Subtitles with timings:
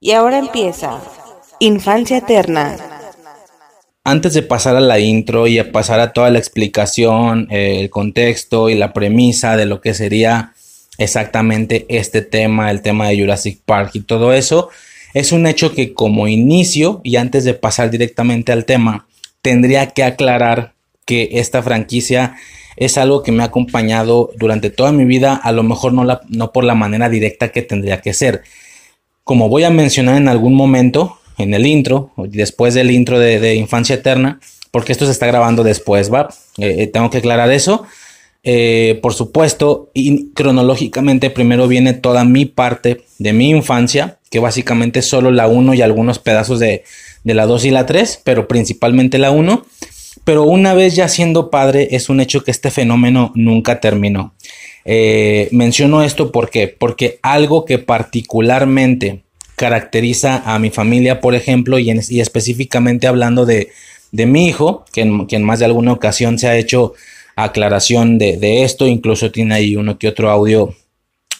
[0.00, 1.00] Y ahora empieza
[1.58, 2.76] Infancia Eterna.
[4.04, 7.90] Antes de pasar a la intro y a pasar a toda la explicación, eh, el
[7.90, 10.52] contexto y la premisa de lo que sería
[10.98, 14.68] exactamente este tema, el tema de Jurassic Park y todo eso,
[15.14, 19.08] es un hecho que como inicio y antes de pasar directamente al tema,
[19.42, 20.74] tendría que aclarar
[21.06, 22.36] que esta franquicia
[22.76, 26.20] es algo que me ha acompañado durante toda mi vida, a lo mejor no, la,
[26.28, 28.44] no por la manera directa que tendría que ser.
[29.28, 33.96] Como voy a mencionar en algún momento, en el intro, después del intro de, Infancia
[33.96, 36.30] Eterna, porque esto se está grabando después, ¿va?
[36.56, 37.84] Eh, eh, tengo que aclarar eso.
[38.42, 45.00] Eh, por supuesto, y cronológicamente primero viene toda mi parte de mi infancia, que básicamente
[45.00, 46.84] es solo la 1 y algunos pedazos de,
[47.22, 49.62] de la 2 y la 3, pero principalmente la 1.
[50.24, 54.32] Pero una vez ya siendo padre, es un hecho que este fenómeno nunca terminó.
[54.84, 59.22] Eh, menciono esto porque, porque algo que particularmente
[59.56, 63.70] caracteriza a mi familia, por ejemplo, y, específicamente hablando de,
[64.12, 66.94] mi hijo, que en, más de alguna ocasión se ha hecho
[67.36, 70.74] aclaración de, esto, incluso tiene ahí uno que otro audio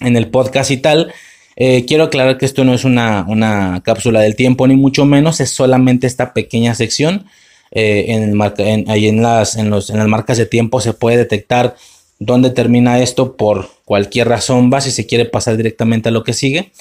[0.00, 1.12] en el podcast y tal.
[1.56, 5.41] Eh, quiero aclarar que esto no es una, una cápsula del tiempo, ni mucho menos,
[5.41, 7.26] es solamente esta pequeña sección
[7.70, 11.76] eh, en, ahí en las, en, los, en las marcas de tiempo se puede detectar
[12.19, 16.33] dónde termina esto por cualquier razón va si se quiere pasar directamente a lo que
[16.33, 16.72] sigue.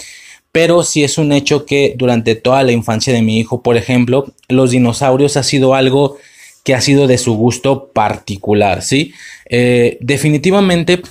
[0.52, 4.34] Pero si es un hecho que durante toda la infancia de mi hijo, por ejemplo,
[4.48, 6.18] los dinosaurios ha sido algo
[6.64, 9.14] que ha sido de su gusto particular, ¿sí?
[9.50, 11.02] Eh, definitivamente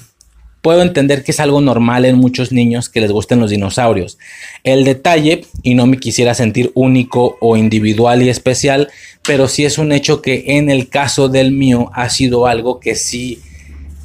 [0.61, 4.19] puedo entender que es algo normal en muchos niños que les gusten los dinosaurios.
[4.65, 8.89] El detalle, y no me quisiera sentir único o individual y especial,
[9.25, 12.97] pero sí es un hecho que en el caso del mío ha sido algo que
[12.97, 13.41] sí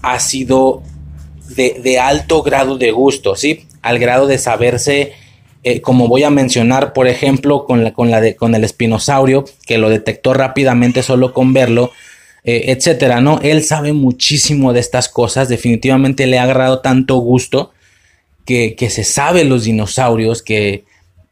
[0.02, 0.84] ha sido
[1.56, 3.66] de, alto grado de gusto, ¿sí?
[3.82, 5.14] Al grado de saberse,
[5.64, 9.46] eh, como voy a mencionar, por ejemplo, con, la, con, la de, con el espinosaurio,
[9.66, 11.92] que lo detectó rápidamente solo con verlo,
[12.44, 13.40] eh, etcétera, ¿no?
[13.44, 17.72] Él sabe muchísimo de estas cosas, definitivamente le ha agarrado tanto gusto
[18.46, 20.86] que, que se sabe los dinosaurios, que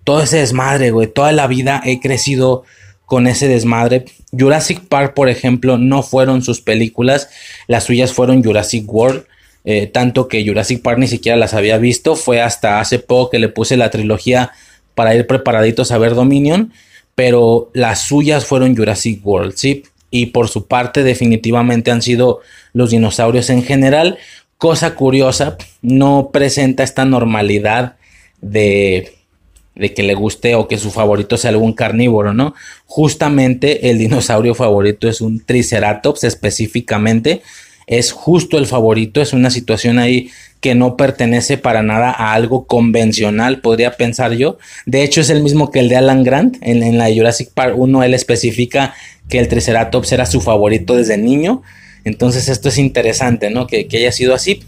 [0.03, 2.63] todo ese desmadre, güey, toda la vida he crecido
[3.09, 4.05] con ese desmadre.
[4.31, 7.29] Jurassic Park, por ejemplo, no fueron sus películas,
[7.67, 9.25] las suyas fueron Jurassic World.
[9.65, 13.39] Eh, tanto que Jurassic Park ni siquiera las había visto, fue hasta hace poco que
[13.39, 14.51] le puse la trilogía
[14.95, 16.71] para ir preparaditos a ver Dominion,
[17.13, 19.83] pero las suyas fueron Jurassic World, ¿sí?
[20.11, 22.39] y por su parte definitivamente han sido
[22.73, 24.17] los dinosaurios en general.
[24.57, 27.95] Cosa curiosa, no presenta esta normalidad
[28.41, 29.13] de,
[29.79, 32.53] de que le guste o que su favorito sea algún carnívoro, ¿no?
[32.85, 37.41] Justamente el dinosaurio favorito es un Triceratops específicamente.
[37.87, 40.29] Es justo el favorito, es una situación ahí
[40.61, 44.57] que no pertenece para nada a algo convencional, podría pensar yo.
[44.85, 46.57] De hecho, es el mismo que el de Alan Grant.
[46.61, 48.93] En, en la Jurassic Park 1, él especifica
[49.29, 51.63] que el Triceratops era su favorito desde niño.
[52.03, 53.67] Entonces esto es interesante, ¿no?
[53.67, 54.63] Que, haya sido así.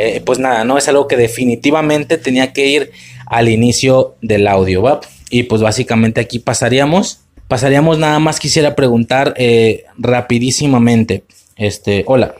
[0.00, 0.78] Eh, pues nada, ¿no?
[0.78, 2.92] Es algo que definitivamente tenía que ir
[3.26, 5.00] al inicio del audio, ¿va?
[5.28, 7.22] Y pues básicamente aquí pasaríamos.
[7.48, 11.24] Pasaríamos nada más quisiera preguntar eh, rapidísimamente.
[11.56, 12.36] Este, hola.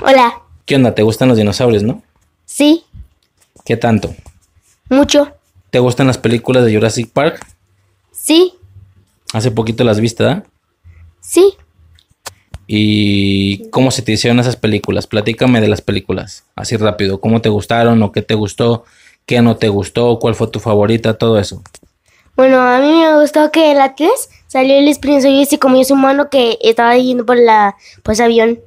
[0.00, 0.40] Hola.
[0.64, 0.94] ¿Qué onda?
[0.94, 2.02] ¿Te gustan los dinosaurios, no?
[2.46, 2.84] Sí.
[3.66, 4.14] ¿Qué tanto?
[4.88, 5.32] Mucho.
[5.68, 7.46] ¿Te gustan las películas de Jurassic Park?
[8.10, 8.54] Sí.
[9.34, 10.44] Hace poquito las viste, ¿verdad?
[11.20, 11.52] Sí.
[12.66, 15.06] ¿Y cómo se te hicieron esas películas?
[15.06, 17.20] Platícame de las películas, así rápido.
[17.20, 18.84] ¿Cómo te gustaron o qué te gustó?
[19.24, 20.18] ¿Qué no te gustó?
[20.18, 21.14] ¿Cuál fue tu favorita?
[21.14, 21.62] Todo eso.
[22.36, 26.28] Bueno, a mí me gustó que el Atlas salió el y ese como es humano
[26.28, 28.60] que estaba yendo por la pues avión.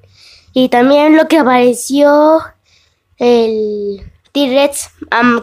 [0.54, 2.42] Y también lo que apareció
[3.18, 4.92] el T-Rex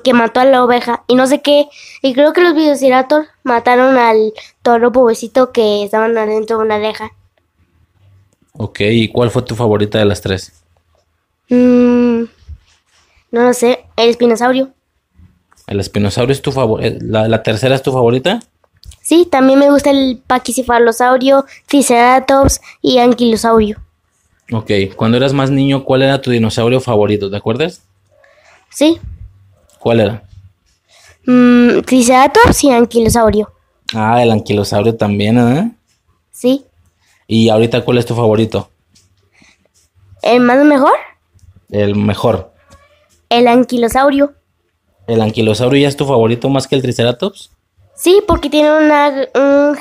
[0.02, 1.68] que mató a la oveja y no sé qué.
[2.02, 7.12] Y creo que los Velociraptor mataron al toro pobrecito que estaban adentro de una reja.
[8.58, 10.52] Ok, ¿y cuál fue tu favorita de las tres?
[11.48, 12.24] Mm,
[13.30, 14.72] no lo sé, el espinosaurio.
[15.66, 16.88] ¿El espinosaurio es tu favorita?
[16.88, 18.40] Eh, ¿La, tercera es tu favorita?
[19.02, 23.78] Sí, también me gusta el paquicefalosaurio, triceratops y anquilosaurio.
[24.52, 27.30] Ok, cuando eras más niño, ¿cuál era tu dinosaurio favorito?
[27.30, 27.82] ¿Te acuerdas?
[28.70, 28.98] Sí.
[29.78, 30.22] ¿Cuál era?
[31.26, 33.52] Mm, triceratops y anquilosaurio.
[33.94, 35.72] Ah, el anquilosaurio también, ¿eh?
[36.30, 36.65] Sí.
[37.26, 38.70] ¿Y ahorita cuál es tu favorito?
[40.22, 40.94] ¿El más mejor?
[41.70, 42.52] El mejor.
[43.28, 44.34] El anquilosaurio.
[45.06, 47.50] ¿El anquilosaurio ya es tu favorito más que el triceratops?
[47.94, 49.28] Sí, porque tiene una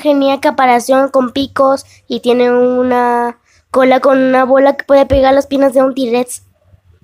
[0.00, 3.38] genial caparación con picos y tiene una
[3.70, 6.42] cola con una bola que puede pegar las piernas de un T-Rex.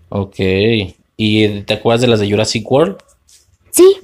[0.09, 0.37] Ok.
[1.17, 2.97] ¿Y te acuerdas de las de Jurassic World?
[3.71, 3.99] Sí.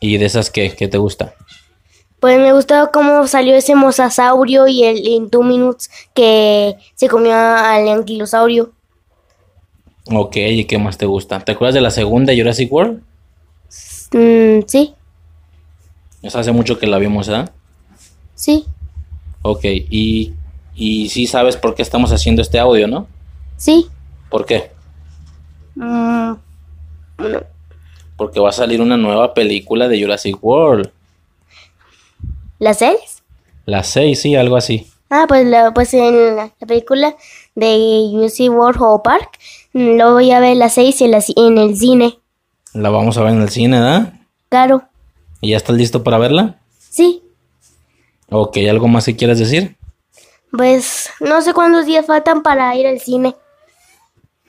[0.00, 0.74] ¿Y de esas qué?
[0.74, 1.34] ¿Qué te gusta?
[2.20, 8.72] Pues me gustó cómo salió ese mosasaurio y el Indominus que se comió al anquilosaurio.
[10.12, 11.40] Ok, ¿y qué más te gusta?
[11.40, 13.02] ¿Te acuerdas de la segunda Jurassic World?
[14.12, 14.94] Mm, sí,
[16.22, 17.52] Es hace mucho que la vimos, ¿verdad?
[18.34, 18.64] sí,
[19.42, 20.34] Ok, y,
[20.74, 23.06] y sí sabes por qué estamos haciendo este audio, ¿no?
[23.56, 23.88] sí.
[24.28, 24.70] ¿Por qué?
[25.76, 26.34] Mm,
[28.16, 30.90] Porque va a salir una nueva película de Jurassic World.
[32.60, 33.22] ¿Las seis?
[33.64, 34.86] La 6, sí, algo así.
[35.08, 37.16] Ah, pues, la, pues en la, la película
[37.54, 39.38] de World o Park,
[39.72, 42.18] mm, lo voy a ver las seis en, la en el cine.
[42.74, 44.12] La vamos a ver en el cine, ¿verdad?
[44.48, 44.82] Claro,
[45.40, 46.58] ¿Y ya estás listo para verla?
[46.78, 47.22] sí.
[48.32, 49.76] Ok, ¿algo más que quieras decir?
[50.52, 53.34] Pues no sé cuántos días faltan para ir al cine.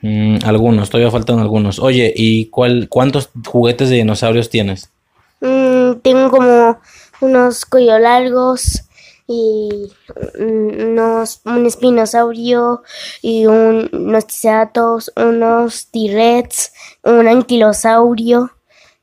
[0.01, 1.79] Mm, algunos, todavía faltan algunos.
[1.79, 4.91] Oye, ¿y cuál, cuántos juguetes de dinosaurios tienes?
[5.39, 6.79] Mm, tengo como
[7.21, 8.83] unos cuello largos
[9.27, 9.91] y
[10.37, 12.83] unos, un espinosaurio
[13.21, 16.73] y un, unos triceratops, unos T-Rex,
[17.03, 18.51] un anquilosaurio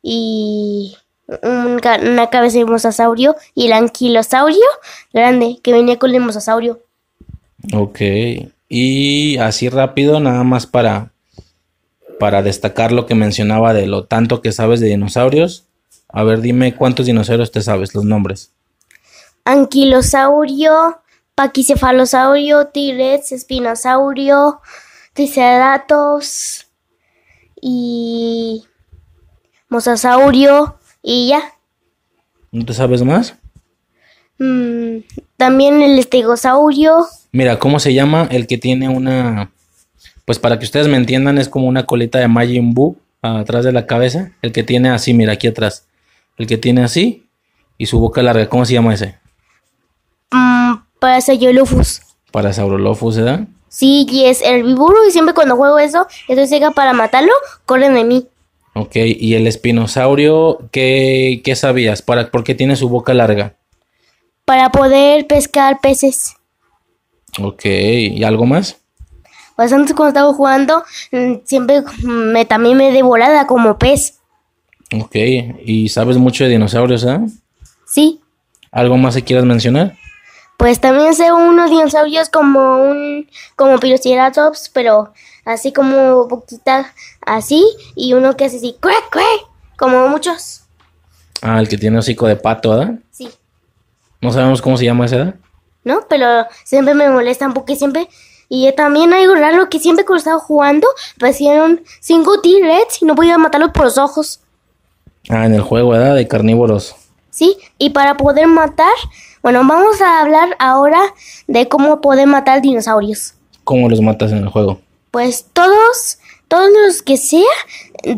[0.02, 0.96] y
[1.42, 4.64] un una cabeza de mosasaurio y el anquilosaurio
[5.12, 6.80] grande que venía con el mosasaurio.
[7.74, 8.00] Ok,
[8.68, 11.12] y así rápido, nada más para,
[12.18, 15.67] para destacar lo que mencionaba de lo tanto que sabes de dinosaurios.
[16.08, 18.52] A ver, dime cuántos dinosaurios te sabes, los nombres.
[19.44, 21.00] Anquilosaurio,
[21.34, 24.60] paquicefalosaurio, T-Rex, espinosaurio,
[25.12, 26.66] triceratops
[27.60, 28.64] y
[29.68, 31.42] mosasaurio y ya.
[32.50, 33.34] ¿No te sabes más?
[34.38, 34.98] Mm,
[35.36, 37.06] también el estegosaurio.
[37.32, 39.50] Mira, ¿cómo se llama el que tiene una...
[40.24, 43.72] Pues para que ustedes me entiendan, es como una colita de Majin Buu atrás de
[43.72, 44.32] la cabeza.
[44.42, 45.87] El que tiene así, mira, aquí atrás.
[46.38, 47.26] El que tiene así
[47.76, 48.48] y su boca larga.
[48.48, 49.18] ¿Cómo se llama ese?
[50.30, 52.02] Mm, Parasaurolophus.
[52.32, 53.48] Parasaurolophus, ¿verdad?
[53.68, 57.32] Sí, y es herbívoro y siempre cuando juego eso, estoy ciega para matarlo,
[57.66, 58.26] corren de mí.
[58.74, 62.00] Ok, y el espinosaurio, ¿qué, qué sabías?
[62.00, 63.54] ¿Para, ¿Por qué tiene su boca larga?
[64.44, 66.36] Para poder pescar peces.
[67.42, 68.78] Ok, ¿y algo más?
[69.56, 74.17] Pues antes cuando estaba jugando, mm, siempre me, también me devoraba como pez.
[74.92, 75.14] Ok,
[75.64, 77.20] ¿y sabes mucho de dinosaurios, ah?
[77.86, 78.20] Sí.
[78.70, 79.96] ¿Algo más que quieras mencionar?
[80.56, 85.12] Pues también sé unos dinosaurios como un como Triceratops, pero
[85.44, 86.92] así como poquita
[87.24, 87.64] así
[87.94, 89.46] y uno que hace así crack crack,
[89.76, 90.62] como muchos.
[91.42, 92.94] Ah, el que tiene hocico de pato, ¿verdad?
[93.10, 93.28] Sí.
[94.20, 95.34] No sabemos cómo se llama ese, ¿verdad?
[95.84, 96.00] ¿No?
[96.08, 98.08] Pero siempre me molestan porque siempre
[98.48, 103.38] y también algo raro que siempre cuando estaba jugando aparecieron cinco T-Rex y no podía
[103.38, 104.40] matarlos por los ojos.
[105.28, 106.14] Ah, en el juego, ¿verdad?
[106.14, 106.96] De carnívoros.
[107.30, 107.56] ¿Sí?
[107.76, 108.92] Y para poder matar,
[109.42, 111.00] bueno, vamos a hablar ahora
[111.46, 113.34] de cómo poder matar dinosaurios.
[113.64, 114.80] ¿Cómo los matas en el juego?
[115.10, 117.42] Pues todos, todos los que sea,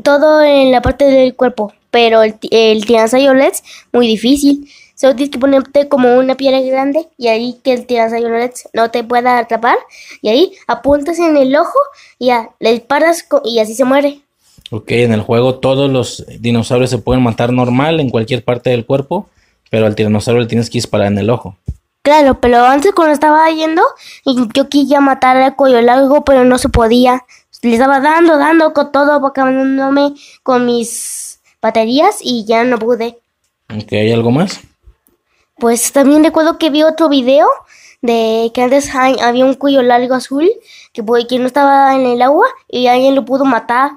[0.04, 1.72] todo en la parte del cuerpo.
[1.90, 3.62] Pero el, el tiranosaurio Rex,
[3.92, 4.70] muy difícil.
[4.94, 8.90] Solo tienes que ponerte como una piedra grande y ahí que el tiranosaurio Rex no
[8.90, 9.76] te pueda atrapar.
[10.22, 11.78] Y ahí apuntas en el ojo
[12.18, 14.22] y ya, le disparas y así se muere.
[14.70, 18.87] Ok, en el juego todos los dinosaurios se pueden matar normal en cualquier parte del
[18.87, 19.28] cuerpo,
[19.69, 21.56] pero al tiranosaurio le tienes que disparar en el ojo.
[22.03, 23.82] Claro, pero antes cuando estaba yendo,
[24.55, 27.24] yo quería matar al cuello largo, pero no se podía.
[27.62, 33.19] Le estaba dando, dando con todo, acabándome con mis baterías y ya no pude.
[33.69, 34.60] Ok, ¿hay algo más?
[35.56, 37.46] Pues también recuerdo que vi otro video
[38.00, 40.50] de que antes había un cuello largo azul
[40.94, 43.91] que, pues, que no estaba en el agua y alguien lo pudo matar.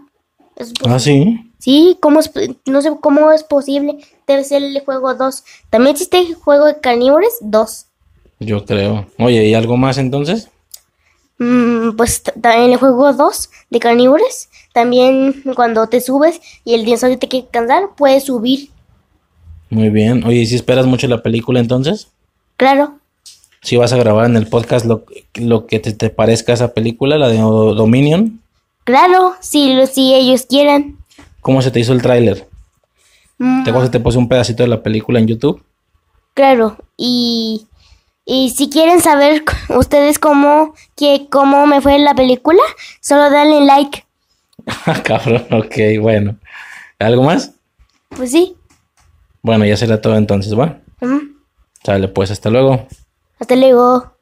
[0.56, 1.52] Es Ah, sí.
[1.60, 2.30] Sí, ¿cómo es,
[2.66, 3.98] no sé cómo es posible.
[4.28, 5.44] Debe ser el juego 2.
[5.70, 7.86] También existe el juego de carnívoros 2.
[8.42, 9.08] Yo creo.
[9.18, 10.50] Oye, ¿y algo más entonces?
[11.40, 17.18] Mm, pues en el juego 2 de carnívoros, también cuando te subes y el dinosaurio
[17.18, 18.70] te quiere cansar, puedes subir.
[19.70, 20.24] Muy bien.
[20.26, 22.10] Oye, ¿y si esperas mucho la película entonces?
[22.58, 23.00] Claro,
[23.62, 25.06] Si vas a grabar en el podcast lo,
[25.36, 28.43] lo que te, te parezca esa película, la de Dominion.
[28.84, 30.98] Claro, si, lo- si ellos quieren.
[31.42, 32.48] ¿Cómo se te hizo el tráiler?
[33.38, 35.64] Mm, ¿Te acuerdas que te puse un pedacito de la película en YouTube?
[36.36, 37.68] claro, y,
[38.26, 42.62] y si quieren saber ustedes cómo, que, cómo me fue la película,
[43.02, 44.06] solo denle like.
[45.04, 46.38] Cabrón, ok, bueno.
[47.00, 47.52] ¿Algo más?
[48.10, 48.56] Pues sí.
[49.42, 50.80] Bueno, ya será todo entonces, ¿va?
[51.84, 52.88] Sale, pues, hasta luego.
[53.40, 54.14] Hasta luego.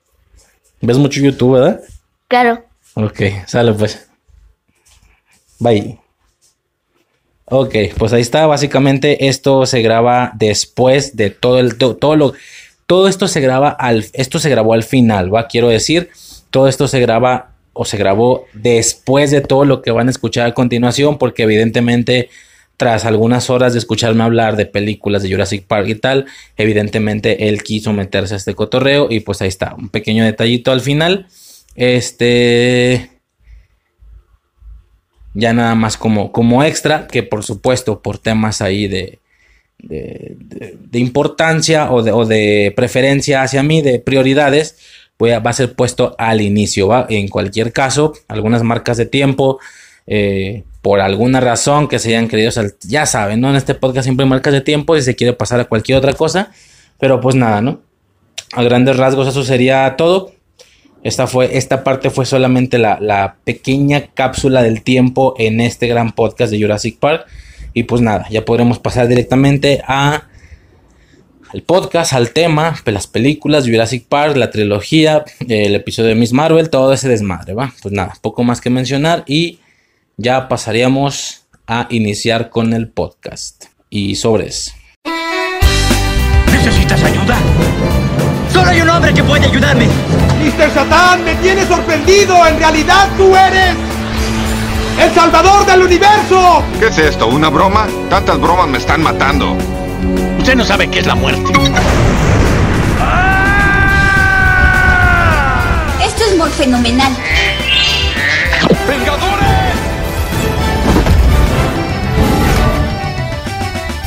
[0.81, 1.79] ¿Ves mucho YouTube, verdad?
[2.27, 2.63] Claro.
[2.95, 4.09] Ok, sale, pues.
[5.61, 5.99] Bye.
[7.45, 8.47] Ok, pues ahí está.
[8.47, 12.33] Básicamente esto se graba después de todo el todo, lo
[12.87, 15.47] todo esto se graba al esto se grabó al final, va.
[15.47, 16.09] Quiero decir,
[16.49, 20.47] todo esto se graba o se grabó después de todo lo que van a escuchar
[20.47, 22.29] a continuación, porque evidentemente
[22.75, 26.25] tras algunas horas de escucharme hablar de películas de Jurassic Park y tal,
[26.57, 30.81] evidentemente él quiso meterse a este cotorreo y pues ahí está, un pequeño detallito al
[30.81, 31.27] final.
[31.75, 33.10] Este
[35.33, 39.19] ya nada más como, como extra, que por supuesto por temas ahí de,
[39.79, 44.77] de, importancia o de, o de, preferencia hacia mí, de prioridades,
[45.21, 46.87] va a ser puesto al inicio.
[46.87, 47.05] ¿va?
[47.09, 49.59] En cualquier caso, algunas marcas de tiempo,
[50.07, 53.51] eh, por alguna razón que se hayan querido, ya saben, ¿no?
[53.51, 56.13] En este podcast siempre hay marcas de tiempo y se quiere pasar a cualquier otra
[56.13, 56.51] cosa,
[56.99, 57.81] pero pues nada, ¿no?
[58.53, 60.33] A grandes rasgos eso sería todo.
[61.03, 66.51] Esta, fue, esta parte fue solamente la, pequeña cápsula del tiempo en este gran podcast
[66.51, 67.25] de Jurassic Park.
[67.73, 70.27] Y pues nada, ya podremos pasar directamente a
[71.53, 76.31] al podcast, al tema, pues las películas, Jurassic Park, la trilogía, el episodio de Miss
[76.31, 77.73] Marvel, todo ese desmadre, ¿va?
[77.81, 79.59] Pues nada, poco más que mencionar y
[80.15, 83.65] ya pasaríamos a iniciar con el podcast.
[83.89, 84.73] Y sobres.
[86.49, 87.37] ¿Necesitas ayuda?
[88.53, 89.87] Solo hay un hombre que puede ayudarme.
[90.41, 90.73] Mr.
[90.73, 92.47] Satán, me tienes sorprendido.
[92.47, 93.75] En realidad tú eres
[94.99, 96.63] el salvador del universo.
[96.79, 97.27] ¿Qué es esto?
[97.27, 97.87] ¿Una broma?
[98.09, 99.55] Tantas bromas me están matando.
[100.39, 101.53] Usted no sabe qué es la muerte.
[106.03, 107.15] Esto es muy fenomenal.
[108.87, 109.47] ¡Vengadores!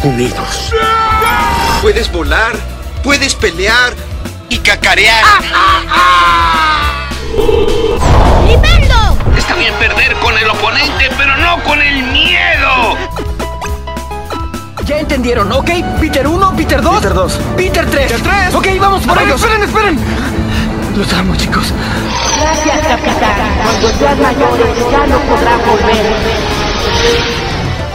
[0.03, 0.73] Unidos.
[1.81, 2.53] Puedes volar,
[3.05, 3.95] puedes pelear
[4.55, 5.25] y cacarear.
[8.47, 9.17] ¡Liberlo!
[9.37, 12.97] Está bien perder con el oponente, pero no con el miedo.
[14.87, 15.71] Ya entendieron, ¿ok?
[16.01, 16.95] Peter 1, Peter 2.
[16.97, 17.41] Peter 2.
[17.57, 18.13] Peter 3.
[18.13, 18.55] Peter 3.
[18.55, 19.43] Ok, vamos por ellos.
[19.43, 19.99] Esperen, esperen.
[20.97, 21.73] Los amo, chicos.
[22.41, 23.57] Gracias, capitán.
[23.65, 26.07] Cuando seas mayores ya no podrán volver.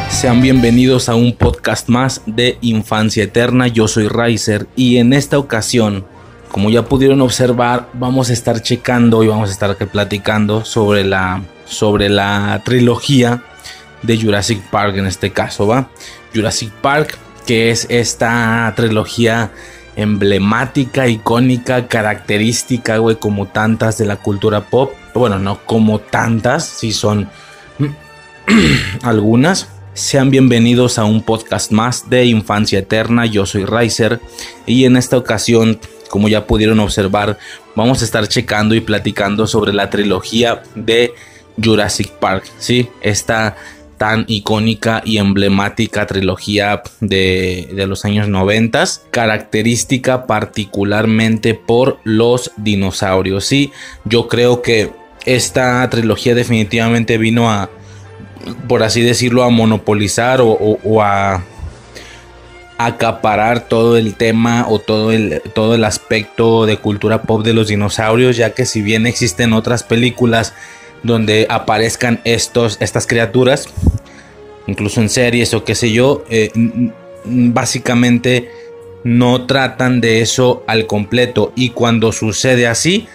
[0.09, 3.67] Sean bienvenidos a un podcast más de Infancia Eterna.
[3.67, 6.05] Yo soy Riser y en esta ocasión,
[6.51, 11.41] como ya pudieron observar, vamos a estar checando y vamos a estar platicando sobre la,
[11.65, 13.43] sobre la trilogía
[14.01, 15.89] de Jurassic Park en este caso, ¿va?
[16.33, 19.51] Jurassic Park, que es esta trilogía
[19.95, 24.91] emblemática, icónica, característica, güey, como tantas de la cultura pop.
[25.13, 27.29] Bueno, no como tantas, si son
[29.03, 29.67] algunas
[29.99, 33.25] sean bienvenidos a un podcast más de Infancia Eterna.
[33.25, 34.21] Yo soy Riser
[34.65, 35.79] y en esta ocasión,
[36.09, 37.37] como ya pudieron observar,
[37.75, 41.13] vamos a estar checando y platicando sobre la trilogía de
[41.61, 42.45] Jurassic Park.
[42.57, 43.55] Sí, esta
[43.97, 53.45] tan icónica y emblemática trilogía de, de los años 90, característica particularmente por los dinosaurios.
[53.45, 53.71] Sí,
[54.05, 54.91] yo creo que
[55.25, 57.69] esta trilogía definitivamente vino a
[58.67, 61.43] por así decirlo, a monopolizar o, a
[62.79, 67.67] acaparar todo el tema o todo el, todo el aspecto de cultura pop de los
[67.67, 70.53] dinosaurios, ya que si bien existen otras películas
[71.03, 73.67] donde aparezcan estos, estas criaturas,
[74.65, 76.51] incluso en series o qué sé yo, eh,
[77.25, 78.49] básicamente
[79.03, 83.09] no tratan de eso al completo y cuando sucede así,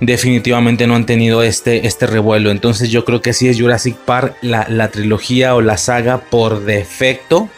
[0.00, 2.52] definitivamente no han tenido este, este revuelo.
[2.52, 7.48] Entonces yo creo que sí es Jurassic Park la, trilogía o la saga por defecto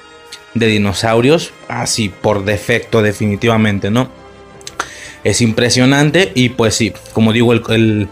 [0.54, 1.52] de dinosaurios.
[1.68, 4.10] Así, por defecto definitivamente, ¿no?
[5.24, 8.08] Es impresionante y pues sí, como digo, el,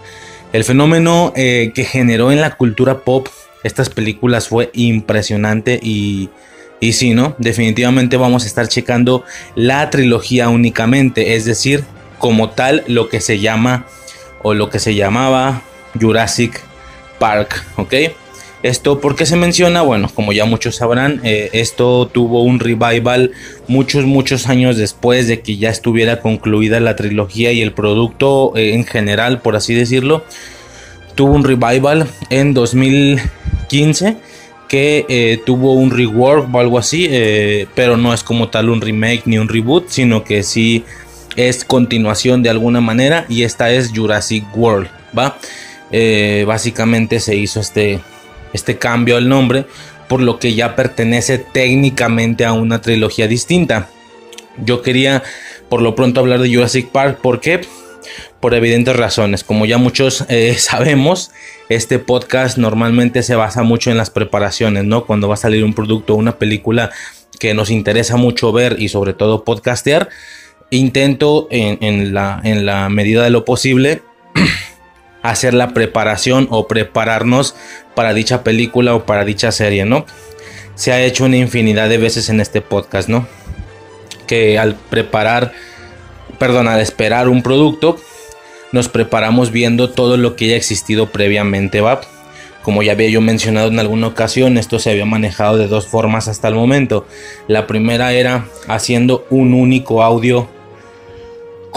[0.64, 3.28] fenómeno eh, que generó en la cultura pop
[3.64, 6.30] estas películas fue impresionante y...
[6.80, 7.34] Y sí, ¿no?
[7.38, 9.24] Definitivamente vamos a estar checando
[9.56, 11.82] la trilogía únicamente, es decir,
[12.20, 13.86] como tal lo que se llama
[14.44, 15.62] o lo que se llamaba
[16.00, 16.60] Jurassic
[17.18, 17.94] Park, ¿ok?
[18.62, 19.82] Esto, ¿por qué se menciona?
[19.82, 23.30] Bueno, como ya muchos sabrán, eh, esto tuvo un revival
[23.68, 28.74] muchos, muchos años después de que ya estuviera concluida la trilogía y el producto eh,
[28.74, 30.24] en general, por así decirlo.
[31.14, 34.16] Tuvo un revival en 2015
[34.66, 37.08] que eh, tuvo un rework o algo así,
[37.74, 40.84] pero no es como tal un remake ni un reboot, sino que sí
[41.36, 45.38] es continuación de alguna manera y esta es Jurassic World, ¿va?
[46.46, 48.00] Básicamente se hizo este,
[48.52, 49.66] este cambio al nombre,
[50.08, 53.88] por lo que ya pertenece técnicamente a una trilogía distinta.
[54.64, 55.22] Yo quería
[55.68, 57.60] por lo pronto hablar de Jurassic Park, ¿por qué?
[58.40, 59.44] por evidentes razones.
[59.44, 61.30] Como ya muchos eh, sabemos,
[61.68, 65.04] este podcast normalmente se basa mucho en las preparaciones, ¿no?
[65.04, 66.90] Cuando va a salir un producto o una película
[67.38, 70.08] que nos interesa mucho ver y sobre todo podcastear,
[70.70, 74.02] intento en la medida de lo posible
[75.30, 77.54] hacer la preparación o prepararnos
[77.94, 80.06] para dicha película o para dicha serie, ¿no?
[80.74, 83.26] Se ha hecho una infinidad de veces en este podcast, ¿no?
[84.26, 85.52] Que al preparar,
[86.38, 87.98] perdón, al esperar un producto,
[88.72, 92.00] nos preparamos viendo todo lo que ya ha existido previamente, ¿va?
[92.62, 96.28] Como ya había yo mencionado en alguna ocasión, esto se había manejado de dos formas
[96.28, 97.06] hasta el momento.
[97.46, 100.48] La primera era haciendo un único audio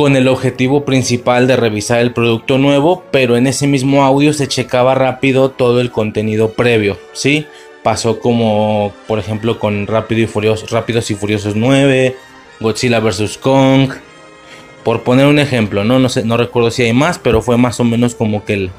[0.01, 4.47] con el objetivo principal de revisar el producto nuevo, pero en ese mismo audio se
[4.47, 7.45] checaba rápido todo el contenido previo, ¿sí?
[7.83, 12.15] Pasó como, por ejemplo, con Rápido y Furioso, Rápidos y Furiosos 9,
[12.59, 13.37] Godzilla vs.
[13.37, 13.91] Kong,
[14.83, 15.99] por poner un ejemplo, ¿no?
[15.99, 18.71] No, sé, no recuerdo si hay más, pero fue más o menos como que el...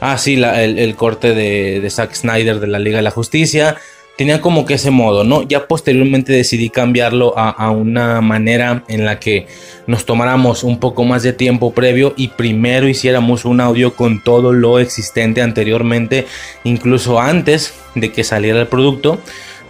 [0.00, 3.76] Ah, sí, el, corte de, Zack Snyder de la Liga de la Justicia.
[4.16, 5.42] Tenía como que ese modo, ¿no?
[5.42, 9.48] Ya posteriormente decidí cambiarlo a, a, una manera en la que
[9.88, 14.52] nos tomáramos un poco más de tiempo previo y primero hiciéramos un audio con todo
[14.52, 16.26] lo existente anteriormente,
[16.62, 19.18] incluso antes de que saliera el producto,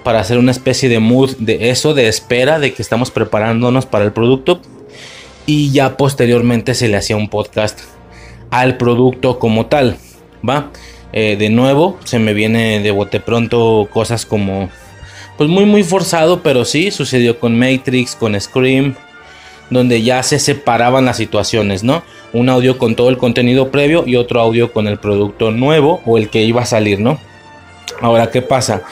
[0.05, 4.05] para hacer una especie de mood de eso, de espera, de que estamos preparándonos para
[4.05, 4.61] el producto
[5.47, 7.81] y ya posteriormente se le hacía un podcast
[8.51, 9.97] al producto como tal,
[10.49, 10.71] ¿va?
[11.17, 14.69] Eh, de nuevo, se me viene de bote pronto cosas como,
[15.37, 18.97] pues muy muy forzado, pero sí, sucedió con Matrix, con Scream,
[19.71, 22.03] donde ya se separaban las situaciones, ¿no?
[22.33, 26.19] Un audio con todo el contenido previo y otro audio con el producto nuevo o
[26.19, 27.21] el que iba a salir, ¿no?
[28.01, 28.83] Ahora, ¿qué pasa?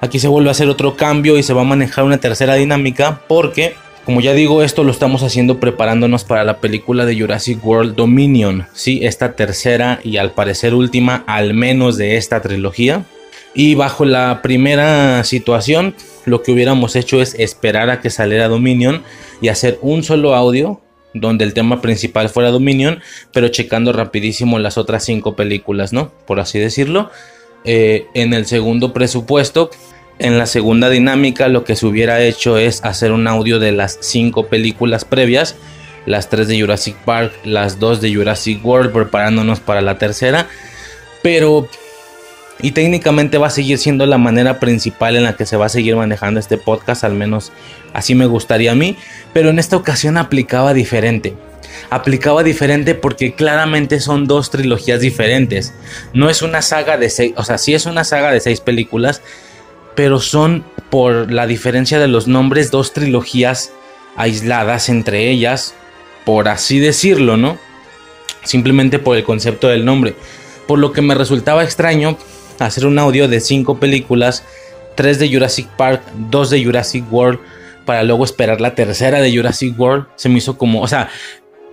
[0.00, 3.22] Aquí se vuelve a hacer otro cambio y se va a manejar una tercera dinámica
[3.26, 7.94] porque como ya digo, esto lo estamos haciendo preparándonos para la película de Jurassic World
[7.94, 13.04] Dominion, sí, esta tercera y al parecer última, al menos de esta trilogía.
[13.54, 15.94] Y bajo la primera situación,
[16.24, 19.02] lo que hubiéramos hecho es esperar a que saliera Dominion
[19.40, 20.80] y hacer un solo audio
[21.14, 23.00] donde el tema principal fuera Dominion,
[23.32, 26.10] pero checando rapidísimo las otras cinco películas, ¿no?
[26.26, 27.10] Por así decirlo.
[27.66, 29.70] Eh, en el segundo presupuesto
[30.18, 33.98] en la segunda dinámica lo que se hubiera hecho es hacer un audio de las
[34.00, 35.56] cinco películas previas,
[36.06, 40.48] las tres de Jurassic Park, las dos de Jurassic World, preparándonos para la tercera.
[41.22, 41.68] Pero,
[42.60, 45.70] y técnicamente va a seguir siendo la manera principal en la que se va a
[45.70, 47.52] seguir manejando este podcast, al menos
[47.92, 48.96] así me gustaría a mí.
[49.32, 51.34] Pero en esta ocasión aplicaba diferente
[51.90, 55.74] aplicaba diferente porque claramente son dos trilogías diferentes.
[56.12, 59.22] No es una saga de seis, o sea, sí es una saga de seis películas,
[59.94, 63.72] pero son por la diferencia de los nombres dos trilogías
[64.16, 65.74] aisladas entre ellas,
[66.24, 67.58] por así decirlo, ¿no?
[68.44, 70.14] Simplemente por el concepto del nombre.
[70.66, 72.16] Por lo que me resultaba extraño
[72.58, 74.44] hacer un audio de cinco películas,
[74.94, 77.40] tres de Jurassic Park, dos de Jurassic World,
[77.84, 80.06] para luego esperar la tercera de Jurassic World.
[80.16, 81.10] Se me hizo como, o sea,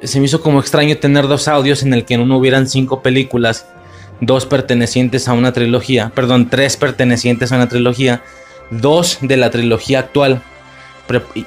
[0.04, 3.02] se me hizo como extraño tener dos audios en el que en uno hubieran cinco
[3.02, 3.66] películas
[4.22, 8.24] dos pertenecientes a una trilogía, perdón, tres pertenecientes a una trilogía,
[8.70, 10.42] dos de la trilogía actual,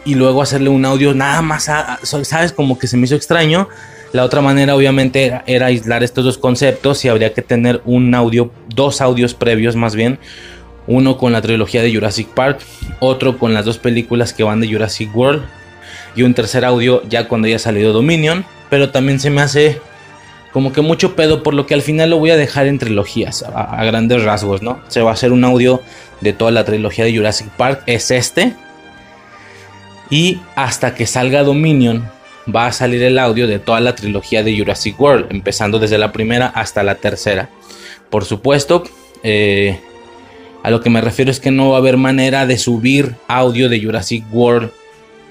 [0.04, 1.70] y luego hacerle un audio nada más,
[2.02, 2.52] ¿sabes?
[2.52, 3.68] Como que se me hizo extraño.
[4.12, 8.50] La otra manera obviamente era, aislar estos dos conceptos y habría que tener un audio,
[8.68, 10.18] dos audios previos más bien,
[10.86, 12.60] uno con la trilogía de Jurassic Park,
[13.00, 15.42] otro con las dos películas que van de Jurassic World
[16.14, 19.80] y un tercer audio ya cuando haya salido Dominion, pero también se me hace
[20.54, 23.42] como que mucho pedo, por lo que al final lo voy a dejar en trilogías,
[23.42, 24.78] a, grandes rasgos, ¿no?
[24.86, 25.82] Se va a hacer un audio
[26.20, 28.54] de toda la trilogía de Jurassic Park, es este.
[30.10, 32.08] Y hasta que salga Dominion,
[32.54, 36.12] va a salir el audio de toda la trilogía de Jurassic World, empezando desde la
[36.12, 37.48] primera hasta la tercera.
[38.08, 38.84] Por supuesto,
[39.24, 39.80] eh,
[40.62, 43.68] a lo que me refiero es que no va a haber manera de subir audio
[43.68, 44.70] de Jurassic World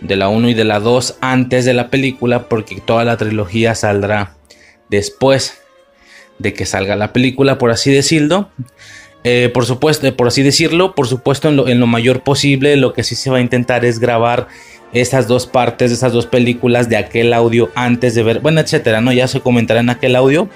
[0.01, 3.73] de la 1 y de la 2 antes de la película, porque toda la trilogía
[3.73, 4.33] saldrá
[4.89, 5.61] después
[6.39, 8.49] de que salga la película, por así decirlo.
[9.23, 13.15] Eh, por supuesto, por así decirlo, por supuesto, en lo, mayor posible, lo que sí
[13.15, 14.47] se va a intentar es grabar
[14.91, 19.11] esas dos partes esas dos películas de aquel audio antes de ver, bueno, etcétera, ¿no?
[19.11, 20.49] Ya se comentará en aquel audio.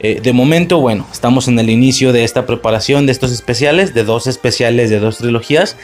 [0.00, 4.04] Eh, de momento, bueno, estamos en el inicio de esta preparación de estos especiales, de
[4.04, 5.76] dos especiales de dos trilogías,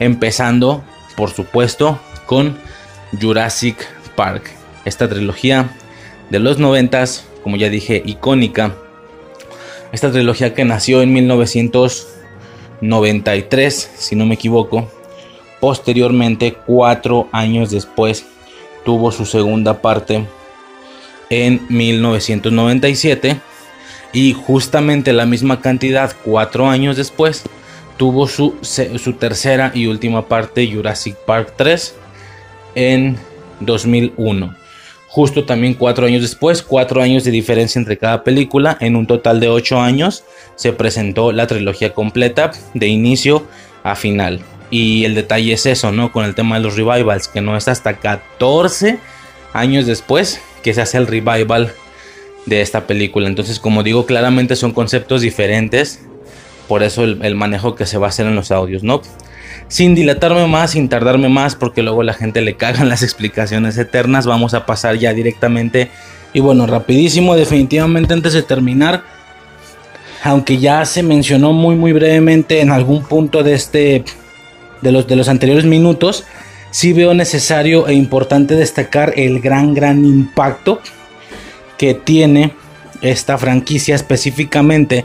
[0.00, 0.84] empezando,
[1.16, 2.58] por supuesto, con
[3.20, 3.76] Jurassic
[4.16, 4.50] Park.
[4.84, 5.70] Esta trilogía
[6.30, 8.74] de los noventas como ya dije, icónica.
[9.92, 14.90] Esta trilogía que nació en 1993, si no me equivoco.
[15.60, 18.26] Posteriormente, cuatro años después,
[18.84, 20.26] tuvo su segunda parte
[21.30, 23.36] en 1997
[24.12, 27.44] y justamente la misma cantidad cuatro años después
[27.96, 31.94] tuvo su, su tercera y última parte Jurassic Park 3
[32.74, 33.16] en
[33.60, 34.65] 2001.
[35.08, 39.40] Justo también cuatro años después, cuatro años de diferencia entre cada película, en un total
[39.40, 40.24] de ocho años
[40.56, 43.46] se presentó la trilogía completa de inicio
[43.82, 44.40] a final.
[44.70, 46.10] Y el detalle es eso, ¿no?
[46.10, 48.98] Con el tema de los revivals, que no es hasta 14
[49.52, 51.72] años después que se hace el revival
[52.46, 53.28] de esta película.
[53.28, 56.00] Entonces, como digo, claramente son conceptos diferentes.
[56.68, 59.02] Por eso el, manejo que se va a hacer en los audios, ¿no?
[59.68, 64.26] Sin dilatarme más, sin tardarme más, porque luego la gente le cagan las explicaciones eternas.
[64.26, 65.90] Vamos a pasar ya directamente.
[66.32, 69.02] Y bueno, rapidísimo, definitivamente antes de terminar.
[70.24, 74.04] Aunque ya se mencionó muy muy brevemente en algún punto de este
[74.82, 76.24] de los, de los anteriores minutos,
[76.70, 80.80] sí veo necesario e importante destacar el gran, gran impacto
[81.78, 82.52] que tiene
[83.02, 85.04] esta franquicia específicamente,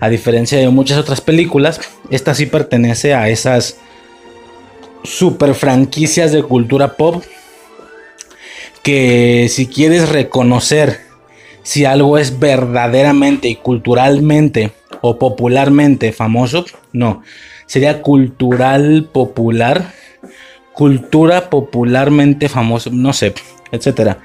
[0.00, 1.80] a diferencia de muchas otras películas,
[2.10, 3.78] esta sí pertenece a esas
[5.04, 7.22] super franquicias de cultura pop
[8.82, 11.00] que si quieres reconocer
[11.62, 17.22] si algo es verdaderamente y culturalmente o popularmente famoso, no,
[17.66, 19.92] sería cultural popular,
[20.72, 23.34] cultura popularmente famoso, no sé,
[23.70, 24.18] etcétera.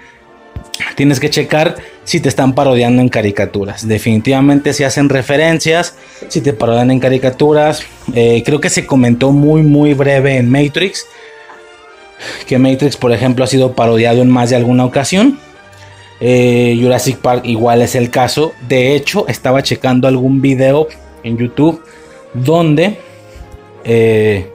[0.96, 3.88] Tienes que checar si te están parodiando en caricaturas.
[3.88, 5.96] Definitivamente si hacen referencias,
[6.28, 7.84] si te parodian en caricaturas.
[8.14, 11.06] Eh, creo que se comentó muy muy breve en Matrix.
[12.48, 15.40] Que Matrix, por ejemplo, ha sido parodiado en más de alguna ocasión.
[16.20, 18.54] Eh, Jurassic Park igual es el caso.
[18.68, 20.88] De hecho, estaba checando algún video
[21.24, 21.84] en YouTube
[22.34, 22.98] donde
[23.84, 24.53] eh,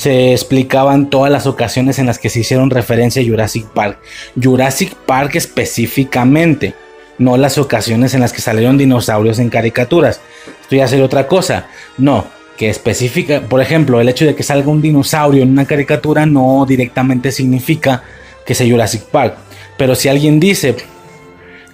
[0.00, 3.98] se explicaban todas las ocasiones en las que se hicieron referencia a Jurassic Park.
[4.42, 6.72] Jurassic Park específicamente,
[7.18, 10.22] no las ocasiones en las que salieron dinosaurios en caricaturas.
[10.62, 11.66] Esto ya sería otra cosa.
[11.98, 12.24] No,
[12.56, 16.64] que específica, por ejemplo, el hecho de que salga un dinosaurio en una caricatura no
[16.66, 18.02] directamente significa
[18.46, 19.34] que sea Jurassic Park.
[19.76, 20.76] Pero si alguien dice,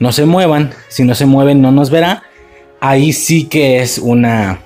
[0.00, 2.24] no se muevan, si no se mueven no nos verá,
[2.80, 4.62] ahí sí que es una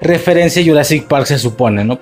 [0.00, 2.00] referencia a Jurassic Park se supone, ¿no?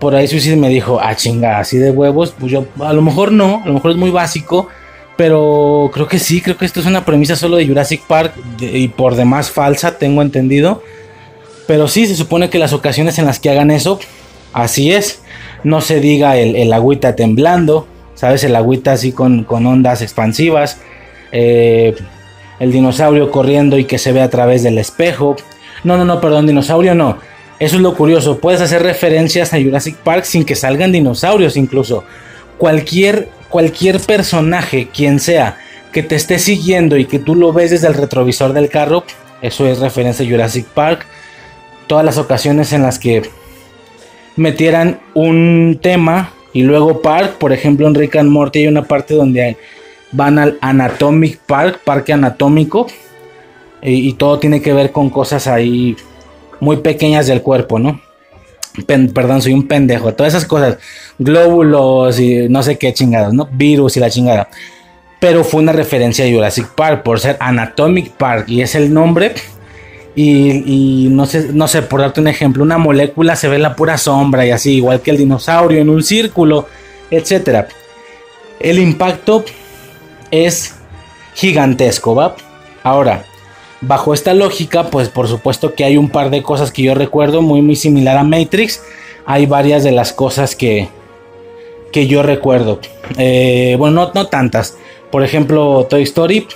[0.00, 2.34] Por ahí Suicide me dijo, ah, chinga, así de huevos.
[2.38, 4.68] Pues yo, a lo mejor no, a lo mejor es muy básico.
[5.16, 8.88] Pero creo que sí, creo que esto es una premisa solo de Jurassic Park y
[8.88, 10.82] por demás falsa, tengo entendido.
[11.66, 14.00] Pero sí, se supone que las ocasiones en las que hagan eso,
[14.54, 15.20] así es.
[15.62, 18.44] No se diga el, agüita temblando, ¿sabes?
[18.44, 20.78] El agüita así con, ondas expansivas.
[21.32, 21.94] Eh,
[22.58, 25.36] el dinosaurio corriendo y que se ve a través del espejo.
[25.84, 27.18] No, no, no, perdón, dinosaurio no.
[27.60, 28.38] Eso es lo curioso.
[28.38, 32.04] Puedes hacer referencias a Jurassic Park sin que salgan dinosaurios incluso.
[32.58, 35.58] Cualquier, cualquier personaje, quien sea,
[35.92, 39.04] que te esté siguiendo y que tú lo ves desde el retrovisor del carro,
[39.42, 41.06] eso es referencia a Jurassic Park.
[41.86, 43.22] Todas las ocasiones en las que
[44.36, 49.14] metieran un tema y luego Park, por ejemplo en Rick and Morty hay una parte
[49.14, 49.56] donde
[50.12, 52.86] van al Anatomic Park, parque anatómico,
[53.82, 55.96] y, todo tiene que ver con cosas ahí
[56.60, 58.00] muy pequeñas del cuerpo, ¿no?
[59.12, 60.14] perdón, soy un pendejo.
[60.14, 60.78] Todas esas cosas,
[61.18, 63.48] glóbulos y no sé qué chingadas, ¿no?
[63.50, 64.48] Virus y la chingada.
[65.18, 69.34] Pero fue una referencia a Jurassic Park por ser Anatomic Park y es el nombre.
[70.16, 73.76] Y, no, sé, no sé, por darte un ejemplo, una molécula se ve en la
[73.76, 76.66] pura sombra y así, igual que el dinosaurio en un círculo,
[77.10, 77.66] etc.
[78.58, 79.44] El impacto
[80.30, 80.74] es
[81.34, 82.34] gigantesco, ¿va?
[82.82, 83.24] Ahora,
[83.82, 87.40] Bajo esta lógica, pues por supuesto que hay un par de cosas que yo recuerdo
[87.40, 88.82] muy muy similar a Matrix.
[89.24, 90.88] Hay varias de las cosas que,
[91.92, 92.80] que yo recuerdo.
[93.16, 94.76] Eh, bueno, no, no tantas.
[95.10, 96.46] Por ejemplo, Toy Story,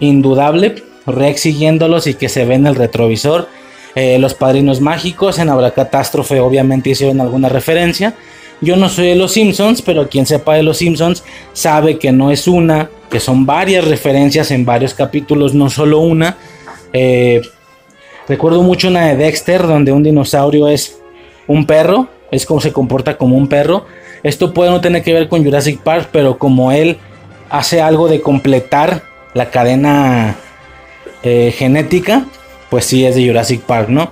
[0.00, 0.82] indudable.
[1.06, 3.48] Rex siguiéndolos y que se ve en el retrovisor.
[3.94, 8.14] Eh, los Padrinos Mágicos, en Catástrofe obviamente hicieron alguna referencia.
[8.60, 12.30] Yo no soy de los Simpsons, pero quien sepa de los Simpsons sabe que no
[12.30, 16.36] es una, que son varias referencias en varios capítulos, no solo una.
[16.92, 17.42] Eh,
[18.28, 20.98] recuerdo mucho una de Dexter, donde un dinosaurio es
[21.46, 23.86] un perro, es como se comporta como un perro.
[24.22, 26.96] Esto puede no tener que ver con Jurassic Park, pero como él
[27.50, 29.02] hace algo de completar
[29.34, 30.36] la cadena
[31.22, 32.24] eh, genética,
[32.70, 34.10] pues sí es de Jurassic Park, ¿no?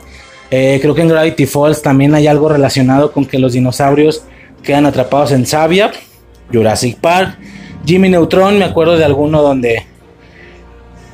[0.50, 4.24] Eh, creo que en Gravity Falls también hay algo relacionado con que los dinosaurios
[4.62, 5.90] quedan atrapados en Savia,
[6.53, 7.38] Jurassic Park,
[7.85, 9.87] Jimmy Neutron, me acuerdo de alguno donde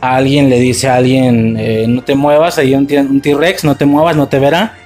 [0.00, 4.16] alguien le dice a alguien, eh, no te muevas, hay un T-Rex, no te muevas,
[4.16, 4.76] no te verá.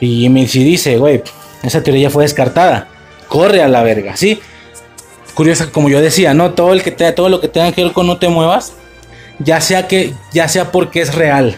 [0.00, 1.22] Y Jimmy sí dice, güey,
[1.62, 2.88] esa teoría fue descartada,
[3.28, 4.40] corre a la verga, ¿sí?
[5.38, 6.50] curiosa, como yo decía, ¿no?
[6.54, 8.72] Todo, el que te, todo lo que tenga que ver con no te muevas,
[9.38, 11.56] ya sea que, ya sea porque es real.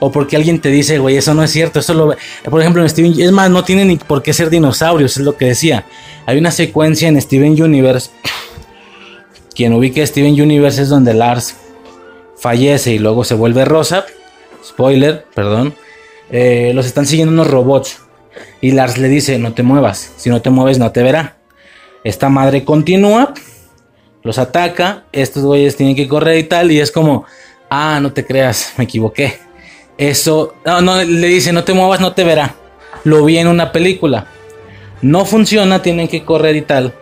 [0.00, 1.78] O porque alguien te dice, güey, eso no es cierto.
[1.78, 2.16] Eso lo,
[2.50, 5.36] por ejemplo, en Steven, es más, no tiene ni por qué ser dinosaurios, es lo
[5.36, 5.84] que decía.
[6.26, 8.10] Hay una secuencia en Steven Universe.
[9.54, 11.54] Quien ubique Steven Universe es donde Lars
[12.38, 14.06] fallece y luego se vuelve rosa.
[14.64, 15.74] Spoiler, perdón.
[16.30, 18.00] Eh, los están siguiendo unos robots.
[18.62, 20.12] Y Lars le dice, no te muevas.
[20.16, 21.36] Si no te mueves, no te verá.
[22.04, 23.34] Esta madre continúa.
[24.22, 25.04] Los ataca.
[25.12, 26.70] Estos güeyes tienen que correr y tal.
[26.70, 27.26] Y es como,
[27.68, 29.38] ah, no te creas, me equivoqué.
[30.00, 32.54] Eso, no, no, le dice, no te muevas, no te verá.
[33.04, 34.28] Lo vi en una película.
[35.02, 36.94] No funciona, tienen que correr y tal.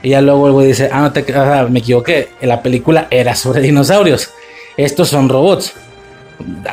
[0.00, 2.28] Y ya luego el güey dice, ah, no te, ah, me equivoqué.
[2.40, 4.30] La película era sobre dinosaurios.
[4.76, 5.72] Estos son robots.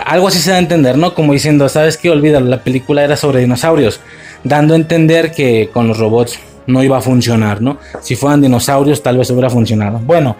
[0.06, 1.16] Algo así se da a entender, ¿no?
[1.16, 2.12] Como diciendo, ¿sabes qué?
[2.12, 4.00] Olvídalo, la película era sobre dinosaurios.
[4.44, 7.80] Dando a entender que con los robots no iba a funcionar, ¿no?
[8.00, 9.98] Si fueran dinosaurios, tal vez hubiera funcionado.
[9.98, 10.38] Bueno,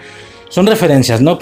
[0.50, 1.40] son referencias, ¿no?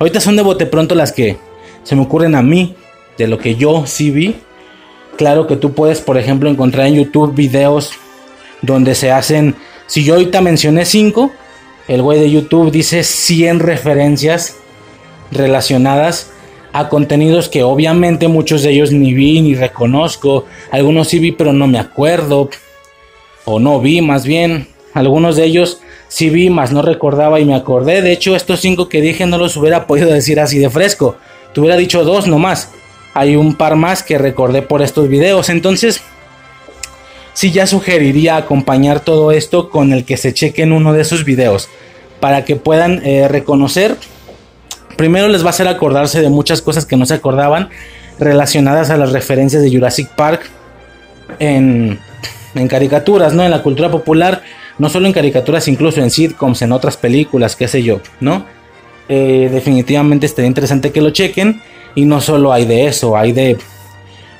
[0.00, 1.36] Ahorita son de bote pronto las que
[1.84, 2.74] se me ocurren a mí,
[3.18, 4.36] de lo que yo sí vi.
[5.16, 7.92] Claro que tú puedes, por ejemplo, encontrar en YouTube videos
[8.62, 9.56] donde se hacen.
[9.86, 11.32] Si yo ahorita mencioné 5,
[11.88, 14.56] el güey de YouTube dice 100 referencias
[15.30, 16.30] relacionadas
[16.72, 20.44] a contenidos que obviamente muchos de ellos ni vi ni reconozco.
[20.70, 22.50] Algunos sí vi, pero no me acuerdo.
[23.44, 24.68] O no vi, más bien.
[24.94, 28.02] Algunos de ellos sí vi, más no recordaba y me acordé.
[28.02, 31.16] De hecho, estos cinco que dije no los hubiera podido decir así de fresco.
[31.52, 32.70] Te hubiera dicho dos nomás.
[33.14, 35.48] Hay un par más que recordé por estos videos.
[35.48, 36.02] Entonces,
[37.32, 41.68] sí ya sugeriría acompañar todo esto con el que se chequen uno de esos videos.
[42.20, 43.96] Para que puedan eh, reconocer
[44.98, 47.70] primero les va a hacer acordarse de muchas cosas que no se acordaban
[48.18, 50.50] relacionadas a las referencias de Jurassic Park
[51.38, 51.98] en,
[52.68, 53.44] caricaturas, ¿no?
[53.44, 54.42] En la cultura popular,
[54.78, 58.44] no solo en caricaturas, incluso en sitcoms, en otras películas, qué sé yo, ¿no?
[59.08, 61.62] Eh, definitivamente estaría interesante que lo chequen.
[61.94, 63.58] Y no solo hay de eso, hay de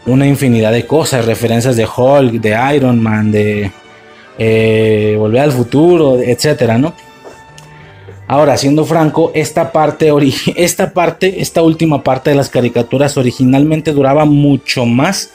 [0.07, 3.71] una infinidad de cosas, referencias de Hulk, de Iron Man, de
[4.39, 6.95] eh, Volver al Futuro, etcétera, ¿no?
[8.27, 10.13] Ahora, siendo franco, esta parte,
[10.57, 15.31] esta parte, esta última parte de las caricaturas originalmente duraba mucho más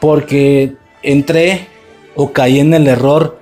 [0.00, 1.66] porque entré
[2.14, 3.38] o caí en el error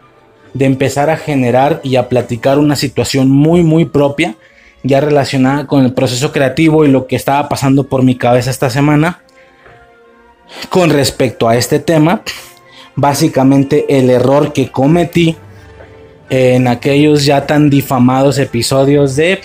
[0.55, 4.35] de empezar a generar y a platicar una situación muy muy propia
[4.83, 8.71] ya relacionada con el proceso creativo y lo que estaba pasando por mi cabeza esta
[8.71, 9.23] semana
[10.69, 12.23] con respecto a este tema.
[12.95, 15.37] Básicamente el error que cometí
[16.31, 19.41] en aquellos ya tan difamados episodios de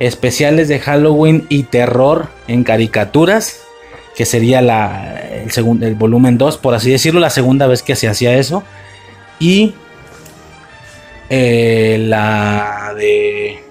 [0.00, 3.60] especiales de Halloween y terror en caricaturas,
[4.16, 7.96] que sería la, el, segundo, el volumen 2, por así decirlo, la segunda vez que
[7.96, 8.62] se hacía eso.
[9.38, 9.74] Y
[11.30, 13.63] eh, la de...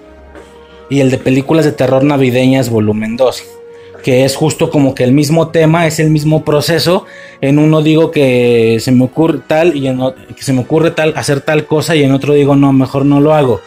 [0.94, 3.42] Y el de películas de terror navideñas, volumen 2
[4.04, 7.06] que es justo como que el mismo tema, es el mismo proceso.
[7.40, 10.90] En uno digo que se me ocurre tal y en otro, que se me ocurre
[10.90, 13.60] tal hacer tal cosa y en otro digo no, mejor no lo hago.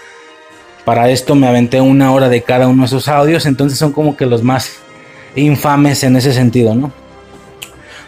[0.86, 4.16] Para esto me aventé una hora de cada uno de esos audios, entonces son como
[4.16, 4.78] que los más
[5.36, 6.92] infames en ese sentido, ¿no?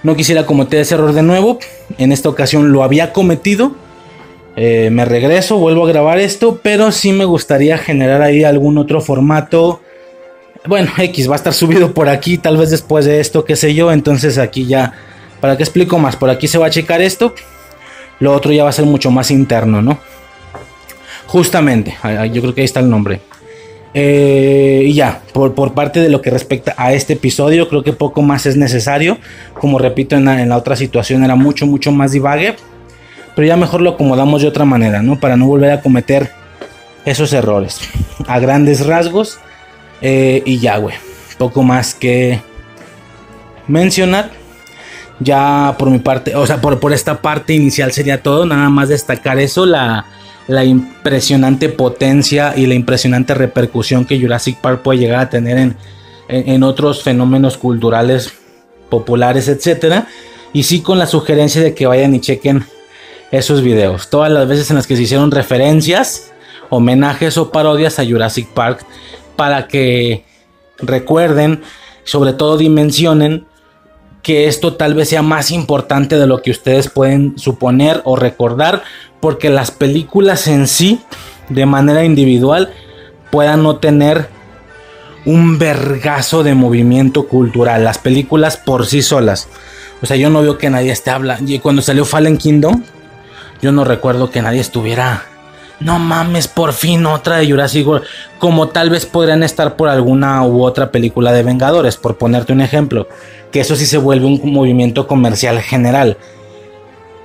[0.04, 1.60] No quisiera cometer ese error de nuevo.
[1.98, 3.74] En esta ocasión lo había cometido.
[4.62, 9.00] Eh, me regreso, vuelvo a grabar esto, pero sí me gustaría generar ahí algún otro
[9.00, 9.80] formato
[10.68, 13.74] bueno, X va a estar subido por aquí, tal vez después de esto, qué sé
[13.74, 13.92] yo.
[13.92, 14.94] Entonces aquí ya,
[15.40, 16.16] ¿para qué explico más?
[16.16, 17.34] Por aquí se va a checar esto.
[18.20, 20.00] Lo otro ya va a ser mucho más interno, ¿no?
[21.28, 21.96] Justamente,
[22.34, 23.22] yo creo que ahí está el nombre.
[23.94, 27.94] Eh, y ya, por, por, parte de lo que respecta a este episodio, creo que
[27.94, 29.18] poco más es necesario.
[29.54, 32.56] Como repito, en la, en la otra situación era mucho, mucho más divague.
[33.40, 35.18] Pero ya mejor lo acomodamos de otra manera, ¿no?
[35.18, 36.30] Para no volver a cometer
[37.06, 37.80] esos errores.
[38.28, 39.40] A grandes rasgos,
[40.02, 40.98] eh, y ya, güey.
[41.38, 42.42] Poco más que
[43.66, 44.32] mencionar.
[45.22, 48.46] Ya por mi parte, o sea, por, por esta parte inicial sería todo.
[48.46, 50.06] Nada más destacar eso, la,
[50.50, 55.78] la impresionante potencia y la impresionante repercusión que Jurassic Park puede llegar a tener en,
[56.28, 58.34] en, otros fenómenos culturales
[58.90, 60.10] populares, etcétera.
[60.52, 62.66] Y sí con la sugerencia de que vayan y chequen
[63.32, 64.10] esos videos.
[64.10, 66.32] Todas las veces en las que se hicieron referencias,
[66.70, 68.86] homenajes o parodias a Jurassic Park
[69.36, 70.26] para que
[70.80, 71.62] recuerden,
[72.04, 73.46] sobre todo dimensionen
[74.22, 78.84] que esto tal vez sea más importante de lo que ustedes pueden suponer o recordar,
[79.20, 81.02] porque las películas en sí,
[81.50, 82.74] de manera individual,
[83.32, 84.28] puedan no tener
[85.26, 87.84] un vergazo de movimiento cultural.
[87.84, 89.48] Las películas por sí solas.
[90.02, 91.52] O sea, yo no veo que nadie esté hablando.
[91.52, 92.84] Y cuando salió Fallen Kingdom,
[93.62, 95.26] yo no recuerdo que nadie estuviera
[95.80, 98.06] no mames, por fin otra de Jurassic World.
[98.38, 102.62] Como tal vez podrían estar por alguna u otra película de Vengadores, por ponerte un
[102.62, 103.08] ejemplo.
[103.52, 106.18] Que eso sí se vuelve un movimiento comercial general.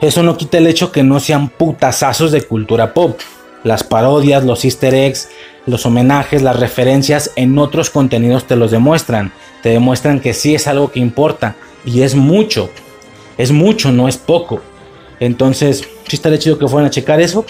[0.00, 3.18] Eso no quita el hecho que no sean putazazos de cultura pop.
[3.64, 5.28] Las parodias, los easter eggs,
[5.66, 9.32] los homenajes, las referencias en otros contenidos te los demuestran.
[9.62, 11.56] Te demuestran que sí es algo que importa.
[11.84, 12.70] Y es mucho.
[13.36, 14.60] Es mucho, no es poco.
[15.18, 17.44] Entonces, sí estaría chido que fueran a checar eso.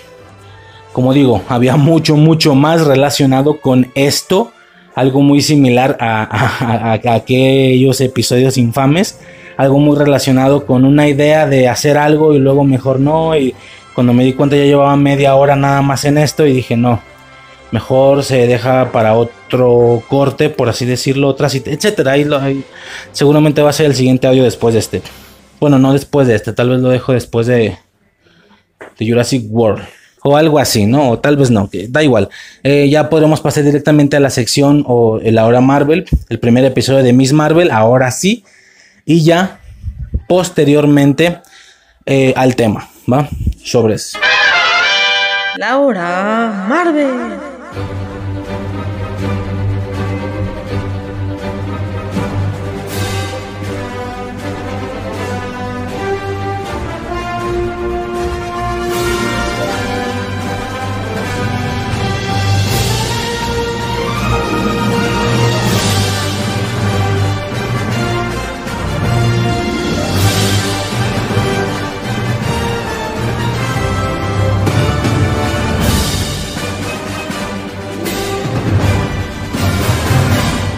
[0.92, 4.52] Como digo, había mucho, mucho más relacionado con esto.
[4.94, 9.18] Algo muy similar a, aquellos episodios infames.
[9.56, 13.36] Algo muy relacionado con una idea de hacer algo y luego mejor no.
[13.36, 13.54] Y
[13.94, 17.00] cuando me di cuenta ya llevaba media hora nada más en esto y dije no.
[17.72, 22.12] Mejor se deja para otro corte, por así decirlo, otra etcétera.
[22.12, 22.64] Ahí,
[23.10, 25.02] seguramente va a ser el siguiente audio después de este.
[25.58, 27.78] Bueno, no después de este, tal vez lo dejo después de,
[28.98, 29.82] de Jurassic World
[30.26, 31.10] o algo así, ¿no?
[31.10, 32.30] O tal vez no, que da igual.
[32.62, 37.02] Eh, ya podremos pasar directamente a la sección o el ahora Marvel, el primer episodio
[37.02, 38.44] de Miss Marvel, ahora sí,
[39.04, 39.60] y ya
[40.26, 41.40] posteriormente
[42.06, 43.28] eh, al tema, ¿va?
[43.62, 44.14] Sobres.
[45.56, 48.03] La hora Marvel.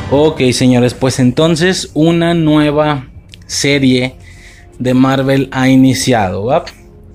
[0.08, 3.08] Ok, señores, pues entonces una nueva
[3.48, 4.14] serie
[4.78, 6.64] de Marvel ha iniciado,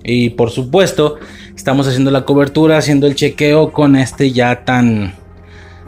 [0.04, 1.16] Y por supuesto,
[1.56, 5.14] estamos haciendo la cobertura, haciendo el chequeo con este ya tan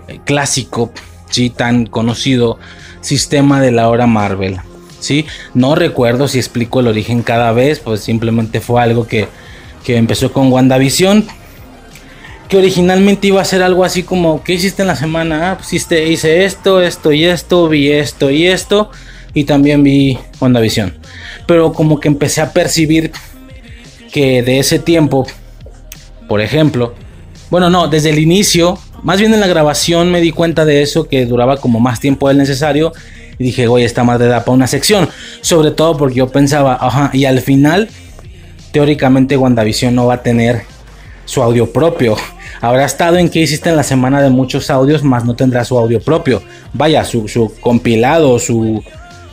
[0.08, 0.92] eh, clásico,
[1.28, 2.58] sí, tan conocido
[3.02, 4.56] sistema de la hora Marvel.
[4.98, 5.26] ¿sí?
[5.52, 9.28] No recuerdo si explico el origen cada vez, pues simplemente fue algo que,
[9.84, 11.26] que empezó con WandaVision
[12.56, 15.50] originalmente iba a ser algo así como, ¿qué hiciste en la semana?
[15.50, 18.90] Ah, pues hice, hice esto, esto y esto, vi esto y esto,
[19.32, 20.94] y también vi WandaVision.
[21.46, 23.12] Pero como que empecé a percibir
[24.12, 25.26] que de ese tiempo,
[26.28, 26.94] por ejemplo,
[27.50, 31.08] bueno, no, desde el inicio, más bien en la grabación me di cuenta de eso,
[31.08, 32.92] que duraba como más tiempo del necesario.
[33.38, 35.08] Y dije, oye, esta madre da para una sección.
[35.40, 37.88] Sobre todo porque yo pensaba, ajá, y al final,
[38.72, 40.62] teóricamente WandaVision no va a tener
[41.26, 42.16] su audio propio.
[42.64, 45.77] Habrá estado en que hiciste en la semana de muchos audios, más no tendrá su
[45.77, 46.42] audio propio.
[46.72, 48.83] Vaya, su, compilado, su,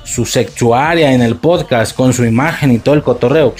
[0.03, 3.53] su sectuaria en el podcast con su imagen y todo el cotorreo.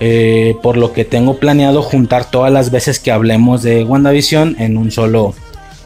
[0.00, 4.78] Eh, por lo que tengo planeado juntar todas las veces que hablemos de WandaVision en
[4.78, 5.34] un solo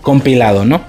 [0.01, 0.81] compilado, ¿no?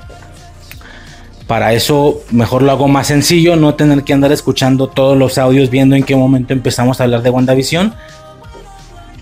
[1.47, 5.71] Para eso mejor lo hago más sencillo, no tener que andar escuchando todos los audios
[5.71, 7.95] viendo en qué momento empezamos a hablar de WandaVision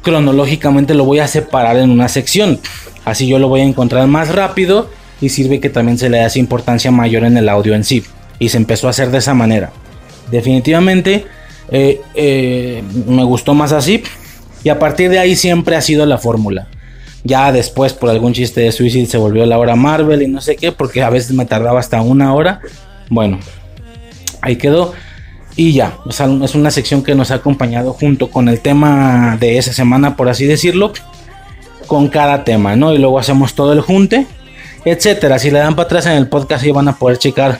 [0.06, 2.60] cronológicamente lo voy a separar en una sección.
[3.04, 4.88] Así yo lo voy a encontrar más rápido
[5.20, 8.04] y sirve que también se le hace importancia mayor en el audio en sí.
[8.38, 9.72] Y se empezó a hacer de esa manera.
[10.30, 11.26] Definitivamente
[11.72, 14.04] eh, eh, me gustó más así.
[14.64, 16.68] Y a partir de ahí siempre ha sido la fórmula.
[17.24, 20.56] Ya después por algún chiste de Suicide se volvió la hora Marvel y no sé
[20.56, 22.62] qué, porque a veces me tardaba hasta una hora.
[23.10, 23.40] Bueno,
[24.42, 24.94] ahí quedó.
[25.58, 29.72] Y ya, es una sección que nos ha acompañado junto con el tema de esa
[29.72, 30.92] semana, por así decirlo,
[31.88, 32.94] con cada tema, ¿no?
[32.94, 34.28] Y luego hacemos todo el junte,
[34.84, 35.40] etcétera.
[35.40, 37.60] Si le dan para atrás en el podcast, y van a poder checar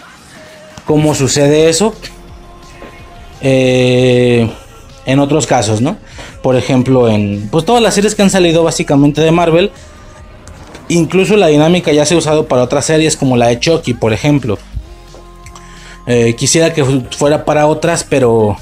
[0.86, 1.96] cómo sucede eso.
[3.42, 4.50] Eh,
[5.06, 5.98] en otros casos, ¿no?
[6.42, 9.72] Por ejemplo, en pues todas las series que han salido básicamente de Marvel,
[10.90, 14.14] incluso la dinámica ya se ha usado para otras series como la de Chucky, por
[14.14, 14.58] ejemplo.
[16.08, 18.58] Eh, quisiera que fuera para otras, pero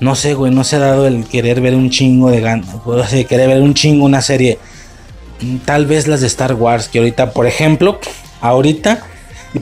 [0.00, 2.68] no sé, güey, no se ha dado el querer ver un chingo de ganas.
[3.28, 4.58] querer ver un chingo una serie.
[5.64, 7.98] Tal vez las de Star Wars, que ahorita, por ejemplo,
[8.40, 9.02] ahorita,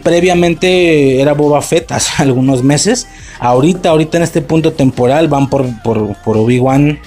[0.02, 3.06] previamente era Boba Fett hace algunos meses.
[3.40, 6.99] Ahorita, ahorita en este punto temporal van por, por, por Obi-Wan.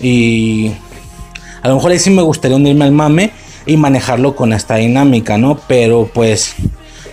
[0.00, 0.72] Y
[1.62, 3.32] a lo mejor ahí sí me gustaría unirme al mame
[3.66, 5.58] y manejarlo con esta dinámica, ¿no?
[5.66, 6.54] Pero pues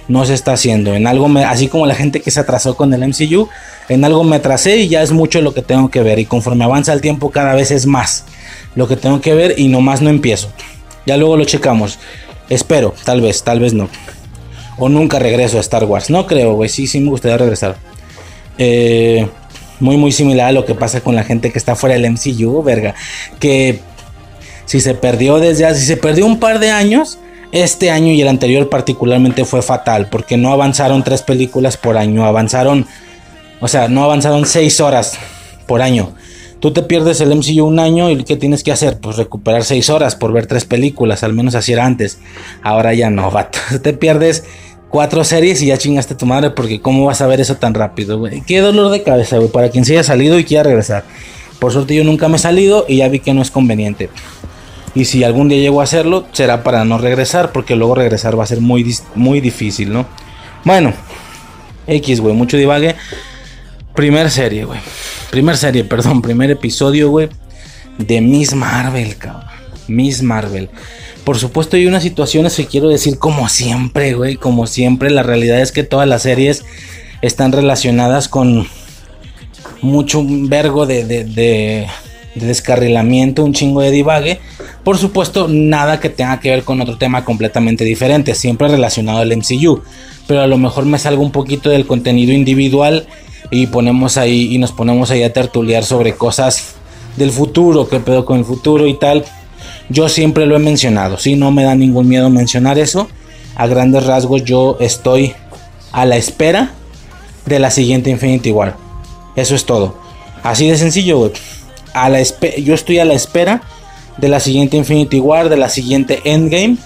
[0.07, 0.93] no se está haciendo.
[0.93, 3.49] En algo me, así como la gente que se atrasó con el MCU,
[3.89, 6.19] en algo me atrasé y ya es mucho lo que tengo que ver.
[6.19, 8.25] Y conforme avanza el tiempo, cada vez es más
[8.75, 10.49] lo que tengo que ver y nomás no empiezo.
[11.05, 11.99] Ya luego lo checamos.
[12.49, 13.89] Espero, tal vez, tal vez no.
[14.77, 16.09] O nunca regreso a Star Wars.
[16.09, 16.69] No creo, güey.
[16.69, 17.77] Sí, sí me gustaría regresar.
[18.57, 19.27] Eh,
[19.79, 22.61] muy, muy similar a lo que pasa con la gente que está fuera del MCU,
[22.63, 22.95] verga.
[23.39, 23.79] Que
[24.65, 27.19] Si se perdió desde hace, si se perdió un par de años,
[27.55, 32.25] este año y el anterior particularmente fue fatal, porque no avanzaron tres películas por año,
[32.25, 32.85] avanzaron,
[33.61, 35.17] o sea, no avanzaron seis horas
[35.65, 36.13] por año.
[36.59, 38.99] Tú te pierdes el MCU un año y ¿qué tienes que hacer?
[38.99, 42.19] Pues recuperar seis horas por ver tres películas, al menos así era antes.
[42.61, 43.59] Ahora ya no, vato.
[43.81, 44.43] Te pierdes
[44.89, 48.19] cuatro series y ya chingaste tu madre porque cómo vas a ver eso tan rápido,
[48.19, 48.41] güey.
[48.41, 51.05] Qué dolor de cabeza, güey, para quien se haya salido y quiera regresar.
[51.59, 54.09] Por suerte yo nunca me he salido y ya vi que no es conveniente.
[54.95, 58.45] Y si algún día llego a hacerlo, será para no regresar, porque luego regresar va
[58.45, 60.07] a ser muy, muy difícil, ¿no?
[60.63, 60.93] Bueno,
[61.85, 62.95] X, güey, mucho divague.
[63.93, 64.79] Primer serie, güey.
[65.31, 67.29] Primer serie, perdón, primer episodio, güey.
[67.97, 69.43] De Miss Marvel, cabrón.
[69.87, 70.69] Miss Marvel.
[71.23, 74.35] Por supuesto hay unas situaciones que quiero decir como siempre, güey.
[74.35, 76.63] Como siempre, la realidad es que todas las series
[77.21, 78.67] están relacionadas con
[79.81, 81.87] mucho vergo de, de, de,
[82.35, 84.39] descarrilamiento, un chingo de divague.
[84.85, 89.35] Por supuesto, nada que tenga que ver con otro tema completamente diferente, siempre relacionado al
[89.35, 89.81] MCU.
[90.27, 93.07] Pero a lo mejor me salgo un poquito del contenido individual
[93.49, 96.75] y ponemos ahí y nos ponemos ahí a tertuliar sobre cosas
[97.17, 99.25] del futuro, qué pedo con el futuro y tal.
[99.89, 103.07] Yo siempre lo he mencionado, si no me da ningún miedo mencionar eso.
[103.55, 105.33] A grandes rasgos yo estoy
[105.93, 106.73] a la espera
[107.47, 108.77] de la siguiente Infinity War.
[109.35, 109.97] Eso es todo.
[110.43, 111.31] Así de sencillo, güey.
[112.63, 113.63] Yo estoy a la espera
[114.17, 116.77] de la siguiente Infinity War, de la siguiente Endgame.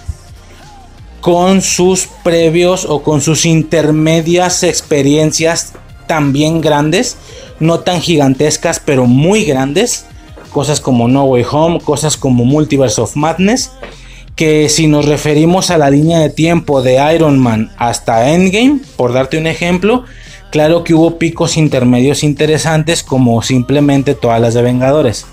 [1.20, 5.74] Con sus previos o con sus intermedias experiencias
[6.06, 7.16] también grandes.
[7.58, 10.06] No tan gigantescas, pero muy grandes
[10.50, 13.70] cosas como No Way Home, cosas como Multiverse of Madness,
[14.36, 19.12] que si nos referimos a la línea de tiempo de Iron Man hasta Endgame, por
[19.12, 20.04] darte un ejemplo,
[20.50, 25.26] claro que hubo picos intermedios interesantes como simplemente todas las de Vengadores,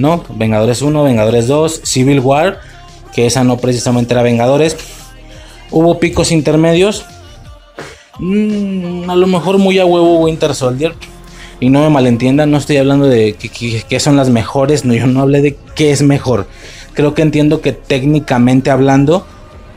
[0.00, 0.24] ¿no?
[0.30, 2.60] Vengadores 1, Vengadores 2, Civil War,
[3.14, 4.76] que esa no precisamente era Vengadores.
[5.70, 7.04] Hubo picos intermedios,
[8.18, 10.94] mm, a lo mejor muy a huevo Winter Soldier,
[11.60, 15.20] y no me malentiendan, no estoy hablando de que, son las mejores, no, yo no
[15.20, 16.48] hablé de qué es mejor.
[16.94, 19.26] Creo que entiendo que técnicamente hablando,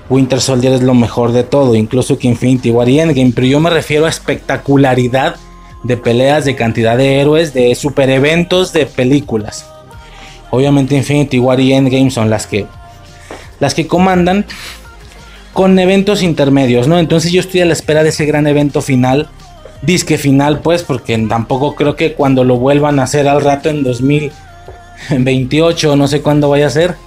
[0.09, 3.59] Winter Soldier es lo mejor de todo, incluso que Infinity War y Endgame, pero yo
[3.59, 5.35] me refiero a espectacularidad
[5.83, 9.72] de peleas, de cantidad de héroes, de super eventos, de películas.
[10.55, 12.67] Obviamente Infinity War y Endgame son las que
[13.59, 14.45] las que comandan
[15.51, 16.99] con eventos intermedios, ¿no?
[16.99, 19.29] Entonces yo estoy a la espera de ese gran evento final
[19.81, 23.81] disque final, pues, porque tampoco creo que cuando lo vuelvan a hacer al rato en
[23.83, 26.97] 2028, no sé cuándo vaya a ser,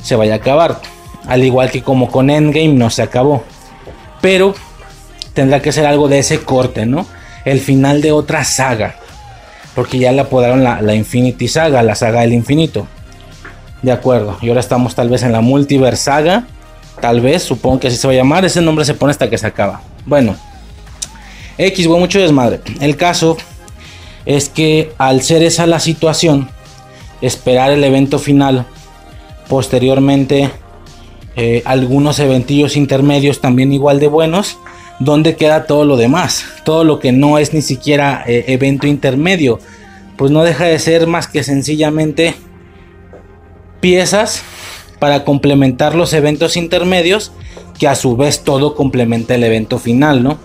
[0.00, 0.80] se vaya a acabar.
[1.26, 3.42] Al igual que como con Endgame no se acabó.
[4.20, 4.54] Pero
[5.34, 7.04] tendrá que ser algo de ese corte, ¿no?
[7.44, 8.94] El final de otra saga.
[9.74, 12.86] Porque ya le apodaron la, la Infinity Saga, la saga del infinito.
[13.82, 14.36] De acuerdo.
[14.42, 16.46] Y ahora estamos tal vez en la Multiverse Saga.
[17.00, 18.44] Tal vez, supongo que así se va a llamar.
[18.44, 19.80] Ese nombre se pone hasta que se acaba.
[20.04, 20.36] Bueno.
[21.56, 22.60] X, güey, mucho desmadre.
[22.80, 23.36] El caso
[24.26, 26.48] es que al ser esa la situación,
[27.20, 28.66] esperar el evento final,
[29.48, 30.50] posteriormente
[31.36, 34.58] eh, algunos eventillos intermedios también igual de buenos,
[35.00, 39.58] donde queda todo lo demás, todo lo que no es ni siquiera eh, evento intermedio,
[40.16, 42.34] pues no deja de ser más que sencillamente
[43.80, 44.42] piezas
[44.98, 47.32] para complementar los eventos intermedios,
[47.78, 50.38] que a su vez todo complementa el evento final, ¿no?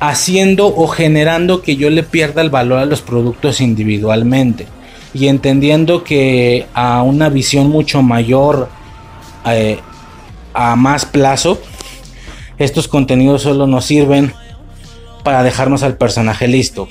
[0.00, 4.66] haciendo o generando que yo le pierda el valor a los productos individualmente
[5.12, 8.68] y entendiendo que a una visión mucho mayor
[9.46, 9.78] eh,
[10.52, 11.58] a más plazo
[12.58, 14.32] estos contenidos solo nos sirven
[15.22, 16.88] para dejarnos al personaje listo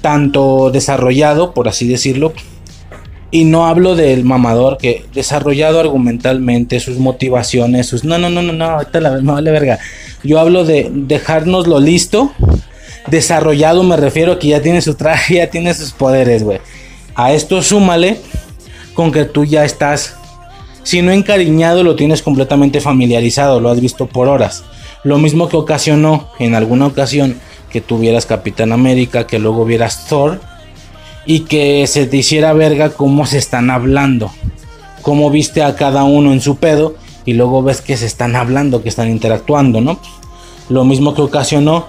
[0.00, 2.32] tanto desarrollado por así decirlo
[3.30, 8.52] y no hablo del mamador que desarrollado argumentalmente sus motivaciones sus no no no no
[8.52, 9.78] no ahorita la no vale verga
[10.22, 12.32] yo hablo de dejárnoslo listo.
[13.06, 16.60] Desarrollado me refiero que ya tiene su traje, ya tiene sus poderes, güey.
[17.14, 18.18] A esto súmale
[18.94, 20.16] con que tú ya estás,
[20.88, 24.64] si no encariñado, lo tienes completamente familiarizado, lo has visto por horas.
[25.04, 27.36] Lo mismo que ocasionó en alguna ocasión
[27.68, 30.40] que tuvieras Capitán América, que luego vieras Thor
[31.26, 34.30] y que se te hiciera verga cómo se están hablando,
[35.02, 36.94] cómo viste a cada uno en su pedo
[37.26, 40.00] y luego ves que se están hablando, que están interactuando, ¿no?
[40.70, 41.84] Lo mismo que ocasionó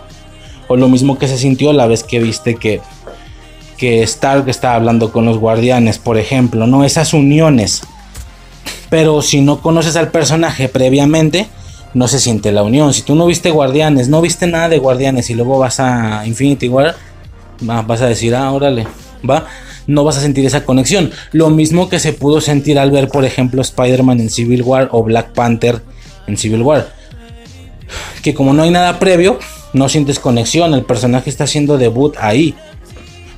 [0.68, 2.82] o lo mismo que se sintió la vez que viste que
[3.78, 6.84] que Stark estaba hablando con los guardianes, por ejemplo, ¿no?
[6.84, 7.82] Esas uniones.
[8.90, 11.48] Pero si no conoces al personaje previamente,
[11.94, 12.94] no se siente la unión.
[12.94, 16.70] Si tú no viste guardianes, no viste nada de guardianes y luego vas a Infinity
[16.70, 16.96] War,
[17.62, 18.88] vas a decir, ah, órale,
[19.28, 19.46] va.
[19.88, 21.12] no vas a sentir esa conexión.
[21.32, 25.04] Lo mismo que se pudo sentir al ver, por ejemplo, Spider-Man en Civil War o
[25.04, 25.82] Black Panther
[26.28, 26.94] en Civil War.
[28.22, 29.40] Que como no hay nada previo,
[29.74, 32.56] no sientes conexión, el personaje está haciendo debut ahí.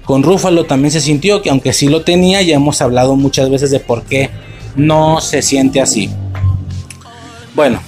[0.03, 3.71] Con Ruffalo también se sintió que aunque sí lo tenía, ya hemos hablado muchas veces
[3.71, 4.29] de por qué
[4.75, 6.09] no se siente así.
[7.53, 7.81] Bueno,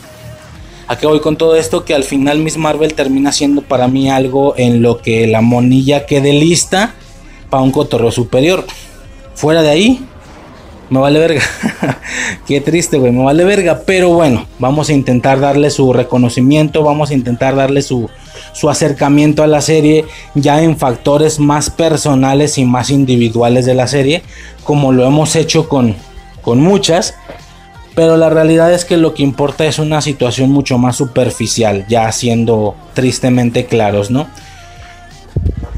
[0.87, 1.85] ¿a qué voy con todo esto?
[1.85, 6.05] Que al final Miss Marvel termina siendo para mí algo en lo que la monilla
[6.05, 6.95] quede lista
[7.49, 8.65] para un cotorreo superior.
[9.35, 10.05] Fuera de ahí,
[10.89, 11.41] me vale verga.
[12.47, 13.81] Qué triste, güey, me vale verga.
[13.85, 18.09] Pero bueno, vamos a intentar darle su reconocimiento, vamos a intentar darle su,
[18.53, 20.05] su acercamiento a la serie
[20.35, 24.23] ya en factores más personales y más individuales de la serie,
[24.63, 25.95] como lo hemos hecho con,
[26.43, 27.15] con muchas.
[27.95, 32.11] Pero la realidad es que lo que importa es una situación mucho más superficial, ya
[32.11, 34.27] siendo tristemente claros, ¿no?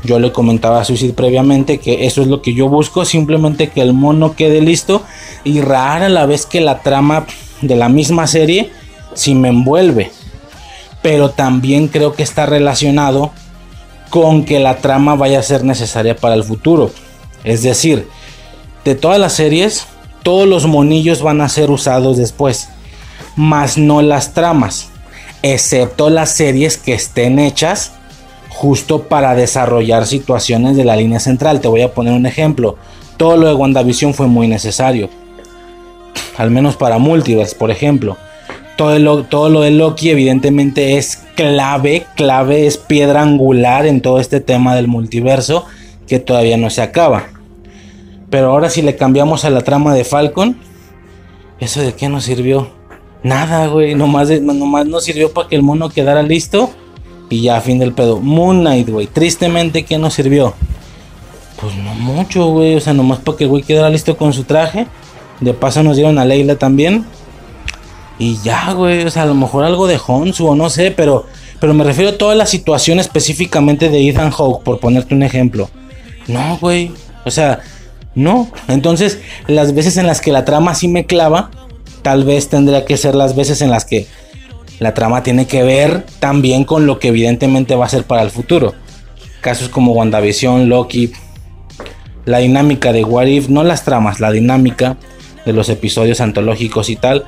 [0.03, 3.82] Yo le comentaba a Suicide previamente que eso es lo que yo busco, simplemente que
[3.82, 5.03] el mono quede listo
[5.43, 7.26] y rara la vez que la trama
[7.61, 8.72] de la misma serie
[9.16, 10.11] si me envuelve.
[11.01, 13.32] Pero también creo que está relacionado
[14.09, 16.91] con que la trama vaya a ser necesaria para el futuro.
[17.43, 18.07] Es decir,
[18.84, 19.88] de todas las series,
[20.26, 22.69] todos los monillos van a ser usados después,
[23.36, 24.89] más no las tramas,
[25.43, 27.91] excepto las series que estén hechas
[28.49, 31.61] justo para desarrollar situaciones de la línea central.
[31.61, 32.76] Te voy a poner un ejemplo.
[33.17, 35.09] Todo lo de WandaVision fue muy necesario.
[36.38, 38.17] Al menos para Multiverse, por ejemplo.
[38.78, 44.19] Todo lo, todo lo de Loki evidentemente es clave, clave, es piedra angular en todo
[44.19, 45.67] este tema del multiverso
[46.07, 47.34] que todavía no se acaba.
[48.36, 50.57] Pero ahora si le cambiamos a la trama de Falcon,
[51.57, 52.67] ¿eso de qué nos sirvió?
[53.23, 53.95] Nada, güey.
[53.95, 54.27] Nomás,
[54.88, 56.69] nos sirvió para que el mono quedara listo.
[57.29, 58.19] Y ya, fin del pedo.
[58.19, 59.07] Moon Knight, güey.
[59.07, 60.53] Tristemente, ¿qué nos sirvió?
[61.61, 62.75] Pues no mucho, güey.
[62.75, 64.86] O sea, nomás para que el güey quedara listo con su traje.
[65.39, 67.05] De paso nos dieron a Leila también.
[68.19, 69.05] Y ya, güey.
[69.05, 70.91] O sea, a lo mejor algo de Honsu o no sé.
[70.91, 71.25] Pero,
[71.61, 75.69] pero me refiero a toda la situación específicamente de Ethan Hawke, por ponerte un ejemplo.
[76.27, 76.91] No, güey.
[77.23, 77.61] O sea,
[78.16, 78.49] no.
[78.68, 81.51] Entonces, las veces en las que la trama sí me clava,
[82.01, 84.07] tal vez tendría que ser las veces en las que
[84.80, 88.32] la trama tiene que ver también con lo que evidentemente va a ser para el
[88.32, 88.74] futuro.
[89.41, 91.11] Casos como WandaVision, Loki,
[92.26, 94.97] la dinámica de What If, no las tramas, la dinámica
[95.45, 97.26] de los episodios antológicos y tal.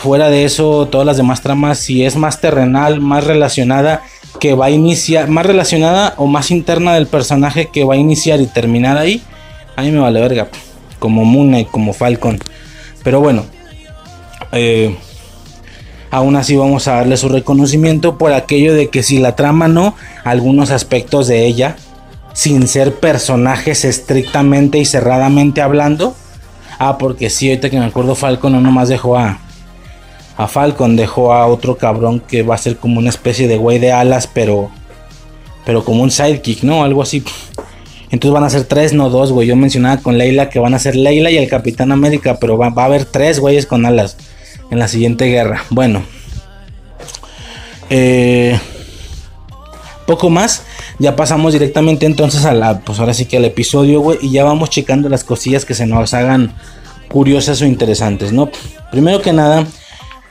[0.00, 4.02] Fuera de eso, todas las demás tramas, si es más terrenal, más relacionada,
[4.38, 8.40] que va a iniciar, más relacionada o más interna del personaje que va a iniciar
[8.40, 9.22] y terminar ahí,
[9.76, 10.48] a mí me vale verga,
[10.98, 12.38] como Moon y como Falcon.
[13.04, 13.44] Pero bueno,
[14.52, 14.96] eh,
[16.10, 19.94] aún así vamos a darle su reconocimiento por aquello de que si la trama no,
[20.24, 21.76] algunos aspectos de ella,
[22.32, 26.14] sin ser personajes estrictamente y cerradamente hablando.
[26.78, 29.38] Ah, porque sí, ahorita que me acuerdo, Falcon no nomás dejó a,
[30.36, 33.78] a Falcon, dejó a otro cabrón que va a ser como una especie de güey
[33.78, 34.70] de alas, pero,
[35.64, 36.82] pero como un sidekick, ¿no?
[36.82, 37.24] Algo así.
[38.10, 39.48] Entonces van a ser tres, no dos, güey.
[39.48, 42.72] Yo mencionaba con Leila que van a ser Leila y el Capitán América, pero va,
[42.74, 44.16] a haber tres güeyes con alas
[44.70, 45.64] en la siguiente guerra.
[45.70, 46.02] Bueno,
[47.90, 48.58] eh,
[50.06, 50.62] poco más.
[50.98, 54.18] Ya pasamos directamente entonces a la, pues ahora sí que al episodio, güey.
[54.22, 56.54] Y ya vamos checando las cosillas que se nos hagan
[57.08, 58.50] curiosas o interesantes, ¿no?
[58.90, 59.66] Primero que nada,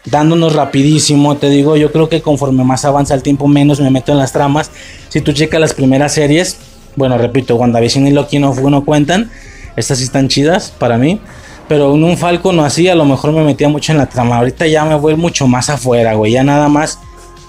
[0.05, 4.11] dándonos rapidísimo, te digo, yo creo que conforme más avanza el tiempo, menos me meto
[4.11, 4.71] en las tramas.
[5.09, 6.57] Si tú checas las primeras series,
[6.95, 9.31] bueno, repito, WandaVision y Loki no, no cuentan.
[9.75, 11.19] Estas sí están chidas para mí.
[11.67, 14.37] Pero en un Falco no así, a lo mejor me metía mucho en la trama.
[14.37, 16.33] Ahorita ya me voy mucho más afuera, güey.
[16.33, 16.99] Ya nada más,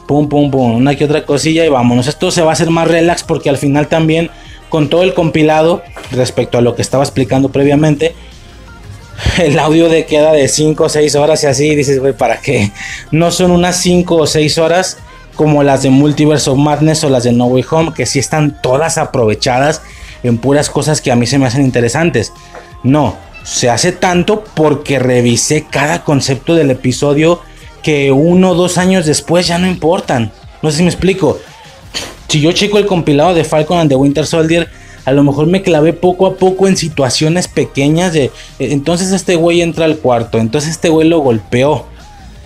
[0.06, 2.06] pum, pum, pum, una que otra cosilla y vámonos.
[2.06, 4.30] Esto se va a hacer más relax porque al final también,
[4.70, 5.82] con todo el compilado,
[6.12, 8.14] respecto a lo que estaba explicando previamente,
[9.38, 12.72] el audio de queda de 5 o 6 horas y así, dices, güey, ¿para qué?
[13.10, 14.98] No son unas 5 o 6 horas
[15.36, 18.60] como las de Multiverse of Madness o las de No Way Home, que sí están
[18.60, 19.82] todas aprovechadas
[20.22, 22.32] en puras cosas que a mí se me hacen interesantes.
[22.82, 27.40] No, se hace tanto porque revisé cada concepto del episodio
[27.82, 30.32] que uno o dos años después ya no importan.
[30.62, 31.38] No sé si me explico.
[32.28, 34.68] Si yo checo el compilado de Falcon and the Winter Soldier,
[35.04, 38.32] a lo mejor me clavé poco a poco en situaciones pequeñas de...
[38.58, 41.86] Entonces este güey entra al cuarto, entonces este güey lo golpeó.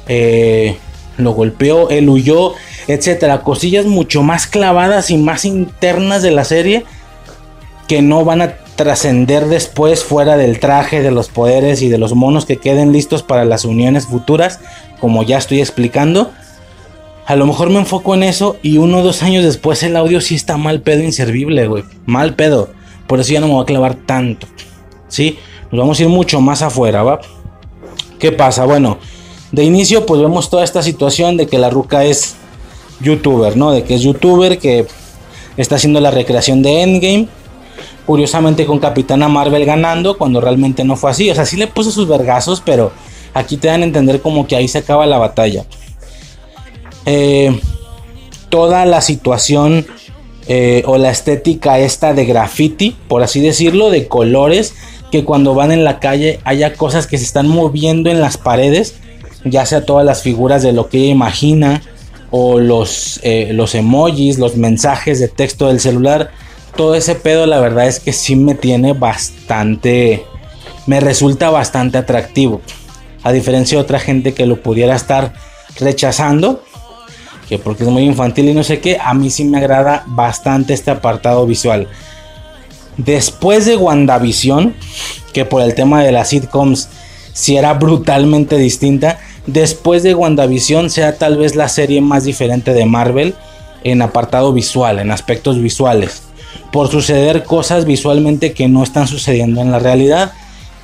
[0.07, 0.77] Eh,
[1.17, 2.53] lo golpeó, él huyó,
[2.93, 3.43] etcétera.
[3.43, 6.85] Cosillas mucho más clavadas y más internas de la serie
[7.89, 12.15] que no van a trascender después fuera del traje, de los poderes y de los
[12.15, 14.61] monos que queden listos para las uniones futuras,
[15.01, 16.31] como ya estoy explicando.
[17.27, 20.21] A lo mejor me enfoco en eso y uno o dos años después el audio
[20.21, 21.85] sí está mal pedo inservible, güey.
[22.07, 22.71] Mal pedo.
[23.07, 24.47] Por eso ya no me voy a clavar tanto.
[25.09, 25.39] ¿Sí?
[25.71, 27.21] Nos vamos a ir mucho más afuera, ¿va?
[28.19, 28.65] ¿Qué pasa?
[28.65, 28.99] Bueno,
[29.53, 32.37] de inicio pues vemos toda esta situación de que la ruca es
[33.01, 33.73] youtuber, ¿no?
[33.73, 34.87] De que es youtuber, que
[35.57, 37.29] está haciendo la recreación de Endgame.
[38.07, 41.31] Curiosamente con Capitana Marvel ganando, cuando realmente no fue así.
[41.31, 42.93] O sea, sí le puso sus vergazos, pero
[43.35, 45.65] aquí te dan a entender como que ahí se acaba la batalla.
[47.07, 47.59] Eh,
[48.49, 49.87] toda la situación
[50.49, 54.75] eh, o la estética esta de graffiti, por así decirlo, de colores,
[55.11, 58.95] que cuando van en la calle haya cosas que se están moviendo en las paredes,
[59.45, 61.83] ya sea todas las figuras de lo que ella imagina,
[62.31, 66.31] o los, eh, los emojis, los mensajes de texto del celular,
[66.77, 70.25] todo ese pedo la verdad es que sí me tiene bastante,
[70.87, 72.61] me resulta bastante atractivo,
[73.23, 75.33] a diferencia de otra gente que lo pudiera estar
[75.79, 76.63] rechazando,
[77.49, 80.73] que porque es muy infantil y no sé qué, a mí sí me agrada bastante
[80.73, 81.89] este apartado visual.
[82.97, 84.75] Después de WandaVision,
[85.33, 86.89] que por el tema de las sitcoms
[87.33, 89.19] si era brutalmente distinta,
[89.53, 93.35] después de WandaVision sea tal vez la serie más diferente de Marvel
[93.85, 96.23] en apartado visual, en aspectos visuales.
[96.73, 100.33] Por suceder cosas visualmente que no están sucediendo en la realidad,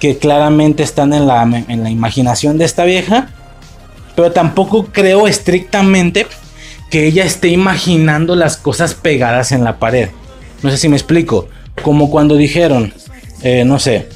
[0.00, 3.28] que claramente están en la, en la imaginación de esta vieja,
[4.14, 6.26] pero tampoco creo estrictamente
[6.90, 10.10] que ella esté imaginando las cosas pegadas en la pared.
[10.62, 11.48] No sé si me explico.
[11.82, 12.94] Como cuando dijeron,
[13.42, 14.08] eh, no sé,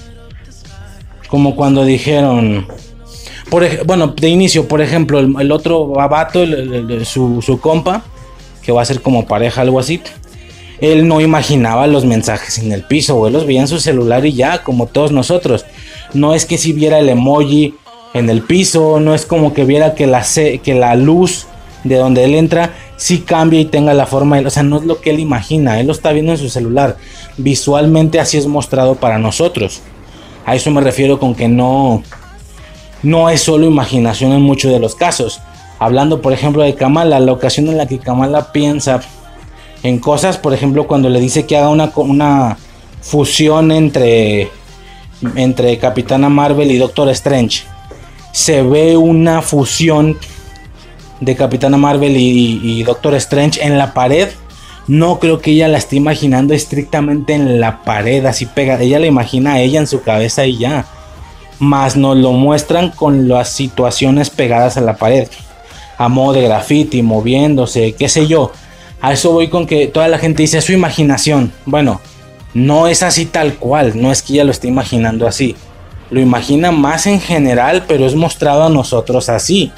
[1.28, 2.66] como cuando dijeron,
[3.51, 6.44] por, bueno, de inicio, por ejemplo, el, otro babato,
[7.05, 8.05] su, su compa,
[8.62, 10.01] que va a ser como pareja, algo así,
[10.80, 14.32] él no imaginaba los mensajes en el piso, él los veía en su celular y
[14.32, 15.66] ya, como todos nosotros.
[16.14, 17.74] No es que si viera el emoji
[18.14, 21.46] en el piso, no es como que viera que la, luz
[21.84, 25.01] de donde él entra si cambia y tenga la forma, o sea, no es lo
[25.01, 26.96] que él imagina, él lo está viendo en su celular.
[27.36, 29.80] Visualmente así es mostrado para nosotros.
[30.46, 32.03] A eso me refiero con que no
[33.03, 35.40] no es solo imaginación en muchos de los casos.
[35.78, 39.01] Hablando, por ejemplo, de Kamala, la ocasión en la que Kamala piensa
[39.82, 42.57] en cosas, por ejemplo, cuando le dice que haga una,
[43.01, 44.51] fusión entre
[45.36, 47.62] entre Capitana Marvel y Doctor Strange.
[48.32, 50.18] Se ve una fusión
[51.20, 54.28] de Capitana Marvel y, Doctor Strange en la pared.
[54.86, 58.80] No creo que ella la esté imaginando estrictamente en la pared, así pega.
[58.80, 60.86] Ella la imagina a ella en su cabeza y ya.
[61.61, 65.28] Más nos lo muestran con las situaciones pegadas a la pared.
[65.98, 68.50] A modo de graffiti, moviéndose, qué sé yo.
[69.00, 71.52] A eso voy con que toda la gente dice su imaginación.
[71.64, 72.00] Bueno,
[72.54, 73.92] no es así tal cual.
[74.00, 75.54] No es que ella lo esté imaginando así.
[76.11, 79.72] Lo imagina más en general, pero es mostrado a nosotros así.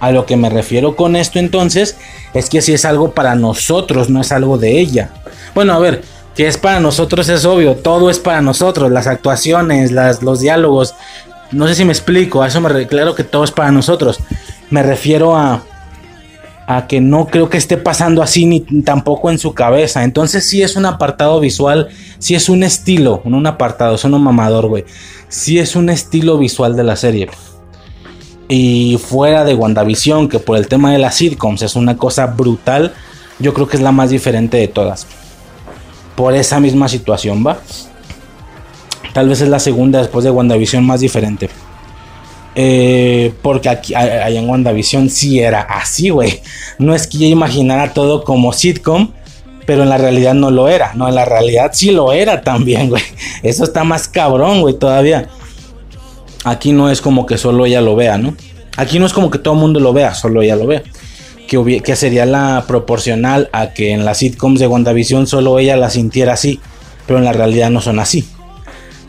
[0.00, 1.96] A lo que me refiero con esto entonces
[2.34, 5.10] es que si es algo para nosotros, no es algo de ella.
[5.54, 6.02] Bueno, a ver,
[6.34, 10.94] que es para nosotros es obvio, todo es para nosotros, las actuaciones, las, los diálogos.
[11.52, 14.18] No sé si me explico, a eso me claro que todo es para nosotros.
[14.70, 15.62] Me refiero a,
[16.66, 20.02] a que no creo que esté pasando así ni tampoco en su cabeza.
[20.02, 24.66] Entonces sí es un apartado visual, sí es un estilo, un apartado, son un mamador,
[24.66, 24.84] güey.
[25.28, 27.28] Sí es un estilo visual de la serie.
[28.48, 32.92] Y fuera de WandaVision, que por el tema de las sitcoms es una cosa brutal,
[33.38, 35.06] yo creo que es la más diferente de todas.
[36.14, 37.58] Por esa misma situación, ¿va?
[39.12, 41.48] Tal vez es la segunda después de WandaVision más diferente.
[42.56, 46.40] Eh, porque aquí allá en WandaVision sí era así, güey.
[46.78, 49.10] No es que yo imaginara todo como sitcom,
[49.66, 50.92] pero en la realidad no lo era.
[50.94, 53.02] No, en la realidad sí lo era también, güey.
[53.42, 55.28] Eso está más cabrón, güey, todavía.
[56.44, 58.34] Aquí no es como que solo ella lo vea, ¿no?
[58.76, 60.82] Aquí no es como que todo el mundo lo vea, solo ella lo vea.
[61.46, 66.34] Que, sería la proporcional a que en las sitcoms de WandaVision solo ella la sintiera
[66.34, 66.60] así.
[67.06, 68.26] Pero en la realidad no son así.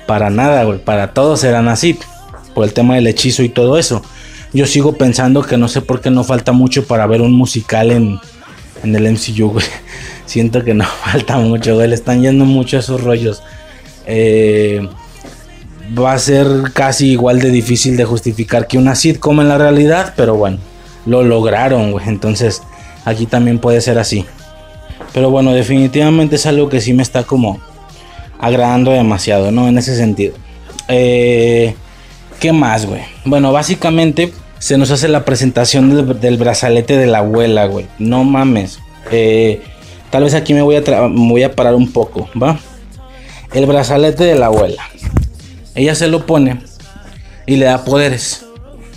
[0.06, 0.80] Para nada, güey.
[0.80, 1.98] Para todos eran así.
[2.54, 4.04] Por el tema del hechizo y todo eso.
[4.54, 7.92] Yo sigo pensando que no sé por qué no falta mucho para ver un musical
[7.92, 8.20] en,
[8.84, 9.66] en el MCU, güey.
[10.26, 11.88] Siento que no falta mucho, güey.
[11.88, 13.42] Le están yendo mucho esos rollos.
[14.06, 14.88] Eh,
[15.98, 20.14] va a ser casi igual de difícil de justificar que una sitcom en la realidad,
[20.16, 20.58] pero bueno,
[21.06, 22.08] lo lograron, güey.
[22.08, 22.62] Entonces,
[23.06, 24.26] aquí también puede ser así.
[25.14, 27.60] Pero bueno, definitivamente es algo que sí me está como
[28.39, 29.68] agradando demasiado, ¿no?
[29.68, 30.36] En ese sentido.
[30.88, 31.76] Eh,
[32.39, 33.01] ¿Qué más, güey?
[33.24, 37.88] Bueno, básicamente se nos hace la presentación del, brazalete de la abuela, güey.
[37.97, 38.80] No mames.
[39.12, 39.62] Eh,
[40.10, 42.60] tal vez aquí me voy, a voy a parar un poco, ¿va?
[43.53, 44.84] El brazalete de la abuela
[45.76, 46.62] ella se lo pone
[47.45, 48.45] y le da poderes,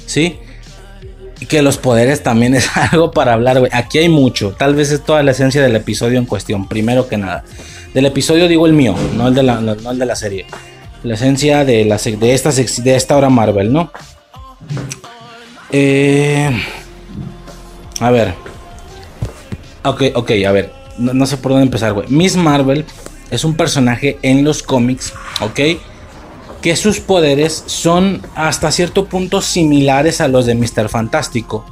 [0.06, 0.38] ¿sí?
[1.46, 3.70] Que los poderes también es algo para hablar, güey.
[3.74, 7.16] Aquí hay mucho, tal vez es toda la esencia del episodio en cuestión, primero que
[7.16, 7.44] nada.
[7.94, 10.46] Del episodio digo el mío, no el de la, no el de la serie.
[11.02, 13.92] La esencia de, la, de, esta, de esta hora Marvel, ¿no?
[15.70, 16.50] Eh,
[18.00, 18.34] a ver.
[19.84, 20.72] Ok, ok, a ver.
[20.98, 22.08] No, no sé por dónde empezar, güey.
[22.08, 22.84] Miss Marvel
[23.30, 25.60] es un personaje en los cómics, ¿ok?
[26.62, 30.88] Que sus poderes son hasta cierto punto similares a los de Mr.
[30.88, 31.64] Fantástico,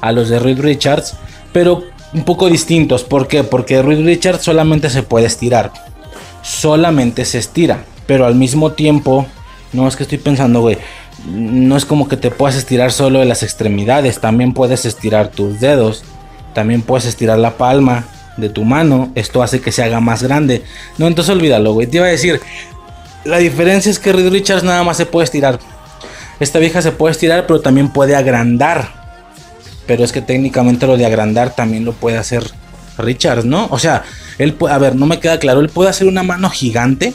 [0.00, 1.14] a los de Reed Richards,
[1.52, 1.82] pero
[2.12, 3.04] un poco distintos.
[3.04, 3.42] ¿Por qué?
[3.42, 5.72] Porque Reed Richards solamente se puede estirar.
[6.42, 9.26] Solamente se estira, pero al mismo tiempo,
[9.72, 10.76] no es que estoy pensando, güey,
[11.26, 15.58] no es como que te puedas estirar solo de las extremidades, también puedes estirar tus
[15.60, 16.04] dedos,
[16.52, 18.04] también puedes estirar la palma,
[18.36, 20.64] de tu mano, esto hace que se haga más grande.
[20.98, 21.86] No, entonces olvídalo, güey.
[21.86, 22.40] Te iba a decir,
[23.24, 25.58] la diferencia es que Reed Richards nada más se puede estirar.
[26.40, 29.04] Esta vieja se puede estirar, pero también puede agrandar.
[29.86, 32.44] Pero es que técnicamente lo de agrandar también lo puede hacer
[32.98, 33.68] Richards, ¿no?
[33.70, 34.02] O sea,
[34.38, 37.12] él puede, a ver, no me queda claro, él puede hacer una mano gigante.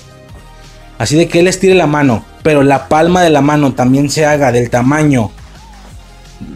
[0.98, 4.26] Así de que él estire la mano, pero la palma de la mano también se
[4.26, 5.32] haga del tamaño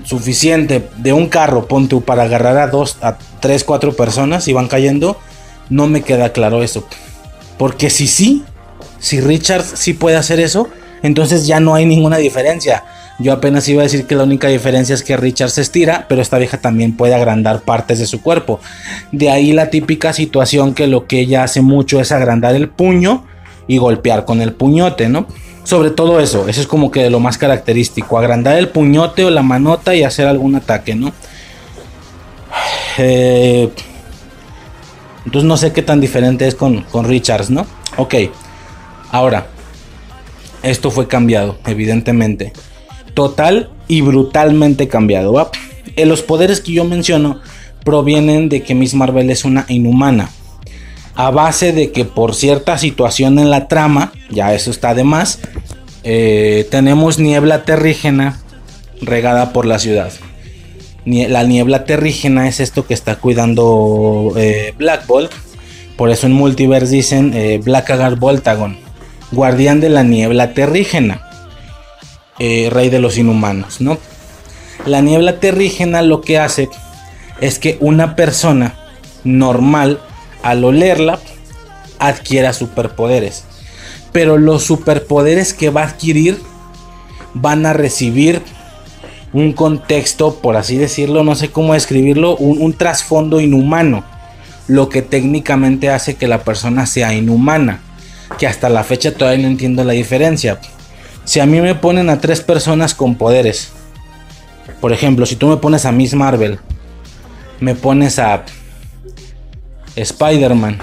[0.04, 4.54] suficiente de un carro, pon tú, para agarrar a dos, a tres, cuatro personas y
[4.54, 5.18] van cayendo,
[5.70, 6.86] no me queda claro eso.
[7.58, 8.43] Porque si sí,
[9.04, 10.70] si Richard sí puede hacer eso,
[11.01, 12.86] entonces ya no hay ninguna diferencia.
[13.20, 16.22] Yo apenas iba a decir que la única diferencia es que Richard se estira, pero
[16.22, 18.62] esta vieja también puede agrandar partes de su cuerpo.
[19.12, 23.26] De ahí la típica situación que lo que ella hace mucho es agrandar el puño
[23.68, 25.28] y golpear con el puñote, ¿no?
[25.66, 29.43] Sobre todo eso, eso es como que lo más característico, agrandar el puñote o la
[29.43, 31.12] manota y hacer algún ataque, ¿no?
[32.97, 33.70] Eh,
[35.26, 37.68] entonces no sé qué tan diferente es con, con Richards, ¿no?
[37.97, 38.16] Ok,
[39.14, 39.47] ahora,
[40.61, 42.51] esto fue cambiado, evidentemente.
[43.14, 45.32] Total y brutalmente cambiado.
[45.32, 45.51] ¿va?
[45.95, 47.39] Eh, los poderes que yo menciono
[47.86, 50.30] provienen de que Miss Marvel es una inhumana
[51.16, 55.39] a base de que por cierta situación en la trama, ya eso está de más,
[56.03, 58.41] eh, tenemos niebla terrígena
[59.01, 60.11] regada por la ciudad.
[61.05, 65.32] La niebla terrígena es esto que está cuidando eh, Black Bolt.
[65.97, 68.78] Por eso en Multiverse dicen eh, Blackagar Voltagon,
[69.34, 71.21] guardián de la niebla terrígena,
[72.39, 73.97] rey de los inhumanos, ¿no?
[74.86, 76.69] La niebla terrígena lo que hace
[77.39, 78.75] es que una persona
[79.23, 79.99] normal
[80.43, 81.19] al olerla
[81.99, 83.45] adquiera superpoderes.
[84.11, 86.39] Pero los superpoderes que va a adquirir
[87.34, 88.41] van a recibir
[89.31, 94.03] un contexto, por así decirlo, no sé cómo describirlo, un, trasfondo inhumano.
[94.67, 97.81] Lo que técnicamente hace que la persona sea inhumana.
[98.38, 100.59] Que hasta la fecha todavía no entiendo la diferencia.
[101.25, 103.71] Si a mí me ponen a tres personas con poderes.
[104.81, 106.59] Por ejemplo, si tú me pones a Miss Marvel.
[107.59, 108.43] Me pones a
[109.95, 110.79] Spider-Man.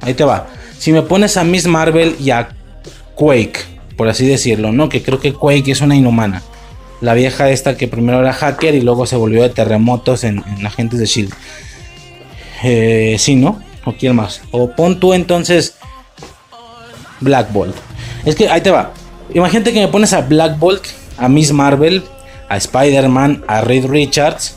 [0.00, 0.46] Ahí te va.
[0.78, 2.48] Si me pones a Miss Marvel y a
[3.14, 3.58] Quake,
[3.96, 4.88] por así decirlo, ¿no?
[4.88, 6.42] Que creo que Quake es una inhumana.
[7.00, 10.98] La vieja esta que primero era hacker y luego se volvió de terremotos en, agentes
[10.98, 11.32] de Shield.
[12.62, 13.60] Eh, sí, ¿no?
[13.86, 14.42] ¿O quién más?
[14.50, 15.76] O pon tú entonces
[17.20, 17.74] Black Bolt.
[18.26, 18.92] Es que ahí te va.
[19.32, 20.84] Imagínate que me pones a Black Bolt,
[21.16, 22.04] a Miss Marvel,
[22.50, 24.56] a Spider-Man, a Reed Richards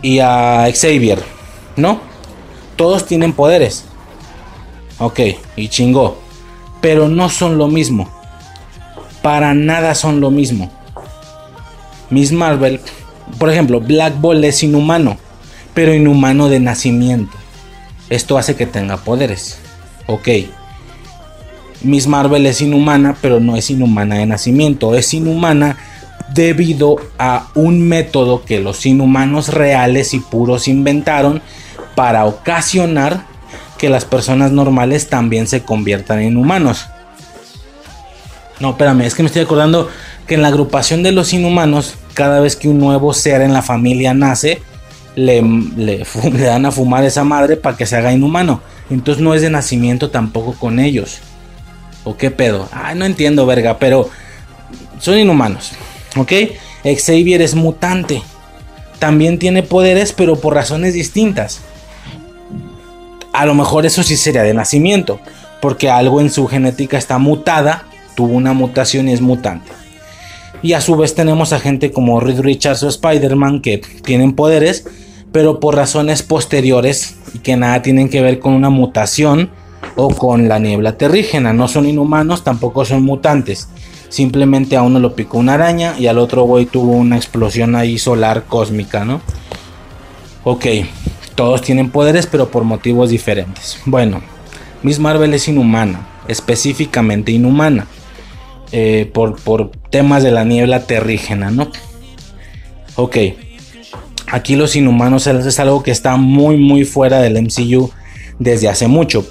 [0.00, 1.36] y a Xavier.
[1.76, 2.00] ¿no?
[2.74, 3.84] Todos tienen poderes.
[4.98, 5.20] Ok,
[5.56, 6.18] y chingó.
[6.80, 8.10] Pero no son lo mismo.
[9.22, 10.70] Para nada son lo mismo.
[12.10, 12.80] Miss Marvel,
[13.38, 15.18] por ejemplo, Black Bolt es inhumano,
[15.74, 17.36] pero inhumano de nacimiento.
[18.10, 19.58] Esto hace que tenga poderes.
[20.06, 20.28] Ok.
[21.82, 24.94] Miss Marvel es inhumana, pero no es inhumana de nacimiento.
[24.94, 25.76] Es inhumana
[26.34, 31.42] debido a un método que los inhumanos reales y puros inventaron
[31.94, 33.26] para ocasionar
[33.78, 36.86] que las personas normales también se conviertan en humanos.
[38.58, 39.90] No, espérame, es que me estoy acordando
[40.26, 43.62] que en la agrupación de los inhumanos, cada vez que un nuevo ser en la
[43.62, 44.62] familia nace,
[45.16, 45.42] le,
[45.76, 48.60] le, dan a fumar esa madre para que se haga inhumano.
[48.88, 51.18] Entonces no es de nacimiento tampoco con ellos.
[52.04, 52.68] ¿O qué pedo?
[52.70, 54.08] Ay, no entiendo, verga, pero
[55.00, 55.72] son inhumanos.
[56.16, 56.32] ¿Ok?
[56.84, 58.22] Xavier es mutante.
[59.00, 61.62] También tiene poderes, pero por razones distintas
[63.36, 65.20] a lo mejor eso sí sería de nacimiento,
[65.60, 69.70] porque algo en su genética está mutada, tuvo una mutación y es mutante.
[70.62, 74.86] Y a su vez tenemos a gente como Reed Richards o Spider-Man que tienen poderes,
[75.32, 79.50] pero por razones posteriores y que nada tienen que ver con una mutación
[79.96, 81.52] o con la niebla terrígena.
[81.52, 83.68] No son inhumanos, tampoco son mutantes.
[84.08, 87.98] Simplemente a uno lo picó una araña y al otro güey tuvo una explosión ahí
[87.98, 89.20] solar cósmica, ¿no?
[90.44, 90.66] Ok,
[91.34, 93.78] Todos tienen poderes, pero por motivos diferentes.
[93.84, 94.22] Bueno,
[94.82, 97.86] Miss Marvel es inhumana, específicamente inhumana,
[98.72, 101.70] eh, por, por temas de la niebla terrígena, ¿no?
[102.94, 103.16] Ok,
[104.30, 107.90] aquí los inhumanos es algo que está muy, muy fuera del MCU
[108.38, 109.26] desde hace mucho.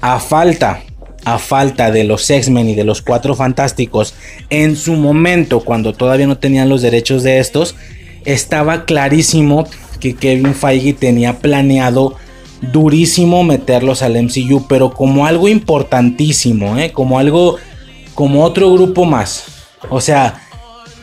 [0.00, 0.82] A falta
[1.24, 4.14] a falta de los X-Men y de los Cuatro Fantásticos
[4.50, 7.74] en su momento, cuando todavía no tenían los derechos de estos,
[8.24, 9.66] estaba clarísimo
[10.00, 12.16] que Kevin Feige tenía planeado
[12.72, 16.92] durísimo meterlos al MCU, pero como algo importantísimo, ¿eh?
[16.92, 17.56] como algo,
[18.14, 19.44] como otro grupo más.
[19.90, 20.42] O sea,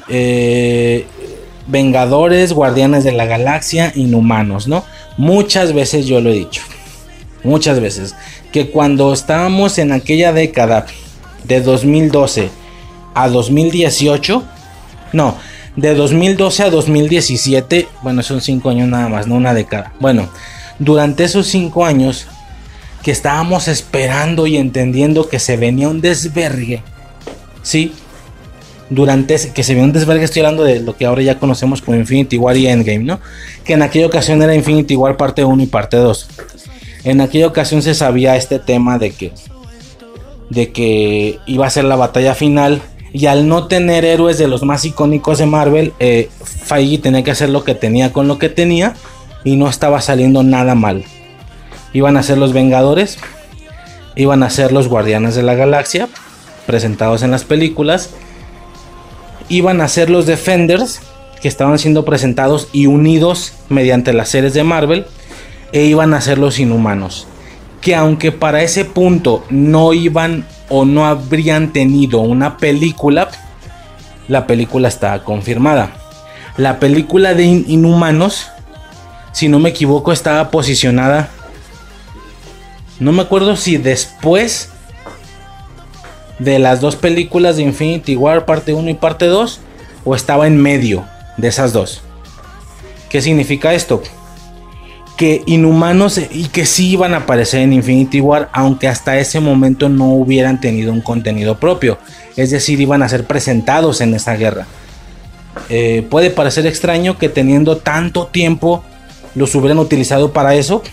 [0.10, 1.06] eh,
[1.68, 4.84] Vengadores, Guardianes de la Galaxia, Inhumanos, ¿no?
[5.18, 6.62] Muchas veces yo lo he dicho,
[7.44, 8.16] muchas veces
[8.52, 10.86] que cuando estábamos en aquella década
[11.44, 12.50] de 2012
[13.14, 14.44] a 2018,
[15.14, 15.36] no,
[15.76, 19.94] de 2012 a 2017, bueno, son cinco años nada más, no una década.
[20.00, 20.30] Bueno,
[20.80, 22.28] durante esos cinco años
[23.04, 26.82] que estábamos esperando y entendiendo que se venía un desvergue,
[27.62, 27.94] ¿sí?
[28.90, 31.82] Durante ese, que se venía un desvergue, estoy hablando de lo que ahora ya conocemos
[31.82, 33.20] como Infinity War y Endgame, ¿no?
[33.64, 36.28] Que en aquella ocasión era Infinity War parte 1 y parte 2.
[37.04, 39.32] En aquella ocasión se sabía este tema de que
[40.50, 42.82] de que iba a ser la batalla final
[43.14, 46.30] y al no tener héroes de los más icónicos de Marvel, eh,
[47.02, 48.94] tenía que hacer lo que tenía con lo que tenía
[49.44, 51.06] y no estaba saliendo nada mal.
[51.94, 53.18] Iban a ser los Vengadores,
[54.16, 56.10] iban a ser los Guardianes de la Galaxia,
[56.66, 58.10] presentados en las películas,
[59.50, 61.02] iban a ser los Defenders,
[61.42, 65.06] que estaban siendo presentados y unidos mediante las series de Marvel,
[65.72, 67.28] e iban a ser los inhumanos.
[67.82, 73.30] Que aunque para ese punto no iban o no habrían tenido una película,
[74.28, 75.92] la película está confirmada.
[76.58, 78.48] La película de Inhumanos,
[79.34, 81.30] si no me equivoco, estaba posicionada.
[83.00, 84.70] No me acuerdo si después
[86.40, 89.60] de las dos películas de Infinity War, parte 1 y parte 2,
[90.04, 91.06] o estaba en medio
[91.38, 92.02] de esas dos.
[93.10, 94.02] ¿Qué significa esto?
[95.16, 99.88] que inhumanos y que sí iban a aparecer en Infinity War, aunque hasta ese momento
[99.90, 101.98] no hubieran tenido un contenido propio.
[102.36, 104.68] Es decir, iban a ser presentados en esa guerra.
[105.70, 108.84] Eh, puede parecer extraño que teniendo tanto tiempo
[109.36, 110.84] los hubieran utilizado para eso.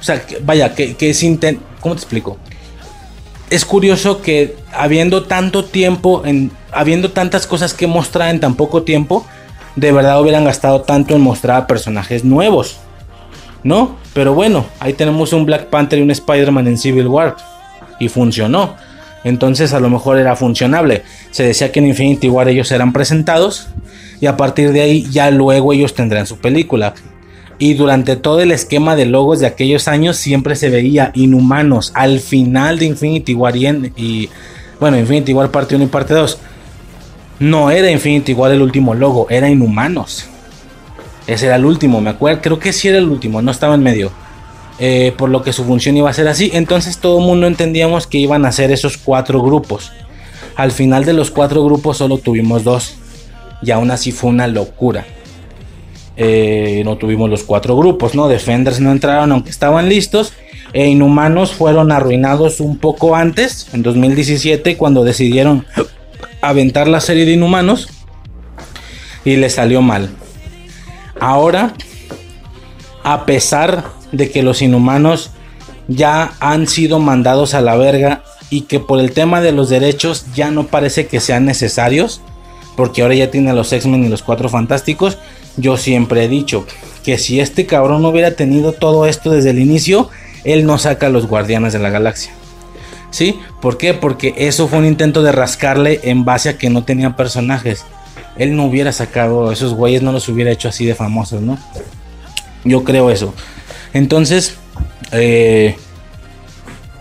[0.00, 1.24] O sea, vaya, que, que es
[1.80, 2.36] ¿Cómo te explico?
[3.50, 8.82] Es curioso que habiendo tanto tiempo, en, habiendo tantas cosas que mostrar en tan poco
[8.82, 9.26] tiempo,
[9.76, 12.78] de verdad hubieran gastado tanto en mostrar a personajes nuevos.
[13.66, 13.96] ¿no?
[14.14, 17.36] Pero bueno, ahí tenemos un Black Panther y un Spider-Man en Civil War.
[17.98, 18.76] Y funcionó.
[19.24, 21.02] Entonces a lo mejor era funcionable.
[21.32, 23.66] Se decía que en Infinity War ellos eran presentados.
[24.20, 26.94] Y a partir de ahí ya luego ellos tendrán su película.
[27.58, 31.90] Y durante todo el esquema de logos de aquellos años siempre se veía inhumanos.
[31.94, 34.28] Al final de Infinity War y,
[34.78, 36.38] bueno, Infinity War parte 1 y parte 2.
[37.38, 40.26] No era Infinity War el último logo, era inhumanos.
[41.26, 42.42] Ese era el último, me acuerdo.
[42.42, 44.12] Creo que sí era el último, no estaba en medio.
[44.78, 46.50] Eh, por lo que su función iba a ser así.
[46.52, 49.92] Entonces todo el mundo entendíamos que iban a ser esos cuatro grupos.
[50.56, 52.94] Al final de los cuatro grupos solo tuvimos dos.
[53.62, 55.06] Y aún así fue una locura.
[56.16, 58.28] Eh, no tuvimos los cuatro grupos, ¿no?
[58.28, 60.32] Defenders no entraron aunque estaban listos.
[60.72, 65.66] E Inhumanos fueron arruinados un poco antes, en 2017, cuando decidieron
[66.40, 67.88] aventar la serie de Inhumanos.
[69.24, 70.10] Y les salió mal.
[71.18, 71.74] Ahora,
[73.02, 75.30] a pesar de que los inhumanos
[75.88, 80.26] ya han sido mandados a la verga y que por el tema de los derechos
[80.34, 82.20] ya no parece que sean necesarios,
[82.76, 85.18] porque ahora ya tiene a los X-Men y los Cuatro Fantásticos,
[85.56, 86.66] yo siempre he dicho
[87.04, 90.10] que si este cabrón no hubiera tenido todo esto desde el inicio,
[90.44, 92.32] él no saca a los Guardianes de la Galaxia.
[93.10, 93.38] ¿Sí?
[93.60, 93.94] ¿Por qué?
[93.94, 97.84] Porque eso fue un intento de rascarle en base a que no tenía personajes
[98.38, 101.58] él no hubiera sacado, esos güeyes no los hubiera hecho así de famosos, ¿no?
[102.64, 103.34] Yo creo eso.
[103.92, 104.56] Entonces,
[105.12, 105.76] eh,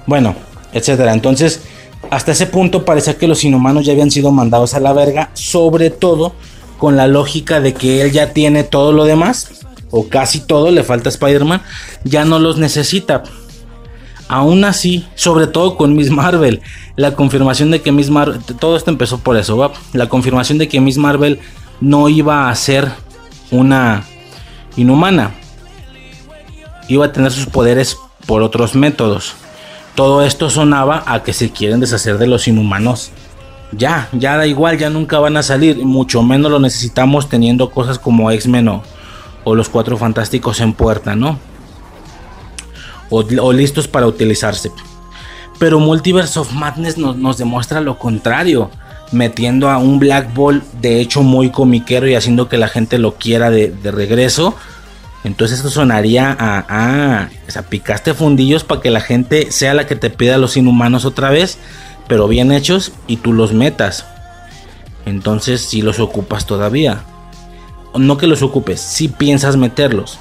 [0.05, 0.35] bueno,
[0.73, 1.13] etcétera.
[1.13, 1.61] Entonces,
[2.09, 5.89] hasta ese punto parecía que los inhumanos ya habían sido mandados a la verga, sobre
[5.89, 6.35] todo
[6.77, 10.83] con la lógica de que él ya tiene todo lo demás, o casi todo, le
[10.83, 11.61] falta Spider-Man,
[12.03, 13.23] ya no los necesita.
[14.27, 16.61] Aún así, sobre todo con Miss Marvel,
[16.95, 19.71] la confirmación de que Miss Marvel, todo esto empezó por eso, ¿va?
[19.93, 21.39] la confirmación de que Miss Marvel
[21.79, 22.91] no iba a ser
[23.51, 24.03] una
[24.75, 25.35] inhumana,
[26.87, 29.33] iba a tener sus poderes por otros métodos.
[29.93, 33.11] Todo esto sonaba a que se quieren deshacer de los inhumanos.
[33.77, 37.99] Ya, ya da igual, ya nunca van a salir, mucho menos lo necesitamos teniendo cosas
[37.99, 41.37] como X-Men o, los cuatro fantásticos en puerta, ¿no?
[43.09, 44.71] O, listos para utilizarse.
[45.59, 48.71] Pero Multiverse of Madness nos, demuestra lo contrario
[49.11, 53.15] metiendo a un Black Ball de hecho muy comiquero y haciendo que la gente lo
[53.15, 54.55] quiera de, regreso.
[55.23, 59.95] Entonces esto sonaría a, ah, o picaste fundillos para que la gente sea la que
[59.95, 61.57] te pida los inhumanos otra vez,
[62.07, 64.05] pero bien hechos y tú los metas.
[65.05, 67.03] Entonces si los ocupas todavía.
[67.97, 70.19] No que los ocupes, si piensas meterlos.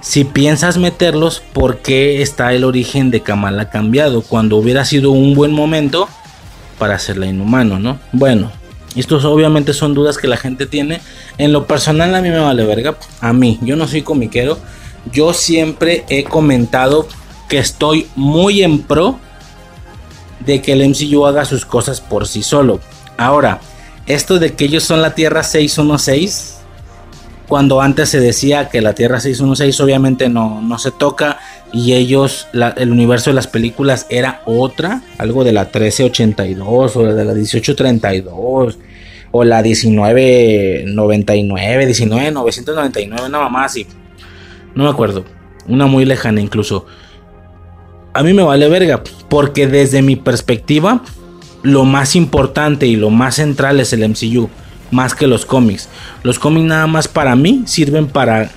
[0.00, 4.22] Si piensas meterlos, ¿por qué está el origen de Kamala cambiado?
[4.22, 6.08] Cuando hubiera sido un buen momento
[6.78, 7.98] para hacerla inhumano, ¿no?
[8.12, 8.52] Bueno,
[8.94, 11.00] estos obviamente son dudas que la gente tiene.
[11.36, 12.96] En lo personal a mí me vale verga.
[13.20, 14.58] A mí, yo no soy comiquero.
[15.12, 17.06] Yo siempre he comentado
[17.48, 19.18] que estoy muy en pro
[20.40, 22.80] de que el MCU haga sus cosas por sí solo.
[23.16, 23.60] Ahora,
[24.06, 26.56] esto de que ellos son la Tierra 616,
[27.48, 31.38] cuando antes se decía que la Tierra 616 obviamente no, no se toca
[31.72, 37.24] y ellos, el universo de las películas era otra, algo de la 1382 o de
[37.24, 38.78] la 1832
[39.30, 43.86] o la 1999, 19999, nada más así.
[44.74, 45.24] No me acuerdo,
[45.66, 46.86] una muy lejana incluso.
[48.18, 51.04] A mí me vale verga, porque desde mi perspectiva,
[51.62, 54.50] lo más importante y lo más central es el MCU,
[54.90, 55.88] más que los cómics.
[56.24, 58.50] Los cómics nada más para mí sirven para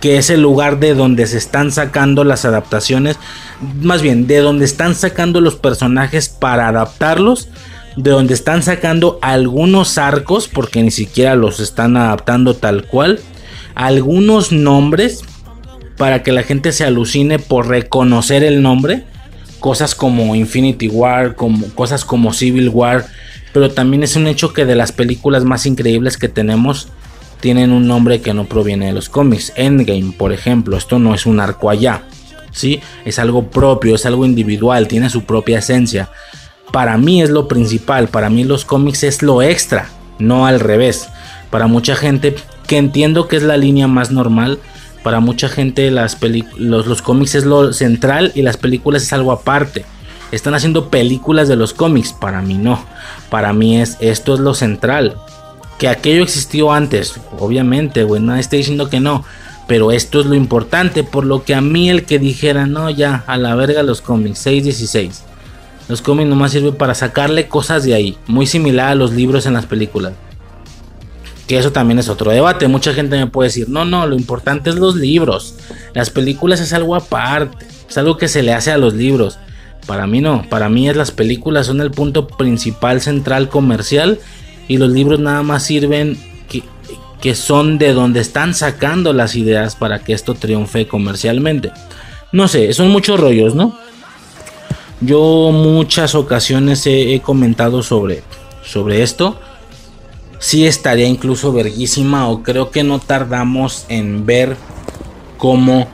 [0.00, 3.20] que es el lugar de donde se están sacando las adaptaciones,
[3.82, 7.48] más bien de donde están sacando los personajes para adaptarlos,
[7.96, 13.20] de donde están sacando algunos arcos, porque ni siquiera los están adaptando tal cual,
[13.76, 15.22] algunos nombres
[15.98, 19.04] para que la gente se alucine por reconocer el nombre,
[19.60, 23.04] cosas como Infinity War, como cosas como Civil War,
[23.52, 26.88] pero también es un hecho que de las películas más increíbles que tenemos
[27.40, 29.52] tienen un nombre que no proviene de los cómics.
[29.56, 32.02] Endgame, por ejemplo, esto no es un arco allá,
[32.52, 32.80] ¿sí?
[33.04, 36.10] Es algo propio, es algo individual, tiene su propia esencia.
[36.72, 39.88] Para mí es lo principal, para mí los cómics es lo extra,
[40.18, 41.08] no al revés.
[41.50, 42.36] Para mucha gente
[42.66, 44.58] que entiendo que es la línea más normal,
[45.08, 46.18] para mucha gente las
[46.58, 49.86] los, los cómics es lo central y las películas es algo aparte.
[50.32, 52.84] Están haciendo películas de los cómics, para mí no.
[53.30, 55.16] Para mí es esto es lo central
[55.78, 59.24] que aquello existió antes, obviamente, güey, nadie está diciendo que no,
[59.66, 63.24] pero esto es lo importante, por lo que a mí el que dijera, no, ya,
[63.26, 65.24] a la verga los cómics, 616.
[65.88, 69.54] Los cómics nomás sirven para sacarle cosas de ahí, muy similar a los libros en
[69.54, 70.12] las películas.
[71.48, 72.68] Que eso también es otro debate.
[72.68, 75.56] Mucha gente me puede decir, no, no, lo importante es los libros.
[75.94, 79.38] Las películas es algo aparte, es algo que se le hace a los libros.
[79.86, 84.20] Para mí no, para mí es las películas son el punto principal central comercial
[84.68, 86.18] y los libros nada más sirven
[86.48, 86.62] que,
[87.20, 91.72] que son de donde están sacando las ideas para que esto triunfe comercialmente.
[92.30, 93.74] No sé, son muchos rollos, ¿no?
[95.00, 98.22] Yo muchas ocasiones he, comentado sobre,
[98.64, 99.40] sobre esto.
[100.38, 104.56] Sí estaría incluso verguísima o creo que no tardamos en ver
[105.36, 105.88] cómo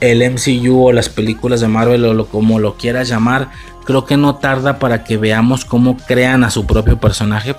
[0.00, 3.50] el MCU o las películas de Marvel o lo, como lo quieras llamar,
[3.84, 7.56] creo que no tarda para que veamos cómo crean a su propio personaje.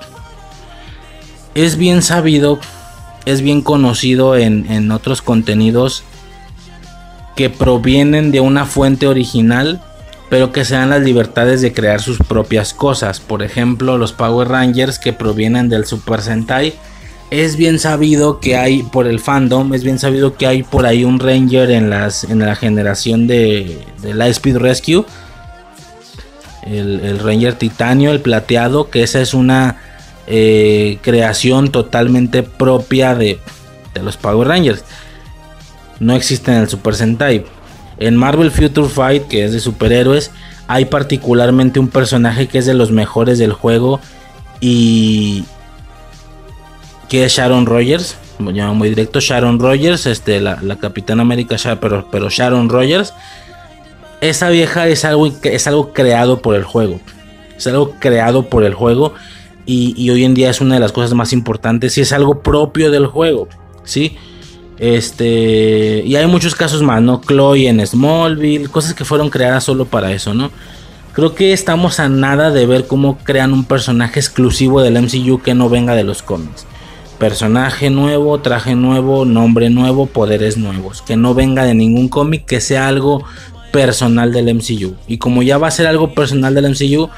[1.55, 2.59] Es bien sabido,
[3.25, 6.03] es bien conocido en, otros contenidos
[7.35, 9.81] que provienen de una fuente original,
[10.29, 13.19] pero que se dan las libertades de crear sus propias cosas.
[13.19, 16.73] Por ejemplo, los Power Rangers que provienen del Super Sentai.
[17.31, 21.03] Es bien sabido que hay por el fandom, es bien sabido que hay por ahí
[21.03, 25.05] un Ranger en, las, en la generación de, de Speed Rescue.
[26.63, 29.77] El, el Ranger Titanio, el plateado, que esa es una
[30.31, 33.39] eh, creación totalmente propia de,
[34.03, 34.83] los Power Rangers.
[35.99, 37.45] No existe en el Super Sentai.
[37.99, 40.31] En Marvel Future Fight, que es de superhéroes,
[40.67, 43.99] hay particularmente un personaje que es de los mejores del juego
[44.61, 45.43] y
[47.09, 48.17] que es Sharon Rogers.
[48.39, 53.13] Llamo muy directo Sharon Rogers, este, la, la Capitana América, pero, pero Sharon Rogers.
[54.21, 56.99] Esa vieja es algo, es algo creado por el juego.
[57.57, 59.13] Es algo creado por el juego
[59.71, 62.89] y, hoy en día es una de las cosas más importantes y es algo propio
[62.89, 63.47] del juego,
[63.83, 64.17] ¿sí?
[64.79, 67.21] Este, y hay muchos casos más, ¿no?
[67.21, 70.51] Chloe en Smallville, cosas que fueron creadas solo para eso, ¿no?
[71.13, 75.53] Creo que estamos a nada de ver cómo crean un personaje exclusivo del MCU que
[75.53, 76.65] no venga de los cómics.
[77.17, 81.01] Personaje nuevo, traje nuevo, nombre nuevo, poderes nuevos.
[81.01, 83.25] Que no venga de ningún cómic, que sea algo
[83.73, 84.95] personal del MCU.
[85.07, 87.09] Y como ya va a ser algo personal del MCU,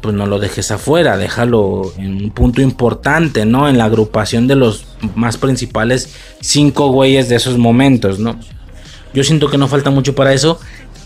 [0.00, 3.68] pues no lo dejes afuera, déjalo en un punto importante, ¿no?
[3.68, 4.84] En la agrupación de los
[5.14, 8.38] más principales cinco güeyes de esos momentos, ¿no?
[9.12, 10.58] Yo siento que no falta mucho para eso.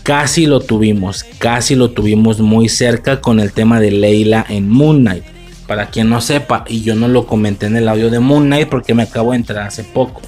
[0.03, 5.01] Casi lo tuvimos, casi lo tuvimos muy cerca con el tema de Leila en Moon
[5.01, 5.23] Knight.
[5.67, 8.69] Para quien no sepa, y yo no lo comenté en el audio de Moon Knight
[8.69, 10.21] porque me acabo de entrar hace poco.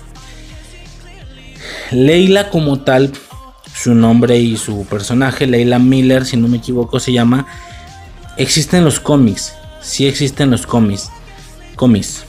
[1.89, 3.12] Leila como tal,
[3.74, 7.47] su nombre y su personaje, Leila Miller, si no me equivoco, se llama,
[8.38, 11.09] existen los cómics, sí existen los cómics,
[11.75, 12.23] cómics,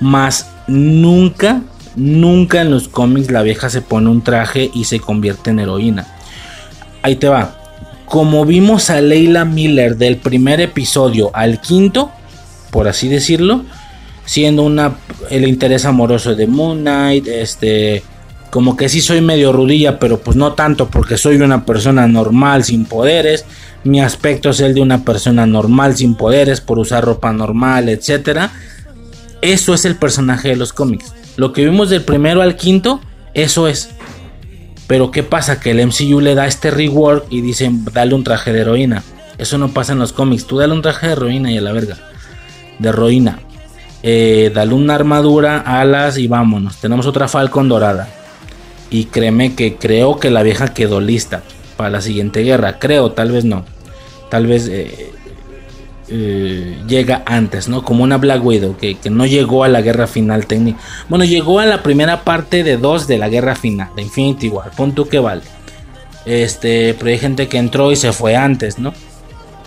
[0.00, 1.62] más nunca,
[1.96, 6.06] nunca en los cómics la vieja se pone un traje y se convierte en heroína.
[7.02, 7.58] Ahí te va.
[8.06, 12.10] Como vimos a Leila Miller del primer episodio al quinto,
[12.70, 13.64] por así decirlo,
[14.24, 14.96] siendo una
[15.30, 18.02] el interés amoroso de Moon Knight, este
[18.52, 22.64] como que sí soy medio rudilla, pero pues no tanto porque soy una persona normal
[22.64, 23.46] sin poderes.
[23.82, 28.50] Mi aspecto es el de una persona normal sin poderes por usar ropa normal, etc.
[29.40, 31.14] Eso es el personaje de los cómics.
[31.38, 33.00] Lo que vimos del primero al quinto,
[33.32, 33.88] eso es.
[34.86, 35.58] Pero ¿qué pasa?
[35.58, 39.02] Que el MCU le da este rework y dicen, dale un traje de heroína.
[39.38, 40.46] Eso no pasa en los cómics.
[40.46, 41.96] Tú dale un traje de heroína y a la verga.
[42.78, 43.38] De heroína.
[44.02, 46.76] Eh, dale una armadura, alas y vámonos.
[46.76, 48.18] Tenemos otra Falcon dorada.
[48.92, 51.42] Y créeme que creo que la vieja quedó lista
[51.78, 52.78] para la siguiente guerra.
[52.78, 53.64] Creo, tal vez no.
[54.28, 55.10] Tal vez eh,
[56.08, 57.84] eh, llega antes, ¿no?
[57.84, 60.78] Como una Black Widow que, no llegó a la guerra final técnica.
[61.08, 64.70] Bueno, llegó a la primera parte de dos de la guerra final, de Infinity War.
[64.72, 65.42] Punto que vale.
[66.26, 68.92] Este, pero hay gente que entró y se fue antes, ¿no?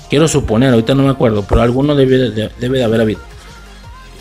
[0.07, 3.21] Quiero suponer, ahorita no me acuerdo, pero alguno debe de, debe de haber habido.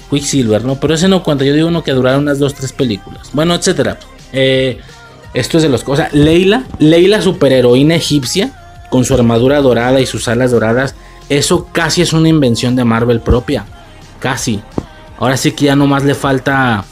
[0.08, 0.76] Quicksilver, ¿no?
[0.76, 3.28] Pero ese no cuenta, yo digo uno que duraron unas dos, tres películas.
[3.34, 3.98] Bueno, etcétera.
[4.34, 4.78] Eh,
[5.32, 6.12] esto es de los cosas.
[6.12, 8.52] Leila, Leila superheroína egipcia,
[8.90, 10.94] con su armadura dorada y sus alas doradas.
[11.28, 13.64] Eso casi es una invención de Marvel propia.
[14.20, 14.60] Casi.
[15.18, 16.84] Ahora sí que ya nomás le falta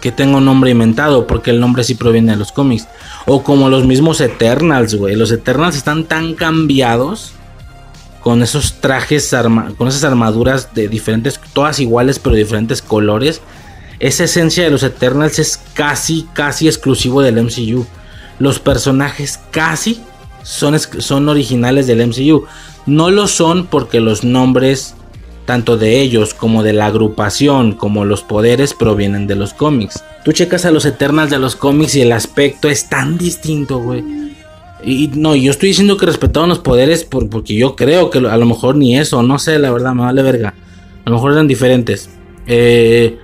[0.00, 2.86] que tenga un nombre inventado, porque el nombre sí proviene de los cómics.
[3.24, 5.16] O como los mismos Eternals, güey.
[5.16, 7.32] Los Eternals están tan cambiados
[8.20, 9.34] con esos trajes,
[9.78, 13.40] con esas armaduras de diferentes, todas iguales pero diferentes colores.
[14.00, 17.86] Esa esencia de los Eternals es casi, casi exclusivo del MCU.
[18.38, 20.00] Los personajes casi
[20.42, 22.44] son, son originales del MCU.
[22.86, 24.94] No lo son porque los nombres,
[25.46, 30.02] tanto de ellos como de la agrupación, como los poderes, provienen de los cómics.
[30.24, 34.02] Tú checas a los Eternals de los cómics y el aspecto es tan distinto, güey.
[34.84, 38.36] Y no, yo estoy diciendo que respetaban los poderes por, porque yo creo que a
[38.36, 40.54] lo mejor ni eso, no sé, la verdad, me vale verga.
[41.04, 42.10] A lo mejor eran diferentes.
[42.46, 43.18] Eh,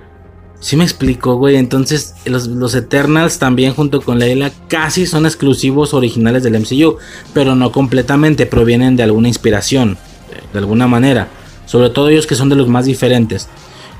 [0.61, 1.57] sí me explico, güey.
[1.57, 6.97] Entonces, los, los, Eternals también junto con Leila casi son exclusivos originales del MCU,
[7.33, 9.97] pero no completamente, provienen de alguna inspiración,
[10.53, 11.27] de alguna manera.
[11.65, 13.49] Sobre todo ellos que son de los más diferentes.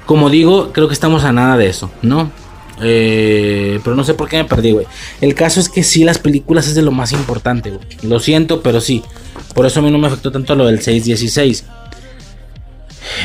[0.06, 2.32] Como digo, creo que estamos a nada de eso, ¿no?
[2.84, 4.88] Eh, pero no sé por qué me perdí, güey.
[5.20, 7.86] El caso es que sí, las películas es de lo más importante, güey.
[8.04, 9.04] Lo siento, pero sí.
[9.54, 11.66] Por eso a mí no me afectó tanto lo del 616.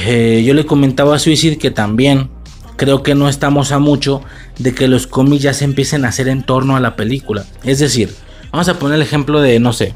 [0.07, 2.31] Eh, yo le comentaba a Suicide que también
[2.77, 4.23] creo que no estamos a mucho
[4.59, 7.45] de que los cómics ya se empiecen a hacer en torno a la película.
[7.65, 8.15] Es decir,
[8.53, 9.95] vamos a poner el ejemplo de, no sé,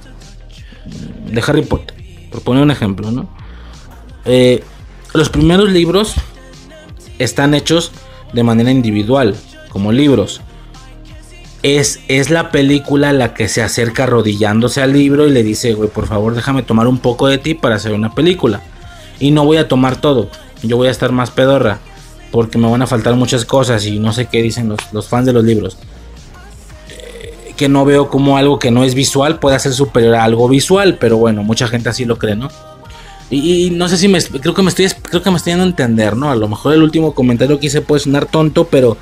[1.30, 1.94] de Harry Potter.
[2.30, 3.28] Por poner un ejemplo, ¿no?
[4.24, 4.62] Eh,
[5.14, 6.14] los primeros libros
[7.18, 7.92] están hechos
[8.32, 9.36] de manera individual,
[9.70, 10.40] como libros.
[11.62, 15.90] Es, es, la película la que se acerca arrodillándose al libro y le dice, güey,
[15.90, 18.62] por favor déjame tomar un poco de ti para hacer una película.
[19.18, 20.30] Y no voy a tomar todo,
[20.62, 21.80] yo voy a estar más pedorra,
[22.30, 25.26] porque me van a faltar muchas cosas y no sé qué dicen los, los fans
[25.26, 25.76] de los libros.
[26.90, 30.48] Eh, que no veo como algo que no es visual puede ser superior a algo
[30.48, 32.50] visual, pero bueno, mucha gente así lo cree, ¿no?
[33.30, 35.64] Y, y, no sé si me creo que me estoy creo que me estoy dando
[35.64, 36.30] a entender, ¿no?
[36.30, 38.96] A lo mejor el último comentario que hice puede sonar tonto, pero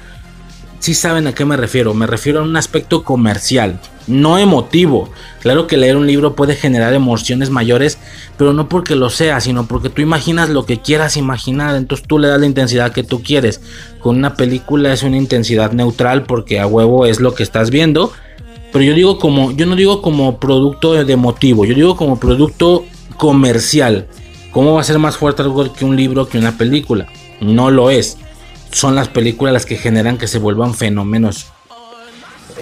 [0.78, 1.94] sí saben a qué me refiero.
[1.94, 5.10] Me refiero a un aspecto comercial, no emotivo.
[5.40, 7.98] Claro que leer un libro puede generar emociones mayores,
[8.36, 12.18] pero no porque lo sea, sino porque tú imaginas lo que quieras imaginar, entonces tú
[12.18, 13.60] le das la intensidad que tú quieres.
[14.00, 18.12] Con una película es una intensidad neutral porque a huevo es lo que estás viendo.
[18.72, 22.84] Pero yo digo como, yo no digo como producto de emotivo, yo digo como producto
[23.16, 24.06] comercial.
[24.52, 27.06] ¿Cómo va a ser más fuerte algo que un libro que una película?
[27.40, 28.18] No lo es.
[28.70, 31.46] Son las películas las que generan que se vuelvan fenómenos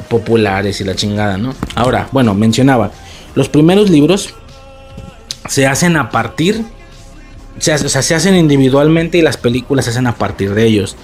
[0.09, 1.55] populares y la chingada, ¿no?
[1.74, 2.93] Ahora, bueno, mencionaba,
[3.35, 4.35] los primeros libros
[5.49, 6.65] se hacen a partir,
[7.59, 10.97] se, o sea, se hacen individualmente y las películas se hacen a partir de ellos.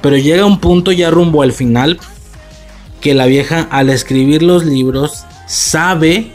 [0.00, 1.98] Pero llega un punto ya rumbo al final
[3.00, 6.32] que la vieja al escribir los libros sabe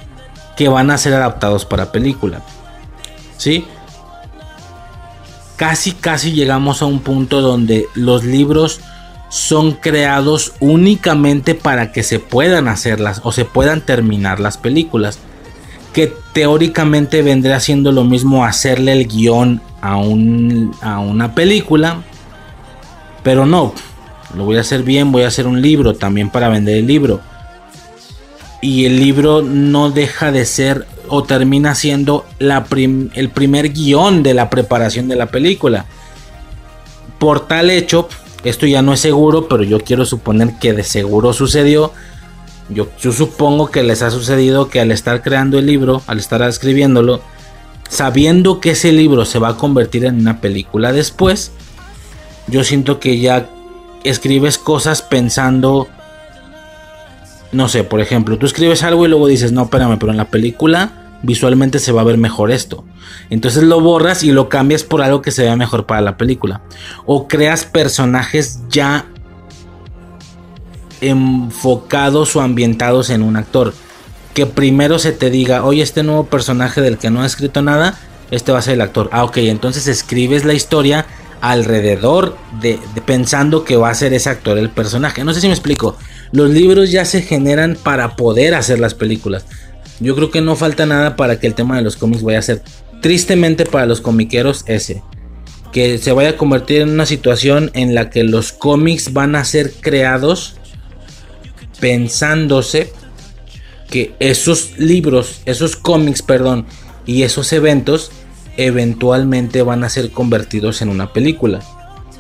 [0.58, 2.42] que van a ser adaptados para película.
[3.38, 3.66] ¿Sí?
[5.56, 8.82] Casi, casi llegamos a un punto donde los libros
[9.30, 15.20] son creados únicamente para que se puedan hacerlas o se puedan terminar las películas.
[15.94, 22.02] Que teóricamente vendría siendo lo mismo hacerle el guion a, un, a una película.
[23.24, 23.74] Pero no,
[24.36, 27.22] lo voy a hacer bien, voy a hacer un libro también para vender el libro.
[28.62, 34.50] Y el libro no deja de ser o termina siendo el primer guion de la
[34.50, 35.86] preparación de la película.
[37.20, 38.08] Por tal hecho,
[38.44, 41.92] esto ya no es seguro, pero yo quiero suponer que de seguro sucedió.
[42.70, 46.42] Yo, yo supongo que les ha sucedido que al estar creando el libro, al estar
[46.42, 47.22] escribiéndolo,
[47.90, 51.52] sabiendo que ese libro se va a convertir en una película después,
[52.48, 53.50] yo siento que ya
[54.04, 55.88] escribes cosas pensando,
[57.52, 60.30] no sé, por ejemplo, tú escribes algo y luego dices, no, espérame, pero en la
[60.30, 62.84] película visualmente se va a ver mejor esto.
[63.30, 66.62] Entonces lo borras y lo cambias por algo que se vea mejor para la película.
[67.06, 69.06] O creas personajes ya
[71.02, 73.74] enfocados o ambientados en un actor.
[74.34, 77.98] Que primero se te diga, oye, este nuevo personaje del que no ha escrito nada,
[78.32, 79.10] este va a ser el actor.
[79.12, 81.06] Ah, ok, entonces escribes la historia
[81.42, 85.24] alrededor de, pensando que va a ser ese actor el personaje.
[85.24, 85.98] No sé si me explico.
[86.32, 89.46] Los libros ya se generan para poder hacer las películas.
[90.00, 92.44] Yo creo que no falta nada para que el tema de los cómics vaya a
[92.44, 92.62] ser
[93.02, 95.02] tristemente para los comiqueros ese.
[95.72, 99.44] Que se vaya a convertir en una situación en la que los cómics van a
[99.44, 100.56] ser creados
[101.80, 102.92] pensándose
[103.90, 106.66] que esos libros, esos cómics, perdón,
[107.06, 108.12] y esos eventos
[108.58, 111.62] eventualmente van a ser convertidos en una película.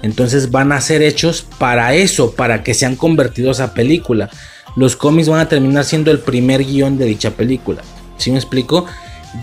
[0.06, 4.30] Entonces van a ser hechos para eso, para que sean convertidos a película
[4.76, 7.82] los cómics van a terminar siendo el primer guion de dicha película.
[8.18, 8.86] ¿Sí me explico?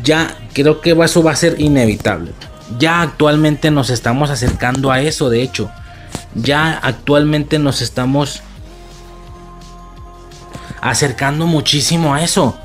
[0.04, 2.32] Ya creo que eso va a ser inevitable.
[2.78, 5.70] Ya actualmente nos estamos acercando a eso, de hecho.
[6.34, 8.42] Ya actualmente nos estamos
[10.80, 12.56] acercando muchísimo a eso.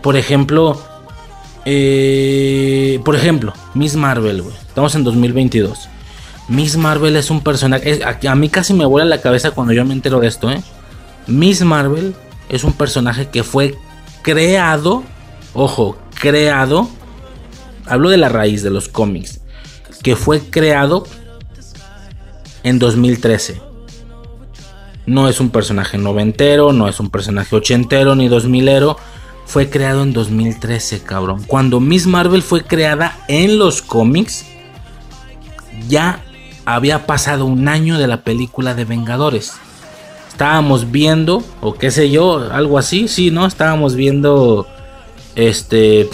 [0.00, 0.80] Por ejemplo,
[1.64, 4.42] eh, por ejemplo, Miss Marvel.
[4.68, 5.88] Estamos en 2022.
[6.52, 8.00] Miss Marvel es un personaje.
[8.04, 10.62] a, mí casi me vuela la cabeza cuando yo me entero de esto, ¿eh?
[11.26, 12.14] Miss Marvel
[12.50, 13.74] es un personaje que fue
[14.20, 15.02] creado,
[15.54, 16.90] ojo, creado,
[17.86, 19.40] hablo de la raíz de los cómics,
[20.02, 21.04] que fue creado
[22.64, 23.62] en 2013.
[25.06, 28.98] No es un personaje noventero, no es un personaje ochentero ni dos milero.
[29.46, 31.44] Fue creado en 2013, cabrón.
[31.46, 34.44] Cuando Miss Marvel fue creada en los cómics,
[35.88, 36.22] ya
[36.64, 39.54] había pasado un año de la película de Vengadores
[40.32, 43.46] estábamos viendo, o qué sé yo, algo así, sí, ¿no?
[43.46, 44.66] Estábamos viendo,
[45.36, 46.08] este,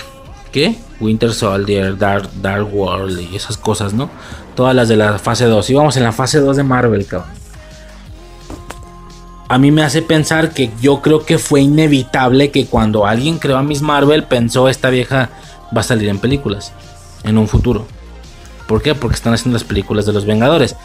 [0.52, 0.76] ¿qué?
[1.00, 4.10] Winter Soldier, Dark, Dark World y esas cosas, ¿no?
[4.56, 5.70] Todas las de la fase 2.
[5.70, 7.30] Íbamos en la fase 2 de Marvel, cabrón.
[9.48, 13.56] A mí me hace pensar que yo creo que fue inevitable que cuando alguien creó
[13.56, 15.30] a Miss Marvel pensó esta vieja
[15.74, 16.72] va a salir en películas
[17.24, 17.86] en un futuro.
[18.68, 18.94] ¿Por qué?
[18.94, 20.76] Porque están haciendo las películas de los Vengadores.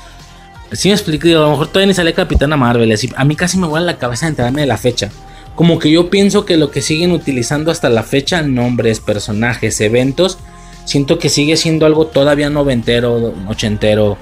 [0.72, 2.92] Si me explico, a lo mejor todavía ni sale Capitana Marvel.
[2.94, 5.12] Así, a mí casi me vuela la cabeza enterarme de la fecha.
[5.54, 10.40] Como que yo pienso que lo que siguen utilizando hasta la fecha, nombres, personajes, eventos,
[10.86, 14.18] siento que sigue siendo algo todavía noventero, ochentero.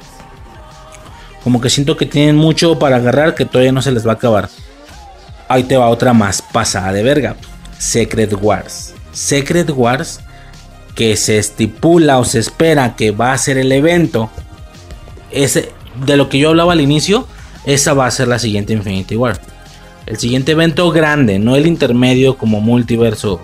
[1.44, 4.16] Como que siento que tienen mucho para agarrar que todavía no se les va a
[4.16, 4.50] acabar.
[5.48, 7.36] Ahí te va otra más pasada de verga.
[7.78, 8.96] Secret Wars.
[9.12, 10.20] Secret Wars
[10.96, 14.30] que se estipula o se espera que va a ser el evento.
[15.32, 15.72] Ese,
[16.06, 17.28] de lo que yo hablaba al inicio,
[17.66, 19.40] esa va a ser la siguiente Infinity War.
[20.06, 23.40] El siguiente evento grande, no el intermedio como multiverso.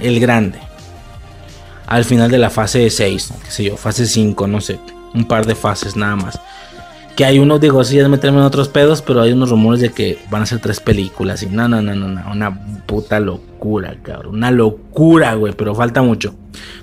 [0.00, 0.58] El grande.
[1.86, 4.78] Al final de la fase 6, qué sé yo, fase 5, no sé.
[5.14, 6.40] Un par de fases nada más.
[7.16, 9.90] Que hay unos, digo, sí, es meterme en otros pedos, pero hay unos rumores de
[9.90, 11.42] que van a ser tres películas.
[11.42, 12.32] Y no, no, no, no, no.
[12.32, 14.36] Una puta locura, cabrón.
[14.36, 15.52] Una locura, güey.
[15.52, 16.34] Pero falta mucho.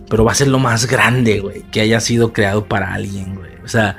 [0.07, 1.63] Pero va a ser lo más grande, güey.
[1.71, 3.51] Que haya sido creado para alguien, güey.
[3.63, 3.97] O sea,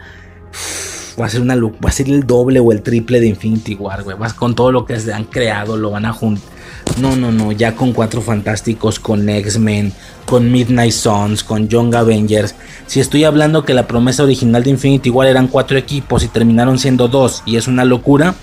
[1.20, 4.02] va a ser una va a ser el doble o el triple de Infinity War,
[4.04, 4.16] güey.
[4.36, 6.59] Con todo lo que se han creado, lo van a juntar.
[6.98, 9.92] No, no, no, ya con Cuatro Fantásticos, con X-Men,
[10.26, 12.54] con Midnight Suns, con Young Avengers.
[12.86, 16.78] Si estoy hablando que la promesa original de Infinity War eran cuatro equipos y terminaron
[16.78, 18.34] siendo dos y es una locura,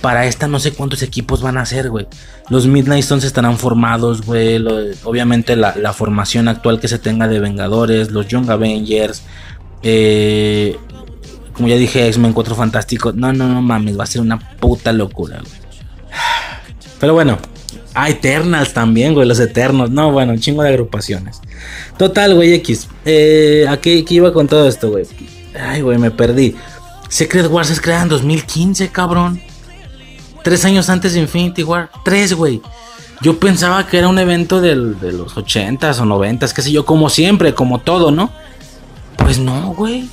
[0.00, 2.06] para esta no sé cuántos equipos van a ser, güey.
[2.50, 4.62] Los Midnight Suns estarán formados, güey.
[5.04, 9.22] Obviamente la, formación actual que se tenga de Vengadores, los Young Avengers,
[9.82, 10.76] eh,
[11.52, 13.12] como ya dije, X-Men 4 Fantástico.
[13.12, 15.40] No, no, no mames, va a ser una puta locura,
[17.00, 17.38] Pero bueno,
[17.94, 19.90] Ah, Eternals también, güey, los Eternos.
[19.90, 21.40] No, bueno, un chingo de agrupaciones.
[21.98, 22.88] Total, güey, X.
[23.04, 25.04] Eh, ¿A qué, iba con todo esto, güey?
[25.58, 26.56] Ay, güey, me perdí.
[27.08, 29.40] Secret Wars es creada en 2015, cabrón.
[30.42, 31.90] Tres años antes de Infinity War.
[32.04, 32.62] Tres, güey.
[33.20, 37.08] Yo pensaba que era un evento de los 80s o 90s, qué sé yo, como
[37.08, 38.32] siempre, como todo, ¿no?
[39.16, 40.08] Pues no, güey.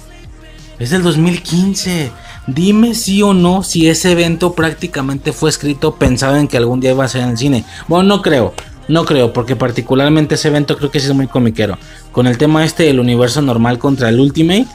[0.77, 2.11] Es del 2015.
[2.54, 6.92] Dime sí o no si ese evento prácticamente fue escrito pensado en que algún día
[6.92, 7.64] iba a ser en el cine.
[7.88, 8.54] Bueno, no creo.
[8.88, 11.78] No creo, porque particularmente ese evento creo que sí es muy comiquero.
[12.12, 14.66] Con el tema este del universo normal contra el Ultimate.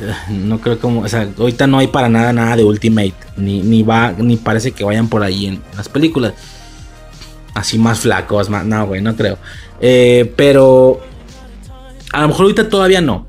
[0.00, 1.02] Eh, no creo como.
[1.02, 3.14] O sea, ahorita no hay para nada nada de Ultimate.
[3.36, 4.12] Ni, ni va.
[4.18, 6.32] Ni parece que vayan por ahí en las películas.
[7.54, 8.64] Así más flacos, más.
[8.64, 9.38] No, güey, no creo.
[9.80, 11.00] Eh, pero.
[12.12, 13.27] A lo mejor ahorita todavía no.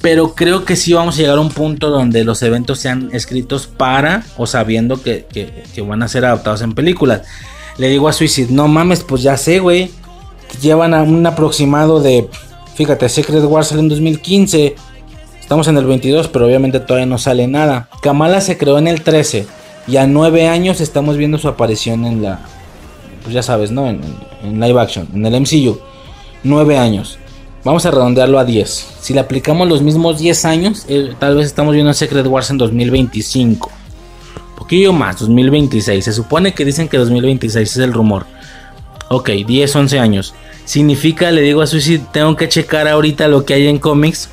[0.00, 3.66] Pero creo que sí vamos a llegar a un punto donde los eventos sean escritos
[3.66, 5.26] para o sabiendo que,
[5.86, 7.22] van a ser adaptados en películas.
[7.78, 9.90] Le digo a Suicide, no mames, pues ya sé, güey.
[10.62, 12.28] Llevan a un aproximado de,
[12.74, 14.76] fíjate, Secret Wars sale en 2015.
[15.40, 17.88] Estamos en el 22, pero obviamente todavía no sale nada.
[18.02, 19.46] Kamala se creó en el 13
[19.88, 22.40] y a 9 años estamos viendo su aparición en la,
[23.22, 23.88] pues ya sabes, ¿no?
[23.88, 24.00] En,
[24.42, 25.80] en live action, en el MCU.
[26.44, 27.18] 9 años.
[27.68, 28.94] Vamos a redondearlo a 10.
[29.02, 32.56] Si le aplicamos los mismos 10 años, eh, tal vez estamos viendo Secret Wars en
[32.56, 33.70] 2025.
[34.48, 36.02] Un poquillo más, 2026.
[36.02, 38.24] Se supone que dicen que 2026 es el rumor.
[39.10, 40.32] Ok, 10, 11 años.
[40.64, 44.30] Significa, le digo a Suicide, tengo que checar ahorita lo que hay en cómics,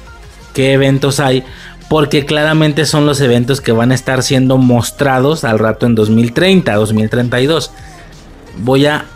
[0.54, 1.44] qué eventos hay,
[1.90, 6.74] porque claramente son los eventos que van a estar siendo mostrados al rato en 2030,
[6.74, 7.70] 2032.
[8.60, 9.08] Voy a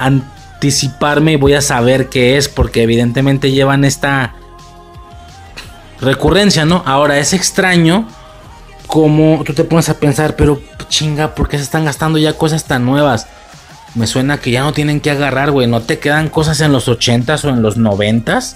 [0.60, 4.34] anticiparme y voy a saber qué es, porque evidentemente llevan esta
[6.02, 6.84] recurrencia, ¿no?
[6.86, 8.06] Ahora es extraño
[8.86, 12.65] como tú te pones a pensar, pero chinga, ¿por qué se están gastando ya cosas
[12.65, 13.27] tan nuevas?
[13.95, 16.90] Me suena que ya no tienen que agarrar, güey, no te quedan cosas en los
[16.90, 18.56] 80s o en los 90s.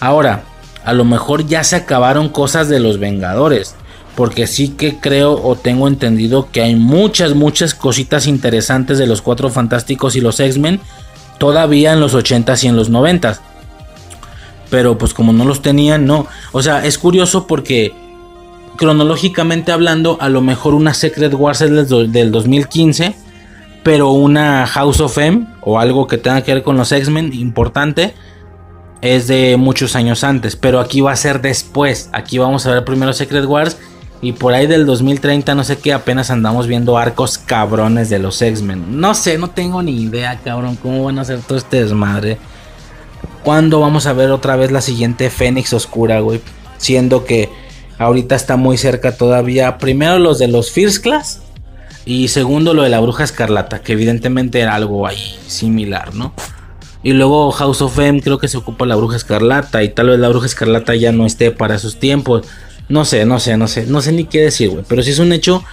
[0.00, 0.44] Ahora,
[0.86, 3.74] a lo mejor ya se acabaron cosas de los Vengadores.
[4.16, 9.22] Porque sí que creo o tengo entendido que hay muchas, muchas cositas interesantes de los
[9.22, 10.80] Cuatro Fantásticos y los X-Men
[11.40, 13.40] todavía en los 80s y en los 90s.
[14.68, 16.26] Pero pues como no los tenían, no.
[16.52, 17.92] O sea, es curioso porque
[18.76, 23.16] cronológicamente hablando, a lo mejor una Secret Wars es del 2015,
[23.82, 28.14] pero una House of M o algo que tenga que ver con los X-Men importante
[29.00, 32.10] es de muchos años antes, pero aquí va a ser después.
[32.12, 33.78] Aquí vamos a ver primero Secret Wars
[34.22, 38.40] y por ahí del 2030, no sé qué, apenas andamos viendo arcos cabrones de los
[38.42, 39.00] X-Men.
[39.00, 42.38] No sé, no tengo ni idea, cabrón, cómo van a hacer todo este desmadre.
[43.42, 46.42] ¿Cuándo vamos a ver otra vez la siguiente Fénix Oscura, güey?
[46.76, 47.48] Siendo que
[47.96, 49.78] ahorita está muy cerca todavía.
[49.78, 51.40] Primero los de los First Class.
[52.04, 56.34] Y segundo lo de la Bruja Escarlata, que evidentemente era algo ahí similar, ¿no?
[57.02, 59.82] Y luego House of M creo que se ocupa la Bruja Escarlata.
[59.82, 62.46] Y tal vez la Bruja Escarlata ya no esté para esos tiempos.
[62.90, 64.84] No sé, no sé, no sé, no sé ni qué decir, güey.
[64.86, 65.64] Pero sí es un hecho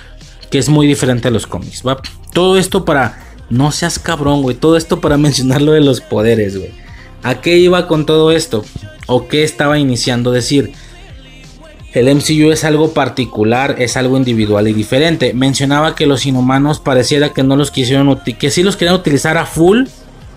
[0.51, 1.83] que es muy diferente a los cómics.
[2.31, 3.23] Todo esto para...
[3.49, 4.55] No seas cabrón, güey.
[4.55, 6.71] Todo esto para mencionar lo de los poderes, güey.
[7.23, 8.63] ¿A qué iba con todo esto?
[9.07, 10.31] ¿O qué estaba iniciando?
[10.31, 10.73] Decir,
[11.93, 15.33] el MCU es algo particular, es algo individual y diferente.
[15.33, 19.47] Mencionaba que los inhumanos pareciera que no los quisieron que sí los querían utilizar a
[19.47, 19.85] full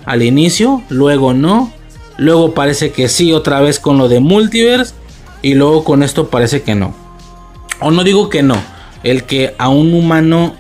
[0.07, 1.70] al inicio, luego no,
[2.16, 4.94] luego parece que sí otra vez con lo de multiverse
[5.43, 6.95] y luego con esto parece que no.
[7.81, 8.57] O no digo que no.
[9.03, 10.55] El que a un humano,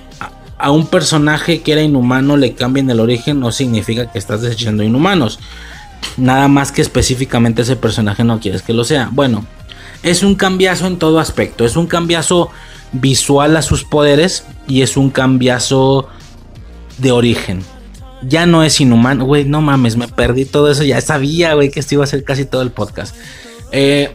[0.58, 4.82] a un personaje que era inhumano le cambien el origen no significa que estás desechando
[4.82, 5.38] inhumanos.
[6.16, 9.10] Nada más que específicamente ese personaje no quieres que lo sea.
[9.12, 9.44] Bueno,
[10.02, 11.64] es un cambiazo en todo aspecto.
[11.64, 12.50] Es un cambiazo
[12.92, 16.08] visual a sus poderes y es un cambiazo
[16.98, 17.62] de origen.
[18.22, 20.84] Ya no es inhumano, güey, no mames, me perdí todo eso.
[20.84, 23.14] Ya sabía, güey, que esto iba a ser casi todo el podcast.
[23.72, 24.14] Eh,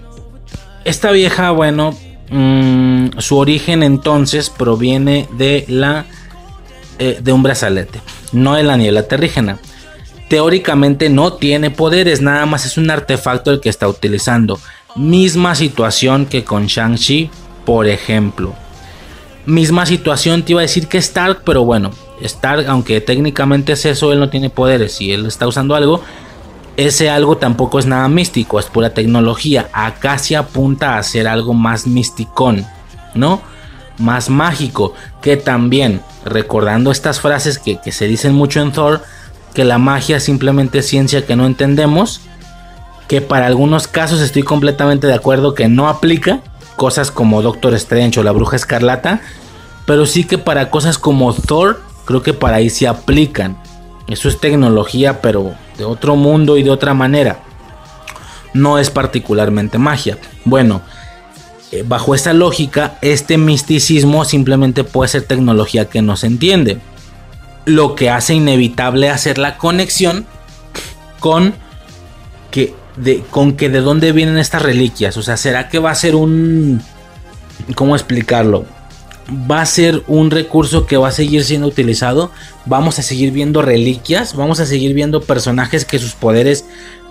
[0.86, 1.98] esta vieja, bueno,
[2.30, 6.06] mm, su origen entonces proviene de la
[6.98, 8.00] eh, de un brazalete,
[8.32, 9.60] no de la niebla terrígena.
[10.30, 14.60] Teóricamente no tiene poderes, nada más es un artefacto el que está utilizando.
[14.96, 17.30] Misma situación que con Shang-Chi,
[17.66, 18.56] por ejemplo.
[19.46, 21.92] Misma situación, te iba a decir que Stark, pero bueno,
[22.22, 26.02] Stark, aunque técnicamente es eso, él no tiene poderes y él está usando algo,
[26.78, 29.70] ese algo tampoco es nada místico, es pura tecnología.
[29.74, 32.66] Acá se apunta a ser algo más misticón,
[33.14, 33.42] ¿no?
[33.98, 39.04] Más mágico, que también, recordando estas frases que, se dicen mucho en Thor,
[39.54, 42.22] que la magia simplemente es ciencia que no entendemos,
[43.08, 46.42] que para algunos casos estoy completamente de acuerdo que no aplica,
[46.76, 49.22] cosas como Doctor Strange o la Bruja Escarlata,
[49.86, 53.58] pero sí que para cosas como Thor, creo que para ahí se aplican.
[54.08, 57.40] Eso es tecnología, pero de otro mundo y de otra manera.
[58.54, 60.18] No es particularmente magia.
[60.46, 60.82] Bueno,
[61.72, 66.80] eh, bajo esa lógica, este misticismo simplemente puede ser tecnología que no se entiende.
[67.66, 70.26] Lo que hace inevitable hacer la conexión
[71.20, 71.54] con
[72.52, 75.18] que de, con que de dónde vienen estas reliquias.
[75.18, 76.82] O sea, ¿será que va a ser un...
[77.76, 78.66] ¿Cómo explicarlo?
[79.30, 82.32] Va a ser un recurso que va a seguir siendo utilizado.
[82.66, 84.36] Vamos a seguir viendo reliquias.
[84.36, 86.66] Vamos a seguir viendo personajes que sus poderes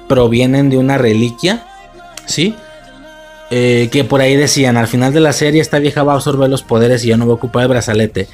[0.08, 1.66] provienen de una reliquia.
[2.26, 2.54] ¿Sí?
[3.50, 6.48] Eh, que por ahí decían, al final de la serie esta vieja va a absorber
[6.48, 8.28] los poderes y ya no va a ocupar el brazalete.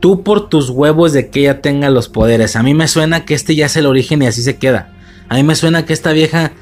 [0.00, 2.56] Tú por tus huevos de que ella tenga los poderes.
[2.56, 4.92] A mí me suena que este ya es el origen y así se queda.
[5.28, 6.52] A mí me suena que esta vieja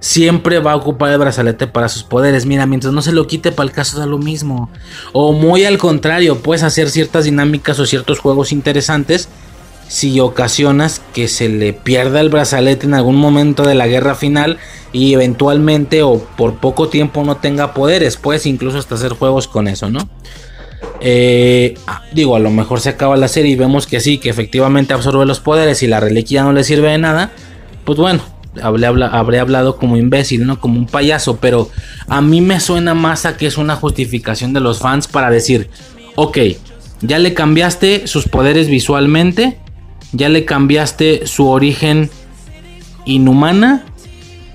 [0.00, 2.46] siempre va a ocupar el brazalete para sus poderes.
[2.46, 4.70] Mira, mientras no se lo quite, para el caso da lo mismo.
[5.12, 9.28] O muy al contrario, puedes hacer ciertas dinámicas o ciertos juegos interesantes
[9.88, 14.58] si ocasionas que se le pierda el brazalete en algún momento de la guerra final
[14.92, 18.16] y eventualmente o por poco tiempo no tenga poderes.
[18.16, 20.08] Puedes incluso hasta hacer juegos con eso, ¿no?
[21.00, 24.28] Eh, ah, digo, a lo mejor se acaba la serie y vemos que sí, que
[24.28, 27.32] efectivamente absorbe los poderes y la reliquia no le sirve de nada.
[27.84, 28.22] Pues bueno,
[28.62, 31.70] habré hablado como imbécil, no como un payaso, pero
[32.08, 35.70] a mí me suena más a que es una justificación de los fans para decir,
[36.14, 36.38] ok,
[37.02, 39.58] ya le cambiaste sus poderes visualmente,
[40.12, 42.10] ya le cambiaste su origen
[43.04, 43.84] inhumana,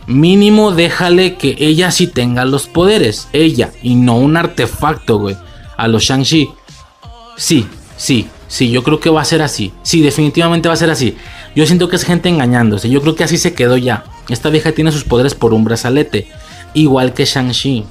[0.07, 5.37] mínimo déjale que ella sí tenga los poderes, ella, y no un artefacto, güey,
[5.77, 6.49] a los Shang-Chi.
[7.37, 7.65] Sí,
[7.95, 11.15] sí, sí, yo creo que va a ser así, sí, definitivamente va a ser así.
[11.55, 12.89] Yo siento que es gente engañándose.
[12.89, 14.03] Yo creo que así se quedó ya.
[14.29, 16.27] Esta vieja tiene sus poderes por un brazalete.
[16.73, 17.85] Igual que Shang-Chi.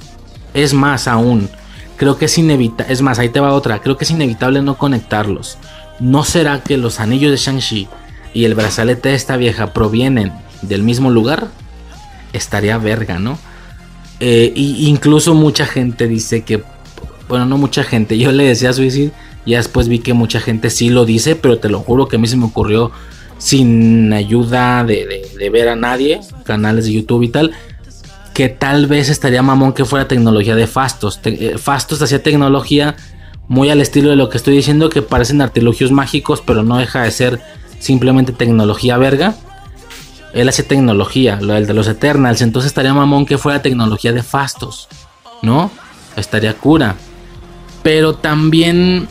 [0.53, 1.49] Es más aún.
[1.97, 2.91] Creo que es inevitable.
[2.93, 3.79] Es más, ahí te va otra.
[3.79, 5.57] Creo que es inevitable no conectarlos.
[5.99, 7.87] ¿No será que los anillos de Shang-Chi
[8.33, 10.31] y el brazalete de esta vieja provienen
[10.61, 11.49] del mismo lugar?
[12.33, 13.37] Estaría verga, ¿no?
[14.19, 16.63] Eh, incluso mucha gente dice que.
[17.27, 18.17] Bueno, no mucha gente.
[18.19, 19.11] Yo le decía a Suicide.
[19.45, 21.35] Y después vi que mucha gente sí lo dice.
[21.35, 22.91] Pero te lo juro que a mí se me ocurrió
[23.41, 27.51] sin ayuda de, ver a nadie, canales de YouTube y tal,
[28.35, 31.19] que tal vez estaría mamón que fuera tecnología de Fastos.
[31.23, 32.95] Eh, Fastos hacía tecnología
[33.47, 37.01] muy al estilo de lo que estoy diciendo, que parecen artilugios mágicos, pero no deja
[37.01, 37.41] de ser
[37.79, 39.35] simplemente tecnología verga.
[40.33, 44.21] Él hace tecnología, lo del de los Eternals, entonces estaría mamón que fuera tecnología de
[44.21, 44.87] Fastos,
[45.41, 45.71] ¿no?
[46.15, 46.95] Estaría cura.
[47.83, 49.07] Pero también,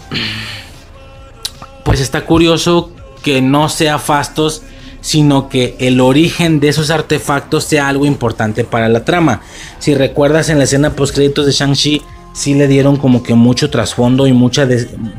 [1.85, 2.93] pues está curioso
[3.23, 4.63] que no sea Fastos,
[5.01, 9.41] sino que el origen de esos artefactos sea algo importante para la trama.
[9.79, 12.03] Si recuerdas en la escena post créditos de Shang-Chi,
[12.33, 14.69] sí le dieron como que mucho trasfondo y mucha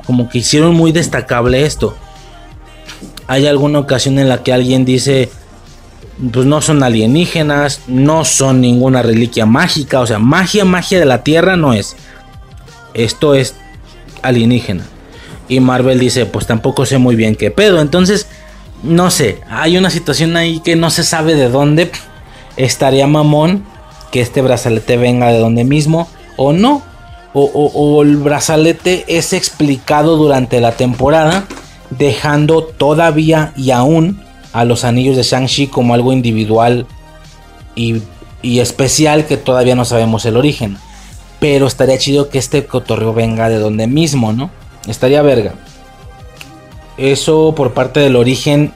[0.06, 1.96] como que hicieron muy destacable esto.
[3.28, 5.30] Hay alguna ocasión en la que alguien dice,
[6.32, 11.24] pues no son alienígenas, no son ninguna reliquia mágica, o sea, magia, magia de la
[11.24, 11.96] tierra no es.
[12.94, 13.56] Esto es
[14.22, 14.86] alienígena.
[15.48, 17.82] Y Marvel dice, pues tampoco sé muy bien qué pedo.
[17.82, 18.28] Entonces,
[18.84, 21.92] no sé, hay una situación ahí que no se sabe de dónde.
[22.58, 23.64] Estaría mamón
[24.12, 26.08] que este brazalete venga de donde mismo
[26.38, 26.84] o no.
[27.34, 31.46] O, el brazalete es explicado durante la temporada,
[31.90, 36.88] dejando todavía y aún a los anillos de Shang-Chi como algo individual
[37.74, 38.02] y,
[38.42, 40.78] y, especial que todavía no sabemos el origen.
[41.42, 44.50] Pero estaría chido que este cotorreo venga de donde mismo, ¿no?
[44.88, 45.56] Estaría verga.
[46.98, 48.74] Eso por parte del origen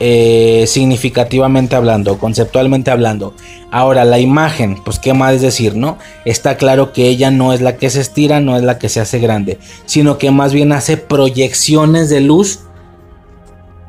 [0.00, 3.34] eh, significativamente hablando, conceptualmente hablando.
[3.72, 5.98] Ahora, la imagen, pues qué más decir, ¿no?
[6.24, 9.00] Está claro que ella no es la que se estira, no es la que se
[9.00, 12.60] hace grande, sino que más bien hace proyecciones de luz,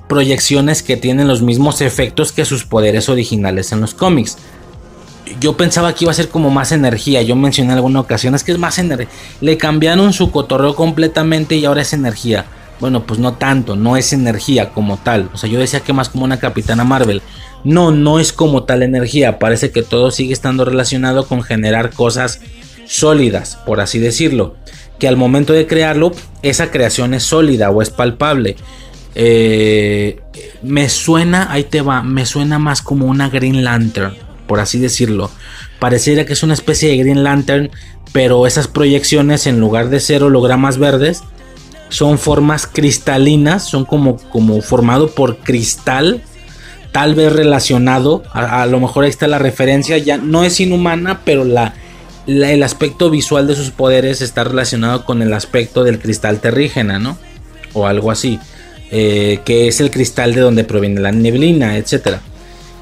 [0.07, 4.37] proyecciones que tienen los mismos efectos que sus poderes originales en los cómics
[5.39, 7.21] yo pensaba que iba a ser como más energía.
[7.21, 9.09] Yo mencioné en alguna ocasión, es que es más energía.
[9.41, 12.45] Le cambiaron su cotorreo completamente y ahora es energía.
[12.79, 15.29] Bueno, pues no tanto, no es energía como tal.
[15.33, 17.21] O sea, yo decía que más como una capitana Marvel.
[17.63, 19.39] No, no es como tal energía.
[19.39, 22.41] Parece que todo sigue estando relacionado con generar cosas
[22.85, 24.55] sólidas, por así decirlo.
[24.99, 26.11] Que al momento de crearlo,
[26.41, 28.55] esa creación es sólida o es palpable.
[29.15, 30.21] Eh,
[30.61, 35.29] me suena, ahí te va, me suena más como una Green Lantern por así decirlo.
[35.79, 37.71] Pareciera que es una especie de Green Lantern,
[38.11, 41.21] pero esas proyecciones en lugar de ser hologramas verdes
[41.89, 46.21] son formas cristalinas, son como, como formado por cristal,
[46.91, 51.43] tal vez relacionado, a, lo mejor ahí está la referencia, ya no es inhumana, pero
[51.43, 51.73] la,
[52.25, 57.17] el aspecto visual de sus poderes está relacionado con el aspecto del cristal terrígena, ¿no?
[57.73, 58.39] O algo así.
[58.91, 62.19] eh, que es el cristal de donde proviene la neblina, etc.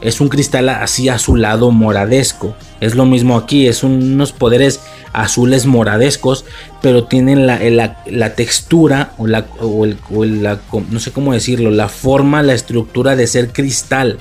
[0.03, 2.55] Es un cristal así azulado moradesco.
[2.81, 4.81] Es lo mismo aquí, es unos poderes
[5.13, 6.43] azules moradescos,
[6.81, 7.57] pero tienen la,
[8.05, 10.59] la, textura o, la, o, el, la,
[10.89, 14.17] no sé cómo decirlo, la forma, la estructura de ser cristal.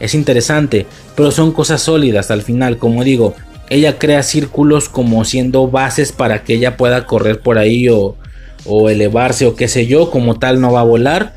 [0.00, 0.86] Es interesante,
[1.16, 3.34] pero son cosas sólidas al final, como digo,
[3.70, 8.16] ella crea círculos como siendo bases para que ella pueda correr por ahí o,
[8.66, 11.32] o elevarse o qué sé yo, como tal no va a volar.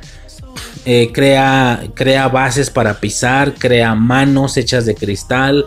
[0.85, 5.65] Eh, crea, crea bases para pisar, crea manos hechas de cristal,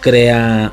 [0.00, 0.72] crea...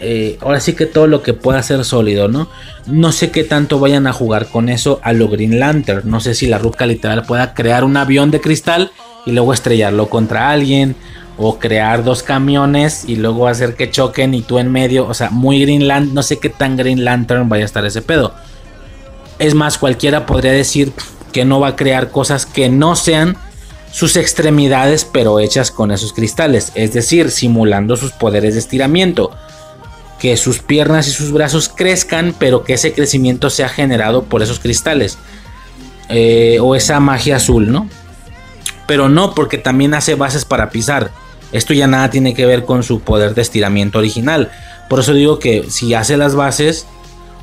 [0.00, 2.48] Eh, ahora sí que todo lo que pueda ser sólido, ¿no?
[2.86, 6.08] No sé qué tanto vayan a jugar con eso a lo Green Lantern.
[6.08, 8.92] No sé si la Ruca literal pueda crear un avión de cristal
[9.26, 10.94] y luego estrellarlo contra alguien.
[11.36, 15.04] O crear dos camiones y luego hacer que choquen y tú en medio.
[15.06, 16.14] O sea, muy Green Lantern.
[16.14, 18.34] No sé qué tan Green Lantern vaya a estar ese pedo.
[19.40, 20.92] Es más, cualquiera podría decir
[21.38, 23.36] que no va a crear cosas que no sean
[23.92, 26.72] sus extremidades, pero hechas con esos cristales.
[26.74, 29.30] Es decir, simulando sus poderes de estiramiento.
[30.18, 34.58] Que sus piernas y sus brazos crezcan, pero que ese crecimiento sea generado por esos
[34.58, 35.16] cristales.
[36.08, 37.88] Eh, o esa magia azul, ¿no?
[38.88, 41.12] Pero no, porque también hace bases para pisar.
[41.52, 44.50] Esto ya nada tiene que ver con su poder de estiramiento original.
[44.88, 46.88] Por eso digo que si hace las bases,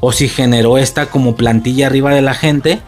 [0.02, 2.82] o si generó esta como plantilla arriba de la gente,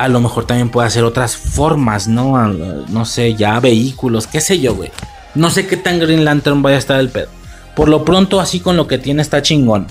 [0.00, 2.46] a lo mejor también puede hacer otras formas, ¿no?
[2.48, 4.90] No sé, ya vehículos, qué sé yo, güey.
[5.34, 7.28] No sé qué tan Green Lantern vaya a estar el pedo.
[7.76, 9.86] Por lo pronto, así con lo que tiene está chingón.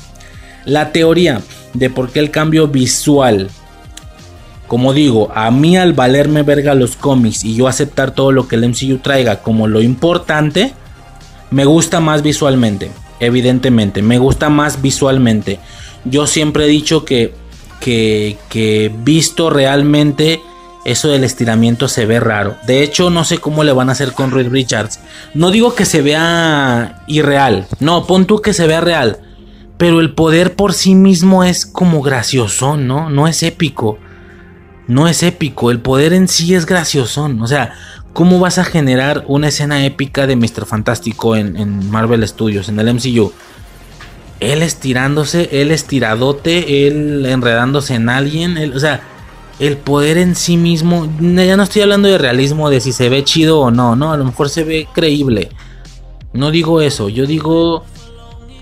[0.65, 1.41] La teoría
[1.73, 3.49] de por qué el cambio visual.
[4.67, 8.55] Como digo, a mí al valerme verga los cómics y yo aceptar todo lo que
[8.55, 10.73] el MCU traiga como lo importante,
[11.49, 14.01] me gusta más visualmente evidentemente.
[14.01, 15.59] Me gusta más visualmente.
[16.05, 17.33] Yo siempre he dicho que,
[17.79, 20.41] que, visto realmente
[20.85, 22.57] eso del estiramiento se ve raro.
[22.65, 24.99] De hecho, no sé cómo le van a hacer con Reed Richards.
[25.33, 27.67] No digo que se vea irreal.
[27.79, 29.19] No, pon tú que se vea real.
[29.77, 33.09] Pero el poder por sí mismo es como gracioso, ¿no?
[33.09, 33.97] No es épico.
[34.87, 35.71] No es épico.
[35.71, 37.29] El poder en sí es gracioso.
[37.39, 37.73] O sea,
[38.13, 40.65] ¿Cómo vas a generar una escena épica de Mr.
[40.65, 43.31] Fantástico en, Marvel Studios, en el MCU?
[44.39, 49.01] Él estirándose, él estiradote, él enredándose en alguien, o sea,
[49.59, 53.23] el poder en sí mismo, ya no estoy hablando de realismo, de si se ve
[53.25, 55.49] chido o no, no, a lo mejor se ve creíble.
[56.31, 57.83] No digo eso, yo digo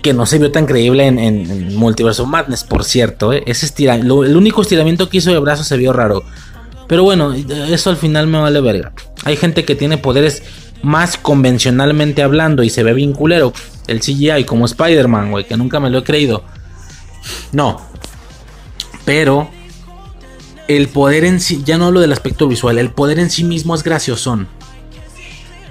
[0.02, 3.44] que no se vio tan creíble en, Multiverso Madness, por cierto, ¿eh?
[3.46, 6.24] ese el único estiramiento que hizo de brazo se vio raro.
[6.88, 8.92] Pero bueno, eso al final me vale verga.
[9.24, 10.42] Hay gente que tiene poderes
[10.82, 13.52] más convencionalmente hablando y se ve bien culero.
[13.88, 16.44] El CGI como Spider-Man, güey, que nunca me lo he creído.
[17.50, 17.80] No.
[19.04, 19.50] Pero
[20.68, 23.74] el poder en sí, ya no hablo del aspecto visual, el poder en sí mismo
[23.74, 24.46] es graciosón.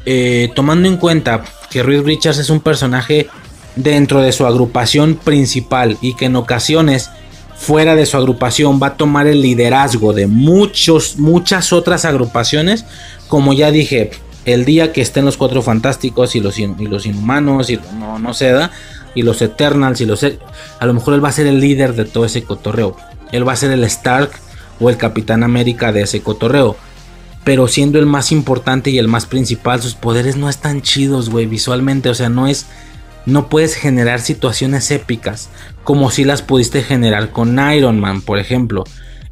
[0.05, 3.27] Eh, tomando en cuenta que Reed Richards es un personaje
[3.75, 7.11] dentro de su agrupación principal y que en ocasiones
[7.55, 12.85] fuera de su agrupación va a tomar el liderazgo de muchos, muchas otras agrupaciones.
[13.27, 14.11] Como ya dije,
[14.47, 18.33] el día que estén los cuatro fantásticos y los, y los inhumanos y no, no
[18.33, 18.55] se
[19.13, 20.23] y los Eternals y los...
[20.23, 20.39] E,
[20.79, 22.95] a lo mejor él va a ser el líder de todo ese cotorreo.
[23.33, 24.31] Él va a ser el Stark
[24.79, 26.77] o el Capitán América de ese cotorreo.
[27.43, 31.45] Pero siendo el más importante y el más principal, sus poderes no están chidos, güey,
[31.45, 32.09] visualmente.
[32.09, 32.67] O sea, no es
[33.25, 35.49] no puedes generar situaciones épicas
[35.83, 38.85] como si las pudiste generar con Iron Man, por ejemplo.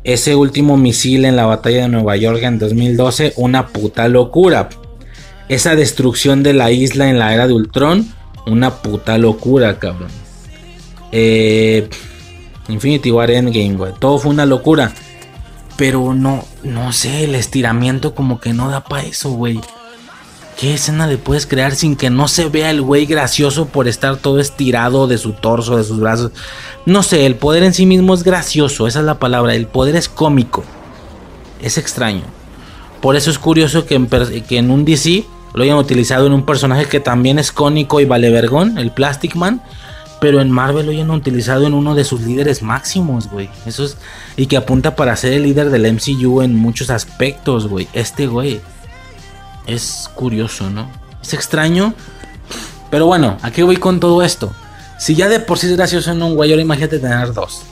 [0.04, 4.70] Ese último misil en la batalla de Nueva York en 2012, una puta locura.
[5.48, 8.08] Esa destrucción de la isla en la era de Ultron,
[8.48, 10.10] una puta locura, cabrón.
[11.12, 11.88] Eh,
[12.68, 13.94] Infinity War Endgame, güey.
[14.00, 14.92] Todo fue una locura.
[15.78, 19.60] Pero no, no sé, el estiramiento como que no da para eso, güey.
[20.58, 24.16] ¿Qué escena le puedes crear sin que no se vea el güey gracioso por estar
[24.16, 26.32] todo estirado de su torso, de sus brazos?
[26.86, 29.54] No sé, el poder en sí mismo es gracioso, esa es la palabra.
[29.54, 30.64] El poder es cómico.
[31.62, 32.24] Es extraño.
[33.02, 35.26] Por eso es curioso que en, que en un DC
[35.56, 39.36] lo hayan utilizado en un personaje que también es cónico y vale vergón, el Plastic
[39.36, 39.62] Man.
[40.20, 43.50] Pero en Marvel lo hayan utilizado en uno de sus líderes máximos, güey.
[43.66, 43.98] Eso es.
[44.38, 47.88] Y que apunta para ser el líder del MCU en muchos aspectos, güey.
[47.94, 48.62] Este güey
[49.68, 50.90] es curioso, ¿no?
[51.22, 51.94] Es extraño.
[52.90, 54.54] Pero bueno, ¿a qué voy con todo esto?
[54.98, 57.64] Si ya de por sí es gracioso en un güey, ahora imagínate tener dos.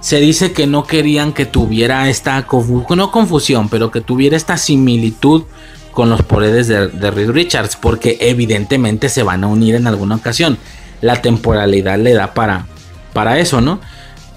[0.00, 5.44] Se dice que no querían que tuviera esta no confusión, pero que tuviera esta similitud
[5.92, 10.16] con los poderes de, de Reed Richards, porque evidentemente se van a unir en alguna
[10.16, 10.58] ocasión.
[11.00, 12.66] La temporalidad le da para,
[13.12, 13.80] para eso, ¿no?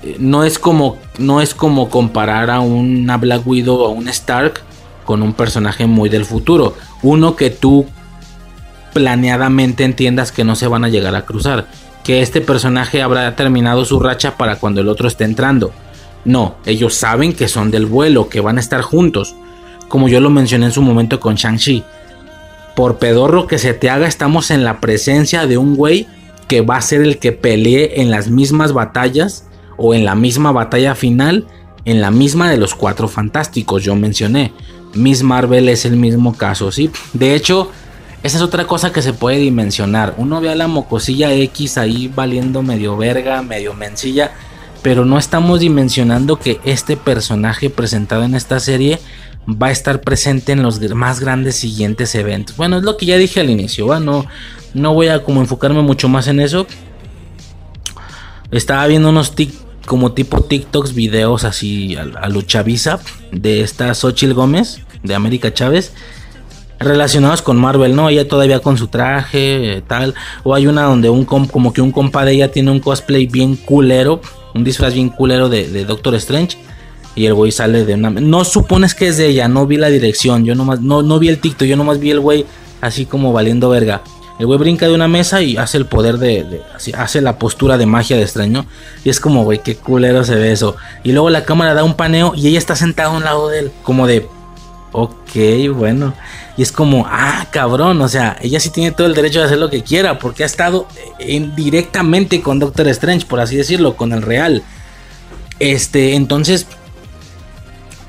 [0.03, 4.07] eh, no es como no es como comparar a una Black Widow o a un
[4.07, 4.61] Stark
[5.05, 7.85] con un personaje muy del futuro, uno que tú
[8.93, 11.67] planeadamente entiendas que no se van a llegar a cruzar,
[12.03, 15.71] que este personaje habrá terminado su racha para cuando el otro esté entrando.
[16.23, 19.35] No, ellos saben que son del vuelo, que van a estar juntos,
[19.91, 21.83] como yo lo mencioné en su momento con Shang-Chi.
[22.77, 26.07] Por pedorro que se te haga, estamos en la presencia de un güey
[26.47, 30.53] que va a ser el que pelee en las mismas batallas o en la misma
[30.53, 31.45] batalla final,
[31.83, 34.53] en la misma de los cuatro fantásticos, yo mencioné.
[34.93, 36.89] Miss Marvel es el mismo caso, ¿sí?
[37.11, 37.69] De hecho,
[38.23, 40.13] esa es otra cosa que se puede dimensionar.
[40.17, 44.31] Uno ve a la mocosilla X ahí valiendo medio verga, medio mencilla,
[44.81, 48.99] pero no estamos dimensionando que este personaje presentado en esta serie
[49.47, 52.57] va a estar presente en los más grandes siguientes eventos.
[52.57, 53.87] Bueno, es lo que ya dije al inicio.
[53.99, 56.67] No, voy a como enfocarme mucho más en eso.
[58.51, 59.33] Estaba viendo unos
[59.85, 62.99] como tipo TikToks, videos así a, a Luchavisa
[63.31, 65.93] de esta Xochil Gómez, de América Chávez,
[66.81, 68.09] relacionados con Marvel, ¿no?
[68.09, 70.13] Ella todavía con su traje, tal.
[70.43, 73.55] O hay una donde un como que un compa de ella tiene un cosplay bien
[73.55, 74.21] culero,
[74.53, 76.57] un disfraz bien culero de, Doctor Strange.
[77.15, 78.09] Y el güey sale de una...
[78.09, 81.29] No supones que es de ella, no vi la dirección, yo nomás, no, no vi
[81.29, 82.45] el TikTok, yo nomás vi el güey
[82.81, 84.01] así como valiendo verga.
[84.41, 86.63] El güey brinca de una mesa y hace el poder de.
[86.97, 88.65] hace la postura de magia de extraño.
[89.03, 90.75] Y es como, güey, qué culero se ve eso.
[91.03, 93.59] Y luego la cámara da un paneo y ella está sentada a un lado de
[93.59, 93.71] él.
[93.83, 94.27] Como de.
[94.93, 95.13] Ok,
[95.75, 96.15] bueno.
[96.57, 98.01] Y es como, ah, cabrón.
[98.01, 100.17] O sea, ella sí tiene todo el derecho de hacer lo que quiera.
[100.17, 100.87] Porque ha estado
[101.55, 104.63] directamente con Doctor Strange, por así decirlo, con el real.
[105.59, 106.65] Este, entonces.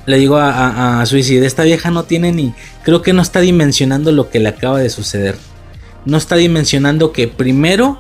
[0.07, 2.55] Le digo a, a, Suicide, esta vieja no tiene ni.
[2.83, 5.37] Creo que no está dimensionando lo que le acaba de suceder
[6.05, 7.99] no está dimensionando que primero,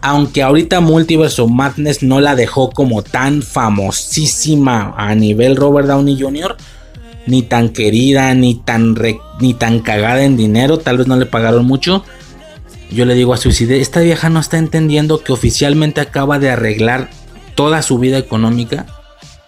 [0.00, 6.20] aunque ahorita Multiverse of Madness no la dejó como tan famosísima a nivel Robert Downey
[6.20, 6.56] Jr.,
[7.26, 8.96] ni tan querida, ni tan,
[9.40, 12.04] ni tan cagada en dinero, tal vez no le pagaron mucho.
[12.90, 17.10] Yo le digo a Suicide, esta vieja no está entendiendo que oficialmente acaba de arreglar
[17.56, 18.86] toda su vida económica.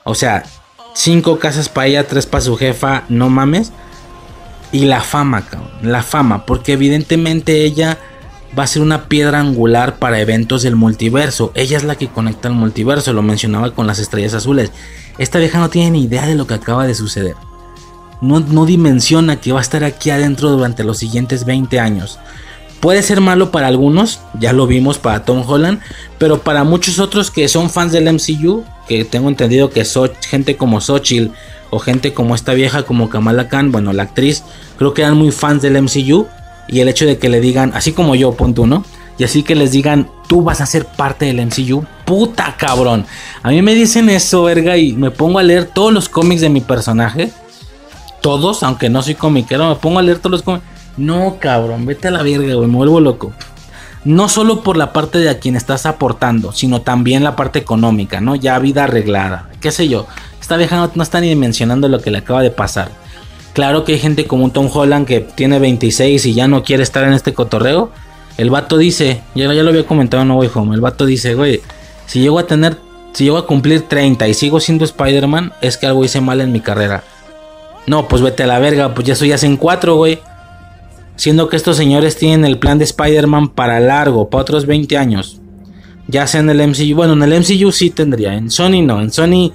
[0.03, 0.43] O sea,
[0.95, 3.73] cinco casas para ella, tres para su jefa, no mames.
[4.73, 5.71] Y la fama, cabrón.
[5.83, 6.45] La fama.
[6.45, 7.99] Porque evidentemente ella
[8.59, 11.53] va a ser una piedra angular para eventos del multiverso.
[11.55, 13.13] Ella es la que conecta el multiverso.
[13.13, 14.71] Lo mencionaba con las estrellas azules.
[15.17, 17.35] Esta vieja no tiene ni idea de lo que acaba de suceder.
[18.21, 22.19] No, no dimensiona que va a estar aquí adentro durante los siguientes 20 años.
[22.81, 25.81] Puede ser malo para algunos, ya lo vimos para Tom Holland,
[26.19, 30.57] pero para muchos otros que son fans del MCU, que tengo entendido que son gente
[30.57, 31.33] como Xochitl
[31.71, 34.43] o gente como esta vieja como Kamala Khan, bueno, la actriz,
[34.79, 36.27] creo que eran muy fans del MCU
[36.67, 38.85] y el hecho de que le digan, así como yo, punto, ¿no?
[39.19, 43.05] Y así que les digan, tú vas a ser parte del MCU, puta cabrón.
[43.43, 46.49] A mí me dicen eso, verga, y me pongo a leer todos los cómics de
[46.49, 47.33] mi personaje.
[48.21, 50.65] Todos, aunque no soy comiquero, me pongo a leer todos los cómics.
[50.97, 53.33] No, cabrón, vete a la verga, güey, me vuelvo loco.
[54.05, 58.21] No solo por la parte de a quien estás aportando, sino también la parte económica,
[58.21, 58.37] ¿no?
[58.37, 60.07] Ya vida arreglada, qué sé yo.
[60.41, 62.91] Esta vieja no, está ni mencionando lo que le acaba de pasar.
[63.53, 67.05] Claro que hay gente como Tom Holland que tiene 26 y ya no quiere estar
[67.05, 67.91] en este cotorreo.
[68.37, 71.35] El vato dice, ya, ya lo había comentado en No Way Home, el vato dice,
[71.35, 71.61] güey,
[72.07, 72.79] si llego a tener,
[73.13, 76.53] si llego a cumplir 30 y sigo siendo Spider-Man, es que algo hice mal en
[76.53, 77.03] mi carrera.
[77.89, 80.21] No, pues vete a la verga, pues ya soy hacen cuatro, güey.
[81.19, 85.41] Siendo que estos señores tienen el plan de Spider-Man para largo, para otros 20 años.
[86.07, 89.11] Ya sea en el MCU, bueno, en el MCU sí tendría, en Sony no, en
[89.11, 89.53] Sony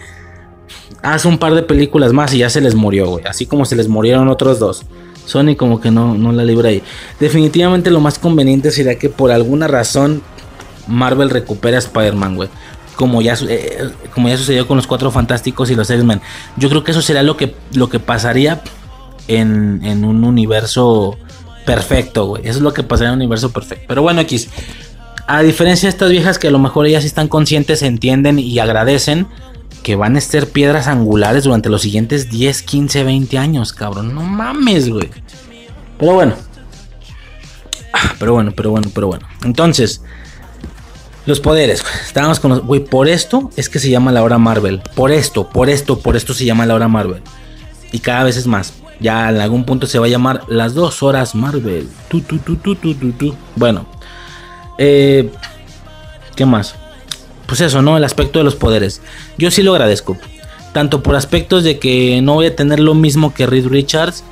[1.01, 3.25] hace un par de películas más y ya se les murió, güey.
[3.25, 4.85] Así como se les murieron otros dos.
[5.25, 6.83] Sony como que no, no la libra ahí.
[7.17, 10.21] Definitivamente lo más conveniente sería que por alguna razón
[10.87, 12.49] Marvel recupere a Spider-Man, güey.
[12.97, 16.19] Como ya, eh, como ya sucedió con los Cuatro Fantásticos y los X-Men.
[16.57, 18.61] Yo creo que eso sería lo que, lo que pasaría
[19.29, 21.17] en, en un universo
[21.65, 22.43] perfecto, güey.
[22.43, 23.85] Eso es lo que pasaría en un universo perfecto.
[23.87, 24.49] Pero bueno, X.
[25.25, 29.27] A diferencia de estas viejas que a lo mejor ellas están conscientes, entienden y agradecen
[29.83, 34.15] que van a ser piedras angulares durante los siguientes 10, 15, 20 años, cabrón.
[34.15, 35.09] No mames, güey.
[35.99, 36.35] Pero bueno.
[37.93, 39.27] Ah, pero bueno, pero bueno, pero bueno.
[39.43, 40.01] Entonces,
[41.25, 41.83] los poderes.
[42.05, 42.61] Estábamos con los.
[42.61, 44.81] Güey, por esto es que se llama la hora Marvel.
[44.95, 47.21] Por esto, por esto, por esto se llama la hora Marvel.
[47.91, 48.73] Y cada vez es más.
[49.03, 51.87] Ya en algún punto se va a llamar las dos horas Marvel.
[52.07, 53.35] Tu, tu, tu.
[53.55, 53.85] Bueno.
[54.79, 55.29] Eh,
[56.35, 56.75] ¿Qué más?
[57.53, 57.97] pues eso, ¿no?
[57.97, 58.99] El aspecto de los poderes.
[59.37, 60.17] Yo sí lo agradezco.
[60.71, 64.23] Tanto por aspectos de que no voy a tener lo mismo que Reed Richards,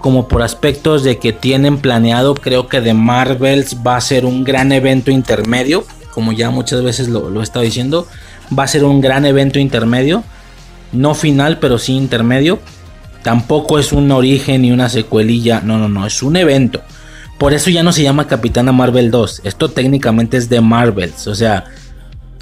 [0.00, 4.44] como por aspectos de que tienen planeado, creo que de Marvels va a ser un
[4.44, 8.06] gran evento intermedio, como ya muchas veces lo, he estado diciendo.
[8.56, 10.22] va a ser un gran evento intermedio.
[10.92, 12.60] No final, pero sí intermedio.
[13.22, 15.60] Tampoco es un origen ni una secuelilla.
[15.60, 16.06] No, no, no.
[16.06, 16.82] Es un evento.
[17.38, 19.42] Por eso ya no se llama Capitana Marvel 2.
[19.44, 21.26] Esto técnicamente es de Marvels.
[21.26, 21.64] O sea,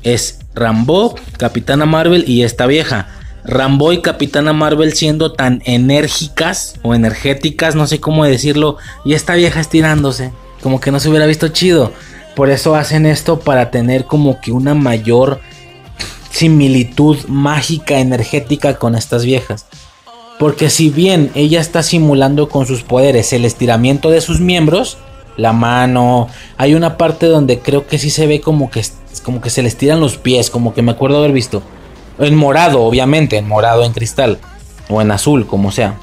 [0.03, 3.09] es Rambo, Capitana Marvel y esta vieja.
[3.45, 8.79] Rambo y Capitana Marvel siendo tan enérgicas o energéticas, no sé cómo decirlo.
[9.05, 10.33] Y esta vieja estirándose.
[10.63, 11.93] Como que no se hubiera visto chido.
[12.35, 15.41] Por eso hacen esto para tener como que una mayor
[16.31, 19.67] similitud mágica, energética con estas viejas.
[20.39, 24.99] Porque si bien ella está simulando con sus poderes el estiramiento de sus miembros,
[25.37, 28.83] la mano, hay una parte donde creo que sí se ve como que,
[29.23, 31.63] como que se le estiran los pies, como que me acuerdo haber visto.
[32.19, 34.39] En morado, obviamente, en morado, en cristal,
[34.89, 35.99] o en azul, como sea.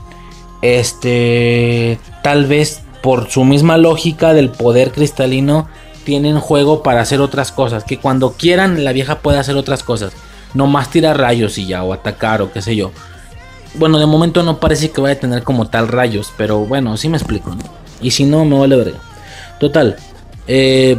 [0.61, 5.68] Este, tal vez por su misma lógica del poder cristalino,
[6.05, 7.84] tienen juego para hacer otras cosas.
[7.84, 10.14] Que cuando quieran, la vieja puede hacer otras cosas.
[10.53, 12.91] No más tirar rayos y ya, o atacar, o qué sé yo.
[13.76, 17.10] Bueno, de momento no parece que vaya a tener como tal rayos, pero bueno, sí
[17.10, 17.56] me explico,
[18.02, 19.00] Y si no, me vale verga.
[19.60, 19.95] Total,
[20.48, 20.98] eh,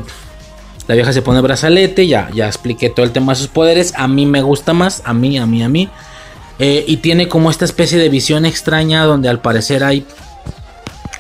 [0.87, 3.95] la vieja se pone brazalete, ya, ya expliqué todo el tema de sus poderes.
[3.97, 5.89] A mí me gusta más, a mí, a mí, a mí.
[6.59, 10.07] Eh, y tiene como esta especie de visión extraña donde al parecer hay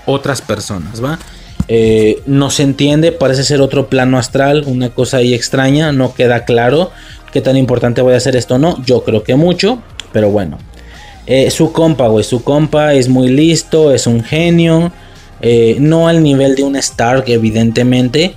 [0.06, 1.18] otras personas, ¿va?
[1.66, 6.44] Eh, no se entiende, parece ser otro plano astral, una cosa ahí extraña, no queda
[6.44, 6.90] claro
[7.32, 8.82] qué tan importante voy a hacer esto o no.
[8.84, 9.82] Yo creo que mucho,
[10.12, 10.58] pero bueno.
[11.26, 14.92] Eh, su compa, güey, su compa es muy listo, es un genio.
[15.40, 18.34] Eh, no al nivel de un Stark, evidentemente.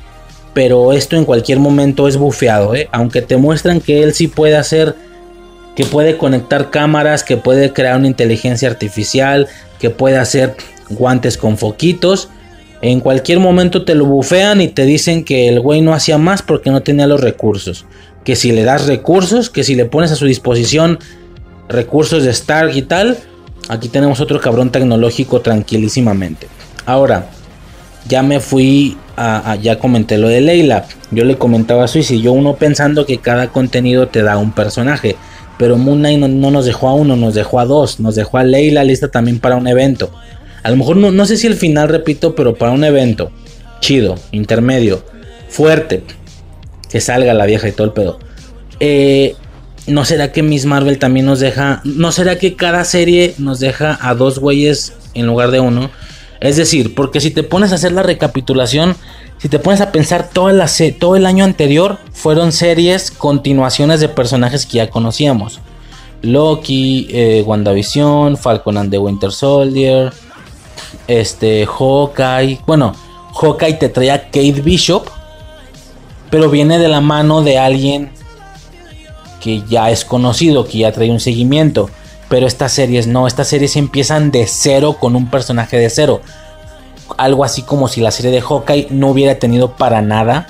[0.54, 4.96] Pero esto en cualquier momento es bufeado, Aunque te muestran que él sí puede hacer,
[5.76, 9.48] que puede conectar cámaras, que puede crear una inteligencia artificial,
[9.80, 10.56] que puede hacer
[10.90, 12.30] guantes con foquitos
[12.82, 16.42] en cualquier momento te lo bufean y te dicen que el güey no hacía más
[16.42, 17.86] porque no tenía los recursos.
[18.24, 21.00] Que si le das recursos, que si le pones a su disposición
[21.70, 23.18] recursos de Stark y tal,
[23.70, 26.48] aquí tenemos otro cabrón tecnológico tranquilísimamente.
[26.86, 27.30] Ahora,
[28.08, 30.86] ya me fui a, ya comenté lo de Leila.
[31.12, 34.52] Yo le comentaba a Suiz y yo uno pensando que cada contenido te da un
[34.52, 35.16] personaje.
[35.58, 38.00] Pero Moon Knight no, no, nos dejó a uno, nos dejó a dos.
[38.00, 40.12] Nos dejó a Leila lista también para un evento.
[40.64, 43.32] A lo mejor no, no sé si el final, repito, pero para un evento
[43.80, 45.04] chido, intermedio,
[45.50, 46.04] fuerte,
[46.90, 48.20] que salga la vieja y todo el pedo.
[48.80, 49.36] Eh,
[49.88, 51.82] ¿No será que Miss Marvel también nos deja...
[51.86, 55.90] ¿No será que cada serie nos deja a dos güeyes en lugar de uno?
[56.42, 58.96] Es decir, porque si te pones a hacer la recapitulación,
[59.38, 60.70] si te pones a pensar toda la
[61.00, 65.62] todo el año anterior fueron series, continuaciones de personajes que ya conocíamos.
[66.22, 70.12] Loki, eh, WandaVision, Falcon and the Winter Soldier,
[71.08, 72.60] este, Hawkeye.
[72.68, 72.94] Bueno,
[73.40, 75.08] Hawkeye te traía Kate Bishop.
[76.30, 78.12] Pero viene de la mano de alguien
[79.40, 81.90] que ya es conocido, que ya trae un seguimiento.
[82.30, 86.22] Pero estas series no, estas series empiezan de cero con un personaje de cero.
[87.18, 90.48] Algo así como si la serie de Hawkeye no hubiera tenido para nada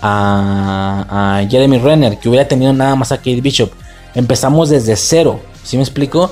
[0.00, 3.72] a, Jeremy Renner, que hubiera tenido nada más a Kate Bishop.
[4.14, 6.30] Empezamos desde cero, ¿sí me explico?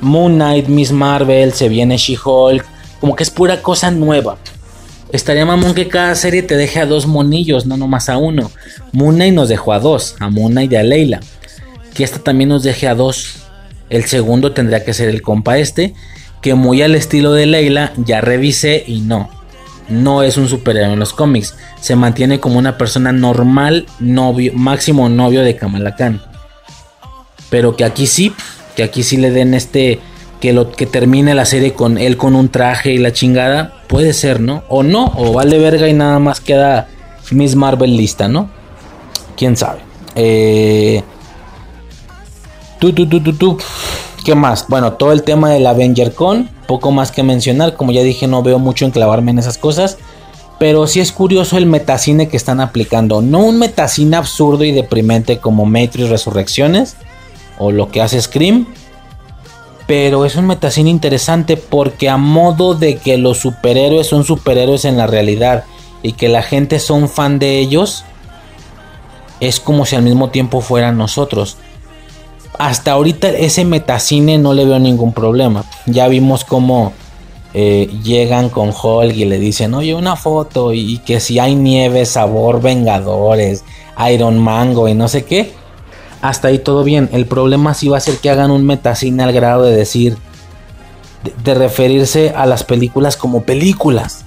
[0.00, 2.64] Moon Knight, Miss Marvel, se viene She-Hulk,
[3.00, 4.38] como que es pura cosa nueva.
[5.12, 8.50] Estaría mamón que cada serie te deje a dos monillos, no nomás a uno.
[8.92, 11.20] Moon Knight nos dejó a dos, a Knight y a Leila.
[11.94, 13.36] Que esta también nos deje a dos.
[13.88, 15.94] El segundo tendría que ser el compa este,
[16.40, 19.28] que muy al estilo de Leila ya revisé y no.
[19.88, 21.56] No es un superhéroe en los cómics.
[21.80, 26.22] Se mantiene como una persona normal, novio, máximo novio de Kamala Khan.
[27.50, 28.32] Pero que aquí sí,
[28.76, 29.98] que aquí sí le den este
[30.40, 34.12] que lo que termine la serie con él con un traje y la chingada, puede
[34.14, 34.64] ser, ¿no?
[34.68, 36.88] O no, o vale verga y nada más queda
[37.30, 38.48] Miss Marvel lista, ¿no?
[39.36, 39.80] Quién sabe.
[40.14, 41.02] Eh,
[42.78, 43.58] tú, tú, tú, tú.
[44.24, 44.66] ¿Qué más?
[44.68, 48.42] Bueno, todo el tema del Avenger Con, poco más que mencionar, como ya dije, no
[48.42, 49.98] veo mucho enclavarme en esas cosas.
[50.58, 53.22] Pero sí es curioso el metacine que están aplicando.
[53.22, 56.96] No un metacine absurdo y deprimente como Matrix Resurrecciones
[57.58, 58.66] o lo que hace Scream.
[59.90, 64.96] Pero es un metacine interesante porque a modo de que los superhéroes son superhéroes en
[64.96, 65.64] la realidad
[66.00, 68.04] y que la gente son fan de ellos,
[69.40, 71.56] es como si al mismo tiempo fueran nosotros.
[72.56, 75.64] Hasta ahorita ese metacine no le veo ningún problema.
[75.86, 76.92] Ya vimos cómo
[77.52, 82.06] eh, llegan con Hulk y le dicen, oye, una foto y que si hay nieve,
[82.06, 83.64] sabor, Vengadores,
[84.08, 85.59] Iron Mango y no sé qué
[86.22, 87.08] hasta ahí todo bien.
[87.12, 90.16] El problema sí va a ser que hagan un metacine al grado de decir,
[91.44, 94.24] de, referirse a las películas como películas.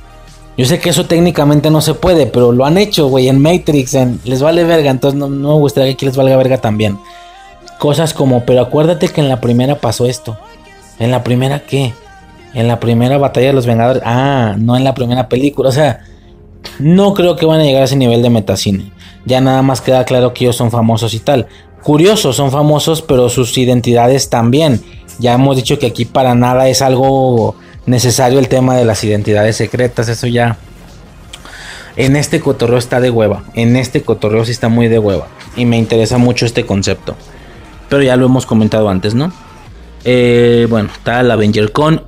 [0.58, 3.96] Yo sé que eso técnicamente no se puede, pero lo han hecho, güey, en Matrix,
[3.96, 7.00] en, les vale verga, entonces no, no me gustaría que aquí les valga verga también.
[7.80, 10.38] Cosas como, pero acuérdate que en la primera pasó esto.
[11.00, 11.94] ¿En la primera qué?
[12.54, 14.04] En la primera batalla de los Vengadores.
[14.06, 15.70] Ah, no en la primera película.
[15.70, 16.02] O sea,
[16.80, 18.92] no creo que van a llegar a ese nivel de metacine.
[19.26, 21.48] Ya nada más queda claro que ellos son famosos y tal.
[21.84, 24.82] Curiosos, son famosos, pero sus identidades también.
[25.20, 27.56] Ya hemos dicho que aquí para nada es algo
[27.86, 30.08] necesario el tema de las identidades secretas.
[30.08, 30.58] Eso ya.
[31.96, 33.44] En este cotorreo está de hueva.
[33.54, 35.28] En este cotorreo sí está muy de hueva.
[35.58, 37.16] Y me interesa mucho este concepto.
[37.90, 39.32] Pero ya lo hemos comentado antes, ¿no?
[40.06, 42.02] Eh, bueno, está el Avenger Con.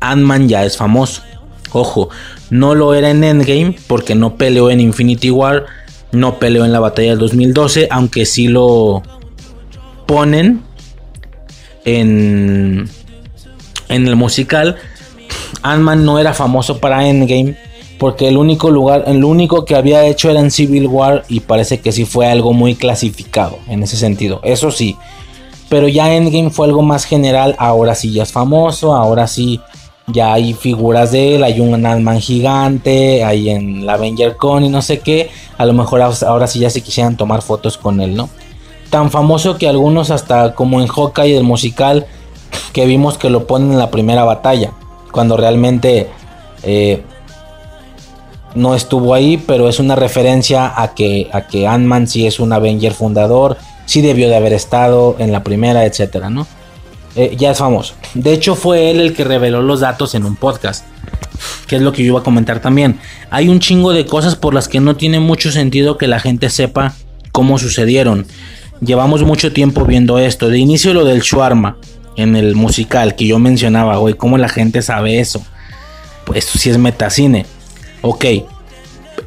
[0.00, 1.22] Ant-Man ya es famoso.
[1.72, 2.08] Ojo,
[2.48, 5.66] no lo era en Endgame porque no peleó en Infinity War.
[6.12, 7.88] No peleó en la batalla del 2012.
[7.90, 9.02] Aunque sí lo
[10.08, 10.62] ponen
[11.84, 12.88] en,
[13.90, 14.76] en el musical.
[15.62, 17.56] Ant-Man no era famoso para Endgame
[17.98, 21.80] porque el único lugar, el único que había hecho era en Civil War y parece
[21.80, 24.40] que sí fue algo muy clasificado en ese sentido.
[24.44, 24.96] Eso sí,
[25.68, 29.60] pero ya Endgame fue algo más general, ahora sí ya es famoso, ahora sí
[30.06, 34.70] ya hay figuras de él, hay un Ant-Man gigante, hay en la Avenger Con y
[34.70, 35.28] no sé qué,
[35.58, 38.30] a lo mejor ahora sí ya se quisieran tomar fotos con él, ¿no?
[38.90, 42.06] Tan famoso que algunos hasta como en Hawkeye el musical
[42.72, 44.72] que vimos que lo ponen en la primera batalla,
[45.12, 46.08] cuando realmente
[46.62, 47.02] eh,
[48.54, 52.52] no estuvo ahí, pero es una referencia a que, a que Ant-Man sí es un
[52.52, 53.56] Avenger fundador,
[53.86, 56.46] sí debió de haber estado en la primera, etcétera, ¿no?
[57.16, 57.94] Eh, ya es famoso.
[58.14, 60.84] De hecho, fue él el que reveló los datos en un podcast.
[61.66, 63.00] Que es lo que yo iba a comentar también.
[63.30, 66.50] Hay un chingo de cosas por las que no tiene mucho sentido que la gente
[66.50, 66.94] sepa
[67.32, 68.26] cómo sucedieron.
[68.80, 70.48] Llevamos mucho tiempo viendo esto.
[70.48, 71.76] De inicio lo del Shuarma
[72.16, 74.14] en el musical que yo mencionaba, güey.
[74.14, 75.44] ¿Cómo la gente sabe eso?
[76.24, 77.46] Pues esto sí es metacine.
[78.02, 78.24] Ok.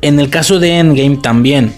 [0.01, 1.73] En el caso de Endgame también.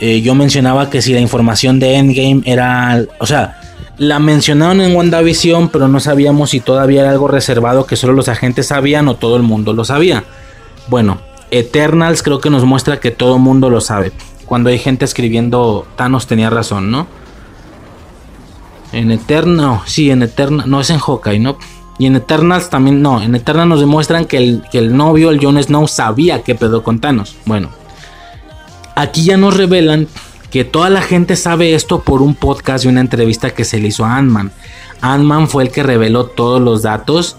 [0.00, 3.04] Eh, yo mencionaba que si la información de Endgame era.
[3.20, 3.60] O sea,
[3.96, 8.28] la mencionaron en WandaVision, pero no sabíamos si todavía era algo reservado que solo los
[8.28, 10.24] agentes sabían o todo el mundo lo sabía.
[10.88, 11.20] Bueno,
[11.50, 14.12] Eternals creo que nos muestra que todo el mundo lo sabe.
[14.46, 17.06] Cuando hay gente escribiendo, Thanos tenía razón, ¿no?
[18.92, 21.58] En Eternal, sí, en Eternal, no es en Hawkeye, ¿no?
[21.98, 25.44] Y en Eternals también, no, en Eternals nos demuestran que el, que el novio, el
[25.44, 27.36] Jon Snow, sabía que pedo con Thanos.
[27.44, 27.70] Bueno,
[28.94, 30.08] aquí ya nos revelan
[30.50, 33.88] que toda la gente sabe esto por un podcast y una entrevista que se le
[33.88, 34.52] hizo a Ant-Man.
[35.00, 37.36] Ant-Man fue el que reveló todos los datos.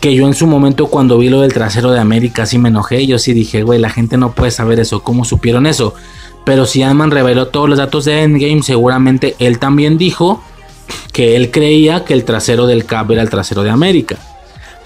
[0.00, 3.06] Que yo en su momento cuando vi lo del trasero de América sí me enojé.
[3.06, 5.02] Yo sí dije, güey, la gente no puede saber eso.
[5.02, 5.94] ¿Cómo supieron eso?
[6.44, 10.42] Pero si Ant-Man reveló todos los datos de Endgame, seguramente él también dijo
[11.12, 14.16] que él creía que el trasero del Cap era el trasero de América.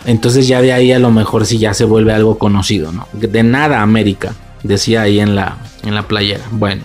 [0.04, 3.06] Entonces ya de ahí a lo mejor si ya se vuelve algo conocido, ¿no?
[3.12, 6.44] De nada América, decía ahí en la, en la playera.
[6.50, 6.82] Bueno.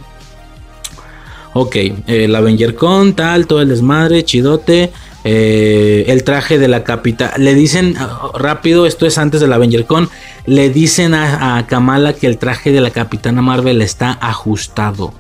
[1.54, 1.76] Ok,
[2.06, 4.92] el Avenger Con, tal, todo el desmadre, chidote.
[5.26, 7.34] Eh, el traje de la capitana.
[7.38, 10.10] Le dicen, uh, rápido, esto es antes del Avenger Con.
[10.46, 15.14] Le dicen a, Kamala que el traje de la capitana Marvel está ajustado.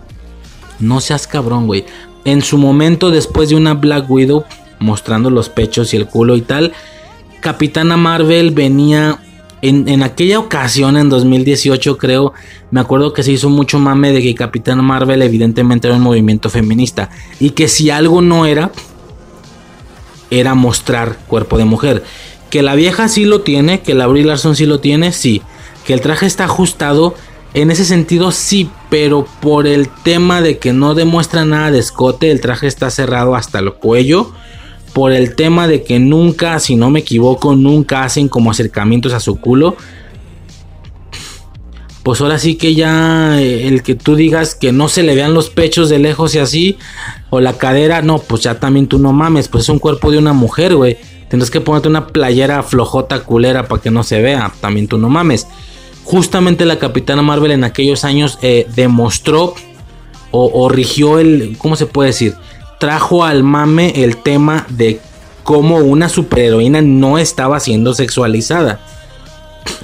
[0.79, 1.85] No seas cabrón, güey.
[2.23, 4.45] En su momento, después de una Black Widow
[4.79, 6.73] mostrando los pechos y el culo y tal,
[7.41, 9.19] Capitana Marvel venía
[9.61, 12.33] en, aquella ocasión, en 2018 creo,
[12.71, 16.49] me acuerdo que se hizo mucho mame de que Capitana Marvel evidentemente era un movimiento
[16.49, 17.09] feminista
[17.39, 18.71] y que si algo no era,
[20.31, 22.03] era mostrar cuerpo de mujer.
[22.49, 25.41] Que la vieja sí lo tiene, que la Brie Larson sí lo tiene, sí.
[25.85, 27.15] Que el traje está ajustado,
[27.53, 32.31] en ese sentido sí, pero por el tema de que no demuestra nada de escote,
[32.31, 34.31] el traje está cerrado hasta el cuello
[34.93, 39.19] por el tema de que nunca, si no me equivoco, nunca hacen como acercamientos a
[39.19, 39.75] su culo.
[42.03, 45.33] Pues ahora sí que ya eh, el que tú digas que no se le vean
[45.33, 46.77] los pechos de lejos y así,
[47.29, 50.17] o la cadera, no, pues ya también tú no mames, pues es un cuerpo de
[50.17, 50.97] una mujer, güey.
[51.29, 55.09] Tendrás que ponerte una playera flojota culera para que no se vea, también tú no
[55.09, 55.47] mames.
[56.03, 59.53] Justamente la Capitana Marvel en aquellos años eh, demostró
[60.31, 62.35] o, o rigió el, ¿cómo se puede decir?
[62.79, 64.99] trajo al mame el tema de
[65.43, 68.79] cómo una superheroína no estaba siendo sexualizada.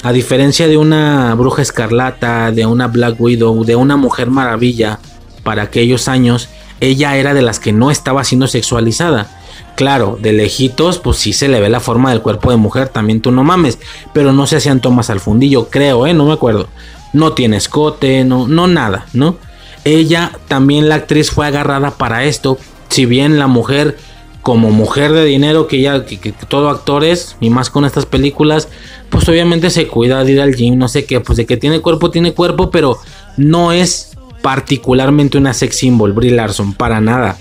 [0.03, 4.99] A diferencia de una bruja escarlata, de una Black Widow, de una mujer maravilla,
[5.45, 6.49] para aquellos años,
[6.81, 9.27] ella era de las que no estaba siendo sexualizada.
[9.75, 13.21] Claro, de lejitos, pues sí se le ve la forma del cuerpo de mujer, también
[13.21, 13.77] tú no mames,
[14.13, 16.13] pero no se hacían tomas al fundillo, creo, ¿eh?
[16.13, 16.67] No me acuerdo.
[17.13, 19.37] No tiene escote, no, no nada, ¿no?
[19.85, 22.57] Ella, también la actriz fue agarrada para esto,
[22.89, 23.97] si bien la mujer
[24.45, 28.05] como mujer de dinero que ya que, que todo actor es, y más con estas
[28.05, 28.67] películas,
[29.09, 31.79] pues obviamente se cuida de ir al gym, no sé qué, pues de que tiene
[31.79, 32.99] cuerpo, tiene cuerpo, pero
[33.37, 37.39] no es particularmente una sex symbol, Brie Larson, para nada.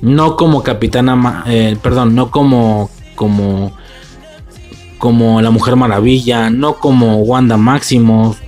[0.00, 3.76] No como Capitana, eh, perdón, no como, como,
[4.98, 8.40] como la Mujer Maravilla, no como Wanda Maximoff,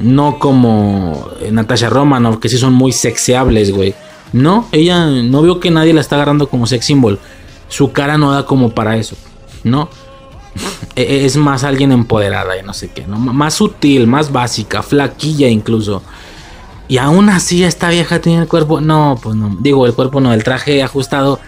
[0.00, 3.94] no como eh, Natasha Romanoff, que sí son muy sexeables, güey.
[4.32, 7.18] No, ella no veo que nadie la está agarrando como sex symbol.
[7.68, 9.16] Su cara no da como para eso,
[9.64, 9.88] ¿no?
[10.96, 13.18] E, e, es más alguien empoderada y no sé qué, ¿no?
[13.18, 16.02] Más sutil, más básica, flaquilla incluso.
[16.88, 20.32] Y aún así esta vieja tiene el cuerpo, no, pues no, digo el cuerpo no,
[20.32, 21.38] el traje ajustado,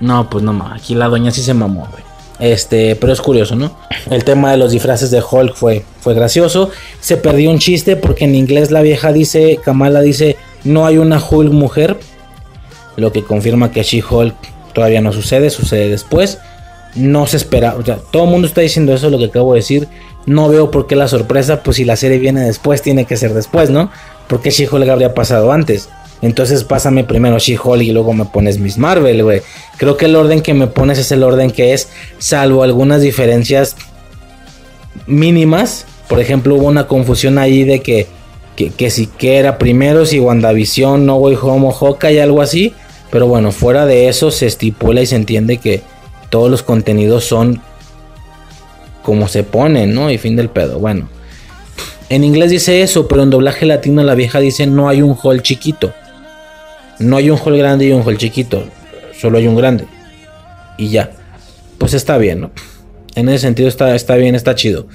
[0.00, 2.02] no, pues no, aquí la doña sí se mamó, güey.
[2.38, 3.76] Este, pero es curioso, ¿no?
[4.10, 6.70] El tema de los disfraces de Hulk fue, fue gracioso.
[7.00, 11.22] Se perdió un chiste porque en inglés la vieja dice, Kamala dice, no hay una
[11.22, 11.98] Hulk mujer.
[12.96, 14.34] Lo que confirma que She-Hulk
[14.72, 16.38] todavía no sucede, sucede después.
[16.94, 19.60] No se espera, o sea, todo el mundo está diciendo eso, lo que acabo de
[19.60, 19.88] decir.
[20.24, 23.34] No veo por qué la sorpresa, pues si la serie viene después, tiene que ser
[23.34, 23.90] después, ¿no?
[24.28, 25.88] Porque She-Hulk habría pasado antes.
[26.22, 29.42] Entonces pásame primero She-Hulk y luego me pones Miss Marvel, güey.
[29.76, 33.76] Creo que el orden que me pones es el orden que es, salvo algunas diferencias
[35.06, 35.86] mínimas.
[36.08, 38.06] Por ejemplo, hubo una confusión ahí de que,
[38.56, 42.74] que, si que era primero, si WandaVision, No Way Home o y algo así.
[43.10, 45.82] Pero bueno, fuera de eso se estipula y se entiende que
[46.30, 47.62] todos los contenidos son
[49.02, 50.10] como se ponen, ¿no?
[50.10, 50.80] Y fin del pedo.
[50.80, 51.08] Bueno,
[52.08, 55.42] en inglés dice eso, pero en doblaje latino la vieja dice no hay un hall
[55.42, 55.92] chiquito.
[56.98, 58.64] No hay un hall grande y un hall chiquito.
[59.18, 59.86] Solo hay un grande.
[60.78, 61.10] Y ya.
[61.78, 62.50] Pues está bien, ¿no?
[63.14, 64.86] En ese sentido está, está bien, está chido.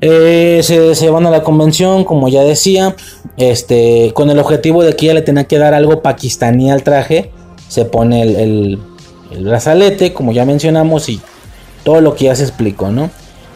[0.00, 2.94] Eh, se, van a la convención, como ya decía.
[3.36, 7.30] Este, con el objetivo de que ella le tenía que dar algo pakistaní al traje.
[7.68, 8.78] Se pone el,
[9.32, 11.20] el brazalete, como ya mencionamos, y
[11.82, 13.10] todo lo que ya se explicó, ¿no?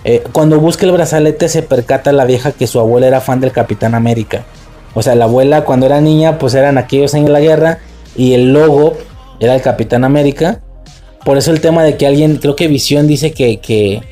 [0.04, 3.52] Eh, cuando busca el brazalete se percata la vieja que su abuela era fan del
[3.52, 4.44] Capitán América.
[4.94, 7.80] O sea, la abuela cuando era niña pues eran aquellos de la guerra
[8.16, 8.96] y el logo
[9.40, 10.60] era el Capitán América.
[11.24, 14.02] Por eso el tema de que alguien, creo que Visión dice que, que,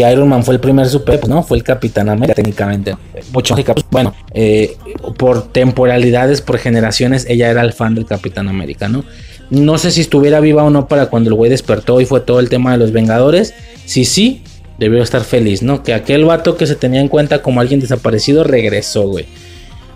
[0.00, 2.96] Iron Man fue el primer super, pues no, fue el Capitán América técnicamente.
[3.32, 3.54] Mucho,
[3.90, 4.76] bueno, eh,
[5.18, 9.04] por temporalidades, por generaciones, ella era el fan del Capitán América, ¿no?
[9.50, 12.40] No sé si estuviera viva o no para cuando el güey despertó y fue todo
[12.40, 13.52] el tema de los Vengadores.
[13.84, 14.42] Si sí,
[14.78, 15.82] debió estar feliz, ¿no?
[15.82, 19.26] Que aquel vato que se tenía en cuenta como alguien desaparecido regresó, güey.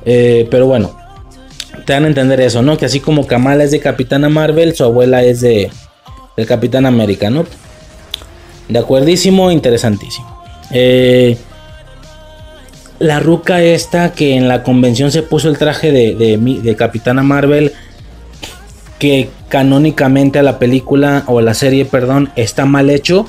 [0.04, 0.96] Eh, pero bueno,
[1.86, 2.76] te dan a entender eso, ¿no?
[2.76, 5.70] Que así como Kamala es de Capitana Marvel, su abuela es de
[6.36, 7.46] del Capitán América, ¿no?
[8.68, 10.26] De acuerdísimo, interesantísimo.
[10.70, 11.36] Eh,
[12.98, 17.22] la ruca esta que en la convención se puso el traje de, de, de Capitana
[17.22, 17.72] Marvel,
[18.98, 23.26] que canónicamente a la película o a la serie, perdón, está mal hecho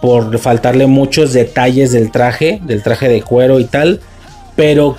[0.00, 4.00] por faltarle muchos detalles del traje, del traje de cuero y tal,
[4.54, 4.96] pero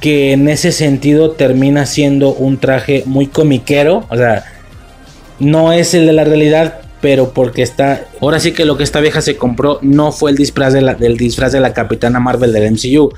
[0.00, 4.44] que en ese sentido termina siendo un traje muy comiquero, o sea,
[5.38, 8.98] no es el de la realidad, pero porque está, ahora sí que lo que esta
[8.98, 12.50] vieja se compró no fue el disfraz de la, del disfraz de la Capitana Marvel
[12.50, 13.12] del MCU.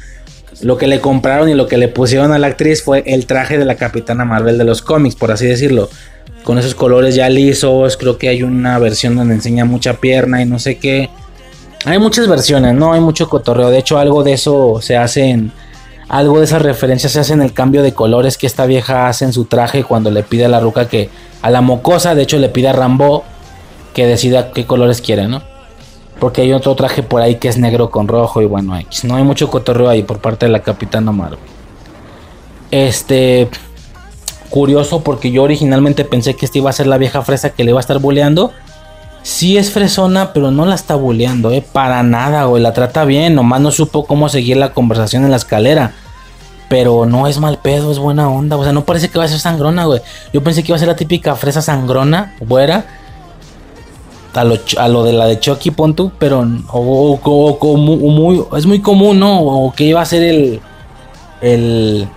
[0.60, 3.58] Lo que le compraron y lo que le pusieron a la actriz fue el traje
[3.58, 5.88] de la Capitana Marvel de los cómics, por así decirlo.
[6.42, 10.46] Con esos colores ya lisos, creo que hay una versión donde enseña mucha pierna y
[10.46, 11.08] no sé qué.
[11.84, 12.92] Hay muchas versiones, ¿no?
[12.92, 13.70] Hay mucho cotorreo.
[13.70, 15.52] De hecho, algo de eso se hace en.
[16.08, 19.24] Algo de esas referencias se hace en el cambio de colores que esta vieja hace
[19.26, 21.08] en su traje cuando le pide a la ruca que.
[21.40, 23.22] A la mocosa, de hecho, le pide a Rambo
[23.96, 25.40] que decida qué colores quiere, ¿no?
[26.20, 29.24] Porque hay otro traje por ahí que es negro con rojo y bueno, no hay
[29.24, 31.38] mucho cotorreo ahí por parte de la Capitana Marvel.
[32.70, 33.48] Este.
[34.50, 37.70] Curioso porque yo originalmente pensé que esta iba a ser la vieja fresa que le
[37.70, 38.52] iba a estar boleando.
[39.22, 41.64] Sí es fresona, pero no la está bulleando, eh.
[41.72, 42.62] Para nada, güey.
[42.62, 43.34] La trata bien.
[43.34, 45.94] Nomás no supo cómo seguir la conversación en la escalera.
[46.68, 48.58] Pero no es mal pedo, es buena onda.
[48.58, 50.02] O sea, no parece que va a ser sangrona, güey.
[50.34, 52.84] Yo pensé que iba a ser la típica fresa sangrona, güera.
[54.36, 56.12] A lo, a lo de la de Chucky, pon tú.
[56.18, 59.40] Pero o, o, muy, es muy común, ¿no?
[59.40, 60.60] O que iba a ser el...
[61.40, 62.08] El...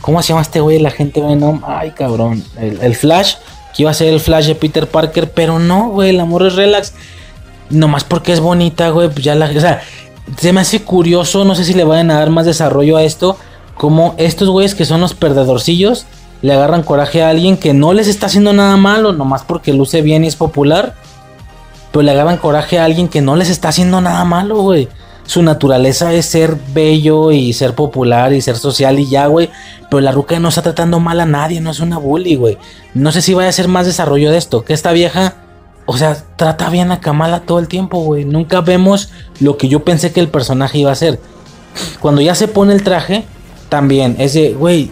[0.00, 0.78] ¿Cómo se llama este güey?
[0.78, 1.60] La gente Venom.
[1.64, 2.42] Ay, cabrón.
[2.58, 3.34] El, el Flash
[3.74, 6.54] que iba a ser el Flash de Peter Parker, pero no, güey, el amor es
[6.54, 6.92] relax.
[7.68, 9.34] Nomás porque es bonita, güey, pues ya.
[9.34, 9.82] O sea,
[10.38, 13.36] se me hace curioso, no sé si le vayan a dar más desarrollo a esto,
[13.76, 16.06] como estos güeyes que son los perdedorcillos,
[16.42, 20.02] le agarran coraje a alguien que no les está haciendo nada malo, nomás porque luce
[20.02, 20.94] bien y es popular.
[21.92, 24.88] Pero le agarran coraje a alguien que no les está haciendo nada malo, güey.
[25.26, 29.50] su naturaleza es ser bello y ser popular y ser social y ya, güey.
[29.88, 32.58] Pero la ruca no está tratando mal a nadie, no es una bully, güey.
[32.94, 34.64] No sé si vaya a ser más desarrollo de esto.
[34.64, 35.34] Que esta vieja,
[35.86, 38.24] o sea, trata bien a Kamala todo el tiempo, güey.
[38.24, 39.10] Nunca vemos
[39.40, 41.20] lo que yo pensé que el personaje iba a ser.
[42.00, 43.24] Cuando ya se pone el traje,
[43.68, 44.90] también es de, güey.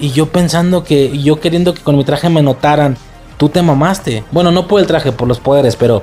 [0.00, 2.96] Y yo pensando que, yo queriendo que con mi traje me notaran,
[3.36, 4.24] tú te mamaste.
[4.30, 6.02] Bueno, no por el traje, por los poderes, pero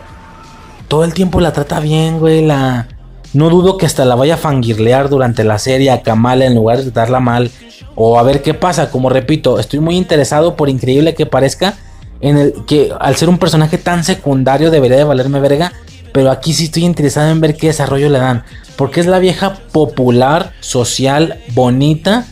[0.87, 2.45] todo el tiempo la trata bien, güey.
[2.45, 2.87] La
[3.33, 6.77] no dudo que hasta la vaya a fangirlear durante la serie a Kamala en lugar
[6.77, 7.51] de tratarla mal.
[7.95, 8.89] O a ver qué pasa.
[8.89, 11.75] Como repito, estoy muy interesado, por increíble que parezca,
[12.21, 15.73] en el que al ser un personaje tan secundario debería de valerme verga.
[16.13, 18.43] Pero aquí sí estoy interesado en ver qué desarrollo le dan.
[18.77, 22.25] Porque es la vieja popular, social, bonita,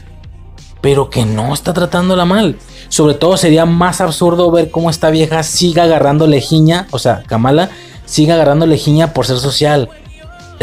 [0.83, 2.57] pero que no está tratándola mal.
[2.89, 7.71] Sobre todo sería más absurdo ver cómo esta vieja siga agarrando lejiña, o sea, Kamala
[8.05, 9.89] siga agarrando lejiña por ser social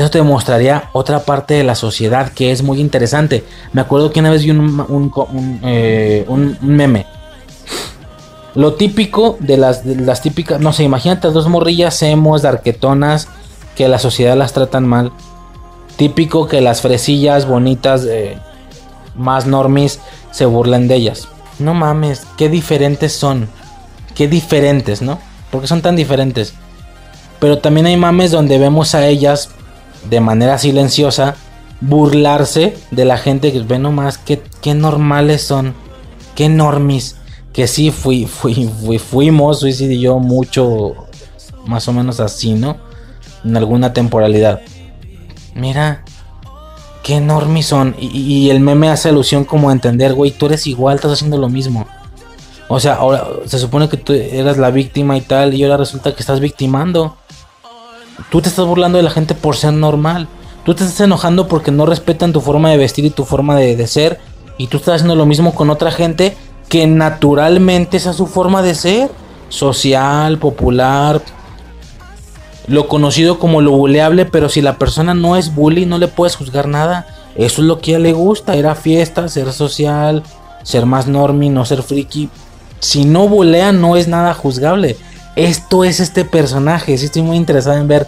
[0.01, 3.45] eso te mostraría otra parte de la sociedad que es muy interesante.
[3.73, 6.27] Me acuerdo que una vez vi un, eh,
[6.61, 7.07] meme.
[8.55, 13.29] Lo típico de las, las, típicas, no sé, imagínate dos morrillas hemos, darquetonas,
[13.77, 15.13] que la sociedad las tratan mal.
[15.97, 18.39] Típico que las fresillas bonitas, eh,
[19.21, 20.01] más normis,
[20.33, 21.29] se burlen de ellas.
[21.59, 23.49] No mames, qué diferentes son.
[24.15, 25.19] Qué diferentes, ¿no?
[25.51, 26.55] Porque son tan diferentes.
[27.39, 29.51] Pero también hay mames donde vemos a ellas
[30.09, 31.37] de manera silenciosa
[31.81, 35.75] burlarse de la gente que ve nomás que, qué normales son,
[36.35, 37.17] qué normis,
[37.53, 38.69] que sí fui, fui,
[38.99, 40.95] fuimos, Suicide y yo mucho
[41.67, 42.77] más o menos así, ¿no?
[43.45, 44.61] En alguna temporalidad.
[45.55, 46.05] Mira,
[47.11, 47.97] qué normis son.
[47.99, 51.49] Y, el meme hace alusión como a entender, güey, tú eres igual, estás haciendo lo
[51.49, 51.89] mismo.
[52.69, 56.15] O sea, ahora se supone que tú eras la víctima y tal, y ahora resulta
[56.15, 57.17] que estás victimando.
[58.31, 60.29] Tú te estás burlando de la gente por ser normal.
[60.65, 63.85] Tú te estás enojando porque no respetan tu forma de vestir y tu forma de,
[63.89, 64.21] ser.
[64.57, 66.37] Y tú estás haciendo lo mismo con otra gente
[66.69, 69.11] que naturalmente esa es su forma de ser.
[69.49, 71.21] Social, popular.
[72.71, 76.37] Lo conocido como lo buleable, pero si la persona no es bully, no le puedes
[76.37, 77.07] juzgar nada.
[77.35, 80.23] Eso es lo que a ella le gusta, ir a fiestas, ser social,
[80.63, 82.31] ser más normie, no ser friki.
[82.79, 84.97] Si no bulea, no es nada juzgable
[85.37, 86.97] esto es este personaje.
[86.99, 88.07] Sí, estoy muy interesado en ver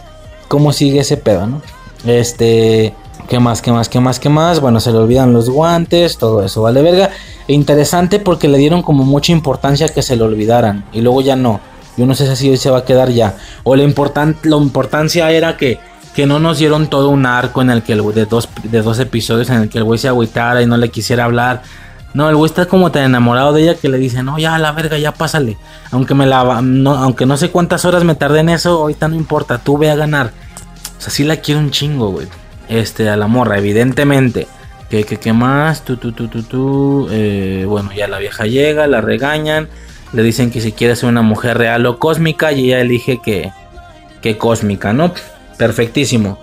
[0.48, 1.62] cómo sigue ese pedo, ¿no?
[2.04, 2.94] Este,
[3.28, 4.60] ¿qué más, qué más, qué más, qué más?
[4.60, 7.10] Bueno, se le olvidan los guantes, todo eso, vale verga.
[7.46, 11.60] interesante porque le dieron como mucha importancia que se le olvidaran y luego ya no.
[11.96, 13.36] Yo no sé si hoy se va a quedar ya.
[13.64, 15.78] O la, la importancia era que,
[16.14, 18.98] que no nos dieron todo un arco en el que el de dos, de dos
[18.98, 21.62] episodios en el que el güey se agüitara y no le quisiera hablar.
[22.14, 24.72] No, el güey está como tan enamorado de ella que le dice, no, ya la
[24.72, 25.56] verga, ya pásale.
[25.90, 29.16] Aunque me la no, aunque no sé cuántas horas me tardé en eso, ahorita no
[29.16, 30.30] importa, tú ve a ganar.
[30.98, 32.26] O sea, sí la quiero un chingo, güey.
[32.68, 34.46] Este, a la morra, evidentemente.
[34.90, 35.84] ¿Qué, qué, qué más?
[35.84, 37.08] Tú, tú, tú, tú, tú.
[37.10, 39.68] Eh, bueno, ya la vieja llega, la regañan.
[40.12, 42.52] Le dicen que si quiere ser una mujer real o cósmica.
[42.52, 43.50] Y ella elige que,
[44.20, 45.12] que cósmica, ¿no?
[45.58, 46.38] Perfectísimo.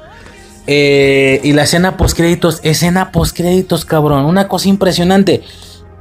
[0.67, 4.25] Eh, y la escena post créditos, escena post créditos, cabrón.
[4.25, 5.43] Una cosa impresionante.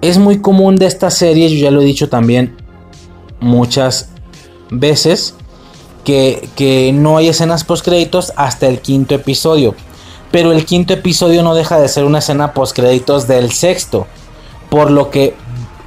[0.01, 2.57] Es muy común de esta serie, yo ya lo he dicho también
[3.41, 4.11] muchas
[4.71, 5.35] veces,
[6.05, 9.75] que, que no hay escenas post créditos hasta el quinto episodio.
[10.31, 14.07] Pero el quinto episodio no deja de ser una escena post créditos del sexto.
[14.69, 15.35] Por lo que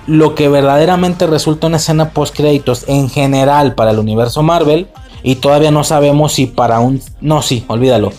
[0.08, 4.88] lo que verdaderamente resulta una escena post créditos en general para el universo Marvel
[5.24, 8.12] y todavía no sabemos si para un no sí, olvídalo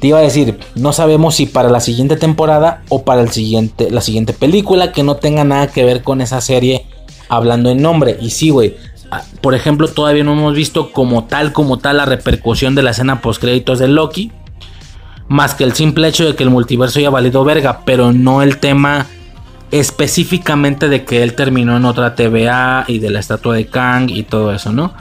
[0.00, 3.90] te iba a decir, no sabemos si para la siguiente temporada o para el siguiente,
[3.90, 6.86] la siguiente película que no tenga nada que ver con esa serie
[7.28, 8.16] hablando en nombre.
[8.20, 8.76] Y sí, güey.
[9.10, 12.90] Ah, por ejemplo, todavía no hemos visto como tal, como tal la repercusión de la
[12.90, 14.32] escena post créditos de Loki.
[15.28, 18.58] Más que el simple hecho de que el multiverso haya valido verga, pero no el
[18.58, 19.06] tema
[19.70, 24.22] específicamente de que él terminó en otra TVA y de la estatua de Kang y
[24.22, 24.94] todo eso, ¿no?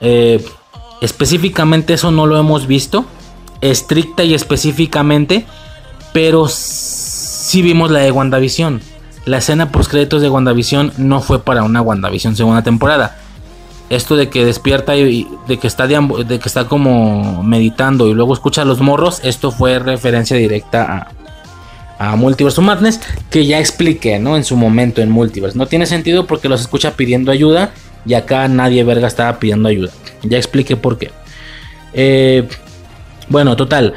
[0.00, 0.44] Eh,
[1.00, 3.06] específicamente eso no lo hemos visto
[3.62, 5.46] estricta y específicamente,
[6.12, 8.82] pero sí vimos la de WandaVision.
[9.24, 13.16] La escena post créditos de WandaVision no fue para una WandaVision segunda temporada.
[13.88, 18.34] Esto de que despierta y de que está de, que está como meditando y luego
[18.34, 21.21] escucha los morros, esto fue referencia directa a,
[22.02, 23.00] a Multiverse Madness
[23.30, 24.36] que ya expliqué, ¿no?
[24.36, 25.56] En su momento en Multiverse.
[25.56, 27.72] No tiene sentido porque los escucha pidiendo ayuda
[28.04, 29.92] y acá nadie verga estaba pidiendo ayuda.
[30.24, 31.12] Ya expliqué por qué.
[31.92, 32.48] Eh,
[33.28, 33.94] bueno, total.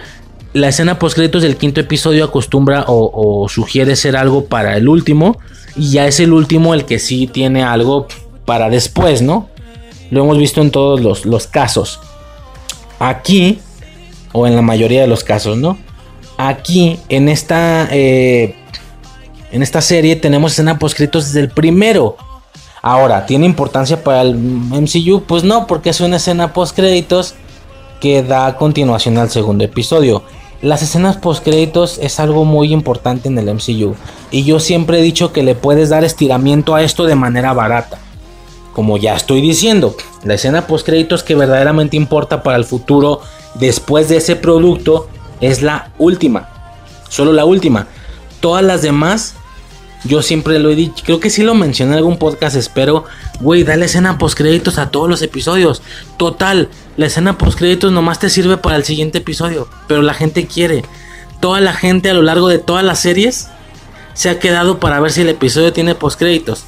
[0.53, 5.39] La escena post créditos del quinto episodio acostumbra o, sugiere ser algo para el último.
[5.75, 8.07] Y ya es el último el que sí tiene algo
[8.45, 9.49] para después, ¿no?
[10.11, 11.99] Lo hemos visto en todos los, casos.
[12.99, 13.59] Aquí,
[14.31, 15.77] o en la mayoría de los casos, ¿no?
[16.37, 18.55] Aquí, en esta, eh,
[19.51, 22.17] en esta serie, tenemos escena postcritos desde el primero.
[22.81, 25.23] Ahora, ¿tiene importancia para el MCU?
[25.25, 27.35] Pues no, porque es una escena postcréditos
[27.99, 30.23] que da continuación al segundo episodio.
[30.61, 33.95] Las escenas postcréditos es algo muy importante en el MCU.
[34.31, 37.97] Y yo siempre he dicho que le puedes dar estiramiento a esto de manera barata.
[38.73, 43.21] Como ya estoy diciendo, la escena postcréditos que verdaderamente importa para el futuro
[43.55, 45.07] después de ese producto
[45.41, 46.49] es la última.
[47.09, 47.87] Solo la última.
[48.39, 49.35] Todas las demás,
[50.03, 51.03] yo siempre lo he dicho.
[51.05, 52.55] Creo que sí lo mencioné en algún podcast.
[52.55, 53.05] Espero,
[53.39, 55.81] güey, dale escena postcréditos a todos los episodios.
[56.17, 59.67] Total, la escena postcréditos nomás te sirve para el siguiente episodio.
[59.87, 60.83] Pero la gente quiere.
[61.39, 63.49] Toda la gente a lo largo de todas las series
[64.13, 66.63] se ha quedado para ver si el episodio tiene postcréditos.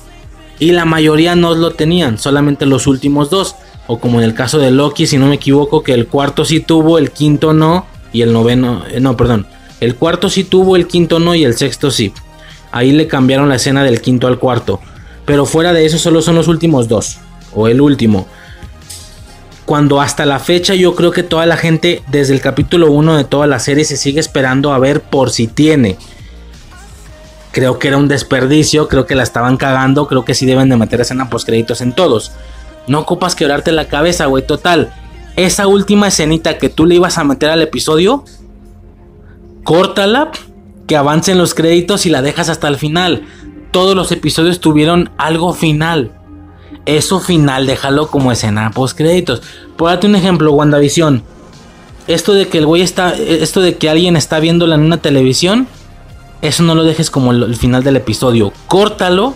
[0.59, 3.55] Y la mayoría no lo tenían, solamente los últimos dos.
[3.85, 6.59] O como en el caso de Loki, si no me equivoco, que el cuarto sí
[6.59, 9.47] tuvo, el quinto no y el noveno, eh, no, perdón,
[9.79, 12.13] el cuarto sí tuvo, el quinto no y el sexto sí.
[12.71, 14.79] Ahí le cambiaron la escena del quinto al cuarto.
[15.25, 17.19] Pero fuera de eso solo son los últimos dos,
[17.53, 18.27] o el último.
[19.65, 23.23] Cuando hasta la fecha yo creo que toda la gente desde el capítulo 1 de
[23.25, 25.97] toda la serie se sigue esperando a ver por si tiene.
[27.51, 30.77] Creo que era un desperdicio, creo que la estaban cagando, creo que sí deben de
[30.77, 32.31] meter escena post créditos en todos.
[32.87, 34.93] No ocupas quebrarte la cabeza, güey, total
[35.37, 38.25] esa última escenita que tú le ibas a meter al episodio,
[39.63, 40.31] córtala,
[40.87, 43.23] que avancen los créditos y la dejas hasta el final.
[43.71, 46.11] Todos los episodios tuvieron algo final.
[46.85, 49.43] Eso final, déjalo como escena post créditos.
[49.77, 51.21] Por darte un ejemplo, WandaVision.
[52.07, 53.13] Esto de que el güey está.
[53.13, 55.67] Esto de que alguien está viéndola en una televisión.
[56.41, 58.53] Eso no lo dejes como el, el final del episodio.
[58.67, 59.35] Córtalo.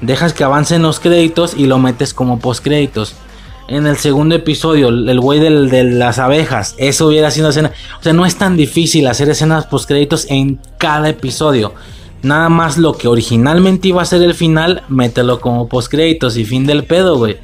[0.00, 3.14] Dejas que avancen los créditos y lo metes como post créditos
[3.68, 7.72] en el segundo episodio, el güey de las abejas, eso hubiera sido escena.
[8.00, 11.74] O sea, no es tan difícil hacer escenas post créditos en cada episodio.
[12.22, 16.44] Nada más lo que originalmente iba a ser el final, mételo como post créditos y
[16.44, 17.38] fin del pedo, güey.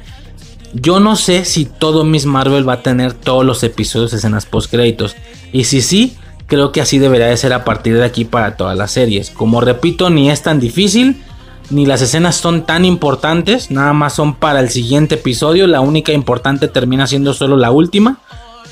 [0.73, 4.69] Yo no sé si todo Miss Marvel va a tener todos los episodios escenas post
[4.69, 5.15] créditos.
[5.51, 6.15] Y si sí,
[6.45, 9.31] creo que así debería de ser a partir de aquí para todas las series.
[9.31, 11.23] Como repito, ni es tan difícil
[11.69, 16.11] ni las escenas son tan importantes, nada más son para el siguiente episodio, la única
[16.11, 18.19] importante termina siendo solo la última,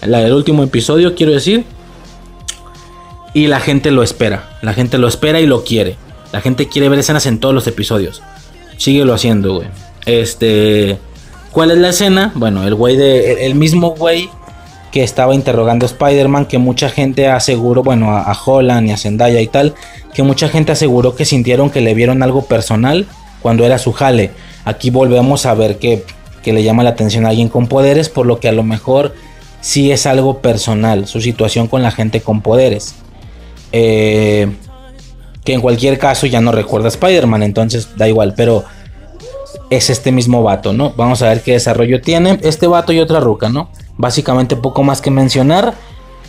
[0.05, 1.65] la del último episodio quiero decir.
[3.33, 5.95] Y la gente lo espera, la gente lo espera y lo quiere.
[6.31, 8.23] La gente quiere ver escenas en todos los episodios.
[8.77, 9.67] Síguelo haciendo, güey.
[10.05, 10.97] Este,
[11.51, 12.31] ¿cuál es la escena?
[12.35, 14.29] Bueno, el güey de el mismo güey
[14.97, 19.39] que estaba interrogando a Spider-Man, que mucha gente aseguró, bueno, a, Holland y a Zendaya
[19.41, 19.75] y tal,
[20.11, 23.05] que mucha gente aseguró que sintieron que le vieron algo personal
[23.43, 24.31] cuando era su jale.
[24.65, 26.03] Aquí volvemos a ver que,
[26.41, 29.13] que le llama la atención a alguien con poderes, por lo que a lo mejor
[29.61, 32.95] sí es algo personal, su situación con la gente con poderes.
[33.73, 34.51] Eh,
[35.43, 38.63] que en cualquier caso ya no recuerda a Spider-Man, entonces da igual, pero
[39.69, 40.91] es este mismo vato, ¿no?
[40.97, 43.69] Vamos a ver qué desarrollo tiene este vato y otra ruca, ¿no?
[43.97, 45.73] Básicamente poco más que mencionar.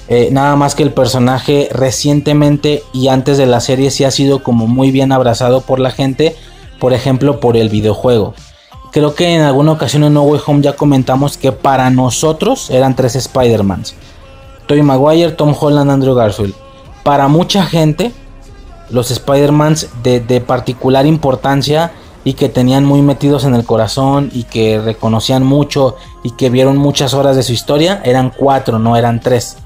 [0.08, 4.42] Eh, nada más que el personaje recientemente y antes de la serie sí ha sido
[4.42, 6.34] como muy bien abrazado por la gente.
[6.80, 8.34] Por ejemplo, por el videojuego.
[8.92, 12.96] Creo que en alguna ocasión en No Way Home ya comentamos que para nosotros eran
[12.96, 13.94] tres Spider-Mans.
[14.66, 16.54] Tobey Maguire, Tom Holland, Andrew Garfield.
[17.02, 18.12] Para mucha gente,
[18.90, 21.92] los Spider-Mans de, de particular importancia
[22.28, 26.76] y que tenían muy metidos en el corazón y que reconocían mucho y que vieron
[26.76, 29.56] muchas horas de su historia, eran cuatro, no eran tres.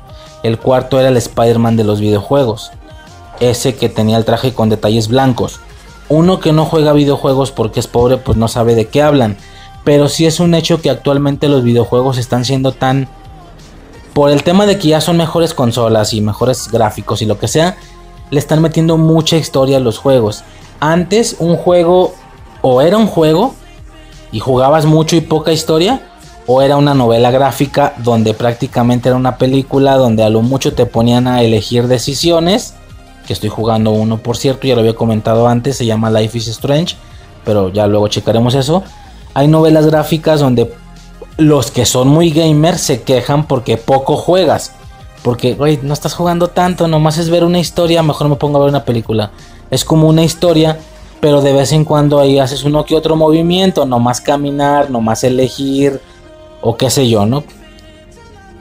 [0.45, 2.71] El cuarto era el Spider-Man de los videojuegos,
[3.41, 5.59] ese que tenía el traje con detalles blancos.
[6.09, 9.39] Uno que no juega videojuegos porque es pobre, pues no sabe de qué hablan.
[9.83, 13.09] Pero sí es un hecho que actualmente los videojuegos están siendo tan...
[14.15, 17.49] Por el tema de que ya son mejores consolas y mejores gráficos y lo que
[17.49, 17.77] sea,
[18.31, 20.45] le están metiendo mucha historia a los juegos.
[20.79, 22.15] Antes un juego
[22.63, 23.55] o era un juego
[24.31, 26.01] y jugabas mucho y poca historia,
[26.47, 30.87] o era una novela gráfica donde prácticamente era una película donde a lo mucho te
[30.87, 32.75] ponían a elegir decisiones.
[33.27, 36.49] Que estoy jugando uno, por cierto, ya lo había comentado antes, se llama Life is
[36.49, 36.97] Strange,
[37.45, 38.83] pero ya luego checaremos eso.
[39.35, 40.75] Hay novelas gráficas donde
[41.37, 44.73] los que son muy gamers se quejan porque poco juegas.
[45.23, 48.63] Porque, güey, no estás jugando tanto, nomás es ver una historia, mejor me pongo a
[48.63, 49.31] ver una película.
[49.71, 50.81] Es como una historia
[51.23, 55.01] pero de vez en cuando ahí haces uno que otro movimiento, no más caminar, no
[55.01, 56.01] más elegir,
[56.61, 57.45] o qué sé yo, ¿no?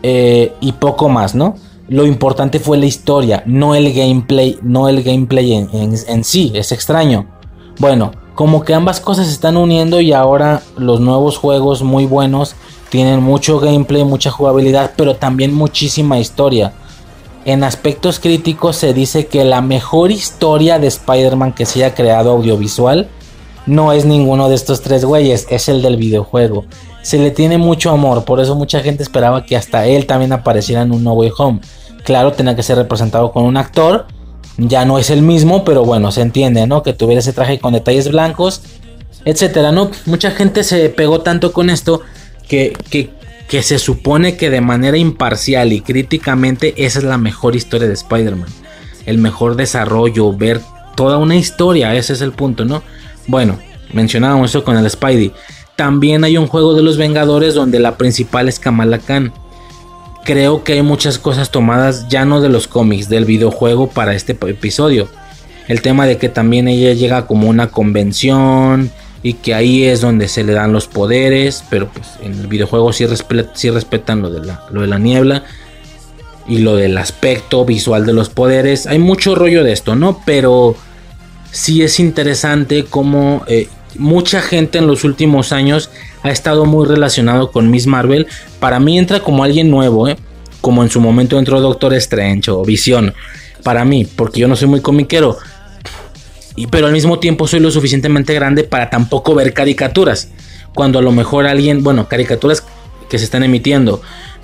[0.03, 1.55] Eh, y poco más, ¿no?
[1.87, 6.71] Lo importante fue la historia, no el gameplay, no el gameplay en, en sí, es
[6.71, 7.25] extraño.
[7.79, 12.53] Bueno, como que ambas cosas se están uniendo y ahora los nuevos juegos muy buenos
[12.89, 16.73] tienen mucho gameplay, mucha jugabilidad, pero también muchísima historia.
[17.45, 22.31] En aspectos críticos se dice que la mejor historia de Spider-Man que se haya creado
[22.31, 23.09] audiovisual
[23.65, 26.65] no es ninguno de estos tres güeyes, es el del videojuego.
[27.03, 30.81] Se le tiene mucho amor, por eso mucha gente esperaba que hasta él también apareciera
[30.81, 31.61] en un No Way Home.
[32.03, 34.07] Claro, tenía que ser representado con un actor,
[34.57, 36.83] ya no es el mismo, pero bueno, se entiende, ¿no?
[36.83, 38.61] Que tuviera ese traje con detalles blancos,
[39.25, 39.91] etcétera, ¿no?
[40.05, 42.01] Mucha gente se pegó tanto con esto
[42.47, 43.09] que, que,
[43.51, 47.93] que se supone que de manera imparcial y críticamente esa es la mejor historia de
[47.93, 48.47] Spider-Man.
[49.05, 50.61] El mejor desarrollo, ver
[50.95, 52.81] toda una historia, ese es el punto, ¿no?
[53.27, 53.59] Bueno,
[53.91, 55.33] mencionábamos eso con el Spidey.
[55.75, 59.33] También hay un juego de los Vengadores donde la principal es Kamala Khan.
[60.23, 64.31] Creo que hay muchas cosas tomadas ya no de los cómics, del videojuego para este
[64.31, 65.09] episodio.
[65.67, 68.91] El tema de que también ella llega como una convención
[69.23, 72.91] y que ahí es donde se le dan los poderes, pero pues en el videojuego
[72.93, 75.43] sí, respetan lo de, la, niebla
[76.47, 78.87] y lo del aspecto visual de los poderes.
[78.87, 80.21] Hay mucho rollo de esto, ¿no?
[80.25, 80.75] Pero
[81.51, 83.67] sí es interesante como eh,
[83.97, 85.91] mucha gente en los últimos años
[86.23, 88.27] ha estado muy relacionado con Miss Marvel.
[88.59, 90.17] Para mí entra como alguien nuevo, ¿eh?
[90.61, 93.13] como en su momento entró Doctor Strange o Visión.
[93.63, 95.37] Para mí, porque yo no soy muy comiquero.
[96.69, 100.29] Pero al mismo tiempo soy lo suficientemente grande para tampoco ver caricaturas.
[100.73, 102.63] Cuando a lo mejor alguien, bueno, caricaturas
[103.09, 104.01] que se están emitiendo.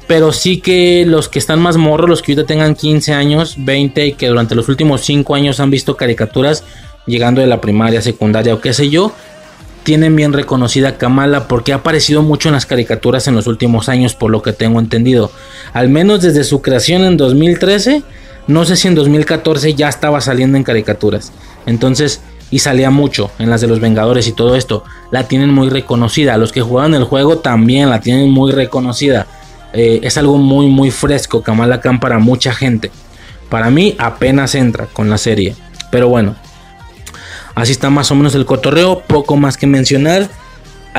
[0.07, 4.07] Pero sí que los que están más morros, los que ahorita tengan 15 años, 20
[4.07, 6.63] y que durante los últimos 5 años han visto caricaturas,
[7.05, 9.11] llegando de la primaria, secundaria o qué sé yo,
[9.83, 14.15] tienen bien reconocida Kamala porque ha aparecido mucho en las caricaturas en los últimos años,
[14.15, 15.31] por lo que tengo entendido.
[15.71, 18.03] Al menos desde su creación en 2013,
[18.47, 21.31] no sé si en 2014 ya estaba saliendo en caricaturas.
[21.67, 24.83] Entonces, y salía mucho en las de los Vengadores y todo esto.
[25.11, 26.37] La tienen muy reconocida.
[26.37, 29.27] Los que juegan el juego también la tienen muy reconocida.
[29.73, 32.89] Eh, es algo muy, muy fresco Kamala Khan para mucha gente.
[33.49, 35.55] Para mí apenas entra con la serie.
[35.91, 36.35] Pero bueno,
[37.57, 40.29] Así está más o menos el cotorreo, poco más que mencionar.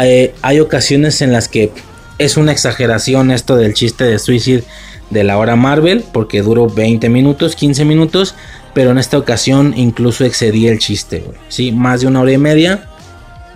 [0.02, 1.70] Eh, hay ocasiones en las que
[2.18, 4.64] es una exageración esto del chiste de Suicide
[5.10, 8.34] de la hora Marvel, porque duró 20 minutos, 15 minutos,
[8.78, 12.84] pero en esta ocasión incluso excedí el chiste, Sí, más de una hora y media.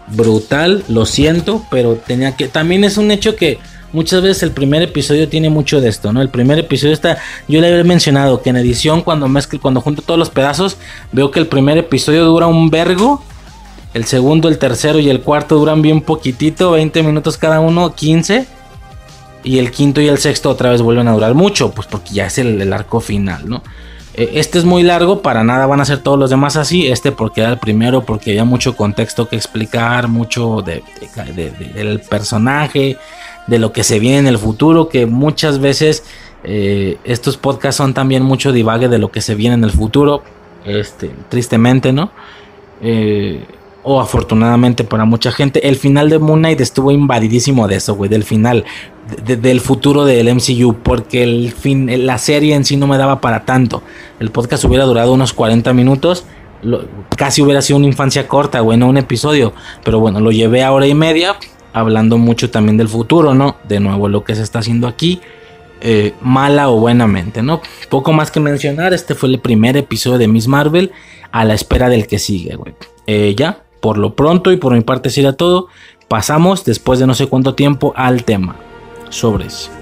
[0.08, 2.48] Brutal, lo siento, pero tenía que.
[2.48, 3.60] También es un hecho que
[3.92, 6.22] muchas veces el primer episodio tiene mucho de esto, ¿no?
[6.22, 10.02] El primer episodio está, yo le había mencionado que en edición cuando mezclo, cuando junto
[10.02, 10.76] todos los pedazos,
[11.12, 13.22] veo que el primer episodio dura un vergo,
[13.94, 18.44] el segundo, el tercero y el cuarto duran bien poquitito, 20 minutos cada uno, 15.
[19.44, 22.26] Y el quinto y el sexto otra vez vuelven a durar mucho, pues porque ya
[22.26, 23.62] es el, arco final, ¿no?
[24.14, 26.86] Eh, este es muy largo, para nada van a ser todos los demás así.
[26.86, 30.82] Este porque era el primero, porque había mucho contexto que explicar, mucho de,
[31.74, 32.98] del personaje,
[33.46, 36.04] de lo que se viene en el futuro, que muchas veces
[36.44, 40.22] eh, estos podcasts son también mucho divague de lo que se viene en el futuro,
[40.64, 42.10] este, tristemente, ¿no?
[42.80, 43.44] Eh,
[43.82, 48.08] o afortunadamente para mucha gente, el final de Moon Knight estuvo invadidísimo de eso, güey,
[48.08, 48.64] del final,
[49.26, 53.44] del futuro del MCU, porque el fin, la serie en sí no me daba para
[53.44, 53.82] tanto.
[54.20, 56.24] El podcast hubiera durado unos 40 minutos,
[57.16, 59.52] casi hubiera sido una infancia corta, güey, no un episodio,
[59.84, 61.36] pero bueno, lo llevé a hora y media,
[61.72, 63.56] hablando mucho también del futuro, ¿no?
[63.64, 65.20] De nuevo lo que se está haciendo aquí,
[65.80, 67.60] eh, mala o buenamente, ¿no?
[67.88, 70.92] Poco más que mencionar, este fue el primer episodio de Miss Marvel
[71.32, 72.74] a la espera del que sigue, güey.
[73.08, 75.66] Eh, ya, por lo pronto y por mi parte sería todo,
[76.06, 78.54] pasamos después de no sé cuánto tiempo al tema.
[79.10, 79.72] Sobres.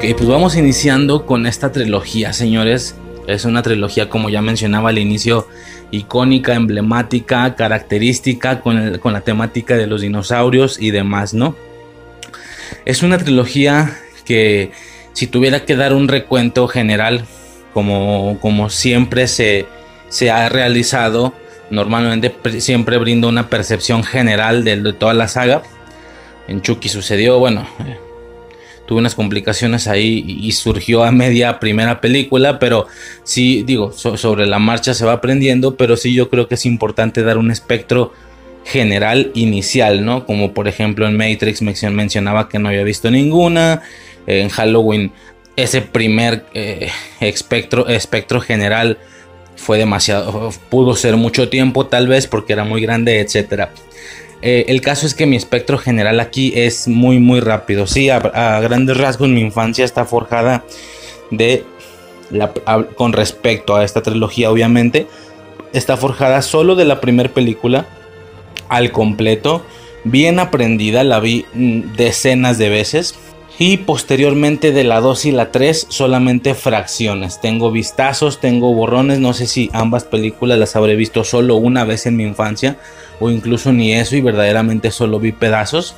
[0.00, 2.96] Ok, pues vamos iniciando con esta trilogía, señores.
[3.26, 5.46] Es una trilogía, como ya mencionaba al inicio,
[5.90, 11.54] icónica, emblemática, característica con, la temática de los dinosaurios y demás, ¿no?
[12.86, 13.94] Es una trilogía
[14.24, 14.72] que
[15.12, 17.26] si tuviera que dar un recuento general,
[17.74, 19.66] como, siempre se,
[20.32, 21.34] ha realizado,
[21.68, 25.62] normalmente siempre brindo una percepción general de, toda la saga.
[26.48, 27.68] En Chucky sucedió, bueno,
[28.90, 32.88] tuve unas complicaciones ahí y surgió a media primera película, pero
[33.22, 36.66] sí, digo, so, sobre la marcha se va aprendiendo, pero sí yo creo que es
[36.66, 38.12] importante dar un espectro
[38.64, 40.26] general inicial, ¿no?
[40.26, 43.82] Como por ejemplo en Matrix mencionaba que no había visto ninguna,
[44.26, 45.12] en Halloween
[45.54, 46.90] ese primer eh,
[47.20, 48.98] espectro, espectro general
[49.54, 53.70] fue demasiado, pudo ser mucho tiempo tal vez porque era muy grande, etcétera.
[54.42, 57.86] Eh, el caso es que mi espectro general aquí es muy muy rápido.
[57.86, 58.18] Sí, a,
[58.60, 60.64] grandes rasgos mi infancia está forjada
[61.30, 61.64] de
[62.94, 65.08] con respecto a esta trilogía, obviamente,
[65.72, 67.86] está forjada solo de la primera película
[68.68, 69.64] al completo,
[70.04, 73.16] bien aprendida, la vi mm, decenas de veces.
[73.62, 77.42] Y posteriormente de la 2 y la 3 solamente fracciones.
[77.42, 79.18] Tengo vistazos, tengo borrones.
[79.18, 82.78] No sé si ambas películas las habré visto solo una vez en mi infancia.
[83.20, 85.94] O incluso ni eso y verdaderamente solo vi pedazos.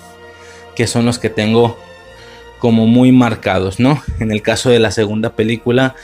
[0.75, 1.79] Que son los que tengo
[2.59, 4.03] como muy marcados, ¿no?
[4.19, 5.95] En el caso de la segunda película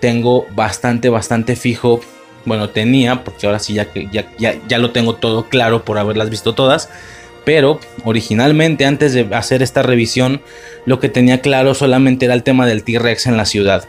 [0.00, 2.00] tengo bastante, bastante fijo.
[2.46, 6.30] Bueno, tenía, porque ahora sí ya, ya, ya, ya lo tengo todo claro por haberlas
[6.30, 6.88] visto todas
[7.46, 10.42] pero originalmente antes de hacer esta revisión
[10.84, 13.84] lo que tenía claro solamente era el tema del T-Rex en la ciudad.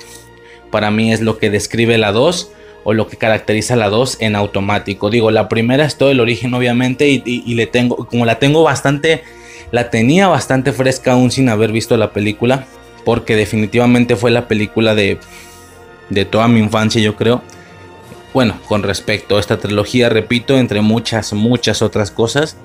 [0.69, 2.51] Para mí es lo que describe la 2
[2.83, 5.09] o lo que caracteriza la 2 en automático.
[5.09, 8.61] Digo, la primera es todo el origen obviamente y, y, le tengo, como la tengo
[8.61, 9.23] bastante,
[9.71, 12.67] la tenía bastante fresca aún sin haber visto la película,
[13.05, 15.17] porque definitivamente fue la película de,
[16.11, 17.41] de toda mi infancia yo creo.
[18.35, 22.55] Bueno, con respecto a esta trilogía, repito, entre muchas, muchas otras cosas.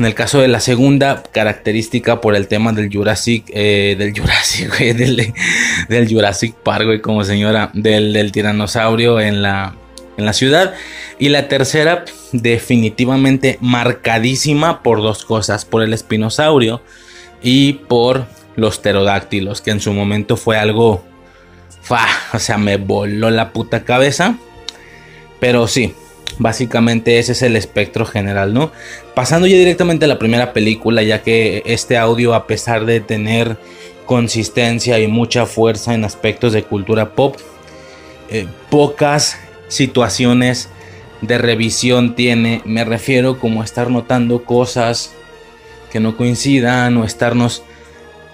[0.00, 4.74] En el caso de la segunda, característica por el tema del Jurassic, eh, del Jurassic,
[4.78, 5.34] güey, del,
[5.90, 9.76] del, Jurassic Park, como señora, del, del tiranosaurio en la,
[10.16, 10.72] en la ciudad.
[11.18, 16.80] Y la tercera, definitivamente marcadísima por dos cosas, por el espinosaurio
[17.42, 18.24] y por
[18.56, 21.04] los pterodáctilos, que en su momento fue algo,
[21.82, 24.38] fa, o sea, me voló la puta cabeza.
[25.40, 25.92] Pero sí,
[26.38, 28.72] Básicamente ese es el espectro general, ¿no?
[29.14, 33.56] Pasando ya directamente a la primera película, ya que este audio, a pesar de tener
[34.06, 37.36] consistencia y mucha fuerza en aspectos de cultura pop,
[38.30, 39.36] eh, pocas
[39.68, 40.68] situaciones
[41.20, 42.62] de revisión tiene.
[42.64, 45.12] Me refiero como a estar notando cosas
[45.90, 47.62] que no coincidan o estarnos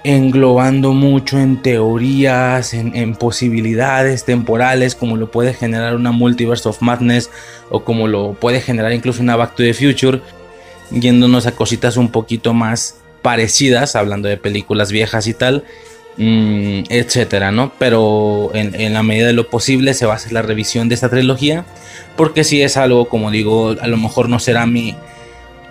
[0.07, 7.28] englobando mucho en teorías, en, posibilidades temporales, como lo puede generar una Multiverse of Madness
[7.70, 10.20] o como lo puede generar incluso una Back to the Future,
[10.93, 15.65] yéndonos a cositas un poquito más parecidas, hablando de películas viejas y tal,
[16.19, 17.73] mmm, etcétera, ¿no?
[17.77, 20.95] Pero en, en, la medida de lo posible se va a hacer la revisión de
[20.95, 21.65] esta trilogía,
[22.16, 24.95] porque si es algo, como digo, a lo mejor no será mi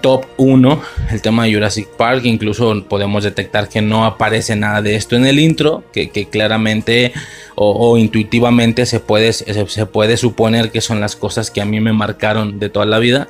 [0.05, 2.25] top 1 el tema de Jurassic Park.
[2.25, 7.11] Incluso podemos detectar que no aparece nada de esto en el intro, que, claramente
[7.55, 11.79] o, intuitivamente se puede, se, se, puede suponer que son las cosas que a mí
[11.79, 13.29] me marcaron de toda la vida.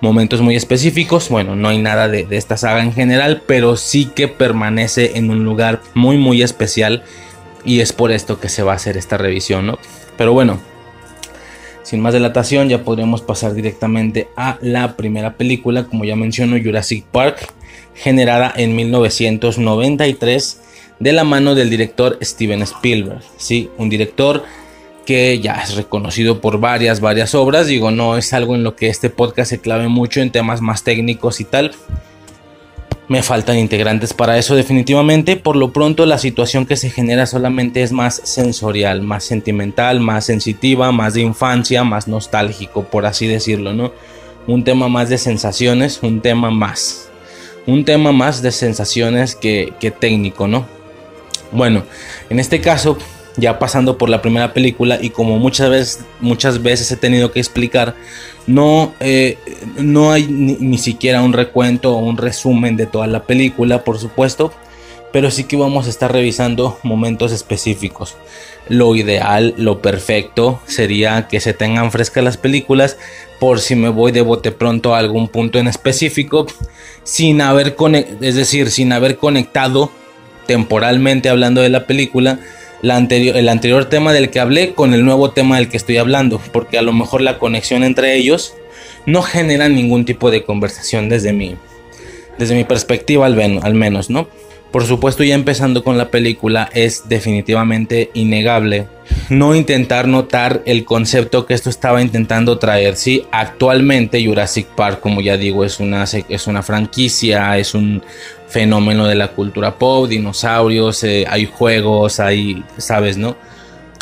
[0.00, 4.06] Momentos muy específicos, bueno, no hay nada de, de esta saga en general, pero sí
[4.06, 7.04] que permanece en un lugar muy, muy especial.
[7.64, 9.78] Y es por esto que se va a hacer esta revisión, ¿no?
[10.16, 10.58] Pero bueno,
[11.82, 17.04] sin más dilatación, ya podríamos pasar directamente a la primera película, como ya menciono, Jurassic
[17.06, 17.52] Park,
[17.94, 20.60] generada en 1993
[21.00, 23.22] de la mano del director Steven Spielberg.
[23.36, 24.44] Sí, un director
[25.04, 27.66] que ya es reconocido por varias, varias obras.
[27.66, 30.84] Digo, no es algo en lo que este podcast se clave mucho en temas más
[30.84, 31.72] técnicos y tal.
[33.08, 35.36] Me faltan integrantes para eso definitivamente.
[35.36, 40.24] Por lo pronto la situación que se genera solamente es más sensorial, más sentimental, más
[40.26, 43.92] sensitiva, más de infancia, más nostálgico, por así decirlo, ¿no?
[44.46, 47.08] Un tema más de sensaciones, un tema más.
[47.66, 50.66] Un tema más de sensaciones que, que técnico, ¿no?
[51.52, 51.84] Bueno,
[52.30, 52.98] en este caso,
[53.36, 57.40] ya pasando por la primera película y como muchas veces, muchas veces he tenido que
[57.40, 57.94] explicar,
[58.46, 59.38] no, eh,
[59.76, 64.52] no hay ni, siquiera un recuento o un resumen de toda la película, por supuesto,
[65.12, 68.16] pero sí que vamos a estar revisando momentos específicos.
[68.68, 72.96] Lo ideal, lo perfecto sería que se tengan frescas las películas
[73.40, 76.46] por si me voy de bote pronto a algún punto en específico,
[77.02, 77.76] sin haber,
[78.20, 79.90] es decir, sin haber conectado
[80.46, 82.38] temporalmente hablando de la película
[82.82, 86.78] el anterior tema del que hablé con el nuevo tema del que estoy hablando, porque
[86.78, 88.54] a lo mejor la conexión entre ellos
[89.06, 91.56] no genera ningún tipo de conversación desde mi,
[92.38, 94.28] desde mi perspectiva al, al menos, ¿no?
[94.72, 98.88] Por supuesto, ya empezando con la película, es definitivamente innegable
[99.28, 102.96] no intentar notar el concepto que esto estaba intentando traer.
[102.96, 108.02] Sí, actualmente Jurassic Park, como ya digo, es una, es una franquicia, es un
[108.48, 113.36] fenómeno de la cultura pop, dinosaurios, eh, hay juegos, hay, sabes, ¿no?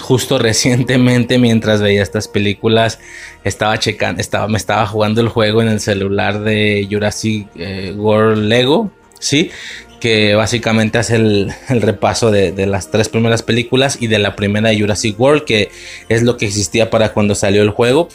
[0.01, 2.99] Justo recientemente, mientras veía estas películas,
[3.45, 8.49] estaba checando, estaba, me estaba jugando el juego en el celular de Jurassic eh, World
[8.49, 9.51] Lego, ¿sí?
[10.01, 14.81] Que básicamente hace el, repaso de, las tres primeras películas y de la primera de
[14.81, 15.71] Jurassic World, que
[16.09, 18.09] es lo que existía para cuando salió el juego.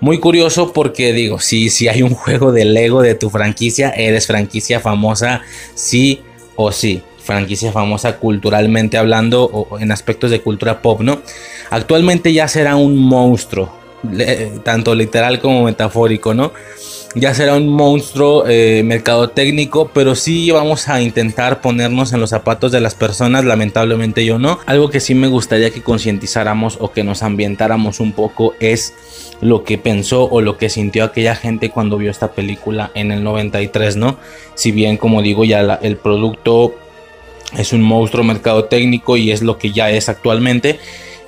[0.00, 4.26] Muy curioso porque digo, si, si hay un juego de Lego de tu franquicia, eres
[4.26, 5.42] franquicia famosa,
[5.74, 6.22] sí
[6.56, 7.02] o sí.
[7.22, 11.22] Franquicia famosa culturalmente hablando o en aspectos de cultura pop, ¿no?
[11.70, 13.72] Actualmente ya será un monstruo,
[14.64, 16.52] tanto literal como metafórico, ¿no?
[17.14, 22.30] Ya será un monstruo eh, mercado técnico, pero sí vamos a intentar ponernos en los
[22.30, 24.58] zapatos de las personas, lamentablemente yo no.
[24.66, 28.94] Algo que sí me gustaría que concientizáramos o que nos ambientáramos un poco es
[29.40, 33.22] lo que pensó o lo que sintió aquella gente cuando vio esta película en el
[33.22, 34.16] 93, ¿no?
[34.54, 36.74] Si bien como digo ya el producto
[37.56, 40.78] es un monstruo mercado técnico y es lo que ya es actualmente,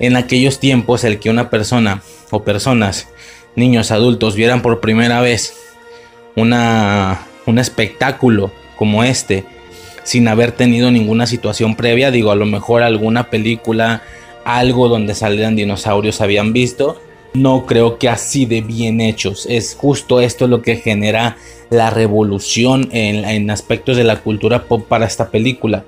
[0.01, 3.09] en aquellos tiempos el que una persona o personas,
[3.55, 5.55] niños, adultos vieran por primera vez
[6.37, 9.45] una, un espectáculo como este
[10.05, 12.11] sin haber tenido ninguna situación previa.
[12.11, 14.03] Digo, a lo mejor alguna película,
[14.45, 17.01] algo donde salieran dinosaurios habían visto.
[17.33, 19.47] No creo que así de bien hechos.
[19.49, 21.37] Es justo esto lo que genera
[21.71, 25.85] la revolución en, en aspectos de la cultura pop para esta película.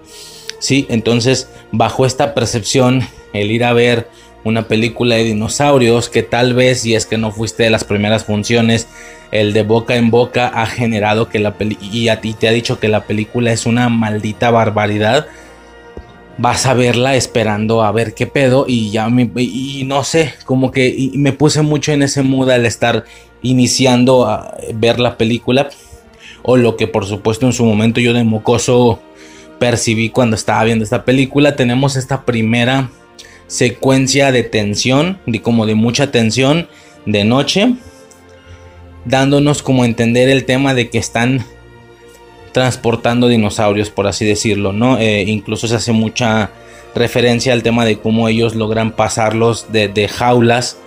[0.59, 4.09] Sí, entonces bajo esta percepción, el ir a ver
[4.47, 8.24] una película de dinosaurios que tal vez si es que no fuiste de las primeras
[8.24, 8.86] funciones
[9.32, 12.52] el de boca en boca ha generado que la película y a ti te ha
[12.52, 15.27] dicho que la película es una maldita barbaridad
[16.39, 21.10] vas a verla esperando a ver qué pedo y ya y no sé como que
[21.14, 23.05] me puse mucho en ese mood al estar
[23.43, 25.70] iniciando a ver la película
[26.44, 29.01] o lo que por supuesto en su momento yo de mocoso
[29.59, 32.90] percibí cuando estaba viendo esta película tenemos esta primera
[33.47, 36.68] secuencia de tensión, de como de mucha tensión
[37.05, 37.74] de noche,
[39.05, 41.44] dándonos como entender el tema de que están
[42.52, 44.98] transportando dinosaurios, por así decirlo, ¿no?
[44.98, 46.51] Eh, incluso se hace mucha
[46.94, 50.78] referencia al tema de cómo ellos logran pasarlos de, jaulas,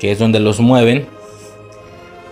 [0.00, 1.06] que es donde los mueven,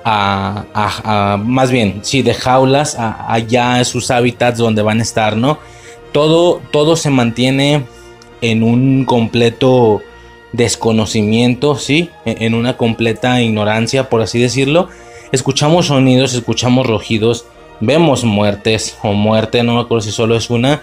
[0.03, 5.59] a, más bien, sí, de jaulas a, allá sus hábitats donde van a estar, ¿no?
[6.13, 7.85] Todo, todo se mantiene
[8.41, 10.03] en un completo
[10.53, 12.11] desconocimiento, ¿sí?
[12.25, 14.89] En una completa ignorancia, por así decirlo.
[15.33, 17.47] Escuchamos sonidos, escuchamos rojidos,
[17.81, 20.83] vemos muertes o muerte, no me acuerdo si solo es una,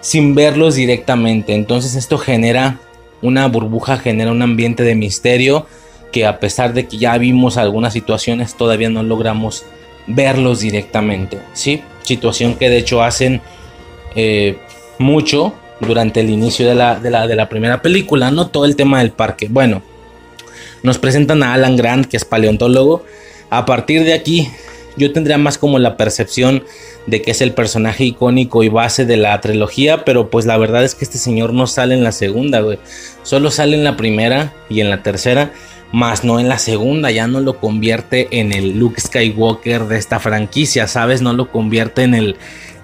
[0.00, 1.54] sin verlos directamente.
[1.54, 2.78] Entonces esto genera
[3.22, 5.66] una burbuja, genera un ambiente de misterio
[6.12, 9.64] que a pesar de que ya vimos algunas situaciones, todavía no logramos
[10.06, 11.82] verlos directamente, ¿sí?
[12.02, 13.40] Situación que de hecho hacen
[14.14, 14.56] eh,
[14.98, 19.10] mucho durante el inicio de la, de la, primera película, no todo el tema del
[19.10, 19.48] parque.
[19.50, 19.82] Bueno,
[20.82, 23.04] nos presentan a Alan Grant, que es paleontólogo.
[23.50, 24.48] A partir de aquí,
[24.96, 26.64] yo tendría más como la percepción
[27.06, 30.84] de que es el personaje icónico y base de la trilogía, pero pues la verdad
[30.84, 32.78] es que este señor no sale en la segunda, güey.
[33.22, 35.52] Solo sale en la primera y en la tercera,
[35.92, 40.18] más no en la segunda, ya no lo convierte en el Luke Skywalker de esta
[40.18, 41.22] franquicia, ¿sabes?
[41.22, 42.36] No lo convierte en el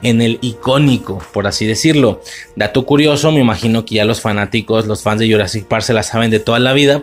[0.03, 2.21] en el icónico, por así decirlo.
[2.57, 6.03] Dato curioso, me imagino que ya los fanáticos, los fans de Jurassic Park se la
[6.03, 7.03] saben de toda la vida.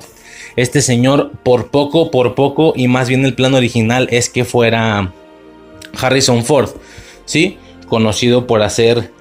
[0.56, 5.14] Este señor, por poco, por poco, y más bien el plan original es que fuera
[6.00, 6.70] Harrison Ford,
[7.26, 7.58] ¿sí?
[7.88, 9.12] Conocido por hacer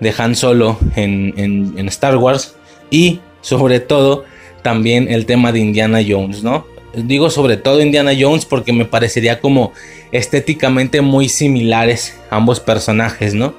[0.00, 2.56] de Han Solo en, en Star Wars
[2.90, 4.24] y sobre todo
[4.62, 6.66] también el tema de Indiana Jones, ¿no?
[6.94, 9.72] Digo sobre todo Indiana Jones porque me parecería como
[10.12, 13.54] estéticamente muy similares ambos personajes, ¿no?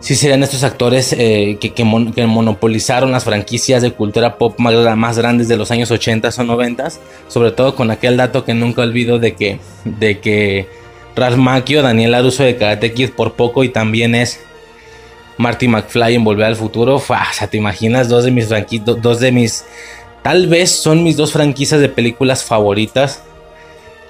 [0.00, 5.56] Sí serían estos actores eh, que, monopolizaron las franquicias de cultura pop más, grandes de
[5.56, 6.88] los años 80 o 90,
[7.28, 10.68] sobre todo con aquel dato que nunca olvido de que, de que
[11.16, 14.38] Ralph Macchio, Daniel Aruso de Karate Kid por poco y también es
[15.38, 16.96] Marty McFly en Volver al Futuro.
[16.96, 18.48] o sea, te imaginas dos de mis
[19.00, 19.64] dos de mis
[20.26, 23.22] Tal vez son mis dos franquicias de películas favoritas.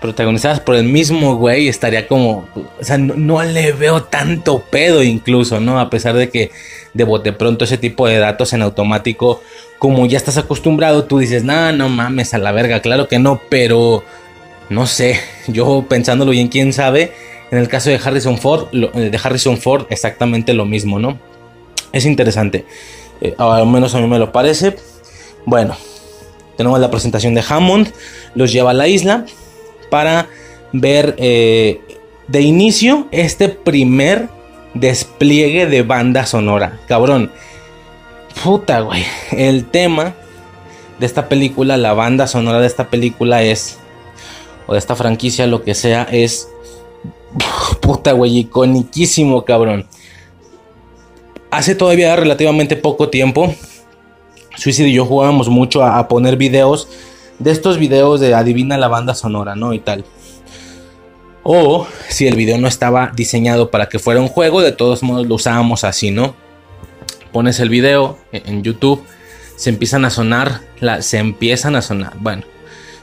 [0.07, 5.59] Protagonizadas por el mismo güey, estaría como, o sea, no, le veo tanto pedo incluso,
[5.59, 5.81] ¿no?
[5.81, 6.53] A pesar de que
[6.95, 9.43] de bote pronto ese tipo de datos en automático,
[9.81, 13.41] como ya estás acostumbrado, tú dices, no, no mames, a la verga, claro que no,
[13.49, 14.05] pero
[14.71, 15.19] no sé,
[15.49, 17.13] yo pensándolo bien, quién sabe,
[17.51, 21.19] en el caso de Harrison Ford, eh, de Harrison Ford, exactamente lo mismo, ¿no?
[21.93, 22.65] Es interesante,
[23.21, 24.77] eh, al menos a mí me lo parece.
[25.47, 25.77] Bueno,
[26.57, 27.93] tenemos la presentación de Hammond,
[28.37, 29.27] los lleva a la isla
[29.91, 30.29] para
[30.73, 31.81] ver eh,
[32.29, 34.29] de inicio este primer
[34.75, 36.81] despliegue de banda sonora.
[36.87, 37.31] Cabrón,
[38.43, 39.05] puta, güey.
[39.33, 40.15] El tema
[40.99, 43.79] de esta película, la banda sonora de esta película es,
[44.67, 46.49] o de esta franquicia, lo que sea, es,
[47.81, 49.87] puta, güey, iconiquísimo, cabrón.
[51.51, 53.55] Hace todavía relativamente poco tiempo,
[54.57, 56.89] Suicide y yo jugábamos mucho a, poner videos
[57.39, 59.73] de estos videos de adivina la banda sonora, ¿no?
[59.73, 60.05] Y tal.
[61.43, 65.27] O si el video no estaba diseñado para que fuera un juego, de todos modos
[65.27, 66.35] lo usábamos así, ¿no?
[67.33, 69.05] Pones el video en YouTube,
[69.57, 70.63] se empiezan a sonar,
[71.01, 72.43] se empiezan a sonar, bueno,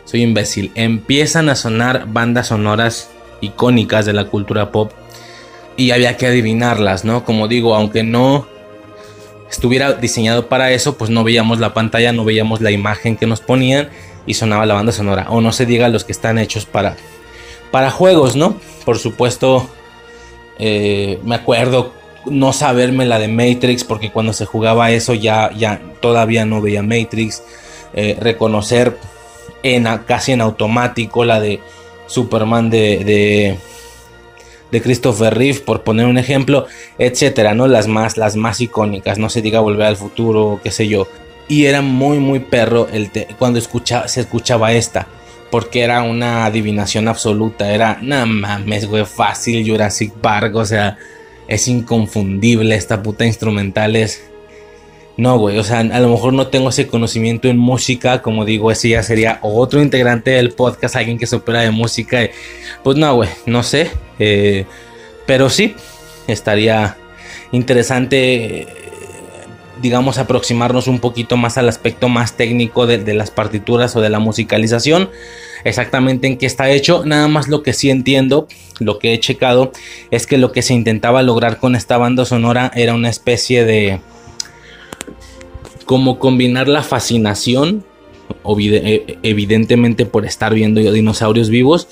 [0.05, 3.09] soy imbécil, empiezan a sonar bandas sonoras
[3.41, 4.91] icónicas de la cultura pop
[5.77, 7.23] y había que adivinarlas, ¿no?
[7.25, 8.47] Como digo, aunque no
[9.49, 13.39] estuviera diseñado para eso, pues no veíamos la pantalla, no veíamos la imagen que nos
[13.39, 13.89] ponían
[14.25, 15.27] y sonaba la banda sonora.
[15.29, 16.95] O no se diga los que están hechos para,
[17.71, 18.57] para juegos, ¿no?
[18.85, 19.69] Por supuesto,
[20.59, 21.93] eh, me acuerdo
[22.25, 26.81] no saberme la de Matrix, porque cuando se jugaba eso ya, ya todavía no veía
[26.81, 27.43] Matrix.
[27.93, 28.97] Eh, reconocer
[29.61, 31.59] en, casi en automático la de
[32.07, 33.57] Superman de
[34.73, 36.65] de Christopher Reeve, por poner un ejemplo,
[36.97, 37.67] etcétera, ¿no?
[37.67, 41.07] Las más, las más icónicas, no se diga Volver al Futuro, qué sé yo.
[41.47, 45.07] Y era muy, muy perro el cuando se escuchaba esta,
[45.51, 50.97] porque era una adivinación absoluta, era, no mames, güey, fácil Jurassic Park, o sea,
[51.47, 54.23] es inconfundible, esta puta instrumental es
[55.15, 58.71] no, güey, o sea, a lo mejor no tengo ese conocimiento en música, como digo,
[58.71, 62.27] ese ya sería otro integrante del podcast, alguien que se opera de música.
[62.83, 64.65] Pues no, güey, no sé, eh,
[65.27, 65.75] pero sí,
[66.25, 66.97] estaría
[67.51, 68.67] interesante,
[69.81, 74.19] digamos, aproximarnos un poquito más al aspecto más técnico de, las partituras o de la
[74.19, 75.09] musicalización
[75.63, 77.03] exactamente en qué está hecho.
[77.05, 78.47] Nada más lo que sí entiendo,
[78.79, 79.71] lo que he checado,
[80.11, 83.99] es que lo que se intentaba lograr con esta banda sonora era una especie de
[85.85, 87.83] como combinar la fascinación,
[88.59, 91.87] eh, evidentemente por estar viendo dinosaurios vivos,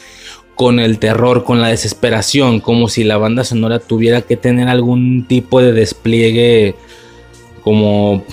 [0.55, 5.25] con el terror, con la desesperación, como si la banda sonora tuviera que tener algún
[5.27, 6.75] tipo de despliegue
[7.63, 8.23] como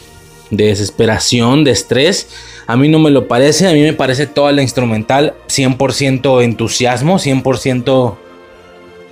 [0.51, 2.29] de desesperación, de estrés.
[2.67, 7.19] A mí no me lo parece, a mí me parece toda la instrumental 100% entusiasmo,
[7.19, 8.17] 100%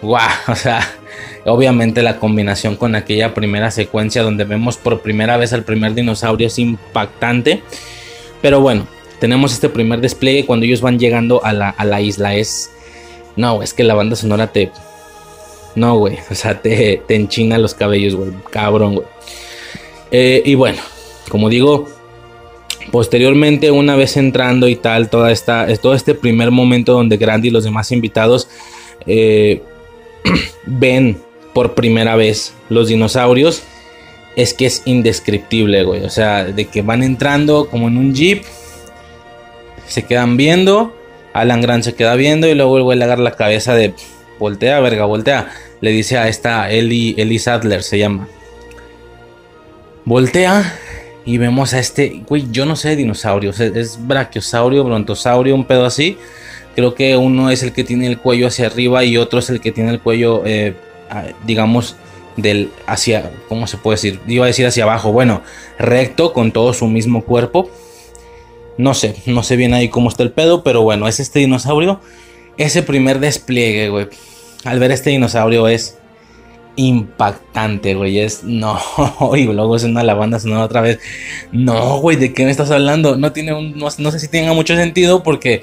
[0.03, 0.81] guau, o sea,
[1.49, 6.49] Obviamente la combinación con aquella primera secuencia donde vemos por primera vez al primer dinosaurio
[6.49, 7.63] es impactante.
[8.43, 8.89] Pero bueno,
[9.21, 12.35] tenemos este primer despliegue cuando ellos van llegando a la, isla.
[12.35, 12.73] Es...
[13.37, 14.73] No, es que la banda sonora te...
[15.77, 16.19] No, güey.
[16.31, 18.33] O sea, te, te enchina los cabellos, güey.
[18.51, 19.07] Cabrón, güey.
[20.11, 20.79] Eh, y bueno,
[21.29, 21.89] como digo,
[22.91, 27.51] posteriormente, una vez entrando y tal, toda esta, todo este primer momento donde Grandy y
[27.51, 28.49] los demás invitados
[29.07, 29.63] eh,
[30.67, 31.19] ven
[31.53, 33.63] por primera vez los dinosaurios,
[34.37, 36.05] es que es indescriptible, güey.
[36.05, 38.43] O sea, de que van entrando como en un jeep,
[39.87, 40.95] se quedan viendo,
[41.33, 43.95] Alan Grant se queda viendo y luego el güey le agarra la cabeza de
[44.39, 45.51] voltea, verga, voltea.
[45.81, 48.29] Le dice a esta Ellie, Ellie Sadler, se llama.
[50.07, 50.73] Voltea
[51.25, 55.85] y vemos a este, güey, yo no sé de dinosaurios, es, brachiosaurio, brontosaurio, un pedo
[55.85, 56.17] así.
[56.77, 59.61] Creo que uno es el que tiene el cuello hacia arriba y otro es el
[59.61, 60.75] que tiene el cuello eh,
[61.45, 61.97] digamos,
[62.37, 64.21] del hacia, ¿cómo se puede decir?
[64.29, 65.43] Iba a decir hacia abajo, bueno,
[65.77, 67.69] recto con todo su mismo cuerpo.
[68.79, 72.01] No sé, no sé bien ahí cómo está el pedo, pero bueno, es este dinosaurio.
[72.59, 74.07] Ese primer despliegue, güey.
[74.65, 75.99] Al ver este dinosaurio es
[76.77, 78.19] impactante, güey.
[78.19, 78.79] Es no,
[79.37, 81.01] y luego es una lavanda sonora otra vez.
[81.53, 83.17] No, güey, ¿de qué me estás hablando?
[83.17, 85.63] No tiene un, no sé si tenga mucho sentido porque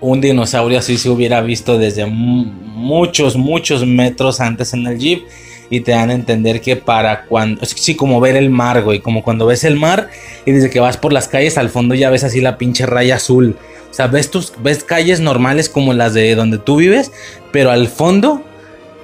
[0.00, 5.22] un dinosaurio así se hubiera visto desde muchos, muchos metros antes en el jeep.
[5.70, 7.64] Y te dan a entender que para cuando.
[7.64, 9.00] Sí, como ver el mar, güey.
[9.00, 10.10] Como cuando ves el mar
[10.44, 13.14] y desde que vas por las calles al fondo ya ves así la pinche raya
[13.14, 13.56] azul.
[13.90, 17.10] O sea, ves, tus, ves calles normales como las de donde tú vives,
[17.52, 18.42] pero al fondo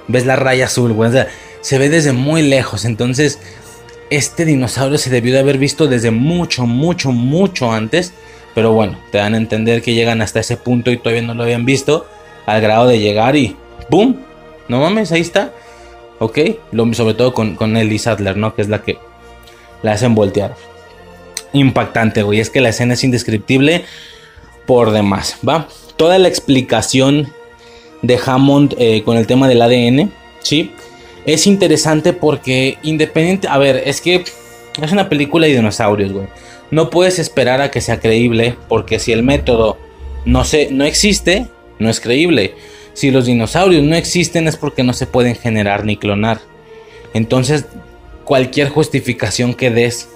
[0.09, 1.11] ves la raya azul, güey.
[1.61, 2.83] Se ve desde muy lejos.
[2.83, 3.39] Entonces,
[4.09, 8.11] este dinosaurio se debió de haber visto desde mucho, mucho, mucho antes.
[8.53, 11.43] Pero bueno, te dan a entender que llegan hasta ese punto y todavía no lo
[11.43, 12.05] habían visto.
[12.45, 13.55] al grado de llegar y
[13.89, 14.19] ¡boom!
[14.67, 15.53] No mames, ahí está.
[16.17, 16.39] Ok,
[16.93, 18.55] sobre todo con, con Ellie Sadler, ¿no?
[18.55, 18.97] Que es la que
[19.83, 20.55] la hacen voltear.
[21.53, 22.39] Impactante, güey.
[22.39, 23.85] Es que la escena es indescriptible
[24.65, 25.67] por demás, ¿va?
[25.95, 27.31] Toda la explicación
[28.01, 30.11] de Hammond eh, con el tema del ADN,
[30.41, 30.71] ¿sí?
[31.25, 33.47] Es interesante porque independiente...
[33.47, 34.23] A ver, es que
[34.81, 36.27] es una película de dinosaurios, güey.
[36.71, 39.77] No puedes esperar a que sea creíble porque si el método
[40.25, 41.47] no, no existe,
[41.79, 42.55] no es creíble.
[42.93, 46.39] Si los dinosaurios no existen es porque no se pueden generar ni clonar.
[47.13, 47.65] Entonces,
[48.23, 50.09] cualquier justificación que des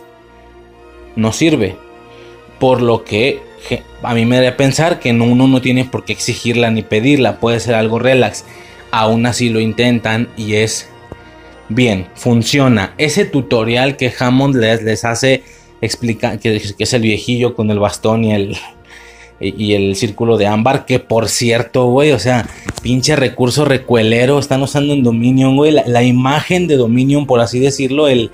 [1.16, 1.76] no sirve.
[2.60, 3.42] Por lo que
[4.02, 7.40] a mí me da pensar que uno no tiene por qué exigirla ni pedirla.
[7.40, 8.46] Puede ser algo relax.
[8.92, 10.90] Aún así lo intentan y es
[11.70, 12.94] bien, funciona.
[12.98, 15.44] Ese tutorial que Hammond les, les hace
[15.82, 18.58] explicar, que, es el viejillo con el bastón y el,
[19.40, 22.48] y el círculo de ámbar, que por cierto, güey, o sea,
[22.82, 28.08] pinche recurso recuelero, están usando en Dominion, güey, la, imagen de Dominion, por así decirlo,
[28.08, 28.32] el...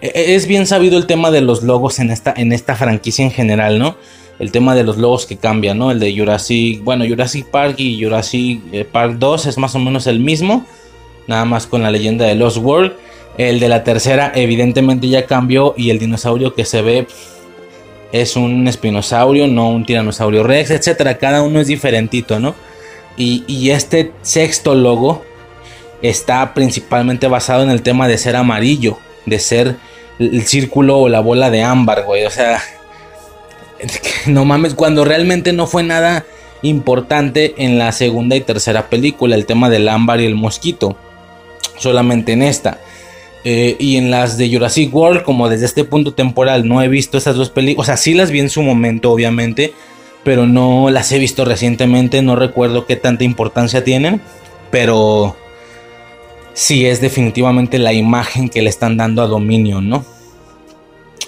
[0.00, 3.24] E, e, es bien sabido el tema de los logos en esta, en esta franquicia
[3.24, 3.96] en general, ¿no?
[4.38, 5.90] El tema de los logos que cambian, ¿no?
[5.90, 10.06] El de Jurassic, bueno, Jurassic Park y Jurassic eh, Park 2 es más o menos
[10.06, 10.66] el mismo,
[11.26, 12.92] nada más con la leyenda de Lost World.
[13.38, 17.06] El de la tercera evidentemente ya cambió y el dinosaurio que se ve
[18.12, 21.16] es un espinosaurio, no un tiranosaurio rex, etcétera.
[21.16, 22.54] Cada uno es diferentito, ¿no?
[23.16, 25.22] Y, este sexto logo
[26.00, 29.76] está principalmente basado en el tema de ser amarillo, de ser
[30.18, 32.24] el círculo o la bola de ámbar, güey.
[32.24, 32.62] O sea,
[34.26, 36.24] no mames, cuando realmente no fue nada
[36.62, 40.96] importante en la segunda y tercera película, el tema del ámbar y el mosquito.
[41.78, 42.78] Solamente en esta.
[43.44, 47.18] Eh, y en las de Jurassic World, como desde este punto temporal no he visto
[47.18, 49.72] esas dos películas, o sea, sí las vi en su momento, obviamente,
[50.22, 54.20] pero no las he visto recientemente, no recuerdo qué tanta importancia tienen,
[54.70, 55.36] pero
[56.54, 60.04] sí es definitivamente la imagen que le están dando a Dominion, ¿no?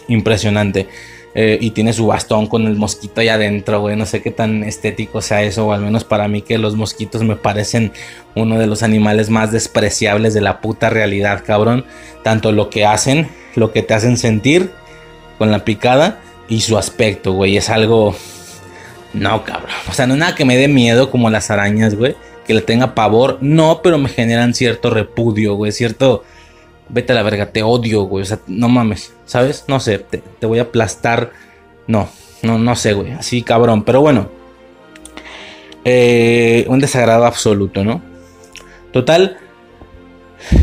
[0.09, 0.89] Impresionante.
[1.37, 3.97] Eh, y tiene su bastón con el mosquito ahí adentro, güey.
[3.97, 7.25] No sé qué tan estético sea eso, o al menos para mí que los mosquitos
[7.25, 7.93] me parecen
[8.37, 11.85] uno de los animales más despreciables de la puta realidad, cabrón.
[12.23, 14.71] Tanto lo que hacen, lo que te hacen sentir
[15.39, 17.57] con la picada y su aspecto, güey.
[17.57, 18.15] Es algo...
[19.13, 19.71] No, cabrón.
[19.89, 22.15] O sea, no es nada que me dé miedo como las arañas, güey.
[22.47, 23.39] Que le tenga pavor.
[23.41, 25.73] No, pero me generan cierto repudio, güey.
[25.73, 26.25] Cierto
[26.89, 28.23] vete a la verga, te odio, güey.
[28.23, 29.65] O sea, no mames, ¿sabes?
[29.69, 31.33] No sé, te, voy a aplastar.
[31.87, 32.09] No,
[32.43, 33.13] no, no sé, güey.
[33.13, 33.85] Así cabrón.
[33.85, 34.29] Pero bueno.
[35.85, 38.01] Eh, un desagrado absoluto, ¿no?
[38.93, 39.39] Total.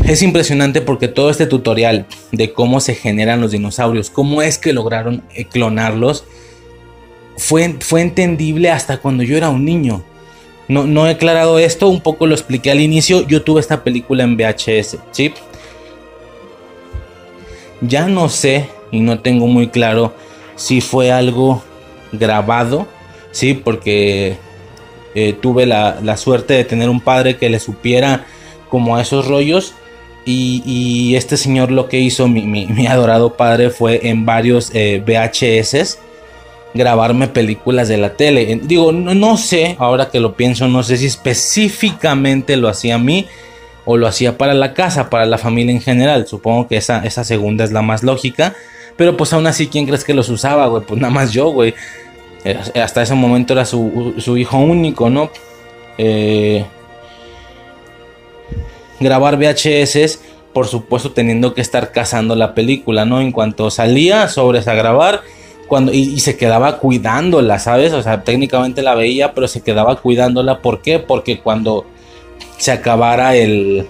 [0.04, 4.72] Es impresionante porque todo este tutorial de cómo se generan los dinosaurios, cómo es que
[4.72, 6.24] lograron eh, clonarlos,
[7.36, 10.04] fue, fue entendible hasta cuando yo era un niño.
[10.68, 13.26] No, no he aclarado esto, un poco lo expliqué al inicio.
[13.26, 15.32] Yo tuve esta película en VHS, ¿sí?
[17.80, 20.14] Ya no sé y no tengo muy claro
[20.54, 21.62] si fue algo
[22.12, 22.86] grabado,
[23.32, 24.36] sí, porque
[25.14, 28.24] eh, tuve la, suerte de tener un padre que le supiera
[28.68, 29.74] como a esos rollos.
[30.24, 35.98] Y, este señor lo que hizo, mi, adorado padre, fue en varios eh, VHS
[36.74, 38.60] grabarme películas de la tele.
[38.62, 43.26] Digo, no, sé, ahora que lo pienso, no sé si específicamente lo hacía a mí
[43.84, 46.26] o lo hacía para la casa, para la familia en general.
[46.26, 48.54] Supongo que esa, esa segunda es la más lógica.
[48.96, 50.82] Pero pues aún así, ¿quién crees que los usaba, güey?
[50.84, 51.74] Pues nada más yo, güey.
[52.44, 55.30] Eh, hasta ese momento era su, hijo único, ¿no?
[55.98, 56.64] Eh,
[59.00, 60.18] grabar VHS,
[60.52, 63.20] por supuesto teniendo que estar cazando la película, ¿no?
[63.20, 65.22] En cuanto salía, sobres a grabar.
[65.92, 67.92] Y, se quedaba cuidándola, ¿sabes?
[67.92, 70.60] O sea, técnicamente la veía, pero se quedaba cuidándola.
[70.60, 70.98] ¿Por qué?
[70.98, 71.86] Porque cuando
[72.58, 73.86] se acabara el...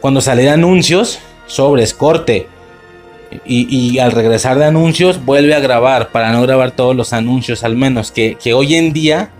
[0.00, 2.48] Cuando saliera anuncios, sobres, corte.
[3.46, 7.76] Y, al regresar de anuncios, vuelve a grabar para no grabar todos los anuncios, al
[7.76, 8.10] menos.
[8.10, 9.30] Que, hoy en día,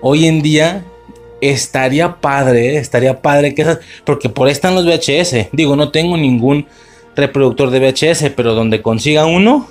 [0.00, 0.84] hoy en día,
[1.40, 3.80] estaría padre, estaría padre que esas.
[4.04, 5.48] Porque por ahí están los VHS.
[5.52, 6.66] Digo, no tengo ningún
[7.16, 9.68] reproductor de VHS, pero donde consiga uno,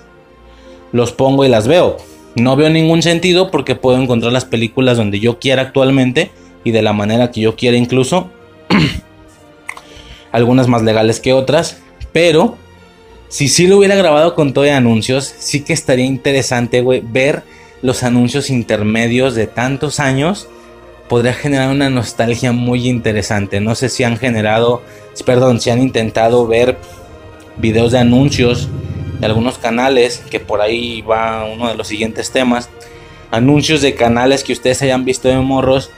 [0.94, 1.98] los pongo y las veo.
[2.36, 6.32] No veo ningún sentido porque puedo encontrar las películas donde yo quiera actualmente
[6.64, 8.30] y de la manera que yo quiera incluso.
[10.32, 11.80] Algunas más legales que otras.
[12.12, 12.58] Pero
[13.28, 17.44] si sí lo hubiera grabado con todo de anuncios, sí que estaría interesante, güey, ver
[17.82, 20.48] los anuncios intermedios de tantos años.
[21.10, 23.60] Podría generar una nostalgia muy interesante.
[23.60, 24.82] No sé si han generado,
[25.26, 26.78] perdón, si han intentado ver
[27.58, 28.70] videos de anuncios
[29.26, 32.70] algunos canales, que por ahí va uno de los siguientes temas
[33.32, 35.90] anuncios de canales que ustedes hayan visto de morros.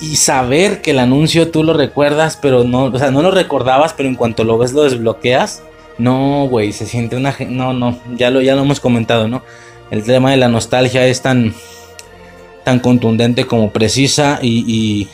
[0.00, 3.92] Y, saber que el anuncio tú lo recuerdas, pero no, o sea, no lo recordabas,
[3.92, 5.62] pero en cuanto lo ves lo desbloqueas.
[5.98, 7.36] No, güey, se siente una...
[7.46, 9.42] No, no, ya lo, ya lo hemos comentado, ¿no?
[9.90, 11.52] El tema de la nostalgia es tan,
[12.64, 15.08] tan contundente como precisa y,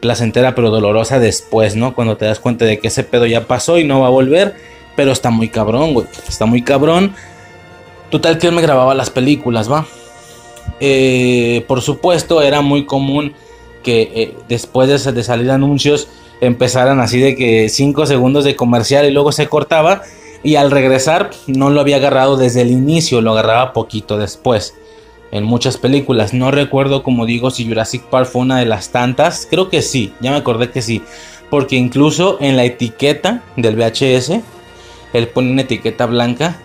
[0.00, 1.94] placentera pero dolorosa después, ¿no?
[1.94, 4.56] Cuando te das cuenta de que ese pedo ya pasó y no va a volver,
[4.96, 6.06] pero está muy cabrón, güey.
[6.26, 7.14] Está muy cabrón.
[8.10, 9.86] Total que él me grababa las películas, ¿va?
[10.80, 13.34] Eh, por supuesto, era muy común
[13.82, 16.08] que eh, después de, de, salir anuncios
[16.40, 20.02] empezaran así de que 5 segundos de comercial y luego se cortaba.
[20.42, 24.74] Y al regresar no lo había agarrado desde el inicio, lo agarraba poquito después.
[25.32, 29.46] En muchas películas, no recuerdo como digo si Jurassic Park fue una de las tantas,
[29.50, 31.02] creo que sí, ya me acordé que sí,
[31.50, 34.40] porque incluso en la etiqueta del VHS,
[35.12, 36.58] él pone una etiqueta blanca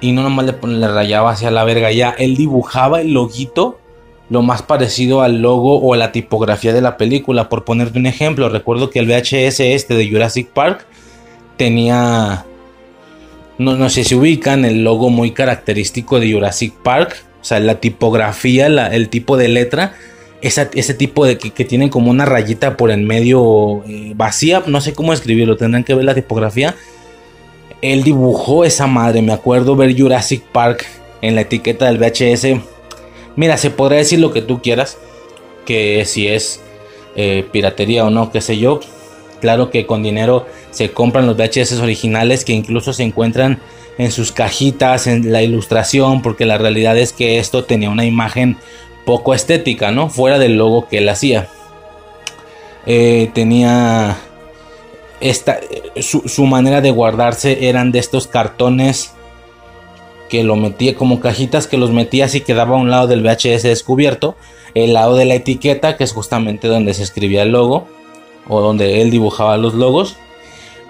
[0.00, 3.78] y no nomás le, rayaba hacia la verga, ya él dibujaba el loguito
[4.30, 7.48] lo más parecido al logo o a la tipografía de la película.
[7.48, 10.86] Por ponerte un ejemplo, recuerdo que el VHS este de Jurassic Park
[11.56, 12.44] tenía,
[13.56, 17.24] no, no sé si ubican, el logo muy característico de Jurassic Park.
[17.40, 19.94] O sea, la tipografía, el tipo de letra,
[20.42, 24.92] ese tipo de que, tiene como una rayita por en medio eh, vacía, no sé
[24.92, 26.74] cómo escribirlo, tendrán que ver la tipografía
[27.82, 29.22] él dibujó esa madre.
[29.22, 30.86] Me acuerdo ver Jurassic Park
[31.22, 32.60] en la etiqueta del VHS.
[33.36, 34.98] Mira, se podría decir lo que tú quieras.
[35.64, 36.60] Que si es
[37.16, 38.80] eh, piratería o no, qué sé yo.
[39.40, 43.60] Claro que con dinero se compran los VHS originales que incluso se encuentran
[43.98, 48.56] en sus cajitas, en la ilustración, porque la realidad es que esto tenía una imagen
[49.04, 50.08] poco estética, ¿no?
[50.08, 51.48] Fuera del logo que él hacía.
[52.86, 54.16] Eh, tenía
[55.20, 55.60] esta,
[56.00, 59.12] su, manera de guardarse eran de estos cartones
[60.28, 63.62] que lo metía como cajitas que los metía así quedaba a un lado del VHS
[63.62, 64.36] descubierto,
[64.74, 67.88] el lado de la etiqueta que es justamente donde se escribía el logo
[68.48, 70.16] o donde él dibujaba los logos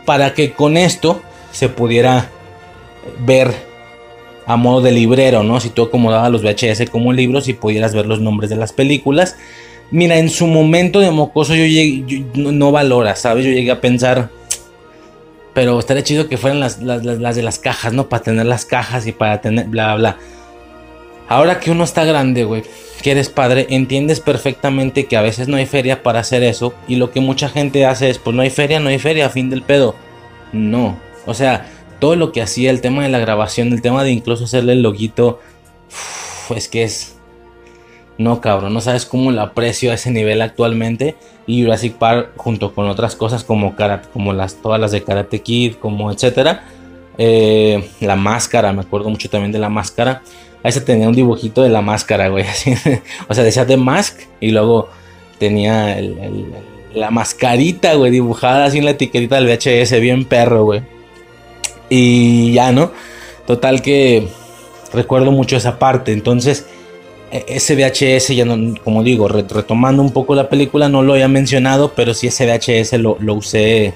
[0.05, 1.21] para que con esto
[1.53, 2.31] se pudiera
[3.21, 3.55] ver
[4.47, 5.61] a modo de librero, ¿no?
[5.61, 9.37] Si tú acomodabas los VHS como libros y pudieras ver los nombres de las películas
[9.91, 13.45] Mira, en su momento de mocoso yo, llegué, no, valora, ¿sabes?
[13.45, 14.29] Yo llegué a pensar,
[15.55, 18.09] pero estaría chido que fueran las, de las cajas, ¿no?
[18.09, 20.19] Para tener las cajas y para tener bla, bla.
[21.27, 22.63] Ahora que uno está grande, güey,
[23.03, 26.75] que eres padre, entiendes perfectamente que a veces no hay feria para hacer eso.
[26.87, 29.51] Y lo que mucha gente hace es, pues no hay feria, no hay feria, fin
[29.51, 29.95] del pedo.
[30.53, 31.67] No, o sea,
[31.99, 34.83] todo lo que hacía, el tema de la grabación, el tema de incluso hacerle el
[34.83, 35.41] loguito,
[36.49, 37.18] pues que es
[38.19, 41.15] no, cabrón, no sabes cómo lo aprecio a ese nivel actualmente.
[41.47, 43.77] Y Jurassic Park, junto con otras cosas como,
[44.13, 46.65] como las, todas las de Karate Kid, como etcétera.
[47.17, 50.23] Eh, la máscara, me acuerdo mucho también de la máscara.
[50.65, 52.45] Ahí se tenía un dibujito de la máscara, güey.
[53.29, 54.89] o sea, decía The Mask y luego
[55.39, 55.97] tenía
[56.93, 60.83] la mascarita, güey, dibujada así en la etiquetita del VHS, bien perro, güey.
[61.89, 62.91] Y ya, ¿no?
[63.47, 64.27] Total que
[64.93, 66.13] recuerdo mucho esa parte.
[66.13, 66.67] Entonces,
[67.31, 71.93] ese VHS, ya no, como digo, retomando un poco la película, no lo había mencionado,
[71.95, 73.93] pero sí ese VHS lo, usé,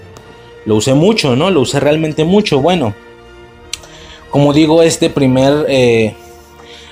[0.66, 1.50] lo usé mucho, ¿no?
[1.50, 2.60] Lo usé realmente mucho.
[2.60, 2.94] Bueno,
[4.30, 6.14] como digo, este primer, eh,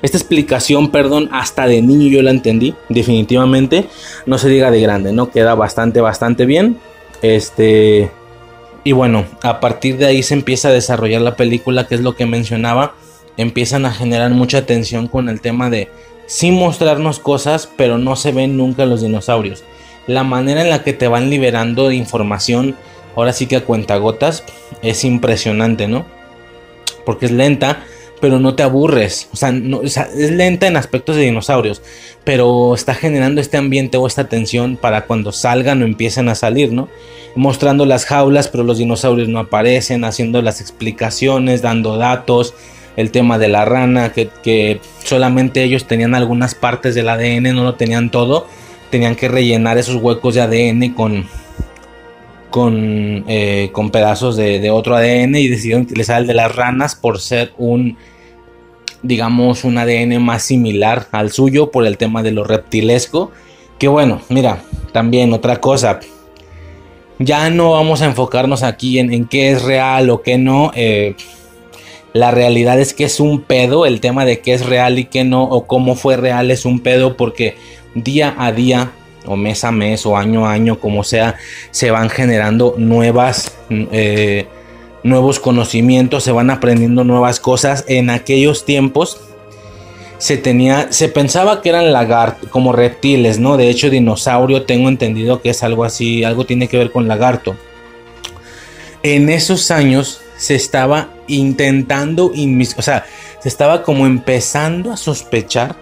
[0.03, 3.87] esta explicación, perdón, hasta de niño yo la entendí, definitivamente.
[4.25, 5.31] No se diga de grande, ¿no?
[5.31, 6.79] Queda bastante, bastante bien.
[7.23, 8.11] Este,
[8.83, 12.17] y bueno, a partir de ahí se empieza a desarrollar la película, que es lo
[12.17, 12.95] que mencionaba.
[13.37, 15.89] Empiezan a generar mucha tensión con el tema de
[16.31, 19.65] sin mostrarnos cosas, pero no se ven nunca los dinosaurios.
[20.07, 22.77] La manera en la que te van liberando de información,
[23.17, 24.45] ahora sí que a cuentagotas,
[24.81, 26.07] es impresionante, ¿no?
[27.05, 27.83] Porque es lenta,
[28.21, 29.29] pero no te aburres.
[29.33, 31.83] O sea, es lenta en aspectos de dinosaurios,
[32.23, 36.73] pero está generando este ambiente o esta tensión para cuando salgan o empiecen a salir,
[36.73, 36.89] ¿no?
[37.35, 42.55] Mostrando las jaulas, pero los dinosaurios no aparecen, haciendo las explicaciones, dando datos
[42.97, 47.75] el tema de la rana, que, solamente ellos tenían algunas partes del ADN, no lo
[47.75, 48.47] tenían todo,
[48.91, 51.27] tenían que rellenar esos huecos de ADN con,
[52.51, 57.21] con, eh, con pedazos de, otro ADN y decidieron utilizar el de las ranas por
[57.21, 57.97] ser un,
[59.03, 63.31] digamos, un ADN más similar al suyo por el tema de lo reptilesco.
[63.79, 64.63] Que bueno, mira,
[64.93, 66.01] también otra cosa.
[67.19, 70.73] Ya no vamos a enfocarnos aquí en, en qué es real o qué no.
[70.75, 71.15] Eh,
[72.13, 75.25] la realidad es que es un pedo, el tema de qué es real y qué
[75.25, 77.57] no, o cómo fue real es un pedo porque
[77.95, 78.93] día a día,
[79.27, 81.37] o mes a mes, o año a año, como sea,
[81.71, 84.47] se van generando nuevas, eh,
[85.03, 87.85] nuevos conocimientos, se van aprendiendo nuevas cosas.
[87.87, 89.21] En aquellos tiempos
[90.19, 93.57] se tenía, se pensaba que eran lagartos, como reptiles, ¿no?
[93.57, 97.57] De hecho, dinosaurio tengo entendido que es algo así, algo tiene que ver con lagarto.
[99.03, 102.33] En esos años se estaba intentando,
[102.77, 103.05] o sea,
[103.41, 105.77] se estaba como empezando a sospechar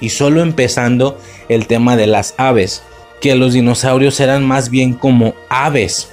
[0.00, 2.82] y solo empezando el tema de las aves,
[3.20, 6.08] que los dinosaurios eran más bien como aves,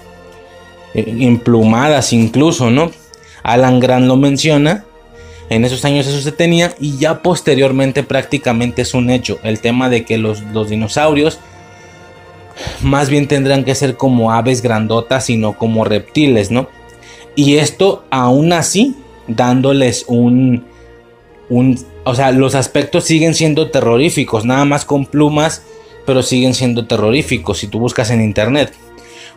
[0.94, 2.92] eh, emplumadas incluso, ¿no?
[3.44, 4.86] Alan Grant lo menciona,
[5.50, 9.90] en esos años eso se tenía y ya posteriormente prácticamente es un hecho, el tema
[9.90, 11.40] de que los, los dinosaurios
[12.82, 16.70] más bien tendrán que ser como aves grandotas y no como reptiles, ¿no?
[17.36, 18.96] Y esto aún así
[19.28, 20.66] dándoles un,
[21.50, 25.64] un, o sea, los aspectos siguen siendo terroríficos, nada más con plumas,
[26.06, 28.74] pero siguen siendo terroríficos si tú buscas en internet.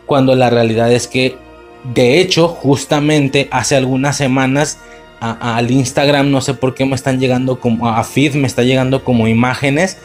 [0.05, 1.37] Cuando la realidad es que,
[1.93, 4.79] de hecho, justamente hace algunas semanas
[5.19, 9.03] al Instagram, no sé por qué me están llegando como a feed, me está llegando
[9.03, 9.97] como imágenes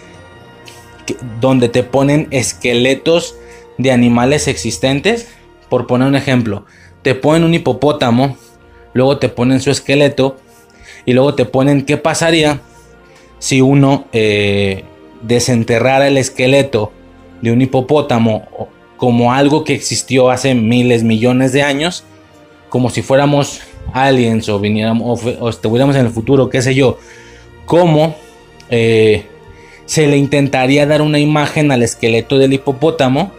[1.41, 3.37] donde te ponen esqueletos
[3.79, 5.29] de animales existentes.
[5.69, 6.65] Por poner un ejemplo,
[7.03, 8.37] te ponen un hipopótamo,
[8.93, 10.37] luego te ponen su esqueleto
[11.07, 12.61] y luego te ponen qué pasaría
[13.39, 14.85] si uno eh,
[15.23, 16.93] desenterrara el esqueleto
[17.41, 22.05] de un hipopótamo como algo que existió hace miles, millones de años,
[22.69, 23.61] como si fuéramos
[23.95, 26.99] aliens o viniéramos o, estuviéramos en el futuro, qué sé yo,
[27.65, 28.15] cómo
[28.69, 29.25] eh,
[29.87, 33.33] se le intentaría dar una imagen al esqueleto del hipopótamo,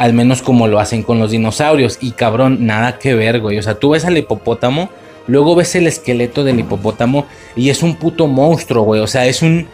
[0.00, 1.98] al menos como lo hacen con los dinosaurios.
[2.00, 3.58] Y cabrón, nada que ver, güey.
[3.58, 4.88] O sea, tú ves al hipopótamo,
[5.26, 9.02] luego ves el esqueleto del hipopótamo y es un puto monstruo, güey.
[9.02, 9.68] O sea, es un,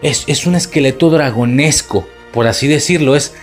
[0.00, 3.16] es, un esqueleto dragonesco, por así decirlo.
[3.16, 3.34] Es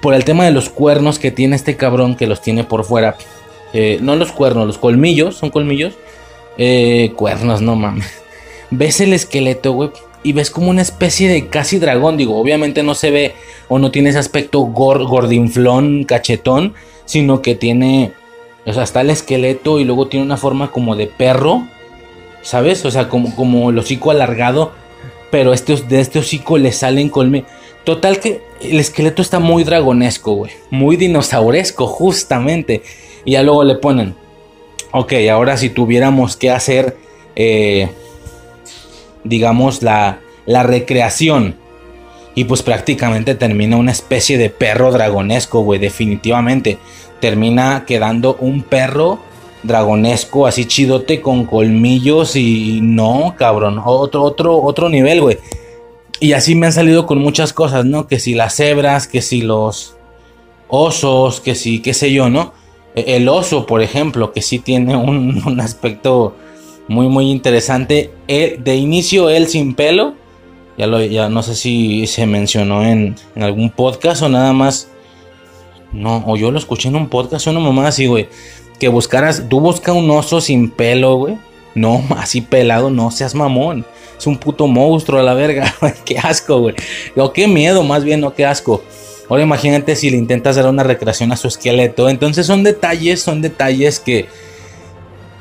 [0.00, 3.16] por el tema de los cuernos que tiene este cabrón que los tiene por fuera.
[3.72, 5.94] Eh, no los cuernos, los colmillos, son colmillos.
[6.58, 8.12] Eh, cuernos, no mames
[8.72, 9.90] ves el esqueleto, güey,
[10.22, 12.16] y ves como una especie de casi dragón.
[12.16, 13.34] Digo, obviamente no se ve
[13.68, 16.74] o no tiene ese aspecto gordinflón, cachetón,
[17.04, 18.12] sino que tiene,
[18.66, 21.66] o sea, está el esqueleto y luego tiene una forma como de perro,
[22.42, 22.84] ¿sabes?
[22.84, 24.72] O sea, como, como el hocico alargado,
[25.30, 27.44] pero este, de este hocico le salen colme.
[27.84, 32.82] Total que el esqueleto está muy dragonesco, güey, muy dinosauresco, justamente.
[33.24, 34.14] Y ya luego le ponen,
[34.92, 36.96] ok, ahora si tuviéramos que hacer...
[37.36, 37.88] Eh,
[39.24, 41.56] digamos, la, la recreación.
[42.34, 46.78] Y pues prácticamente termina una especie de perro dragonesco, güey, definitivamente.
[47.20, 49.18] Termina quedando un perro
[49.62, 55.38] dragonesco, así chidote con colmillos y no, cabrón, otro, otro, otro nivel, güey.
[56.18, 58.06] Y así me han salido con muchas cosas, ¿no?
[58.06, 59.96] Que si las cebras, que si los
[60.68, 62.52] osos, que si, qué sé yo, ¿no?
[62.94, 66.36] E, el oso, por ejemplo, que sí tiene un, un aspecto
[66.90, 68.10] muy, muy interesante.
[68.26, 70.14] de inicio, él sin pelo.
[70.76, 74.88] Ya, lo, no sé si se mencionó en, algún podcast o nada más.
[75.92, 78.28] No, o yo lo escuché en un podcast o una mamá así, güey.
[78.80, 81.38] Que buscaras, tú busca un oso sin pelo, güey.
[81.76, 83.86] No, así pelado, no seas mamón.
[84.18, 85.72] Es un puto monstruo a la verga.
[86.04, 86.74] qué asco, güey.
[87.16, 88.82] O qué miedo, más bien, no qué asco.
[89.28, 92.08] Ahora imagínate si le intentas dar una recreación a su esqueleto.
[92.08, 94.26] Entonces son detalles, son detalles que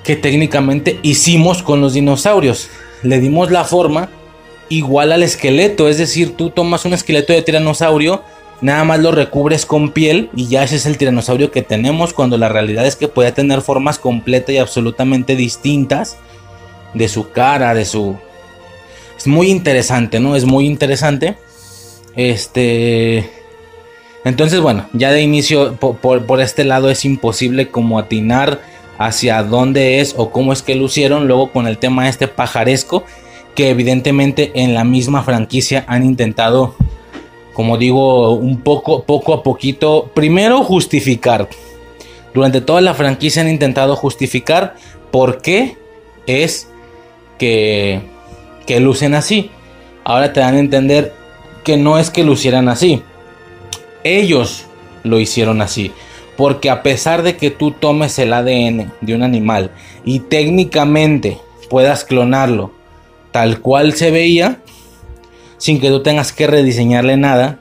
[0.03, 2.69] que técnicamente hicimos con los dinosaurios.
[3.03, 4.09] Le dimos la forma
[4.69, 8.23] igual al esqueleto, es decir, tú tomas un esqueleto de tiranosaurio,
[8.61, 12.37] nada más lo recubres con piel y ya ese es el tiranosaurio que tenemos cuando
[12.37, 16.17] la realidad es que puede tener formas completas y absolutamente distintas
[16.93, 18.15] de su cara, de su...
[19.17, 20.35] Es muy interesante, ¿no?
[20.35, 21.37] Es muy interesante.
[22.15, 23.29] Este...
[24.25, 28.59] Entonces, bueno, ya de inicio por, por este lado es imposible como atinar
[28.99, 31.27] hacia dónde es o cómo es que lo hicieron.
[31.27, 33.05] Luego con el tema este pajaresco,
[33.55, 36.75] que evidentemente en la misma franquicia han intentado,
[37.53, 41.49] como digo, un poco, poco a poquito, primero justificar.
[42.33, 44.75] Durante toda la franquicia han intentado justificar
[45.11, 45.77] por qué
[46.27, 46.67] es
[47.39, 48.01] que,
[48.67, 49.49] que lucen así.
[50.03, 51.13] Ahora te dan a entender
[51.63, 53.01] que no es que lucieran así.
[54.03, 54.65] Ellos
[55.03, 55.91] lo hicieron así.
[56.39, 59.71] Porque a pesar de que tú tomes el ADN de un animal
[60.05, 61.37] y técnicamente
[61.69, 62.71] puedas clonarlo
[63.33, 64.61] tal cual se veía,
[65.57, 67.59] sin que tú tengas que rediseñarle nada,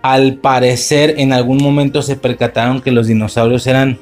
[0.00, 3.98] al parecer en algún momento se percataron que los dinosaurios eran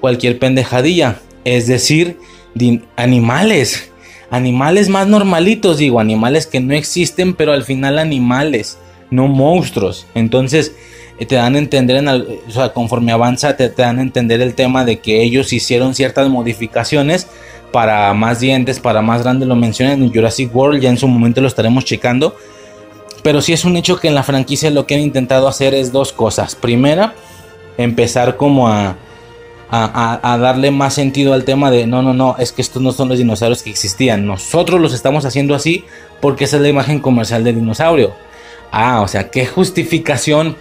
[0.00, 1.16] cualquier pendejadilla.
[1.44, 2.18] Es decir,
[2.94, 3.90] animales.
[4.30, 8.78] Animales más normalitos, digo, animales que no existen, pero al final animales,
[9.10, 10.06] no monstruos.
[10.14, 10.72] Entonces,
[11.26, 14.84] te dan a entender, en o sea, conforme avanza, te, dan a entender el tema
[14.84, 17.26] de que ellos hicieron ciertas modificaciones
[17.72, 21.40] para más dientes, para más grande, lo mencionan en Jurassic World, ya en su momento
[21.40, 22.34] lo estaremos checando.
[23.22, 25.92] Pero sí es un hecho que en la franquicia lo que han intentado hacer es
[25.92, 26.54] dos cosas.
[26.54, 27.14] Primera,
[27.76, 28.96] empezar como a,
[29.70, 33.08] a, darle más sentido al tema de no, no, no, es que estos no son
[33.08, 34.26] los dinosaurios que existían.
[34.26, 35.84] Nosotros los estamos haciendo así
[36.20, 38.14] porque esa es la imagen comercial del dinosaurio.
[38.72, 40.56] Ah, o sea, ¿qué justificación?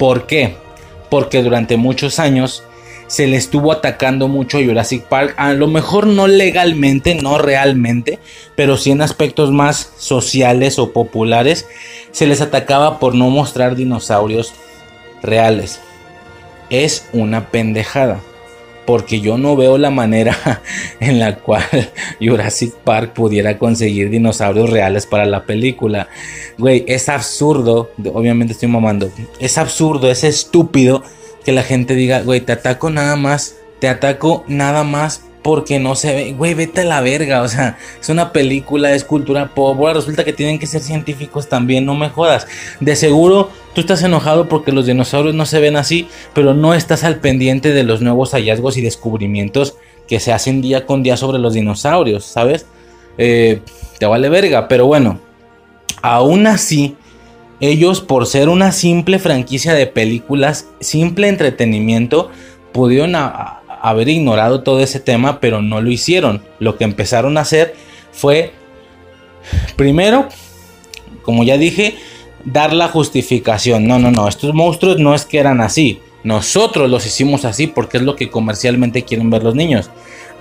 [0.00, 0.54] ¿Por qué?
[1.10, 2.64] Porque durante muchos años
[3.06, 8.18] se le estuvo atacando mucho a Jurassic Park, a lo mejor no legalmente, no realmente,
[8.56, 11.66] pero sí en aspectos más sociales o populares,
[12.12, 14.54] se les atacaba por no mostrar dinosaurios
[15.22, 15.80] reales.
[16.70, 18.20] Es una pendejada,
[18.90, 20.36] porque yo no veo la manera
[21.00, 21.62] en la cual
[22.20, 26.08] Jurassic Park pudiera conseguir dinosaurios reales para la película.
[26.58, 31.04] Güey, es absurdo, obviamente estoy mamando, es absurdo, es estúpido
[31.44, 35.94] que la gente diga, güey, te ataco nada más, te ataco nada más porque no
[35.94, 39.78] se ve, güey, vete a la verga, o sea, es una película, es cultura pop,
[39.92, 42.46] resulta que tienen que ser científicos también, no me jodas.
[42.80, 47.04] De seguro tú estás enojado porque los dinosaurios no se ven así, pero no estás
[47.04, 51.38] al pendiente de los nuevos hallazgos y descubrimientos que se hacen día con día sobre
[51.38, 52.66] los dinosaurios, ¿sabes?
[53.16, 53.60] Eh,
[53.98, 55.20] te vale verga, pero bueno,
[56.02, 56.96] aún así,
[57.60, 62.30] ellos, por ser una simple franquicia de películas, simple entretenimiento,
[62.72, 63.14] pudieron
[63.80, 66.42] haber ignorado todo ese tema, pero no lo hicieron.
[66.58, 67.74] Lo que empezaron a hacer
[68.12, 68.52] fue,
[69.76, 70.28] primero,
[71.22, 71.96] como ya dije,
[72.44, 73.86] dar la justificación.
[73.86, 76.00] No, no, no, estos monstruos no es que eran así.
[76.22, 79.90] Nosotros los hicimos así porque es lo que comercialmente quieren ver los niños.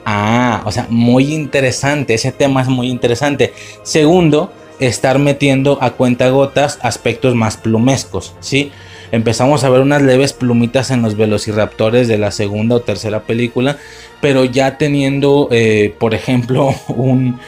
[0.05, 3.53] Ah, o sea, muy interesante, ese tema es muy interesante.
[3.83, 8.71] Segundo, estar metiendo a cuenta gotas aspectos más plumescos, ¿sí?
[9.11, 13.77] Empezamos a ver unas leves plumitas en los velociraptores de la segunda o tercera película,
[14.21, 17.39] pero ya teniendo, eh, por ejemplo, un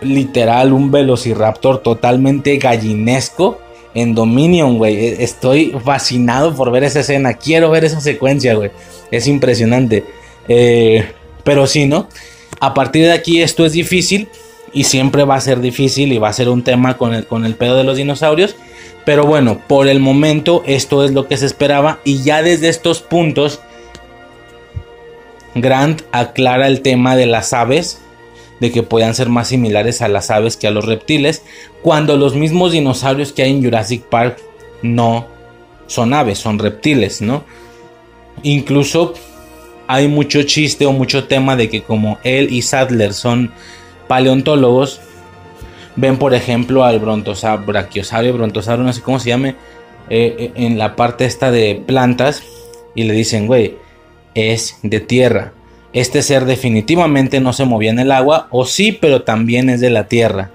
[0.00, 3.60] literal, un velociraptor totalmente gallinesco
[3.94, 4.96] en Dominion, güey.
[4.96, 8.70] E, estoy fascinado por ver esa escena, quiero ver esa secuencia, güey.
[9.10, 10.04] Es impresionante.
[10.48, 11.04] Eh,
[11.44, 12.08] pero sí, ¿no?
[12.60, 14.28] A partir de aquí esto es difícil
[14.72, 17.44] y siempre va a ser difícil y va a ser un tema con el, con
[17.44, 18.56] el pedo de los dinosaurios.
[19.04, 23.02] Pero bueno, por el momento esto es lo que se esperaba y ya desde estos
[23.02, 23.60] puntos
[25.54, 28.00] Grant aclara el tema de las aves,
[28.60, 31.42] de que puedan ser más similares a las aves que a los reptiles,
[31.82, 34.38] cuando los mismos dinosaurios que hay en Jurassic Park
[34.82, 35.26] no
[35.86, 37.44] son aves, son reptiles, ¿no?
[38.42, 39.14] Incluso
[39.86, 43.52] hay mucho chiste o mucho tema de que como él y Sadler son
[44.08, 45.00] paleontólogos
[45.96, 49.50] ven, por ejemplo, al brontosaurio, brachiosaurio, brontosaurio, no sé cómo se llame,
[50.10, 52.42] eh, eh, en la parte esta de plantas
[52.94, 53.76] y le dicen, güey,
[54.34, 55.52] es de tierra.
[55.92, 59.90] Este ser definitivamente no se movía en el agua, o sí, pero también es de
[59.90, 60.50] la tierra.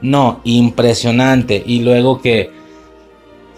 [0.00, 1.62] No, impresionante.
[1.64, 2.50] Y luego que,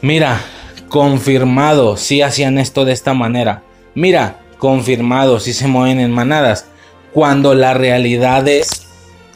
[0.01, 0.41] mira,
[0.89, 3.63] confirmado, si hacían esto de esta manera.
[3.95, 6.67] Mira, confirmado, si se mueven en manadas.
[7.13, 8.89] Cuando la realidad es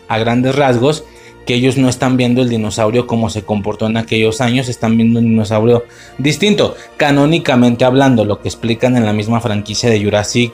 [0.09, 1.05] a grandes rasgos
[1.47, 5.19] que ellos no están viendo el dinosaurio como se comportó en aquellos años, están viendo
[5.19, 5.85] un dinosaurio
[6.19, 10.53] distinto, canónicamente hablando, lo que explican en la misma franquicia de Jurassic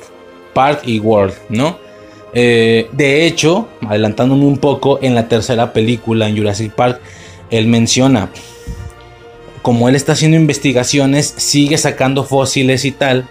[0.52, 1.78] Park y World, ¿no?
[2.32, 7.00] Eh, de hecho, adelantándome un poco, en la tercera película, en Jurassic Park,
[7.50, 8.30] él menciona,
[9.62, 13.28] como él está haciendo investigaciones, sigue sacando fósiles y tal,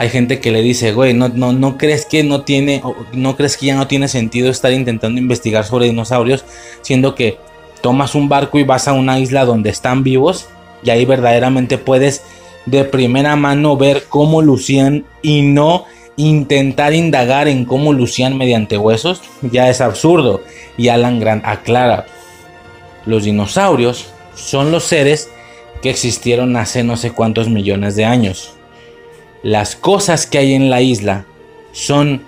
[0.00, 2.80] hay gente que le dice, güey, no, no, no crees que no tiene,
[3.12, 6.44] no crees que ya no tiene sentido estar intentando investigar sobre dinosaurios,
[6.82, 7.36] siendo que
[7.80, 10.46] tomas un barco y vas a una isla donde están vivos
[10.84, 12.22] y ahí verdaderamente puedes
[12.66, 19.20] de primera mano ver cómo lucían y no intentar indagar en cómo lucían mediante huesos,
[19.42, 20.42] ya es absurdo.
[20.76, 22.06] Y Alan Grant aclara,
[23.04, 25.28] los dinosaurios son los seres
[25.82, 28.57] que existieron hace no sé cuántos millones de años
[29.42, 31.24] las cosas que hay en la isla
[31.72, 32.22] son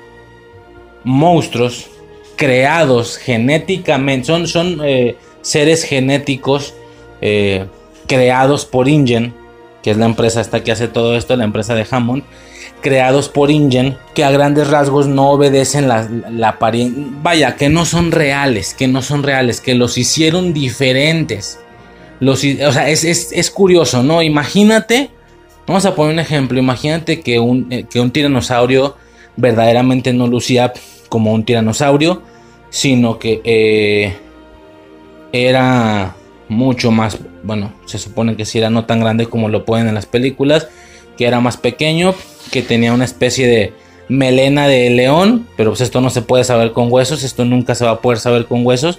[1.05, 1.89] monstruos
[2.37, 6.75] creados genéticamente, son, son eh, seres genéticos
[7.21, 7.67] eh,
[8.07, 9.35] creados por Ingen,
[9.83, 12.23] que es la empresa esta que hace todo esto, la empresa de Hammond,
[12.81, 16.09] creados por Ingen, que a grandes rasgos no obedecen la,
[16.49, 21.59] apariencia, vaya, que no son reales, que no son reales, que los hicieron diferentes.
[22.21, 24.23] Los, o sea, es, es curioso, ¿no?
[24.23, 25.11] Imagínate
[25.71, 26.59] Vamos a poner un ejemplo.
[26.59, 28.97] Imagínate que un, eh, que un tiranosaurio
[29.37, 30.73] verdaderamente no lucía
[31.09, 32.23] como un tiranosaurio,
[32.71, 34.17] sino que eh,
[35.33, 36.17] era
[36.49, 39.95] mucho más, bueno, se supone que si era no tan grande como lo pueden en
[39.95, 40.67] las películas,
[41.17, 42.17] que era más pequeño,
[42.51, 43.73] que tenía una especie de
[44.09, 47.85] melena de león, pero pues esto no se puede saber con huesos, esto nunca se
[47.85, 48.99] va a poder saber con huesos,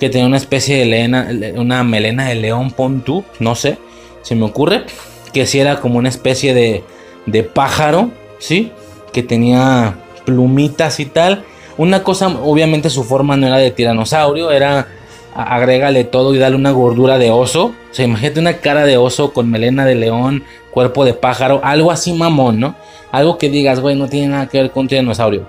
[0.00, 3.76] que tenía una especie de melena, una melena de león, pon tú, no sé,
[4.22, 4.86] se me ocurre,
[5.32, 6.84] que si era como una especie de,
[7.26, 8.72] de pájaro, ¿sí?
[9.12, 11.44] Que tenía plumitas y tal.
[11.76, 14.88] Una cosa, obviamente su forma no era de tiranosaurio, era
[15.34, 17.66] agrégale todo y dale una gordura de oso.
[17.66, 21.90] O sea, imagínate una cara de oso con melena de león, cuerpo de pájaro, algo
[21.90, 22.74] así mamón, ¿no?
[23.12, 25.46] Algo que digas, güey, no tiene nada que ver con tiranosaurio.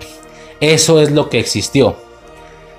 [0.59, 1.95] Eso es lo que existió.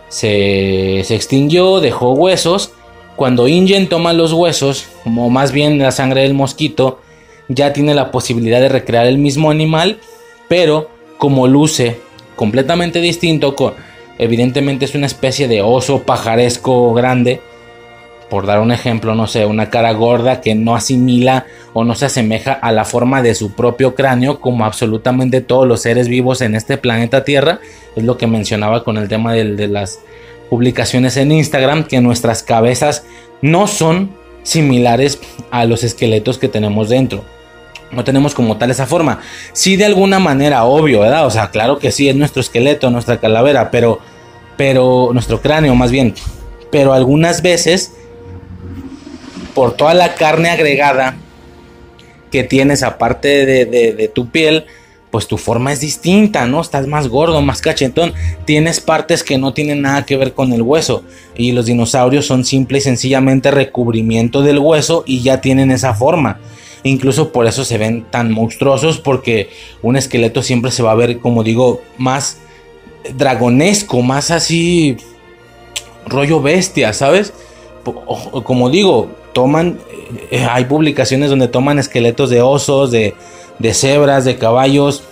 [0.08, 2.72] Se, se extinguió, dejó huesos.
[3.18, 7.00] Cuando Ingen toma los huesos, como más bien la sangre del mosquito,
[7.48, 9.98] ya tiene la posibilidad de recrear el mismo animal,
[10.46, 11.98] pero como luce
[12.36, 13.56] completamente distinto,
[14.20, 17.40] evidentemente es una especie de oso pajaresco grande,
[18.30, 22.06] por dar un ejemplo, no sé, una cara gorda que no asimila o no se
[22.06, 26.54] asemeja a la forma de su propio cráneo como absolutamente todos los seres vivos en
[26.54, 27.58] este planeta Tierra,
[27.96, 29.98] es lo que mencionaba con el tema de las
[30.48, 33.04] publicaciones en Instagram, que nuestras cabezas
[33.42, 34.10] no son
[34.42, 35.20] similares
[35.50, 37.24] a los esqueletos que tenemos dentro.
[37.90, 39.20] No tenemos como tal esa forma.
[39.52, 41.26] Sí, de alguna manera, obvio, ¿verdad?
[41.26, 43.98] O sea, claro que sí, es nuestro esqueleto, nuestra calavera, pero,
[44.56, 46.14] pero, nuestro cráneo más bien.
[46.70, 47.92] Pero algunas veces,
[49.54, 51.16] por toda la carne agregada
[52.30, 54.66] que tienes aparte de, de tu piel,
[55.10, 56.60] pues tu forma es distinta, ¿no?
[56.60, 58.12] Estás más gordo, más cachetón.
[58.44, 61.02] Tienes partes que no tienen nada que ver con el hueso.
[61.36, 66.38] Y los dinosaurios son simple y sencillamente recubrimiento del hueso y ya tienen esa forma.
[66.82, 69.50] Incluso por eso se ven tan monstruosos porque
[69.82, 72.38] un esqueleto siempre se va a ver, como digo, más
[73.16, 74.96] dragonesco, más así
[76.06, 77.32] rollo bestia, ¿sabes?
[78.44, 79.78] Como digo, toman,
[80.30, 83.14] eh, hay publicaciones donde toman esqueletos de osos, de,
[83.58, 85.02] de cebras, de caballos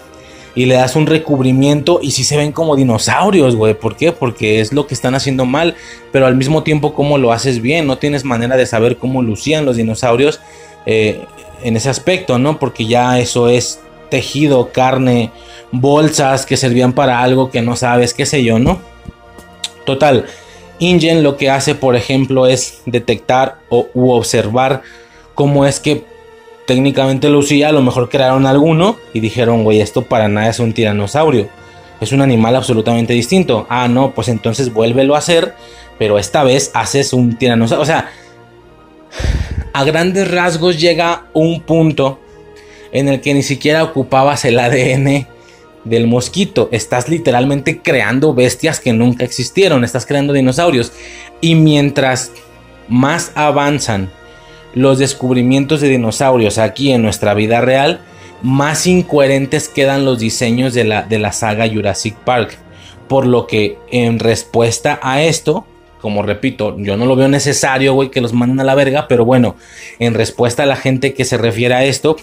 [0.55, 3.75] y le das un recubrimiento y si se ven como dinosaurios, güey.
[3.75, 4.13] ¿Por qué?
[4.13, 5.75] Porque es lo que están haciendo mal,
[6.13, 9.67] pero al mismo tiempo como lo haces bien, no tienes manera de saber cómo lucían
[9.67, 10.41] los dinosaurios.
[10.87, 11.21] Eh,
[11.63, 12.59] en ese aspecto, ¿no?
[12.59, 15.31] Porque ya eso es tejido, carne,
[15.73, 18.81] bolsas que servían para algo que no sabes, qué sé yo, ¿no?
[19.85, 20.27] Total,
[20.79, 24.83] Ingen lo que hace, por ejemplo, es detectar o u observar
[25.35, 26.05] cómo es que
[26.67, 30.73] técnicamente lucía, a lo mejor crearon alguno y dijeron, güey, esto para nada es un
[30.73, 31.49] tiranosaurio,
[32.01, 33.67] es un animal absolutamente distinto.
[33.71, 35.55] Ah, no, pues entonces vuélvelo a hacer,
[35.99, 38.11] pero esta vez haces un tiranosaurio, o sea,
[39.73, 42.19] a grandes rasgos llega un punto
[42.93, 45.27] en el que ni siquiera ocupabas el ADN
[45.85, 46.69] del mosquito.
[46.73, 49.85] Estás literalmente creando bestias que nunca existieron.
[49.85, 50.93] Estás creando dinosaurios.
[51.41, 52.33] Y mientras
[52.89, 54.11] más avanzan
[54.77, 58.01] los descubrimientos de dinosaurios aquí en nuestra vida real,
[58.43, 62.59] más incoherentes quedan los diseños de la, de la saga Jurassic Park.
[63.09, 65.65] Por lo que en respuesta a esto,
[66.03, 69.25] como repito, yo no lo veo necesario, güey, que los manden a la verga, pero
[69.25, 69.57] bueno,
[69.99, 72.17] en respuesta a la gente que se refiere a esto,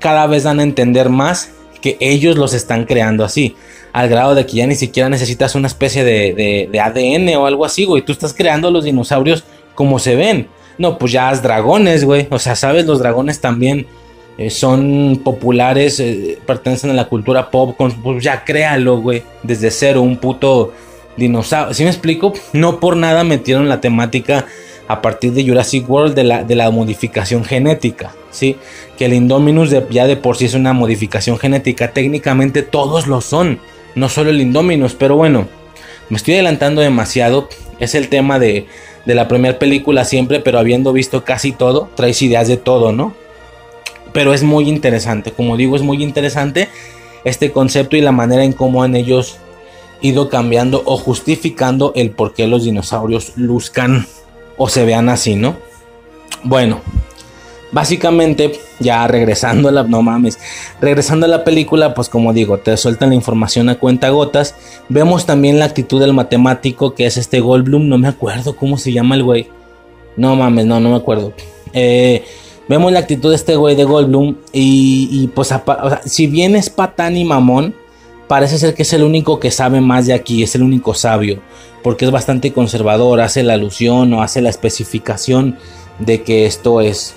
[0.00, 3.54] cada vez dan a entender más que ellos los están creando así,
[3.92, 7.84] al grado de que ya ni siquiera necesitas una especie de, ADN o algo así,
[7.84, 9.44] güey, tú estás creando los dinosaurios
[9.76, 10.48] como se ven.
[10.78, 13.86] No, pues ya has dragones, güey, o sea, sabes, los dragones también
[14.38, 20.02] eh, son populares, eh, pertenecen a la cultura pop, pues ya créalo, güey, desde cero,
[20.02, 20.72] un puto
[21.16, 21.76] dinosaurios.
[21.76, 22.32] ¿Sí me explico?
[22.52, 24.46] No por nada metieron la temática
[24.88, 28.12] a partir de Jurassic World de la, de la modificación genética.
[28.30, 28.56] ¿sí?
[28.98, 31.92] Que el Indominus ya de por sí es una modificación genética.
[31.92, 33.60] Técnicamente todos lo son.
[33.94, 34.94] No solo el Indominus.
[34.94, 35.46] Pero bueno,
[36.08, 37.48] me estoy adelantando demasiado.
[37.78, 38.66] Es el tema de,
[39.04, 40.40] de la primera película siempre.
[40.40, 43.14] Pero habiendo visto casi todo, traes ideas de todo, ¿no?
[44.12, 45.32] Pero es muy interesante.
[45.32, 46.68] Como digo, es muy interesante
[47.24, 49.38] este concepto y la manera en cómo en ellos
[50.00, 54.06] ido cambiando o justificando el por qué los dinosaurios luzcan
[54.56, 55.56] o se vean así, ¿no?
[56.42, 56.80] Bueno,
[57.72, 60.38] básicamente ya regresando a la no mames,
[60.80, 64.54] regresando a la película, pues como digo, te sueltan la información a cuenta gotas.
[64.88, 68.92] Vemos también la actitud del matemático que es este Goldblum, no me acuerdo cómo se
[68.92, 69.48] llama el güey.
[70.16, 71.32] No mames, no, no me acuerdo.
[71.72, 72.24] Eh,
[72.68, 75.52] vemos la actitud de este güey de Goldblum y, pues
[76.04, 77.74] si bien es patán y mamón,
[78.28, 81.40] parece ser que es el único que sabe más de aquí, es el único sabio,
[81.82, 85.56] porque es bastante conservador, hace la alusión o hace la especificación
[85.98, 87.14] de que esto es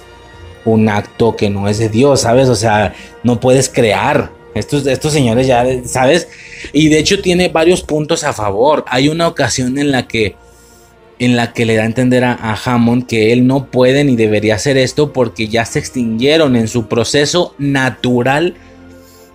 [0.66, 2.50] un acto que no es de Dios, ¿sabes?
[2.50, 4.32] O sea, no puedes crear.
[4.56, 6.30] Estos, estos señores ya, ¿sabes?
[6.72, 8.86] Y de hecho tiene varios puntos a favor.
[8.88, 10.36] Hay una ocasión en la que
[11.18, 14.18] en la que le da a entender a, a, Hammond que él no puede ni
[14.18, 18.56] debería hacer esto porque ya se extinguieron en su proceso natural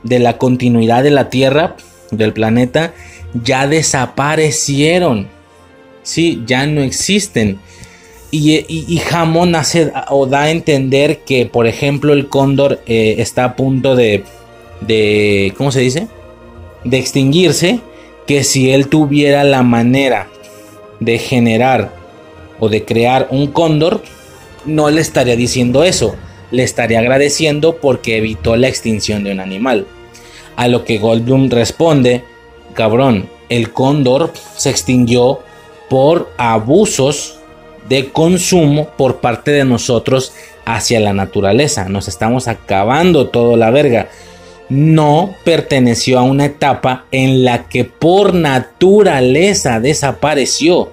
[0.02, 1.76] de la continuidad de la Tierra,
[2.10, 2.92] del planeta,
[3.44, 5.28] ya desaparecieron.
[6.02, 7.58] Sí, ya no existen.
[8.32, 13.56] Y, Jamón hace o da a entender que, por ejemplo, el cóndor eh, está a
[13.56, 14.22] punto de,
[14.80, 16.08] de, ¿cómo se dice?
[16.84, 17.80] De extinguirse.
[18.26, 20.28] Que si él tuviera la manera
[21.00, 21.92] de generar
[22.60, 24.02] o de crear un cóndor,
[24.64, 26.14] no le estaría diciendo eso.
[26.52, 29.86] Le estaría agradeciendo porque evitó la extinción de un animal.
[30.54, 32.22] A lo que Goldblum responde,
[32.74, 35.40] cabrón, el cóndor se extinguió
[35.88, 37.39] por abusos
[37.90, 40.32] de consumo por parte de nosotros
[40.64, 41.88] hacia la naturaleza.
[41.88, 44.08] Nos estamos acabando todo la verga.
[44.68, 50.92] No perteneció a una etapa en la que por naturaleza desapareció.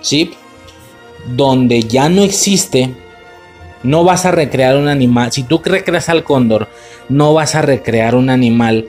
[0.00, 0.32] ¿Sí?
[1.36, 2.94] Donde ya no existe.
[3.82, 5.30] No vas a recrear un animal.
[5.30, 6.68] Si tú recreas al cóndor,
[7.10, 8.88] no vas a recrear un animal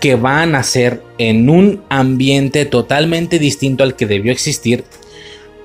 [0.00, 4.84] que va a nacer en un ambiente totalmente distinto al que debió existir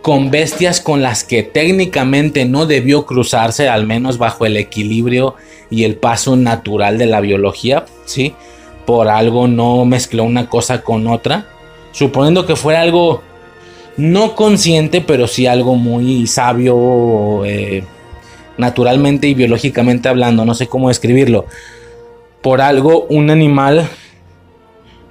[0.01, 5.35] con bestias con las que técnicamente no debió cruzarse, al menos bajo el equilibrio
[5.69, 8.33] y el paso natural de la biología, ¿sí?
[8.85, 11.47] Por algo no mezcló una cosa con otra,
[11.91, 13.21] suponiendo que fuera algo
[13.97, 17.83] no consciente, pero sí algo muy sabio, eh,
[18.57, 21.45] naturalmente y biológicamente hablando, no sé cómo describirlo.
[22.41, 23.88] Por algo un animal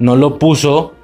[0.00, 0.94] no lo puso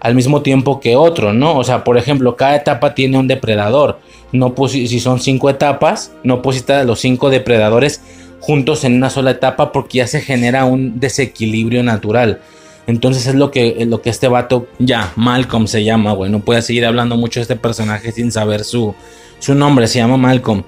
[0.00, 1.56] al mismo tiempo que otro, ¿no?
[1.56, 3.98] O sea, por ejemplo, cada etapa tiene un depredador.
[4.32, 8.02] No si son cinco etapas, no pusiste los cinco depredadores
[8.40, 12.40] juntos en una sola etapa porque ya se genera un desequilibrio natural.
[12.86, 16.30] Entonces es lo que, lo que este vato, ya, Malcolm se llama, güey.
[16.30, 18.94] No puede seguir hablando mucho de este personaje sin saber su,
[19.40, 20.62] su nombre, se llama Malcolm.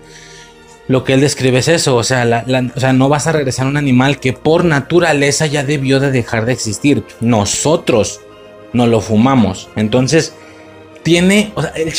[0.88, 3.68] Lo que él describe es eso, o sea, o sea, no vas a regresar a
[3.68, 7.04] un animal que por naturaleza ya debió de dejar de existir.
[7.20, 8.20] Nosotros
[8.72, 9.68] no lo fumamos.
[9.76, 10.34] Entonces,
[11.02, 11.52] tiene,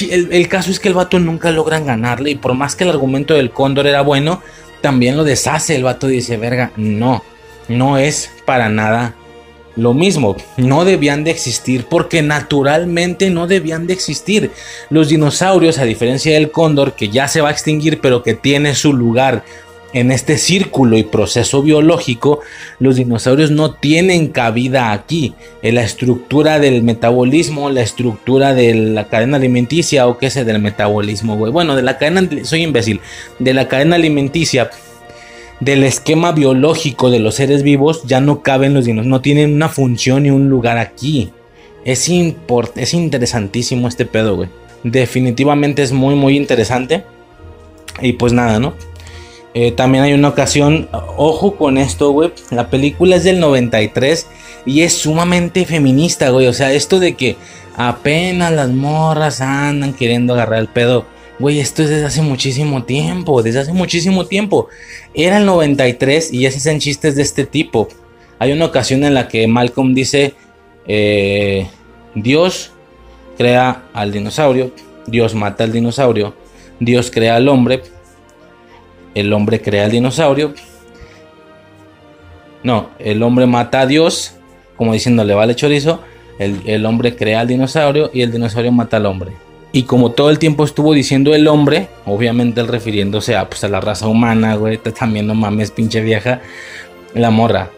[0.09, 3.33] el, caso es que el vato nunca logran ganarle y por más que el argumento
[3.33, 4.41] del cóndor era bueno,
[4.81, 5.75] también lo deshace.
[5.75, 7.23] El vato dice, verga, no,
[7.67, 9.15] no es para nada
[9.75, 10.35] lo mismo.
[10.57, 14.51] No debían de existir porque naturalmente no debían de existir.
[14.89, 18.75] Los dinosaurios, a diferencia del cóndor, que ya se va a extinguir pero que tiene
[18.75, 19.43] su lugar
[19.93, 22.42] en este círculo y proceso biológico,
[22.80, 25.34] los dinosaurios no tienen cabida aquí.
[25.61, 30.59] En la estructura del metabolismo, la estructura de la cadena alimenticia, o qué sé, del
[30.59, 31.51] metabolismo, güey.
[31.51, 33.01] Bueno, de la cadena, soy imbécil,
[33.40, 34.69] de la cadena alimenticia,
[35.59, 39.69] del esquema biológico de los seres vivos, ya no caben los dinosaurios, no tienen una
[39.69, 41.32] función ni un lugar aquí.
[41.84, 44.50] Es, es interesantísimo este pedo, güey.
[44.84, 47.03] Definitivamente es muy, muy interesante.
[48.01, 48.74] Y pues nada, ¿no?
[49.53, 52.32] Eh, también hay una ocasión, ojo con esto, güey.
[52.52, 54.28] La película es del 93
[54.66, 56.48] y es sumamente feminista, güey.
[56.48, 57.36] O sea, esto de que
[57.76, 61.06] apenas las morras andan queriendo agarrar el pedo.
[61.40, 64.68] Güey, esto es desde hace muchísimo tiempo, desde hace muchísimo tiempo.
[65.14, 67.88] Era el 93 y ya se hacen chistes de este tipo.
[68.40, 70.34] Hay una ocasión en la que Malcolm dice,
[70.86, 71.68] eh,
[72.14, 72.72] Dios
[73.38, 74.72] crea al dinosaurio,
[75.08, 76.36] Dios mata al dinosaurio,
[76.80, 77.84] Dios crea al hombre,
[79.15, 80.53] el hombre crea el dinosaurio.
[82.63, 84.35] No, el hombre mata a Dios,
[84.75, 86.01] como diciéndole vale chorizo.
[86.39, 89.31] El, hombre crea al dinosaurio y el dinosaurio mata al hombre.
[89.73, 93.67] Y como todo el tiempo estuvo diciendo el hombre, obviamente él refiriéndose a, pues, a
[93.67, 96.41] la raza humana, güey, también no mames, pinche vieja,
[97.13, 97.71] la morra.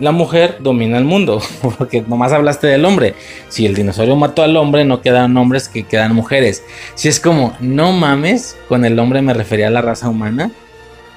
[0.00, 1.40] La mujer domina el mundo,
[1.78, 3.14] porque nomás hablaste del hombre.
[3.48, 6.64] Si el dinosaurio mató al hombre, no quedan hombres que quedan mujeres.
[6.96, 10.50] Si es como, no mames, con el hombre me refería a la raza humana.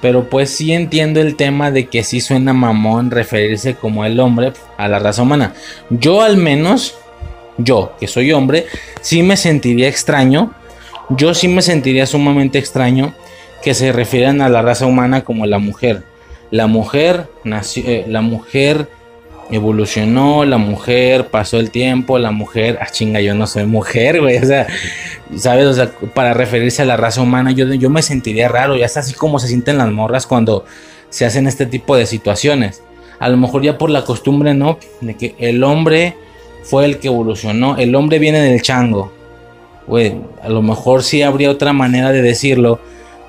[0.02, 4.52] Pero pues sí entiendo el tema de que sí suena mamón referirse como el hombre
[4.76, 5.54] a la raza humana.
[5.88, 6.96] Yo al menos,
[7.56, 8.66] yo que soy hombre,
[9.00, 10.52] sí me sentiría extraño.
[11.08, 13.14] Yo sí me sentiría sumamente extraño
[13.62, 16.02] que se refieran a la raza humana como la mujer.
[16.50, 18.88] La mujer nació, eh, la mujer
[19.52, 24.38] evolucionó, la mujer pasó el tiempo, la mujer, ah chinga, yo no soy mujer, güey,
[24.38, 24.66] o sea,
[25.36, 25.66] ¿sabes?
[25.66, 29.00] O sea, para referirse a la raza humana, yo, yo me sentiría raro, ya está
[29.00, 30.64] así como se sienten las morras cuando
[31.10, 32.82] se hacen este tipo de situaciones.
[33.18, 34.78] A lo mejor ya por la costumbre, ¿no?
[35.00, 36.16] De que el hombre
[36.64, 39.12] fue el que evolucionó, el hombre viene del chango.
[39.86, 42.80] Güey, a lo mejor sí habría otra manera de decirlo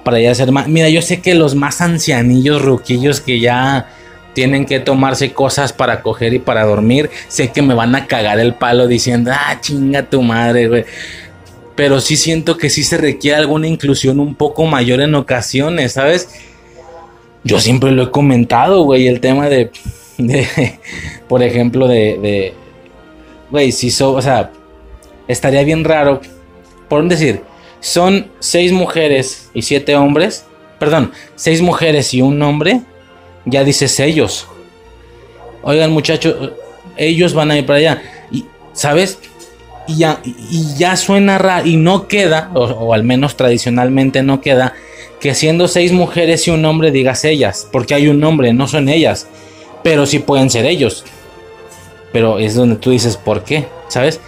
[0.03, 0.67] para ya ser más...
[0.67, 3.89] Mira, yo sé que los más ancianillos, ruquillos que ya
[4.33, 8.39] tienen que tomarse cosas para coger y para dormir, sé que me van a cagar
[8.39, 10.85] el palo diciendo, ah, chinga tu madre, güey.
[11.75, 16.29] Pero sí siento que sí se requiere alguna inclusión un poco mayor en ocasiones, ¿sabes?
[17.43, 19.71] Yo siempre lo he comentado, güey, el tema de
[21.27, 22.53] por ejemplo, de, de,
[23.49, 24.51] güey, si so, o sea,
[25.27, 26.21] estaría bien raro,
[26.89, 27.41] por decir,
[27.79, 30.45] son seis mujeres y siete hombres,
[30.79, 32.81] perdón, seis mujeres y un hombre,
[33.45, 34.47] ya dices ellos.
[35.61, 36.51] Oigan, muchachos,
[36.97, 38.01] ellos van a ir para allá.
[38.31, 39.19] Y, ¿sabes?
[39.87, 44.41] Y ya, y ya suena raro y no queda, o, o al menos tradicionalmente no
[44.41, 44.73] queda,
[45.19, 48.89] que siendo seis mujeres y un hombre digas ellas, porque hay un hombre, no son
[48.89, 49.27] ellas,
[49.81, 51.05] pero sí pueden ser ellos.
[52.11, 53.67] Pero es donde tú dices, ¿por qué?
[53.87, 54.19] ¿Sabes?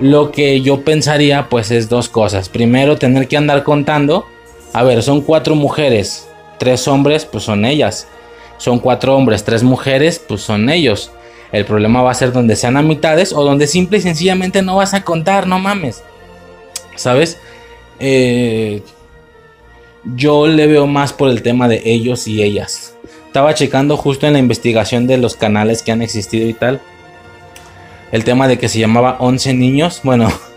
[0.00, 2.48] Lo que yo pensaría pues es dos cosas.
[2.48, 4.26] Primero, tener que andar contando.
[4.72, 6.26] A ver, son cuatro mujeres,
[6.58, 8.08] tres hombres, pues son ellas.
[8.64, 11.10] Son cuatro hombres, tres mujeres, pues son ellos.
[11.52, 14.76] El problema va a ser donde sean a mitades o donde simple y sencillamente no
[14.76, 16.02] vas a contar, no mames.
[16.96, 17.36] ¿Sabes?
[18.00, 18.80] Eh,
[20.16, 22.94] yo le veo más por el tema de ellos y ellas.
[23.26, 26.80] Estaba checando justo en la investigación de los canales que han existido y tal.
[28.12, 30.00] El tema de que se llamaba 11 niños.
[30.04, 30.32] Bueno,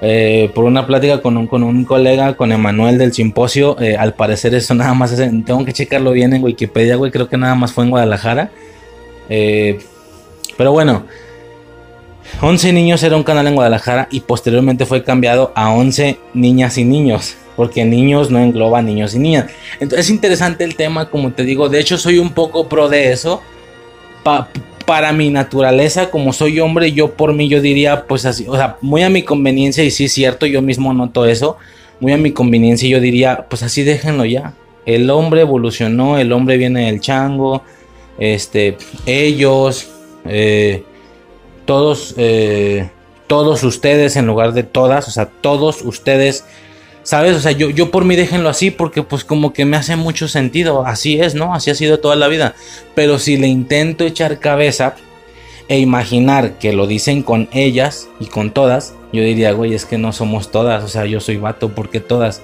[0.00, 4.14] eh, por una plática con un, con un colega, con Emanuel del simposio, eh, al
[4.14, 7.84] parecer eso nada más tengo que checarlo bien en Wikipedia, creo que nada más fue
[7.84, 8.50] en Guadalajara.
[9.28, 9.78] Eh,
[10.56, 11.04] pero bueno,
[12.40, 16.84] 11 niños era un canal en Guadalajara y posteriormente fue cambiado a 11 niñas y
[16.84, 19.46] niños, porque niños no engloba niños y niñas.
[19.80, 23.12] Entonces es interesante el tema, como te digo, de hecho soy un poco pro de
[23.12, 23.42] eso.
[24.22, 24.48] Pa
[24.88, 28.78] para mi naturaleza, como soy hombre, yo por mí yo diría, pues así, o sea,
[28.80, 31.58] muy a mi conveniencia, y sí es cierto, yo mismo noto eso,
[32.00, 34.54] muy a mi conveniencia yo diría, pues así déjenlo ya.
[34.86, 37.64] El hombre evolucionó, el hombre viene del chango,
[38.18, 39.90] este, ellos,
[40.24, 40.84] eh,
[41.66, 42.88] todos, eh,
[43.26, 46.46] todos ustedes en lugar de todas, o sea, todos ustedes
[47.08, 47.36] ¿Sabes?
[47.36, 50.28] O sea, yo, yo por mí déjenlo así porque pues como que me hace mucho
[50.28, 50.84] sentido.
[50.84, 51.54] Así es, ¿no?
[51.54, 52.54] Así ha sido toda la vida.
[52.94, 54.94] Pero si le intento echar cabeza
[55.68, 59.96] e imaginar que lo dicen con ellas y con todas, yo diría, güey, es que
[59.96, 60.84] no somos todas.
[60.84, 62.42] O sea, yo soy vato porque todas.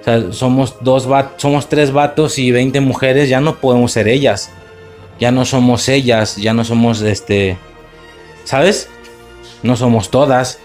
[0.00, 1.06] O sea, somos dos
[1.36, 4.50] somos tres vatos y 20 mujeres, ya no podemos ser ellas.
[5.20, 7.56] Ya no somos ellas, ya no somos este...
[8.42, 8.88] ¿Sabes?
[9.62, 10.58] No somos todas.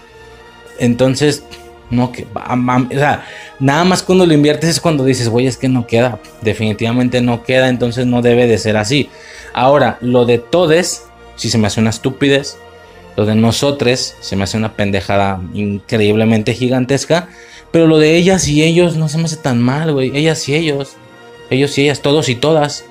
[0.80, 1.44] Entonces,
[1.90, 3.24] no, que, o sea,
[3.58, 7.42] nada más cuando lo inviertes es cuando dices, güey, es que no queda, definitivamente no
[7.42, 9.08] queda, entonces no debe de ser así.
[9.54, 12.58] Ahora, lo de todes, si se me hace una estupidez,
[13.16, 17.28] lo de nosotros se me hace una pendejada increíblemente gigantesca,
[17.70, 20.54] pero lo de ellas y ellos no se me hace tan mal, güey, ellas y
[20.54, 20.96] ellos,
[21.50, 22.84] ellos y ellas, todos y todas,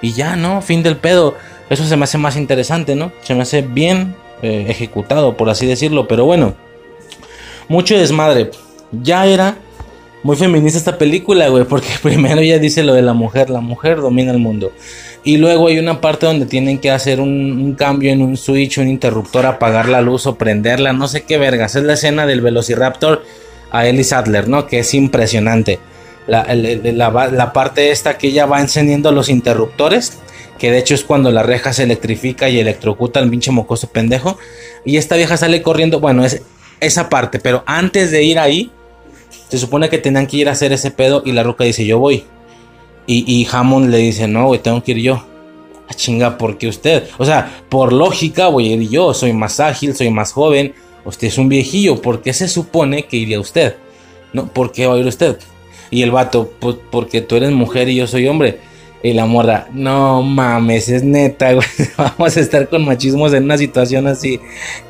[0.00, 0.62] y ya, ¿no?
[0.62, 1.36] Fin del pedo.
[1.68, 3.12] Eso se me hace más interesante, ¿no?
[3.22, 6.69] Se me hace bien eh, ejecutado, por así decirlo, pero bueno
[7.70, 8.50] mucho desmadre.
[8.90, 9.56] Ya era
[10.24, 14.00] muy feminista esta película, güey, porque primero ya dice lo de la mujer, la mujer
[14.00, 14.72] domina el mundo.
[15.22, 18.88] Y luego hay una parte donde tienen que hacer un, cambio en un switch, un
[18.88, 21.76] interruptor, apagar la luz o prenderla, no sé qué vergas.
[21.76, 23.22] Es la escena del Velociraptor
[23.70, 24.66] a Ellie Sadler, ¿no?
[24.66, 25.78] Que es impresionante.
[26.26, 30.18] La, la, parte esta que ella va encendiendo los interruptores,
[30.58, 34.38] que de hecho es cuando la reja se electrifica y electrocuta al pinche mocoso pendejo.
[34.84, 36.42] Y esta vieja sale corriendo, bueno, es
[36.80, 38.70] esa parte, pero antes de ir ahí,
[39.48, 41.98] se supone que tenían que ir a hacer ese pedo y la roca dice, yo
[41.98, 42.24] voy.
[43.06, 45.14] Y, y Hammond le dice, no, güey, tengo que ir yo.
[45.14, 45.26] A
[45.88, 47.08] ah, chinga, ¿por qué usted?
[47.18, 50.72] O sea, por lógica voy a ir yo, soy más ágil, soy más joven,
[51.04, 53.74] usted es un viejillo, ¿por qué se supone que iría usted?
[54.32, 54.46] ¿No?
[54.46, 55.38] ¿Por qué va a ir usted?
[55.90, 58.60] Y el vato, pues porque tú eres mujer y yo soy hombre.
[59.02, 61.52] Y la morra, no mames, es neta.
[61.96, 64.38] Vamos a estar con machismos en una situación así.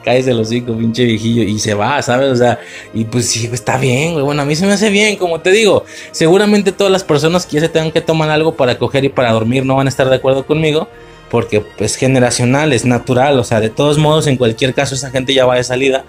[0.05, 1.45] Cállese los hocico, pinche viejillo.
[1.45, 2.31] Y se va, ¿sabes?
[2.31, 2.59] O sea,
[2.93, 4.25] y pues sí, está bien, güey.
[4.25, 5.85] Bueno, a mí se me hace bien, como te digo.
[6.11, 9.31] Seguramente todas las personas que ya se tengan que tomar algo para coger y para
[9.31, 10.89] dormir no van a estar de acuerdo conmigo.
[11.31, 13.39] Porque es generacional, es natural.
[13.39, 16.05] O sea, de todos modos, en cualquier caso, esa gente ya va de salida.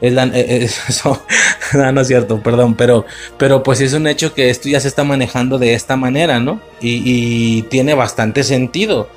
[0.00, 1.22] Es la, eh, eso,
[1.74, 3.04] no, es cierto, perdón, pero,
[3.36, 6.60] pero pues es un hecho que esto ya se está manejando de esta manera, ¿no?
[6.80, 9.08] Y, tiene bastante sentido.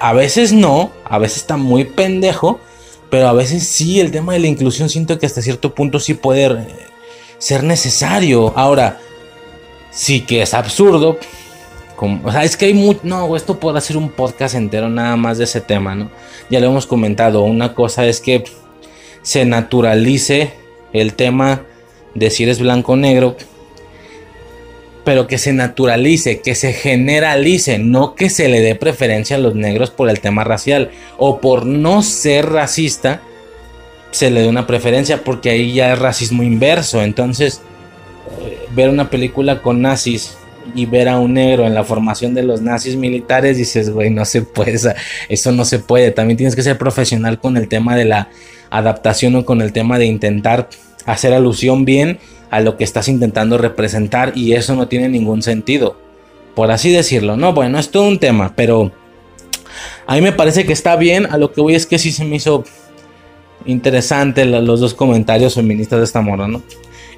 [0.00, 2.60] a veces no, a veces está muy pendejo,
[3.10, 6.14] pero a veces sí, el tema de la inclusión siento que hasta cierto punto sí
[6.14, 6.66] puede eh,
[7.38, 8.52] ser necesario.
[8.56, 8.98] Ahora,
[9.90, 11.18] sí que es absurdo.
[11.98, 13.00] O sea, es que hay mucho.
[13.04, 16.10] No, esto puede ser un podcast entero nada más de ese tema, ¿no?
[16.50, 17.42] Ya lo hemos comentado.
[17.42, 18.44] Una cosa es que
[19.26, 20.52] se naturalice
[20.92, 21.62] el tema
[22.14, 23.36] de si eres blanco o negro,
[25.04, 29.56] pero que se naturalice, que se generalice, no que se le dé preferencia a los
[29.56, 33.20] negros por el tema racial o por no ser racista,
[34.12, 37.02] se le dé una preferencia porque ahí ya es racismo inverso.
[37.02, 37.62] Entonces,
[38.42, 40.36] eh, ver una película con nazis
[40.72, 44.24] y ver a un negro en la formación de los nazis militares, dices, güey, no
[44.24, 44.94] se puede,
[45.28, 46.12] eso no se puede.
[46.12, 48.28] También tienes que ser profesional con el tema de la
[48.70, 50.68] adaptación o con el tema de intentar
[51.04, 52.18] hacer alusión bien
[52.50, 55.96] a lo que estás intentando representar y eso no tiene ningún sentido.
[56.54, 58.92] Por así decirlo, no, bueno, es todo un tema, pero
[60.06, 62.24] a mí me parece que está bien, a lo que voy es que sí se
[62.24, 62.64] me hizo
[63.66, 66.62] interesante los dos comentarios feministas de esta morra, ¿no?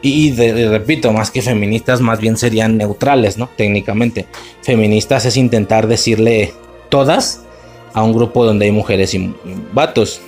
[0.00, 3.48] Y, repito, más que feministas, más bien serían neutrales, ¿no?
[3.56, 4.26] Técnicamente.
[4.62, 6.54] Feministas es intentar decirle
[6.88, 7.42] todas
[7.94, 9.34] a un grupo donde hay mujeres y
[9.72, 10.20] vatos.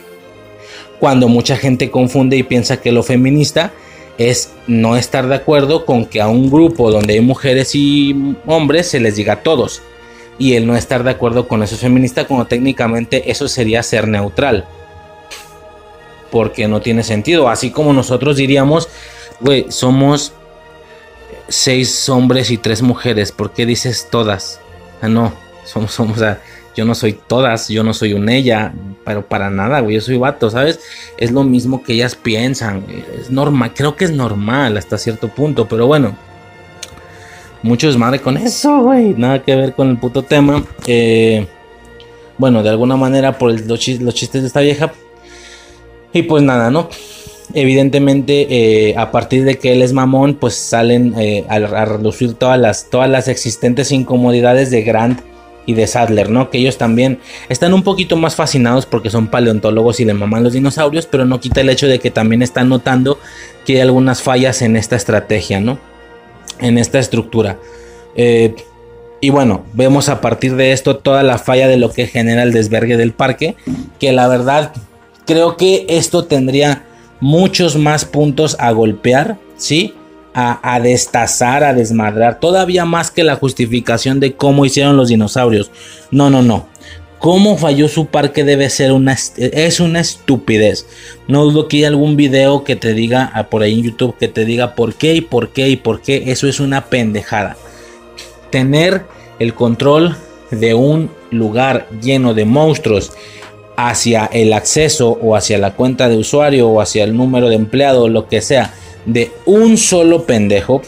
[1.01, 3.73] Cuando mucha gente confunde y piensa que lo feminista
[4.19, 8.87] es no estar de acuerdo con que a un grupo donde hay mujeres y hombres
[8.87, 9.81] se les diga a todos.
[10.39, 14.09] Y el no estar de acuerdo con eso es feminista, como técnicamente eso sería ser
[14.09, 14.67] neutral.
[16.31, 17.49] Porque no tiene sentido.
[17.49, 18.89] Así como nosotros diríamos,
[19.41, 20.35] güey, somos
[21.49, 23.33] seis hombres y tres mujeres.
[23.33, 24.61] ¿Por qué dices todas?
[25.01, 25.33] Ah, no,
[25.65, 26.43] somos, somos, sea,
[26.81, 28.73] yo no soy todas, yo no soy un ella,
[29.05, 30.81] pero para nada, güey, yo soy vato, ¿sabes?
[31.18, 32.86] Es lo mismo que ellas piensan,
[33.20, 36.17] es normal, creo que es normal hasta cierto punto, pero bueno,
[37.62, 40.65] mucho desmadre con eso, güey, nada que ver con el puto tema.
[40.86, 41.47] Eh,
[42.39, 44.91] bueno, de alguna manera por los, chistes de esta vieja.
[46.15, 46.89] Y pues nada, ¿no?
[47.52, 52.33] Evidentemente, eh, a partir de que él es mamón, pues salen eh, a, a, reducir
[52.33, 55.30] todas las, todas las existentes incomodidades de Grant
[55.70, 56.50] y de Sadler, ¿no?
[56.50, 60.52] Que ellos también están un poquito más fascinados porque son paleontólogos y le maman los
[60.52, 63.18] dinosaurios, pero no quita el hecho de que también están notando
[63.65, 65.78] que hay algunas fallas en esta estrategia, ¿no?
[66.58, 67.58] En esta estructura.
[68.16, 68.55] Eh,
[69.20, 72.52] y bueno, vemos a partir de esto toda la falla de lo que genera el
[72.52, 73.55] desvergue del parque,
[74.00, 74.73] que la verdad
[75.24, 76.84] creo que esto tendría
[77.20, 79.94] muchos más puntos a golpear, ¿sí?
[80.33, 85.70] A, destazar, a desmadrar, todavía más que la justificación de cómo hicieron los dinosaurios.
[86.10, 86.68] No, no, no.
[87.18, 90.86] Cómo falló su parque debe ser una es una estupidez.
[91.28, 94.28] No dudo que haya algún video que te diga ah, por ahí en YouTube que
[94.28, 96.31] te diga por qué y por qué y por qué.
[96.31, 97.59] Eso es una pendejada.
[98.50, 99.05] Tener
[99.39, 100.17] el control
[100.50, 103.12] de un lugar lleno de monstruos
[103.76, 108.05] hacia el acceso o hacia la cuenta de usuario o hacia el número de empleado
[108.05, 108.73] o lo que sea
[109.07, 110.83] de un solo pendejo.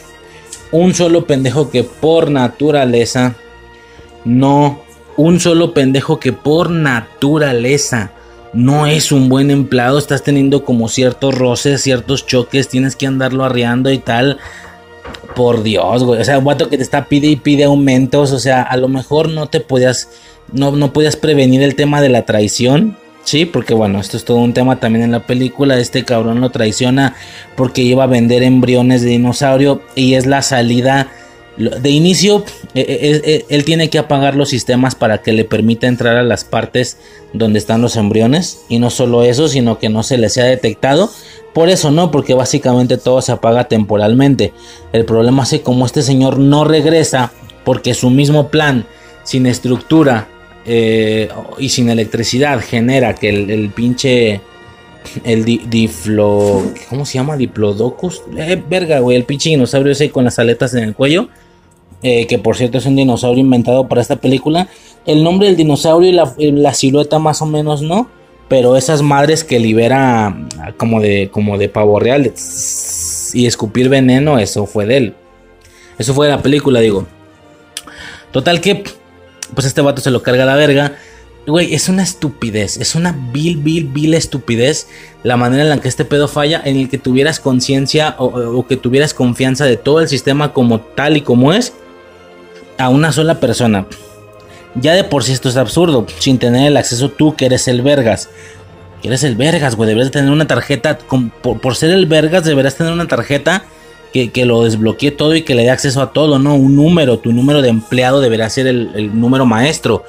[0.71, 3.35] Un solo pendejo que por naturaleza
[4.25, 4.81] no.
[5.15, 8.11] Un solo pendejo que por naturaleza
[8.53, 9.97] no es un buen empleado.
[9.97, 12.69] Estás teniendo como ciertos roces, ciertos choques.
[12.69, 14.39] Tienes que andarlo arreando y tal.
[15.35, 16.21] Por Dios, güey.
[16.21, 18.31] O sea, un que te está pide y pide aumentos.
[18.31, 20.09] O sea, a lo mejor no te podías.
[20.51, 22.97] No, no podías prevenir el tema de la traición.
[23.23, 25.79] Sí, porque bueno, esto es todo un tema también en la película.
[25.79, 27.15] Este cabrón lo traiciona
[27.55, 31.09] porque iba a vender embriones de dinosaurio y es la salida.
[31.55, 32.43] De inicio,
[32.73, 36.23] e, e, e, él tiene que apagar los sistemas para que le permita entrar a
[36.23, 36.97] las partes
[37.31, 38.61] donde están los embriones.
[38.69, 41.11] Y no solo eso, sino que no se le sea detectado.
[41.53, 44.51] Por eso no, porque básicamente todo se apaga temporalmente.
[44.91, 47.31] El problema es que como este señor no regresa,
[47.63, 48.85] porque su mismo plan,
[49.23, 50.27] sin estructura,
[50.65, 54.41] eh, y sin electricidad genera que el, pinche
[55.25, 57.35] el diflo ¿cómo se llama?
[57.35, 58.23] diplodocus.
[58.37, 61.29] Eh, verga güey el pinche dinosaurio ese con las aletas en el cuello.
[62.01, 64.67] Eh, que por cierto es un dinosaurio inventado para esta película.
[65.05, 68.09] El nombre del dinosaurio y la, silueta más o menos no
[68.49, 70.37] pero esas madres que libera
[70.77, 72.31] como de como de pavo real
[73.33, 75.13] y escupir veneno eso fue de él.
[75.97, 77.07] Eso fue de la película digo.
[78.31, 78.83] Total que
[79.53, 80.97] pues este vato se lo carga a la verga.
[81.45, 84.87] Güey, es una estupidez, es una vil, vil, vil estupidez
[85.23, 88.77] la manera en la que este pedo falla, en el que tuvieras conciencia o, que
[88.77, 91.73] tuvieras confianza de todo el sistema como tal y como es
[92.77, 93.87] a una sola persona.
[94.75, 97.81] Ya de por sí esto es absurdo, sin tener el acceso tú que eres el
[97.81, 98.29] vergas.
[99.01, 102.75] Que eres el vergas, güey, deberías tener una tarjeta, por, por ser el vergas deberás
[102.75, 103.65] tener una tarjeta
[104.13, 106.55] que, lo desbloquee todo y que le dé acceso a todo, ¿no?
[106.55, 110.05] Un número, tu número de empleado deberá ser el, número maestro.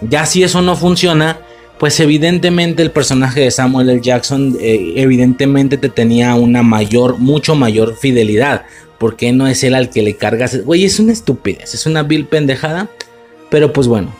[0.00, 1.40] Ya si eso no funciona,
[1.78, 4.00] pues evidentemente el personaje de Samuel L.
[4.00, 8.62] Jackson eh, evidentemente te tenía una mayor, mucho mayor fidelidad.
[8.98, 10.64] Porque no es él al que le cargas.
[10.64, 12.88] Güey, es una estupidez, es una vil pendejada.
[13.50, 14.14] Pero pues bueno,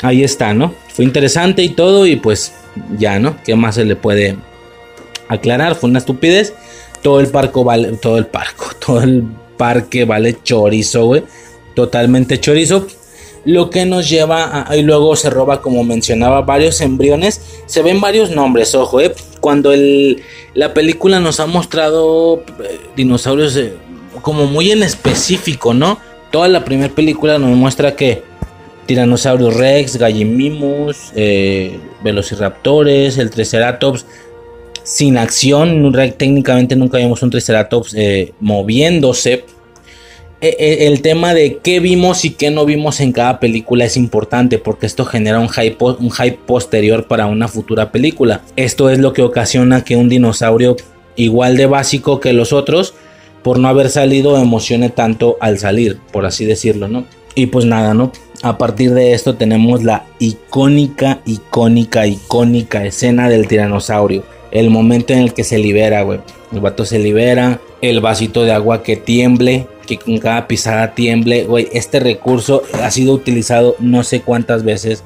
[0.00, 0.74] ahí está, ¿no?
[0.88, 2.54] Fue interesante y todo y pues
[2.98, 3.36] ya, ¿no?
[3.44, 4.36] ¿Qué más se le puede
[5.28, 5.74] aclarar?
[5.74, 6.54] Fue una estupidez
[7.06, 9.22] todo el parco vale, todo el parco, todo el
[9.56, 11.22] parque vale chorizo, güey.
[11.76, 12.88] Totalmente chorizo.
[13.44, 17.40] Lo que nos lleva a, y luego se roba, como mencionaba, varios embriones.
[17.66, 19.14] Se ven varios nombres, ojo, eh.
[19.40, 20.20] Cuando el,
[20.54, 23.74] la película nos ha mostrado eh, dinosaurios eh,
[24.20, 26.00] como muy en específico, ¿no?
[26.32, 28.24] Toda la primera película nos muestra que
[28.86, 34.06] Tyrannosaurus Rex, Gallimimus, eh, Velociraptores, el Triceratops,
[34.86, 35.92] sin acción.
[36.16, 39.44] Técnicamente nunca vimos un Triceratops eh, moviéndose.
[40.40, 43.96] E, e, el tema de qué vimos y qué no vimos en cada película es
[43.96, 48.42] importante porque esto genera un hype, un hype posterior para una futura película.
[48.54, 50.76] Esto es lo que ocasiona que un dinosaurio
[51.16, 52.94] igual de básico que los otros,
[53.42, 57.06] por no haber salido, emocione tanto al salir, por así decirlo, ¿no?
[57.34, 58.12] Y pues nada, ¿no?
[58.42, 64.35] A partir de esto tenemos la icónica, icónica, icónica escena del tiranosaurio.
[64.56, 66.20] El momento en el que se libera, güey.
[66.50, 71.44] El vato se libera, el vasito de agua que tiemble, que con cada pisada tiemble,
[71.44, 71.68] güey.
[71.72, 75.04] Este recurso ha sido utilizado no sé cuántas veces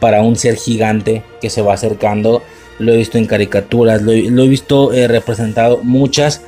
[0.00, 2.42] para un ser gigante que se va acercando.
[2.78, 6.40] Lo he visto en caricaturas, lo he, visto eh, representado muchas,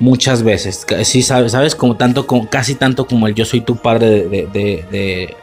[0.00, 0.84] muchas veces.
[1.04, 4.48] Sí, sabes, sabes como tanto, como, casi tanto como el yo soy tu padre de
[4.90, 5.36] de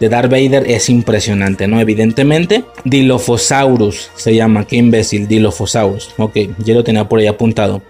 [0.00, 1.80] Darth Vader es impresionante, ¿no?
[1.80, 6.10] Evidentemente, Dilophosaurus se llama, qué imbécil, Dilophosaurus.
[6.18, 7.82] Ok, ya lo tenía por ahí apuntado.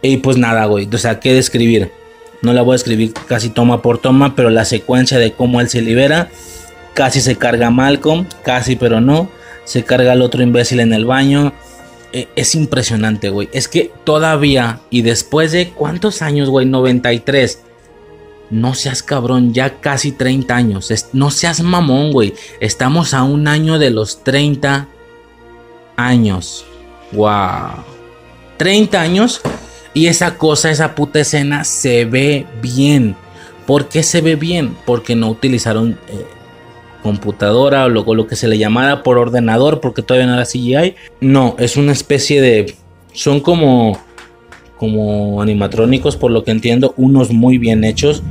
[0.00, 1.90] Y pues nada, güey, o sea, ¿qué describir?
[2.40, 5.68] No la voy a escribir casi toma por toma, pero la secuencia de cómo él
[5.68, 6.28] se libera,
[6.94, 9.30] casi se carga Malcolm, casi pero no,
[9.64, 11.52] se carga al otro imbécil en el baño.
[12.12, 13.48] E, es impresionante, güey.
[13.52, 17.60] Es que todavía, y después de cuántos años, güey, 93
[18.52, 21.08] no seas cabrón, ya casi 30 años.
[21.14, 22.34] No seas mamón, güey.
[22.60, 24.88] Estamos a un año de los 30
[25.96, 26.66] años.
[27.12, 27.82] Wow.
[28.58, 29.40] 30 años
[29.94, 33.16] y esa cosa, esa puta escena se ve bien.
[33.66, 34.76] ¿Por qué se ve bien?
[34.84, 36.26] Porque no utilizaron eh,
[37.02, 40.94] computadora o lo, lo que se le llamara por ordenador, porque todavía no era CGI.
[41.20, 42.76] No, es una especie de...
[43.14, 43.98] Son como
[44.82, 48.24] como animatrónicos, por lo que entiendo, unos muy bien hechos.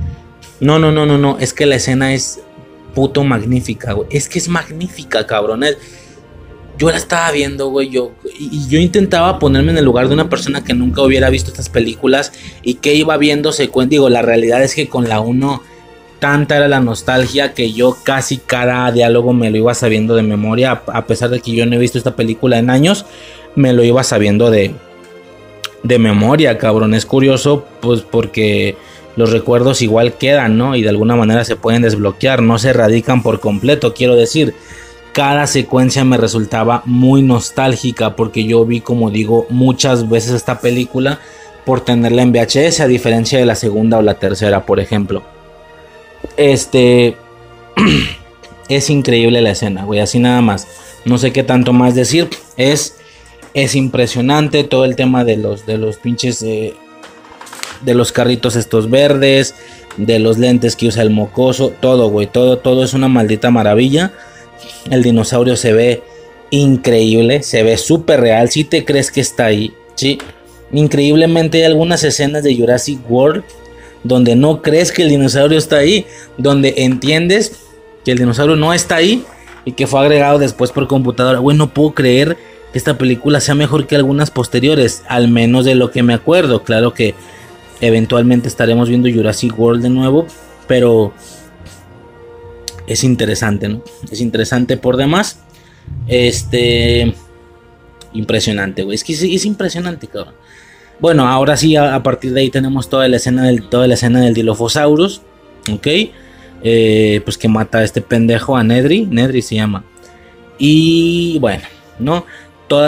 [0.60, 2.42] No, no, no, no, no, es que la escena es
[2.94, 4.10] puto magnífica, güey.
[4.12, 5.64] Es que es magnífica, cabrón.
[6.78, 10.28] Yo la estaba viendo, güey, yo y, yo intentaba ponerme en el lugar de una
[10.28, 13.92] persona que nunca hubiera visto estas películas y que iba viendo secuencia.
[13.92, 15.64] Digo, la realidad es que con la 1
[16.20, 20.84] tanta era la nostalgia que yo casi cada diálogo me lo iba sabiendo de memoria,
[20.88, 23.06] a pesar de que yo no he visto esta película en años,
[23.56, 24.76] me lo iba sabiendo de,
[25.84, 26.94] de memoria, cabrón.
[26.94, 28.76] Es curioso, pues porque
[29.16, 30.76] los recuerdos igual quedan, ¿no?
[30.76, 34.54] Y de alguna manera se pueden desbloquear, no se erradican por completo, quiero decir.
[35.14, 41.20] Cada secuencia me resultaba muy nostálgica porque yo vi, como digo, muchas veces esta película
[41.66, 45.24] por tenerla en VHS, a diferencia de la segunda o la tercera, por ejemplo.
[46.38, 47.18] Este.
[48.70, 50.68] es increíble la escena, güey, así nada más.
[51.04, 52.30] No sé qué tanto más decir.
[52.56, 52.96] Es
[53.54, 56.74] es impresionante todo el tema de los, de los pinches, eh,
[57.82, 59.56] de los carritos estos verdes,
[59.98, 64.14] de los lentes que usa el mocoso, todo, güey, todo, todo es una maldita maravilla.
[64.90, 66.04] El dinosaurio se ve
[66.50, 70.18] increíble, se ve súper real, si te crees que está ahí, sí.
[70.72, 73.44] Increíblemente hay algunas escenas de Jurassic World
[74.04, 76.06] donde no crees que el dinosaurio está ahí,
[76.38, 77.54] donde entiendes
[78.06, 79.24] que el dinosaurio no está ahí
[79.66, 81.40] y que fue agregado después por computadora.
[81.40, 82.38] Güey, no puedo creer
[82.72, 86.64] que esta película sea mejor que algunas posteriores, al menos de lo que me acuerdo.
[86.64, 87.16] Claro que
[87.82, 90.28] eventualmente estaremos viendo Jurassic World de nuevo,
[90.68, 91.14] pero
[92.88, 93.84] es interesante, ¿no?
[94.10, 95.40] Es interesante por demás.
[96.08, 97.14] Este
[98.14, 98.96] impresionante, güey.
[98.96, 100.36] Es que es, impresionante, cabrón.
[101.00, 104.22] Bueno, ahora sí, a, partir de ahí tenemos toda la escena del, toda la escena
[104.22, 105.22] del Dilophosaurus.
[105.72, 105.88] Ok.
[106.64, 109.08] Eh, pues que mata a este pendejo, a Nedry.
[109.08, 109.84] Nedry se llama.
[110.58, 111.64] Y bueno,
[111.98, 112.26] ¿no?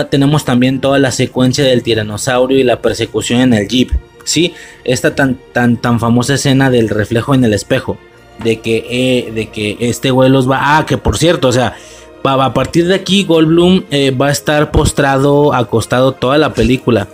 [0.10, 3.92] Tenemos también toda la secuencia del tiranosaurio y la persecución en el jeep.
[4.24, 4.54] Sí,
[4.84, 7.98] esta tan, tan, tan famosa escena del reflejo en el espejo.
[8.44, 10.78] De que, eh, de que este güey los va.
[10.78, 11.76] Ah, que por cierto, o sea,
[12.24, 17.08] a partir de aquí Goldblum eh, va a estar postrado, acostado toda la película.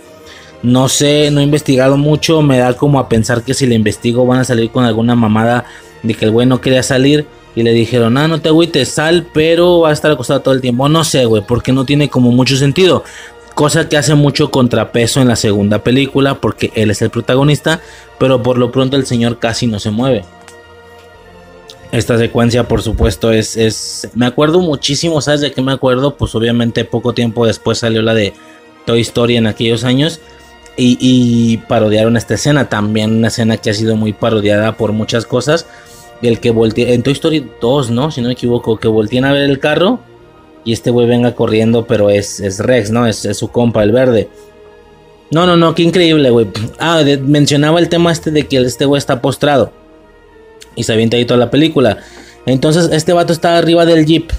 [0.62, 2.42] No sé, no he investigado mucho.
[2.42, 5.64] Me da como a pensar que si le investigo van a salir con alguna mamada
[6.02, 7.26] de que el güey no quería salir.
[7.54, 10.60] Y le dijeron, ah, no te agüites, sal, pero va a estar acostado todo el
[10.60, 10.88] tiempo.
[10.88, 13.04] No sé, güey, porque no tiene como mucho sentido.
[13.54, 17.80] Cosa que hace mucho contrapeso en la segunda película, porque él es el protagonista,
[18.18, 20.24] pero por lo pronto el señor casi no se mueve.
[21.90, 24.08] Esta secuencia, por supuesto, es, es...
[24.14, 26.16] Me acuerdo muchísimo, ¿sabes de qué me acuerdo?
[26.16, 28.32] Pues obviamente poco tiempo después salió la de
[28.86, 30.20] Toy Story en aquellos años.
[30.76, 35.26] Y, y parodiaron esta escena, también una escena que ha sido muy parodiada por muchas
[35.26, 35.66] cosas
[36.28, 38.10] el que voltea, en Toy Story 2, ¿no?
[38.10, 40.00] Si no me equivoco, que volteen a ver el carro
[40.64, 43.06] y este güey venga corriendo, pero es, es Rex, ¿no?
[43.06, 44.28] Es, su compa, el verde.
[45.30, 46.48] No, no, no, qué increíble, güey.
[46.78, 49.72] Ah, mencionaba el tema este de que este güey está postrado.
[50.74, 51.98] Y se avienta ahí toda la película.
[52.46, 54.30] Entonces este vato está arriba del jeep.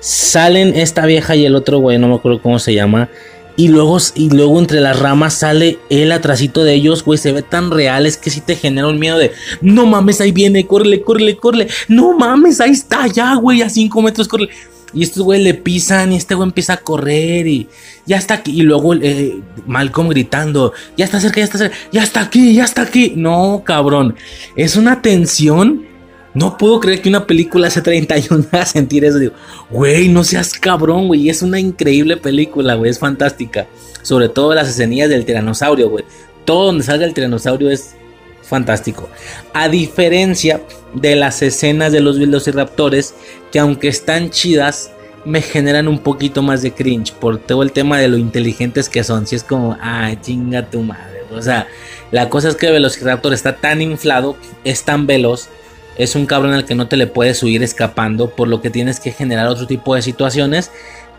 [0.00, 3.08] Salen esta vieja y el otro güey, no me acuerdo cómo se llama.
[3.56, 7.18] Y luego, y luego entre las ramas sale él atrásito de ellos, güey.
[7.18, 10.32] Se ve tan real, es que sí te genera un miedo de no mames, ahí
[10.32, 11.68] viene, córrele, córrele, córrele.
[11.88, 14.50] No mames, ahí está, ya, güey, a 5 metros, córrele.
[14.94, 17.68] Y estos güey le pisan y este güey empieza a correr y
[18.06, 18.52] ya está aquí.
[18.52, 22.64] Y luego eh, Malcolm gritando, ya está cerca, ya está cerca, ya está aquí, ya
[22.64, 23.12] está aquí.
[23.16, 24.14] No, cabrón.
[24.56, 25.93] Es una tensión.
[26.34, 29.18] No puedo creer que una película hace 31 a sentir eso.
[29.18, 29.34] Digo,
[29.70, 31.30] güey, no seas cabrón, güey.
[31.30, 32.90] Es una increíble película, güey.
[32.90, 33.66] Es fantástica.
[34.02, 36.04] Sobre todo las escenillas del tiranosaurio, güey.
[36.44, 37.94] Todo donde salga el tiranosaurio es
[38.42, 39.08] fantástico.
[39.54, 40.60] A diferencia
[40.92, 43.14] de las escenas de los velociraptores,
[43.50, 44.90] que aunque están chidas,
[45.24, 49.04] me generan un poquito más de cringe por todo el tema de lo inteligentes que
[49.04, 49.26] son.
[49.26, 51.22] Si es como, ah, chinga tu madre.
[51.32, 51.66] O sea,
[52.10, 55.48] la cosa es que el velociraptor está tan inflado, es tan veloz,
[55.96, 59.00] es un cabrón al que no te le puedes huir escapando, por lo que tienes
[59.00, 60.70] que generar otro tipo de situaciones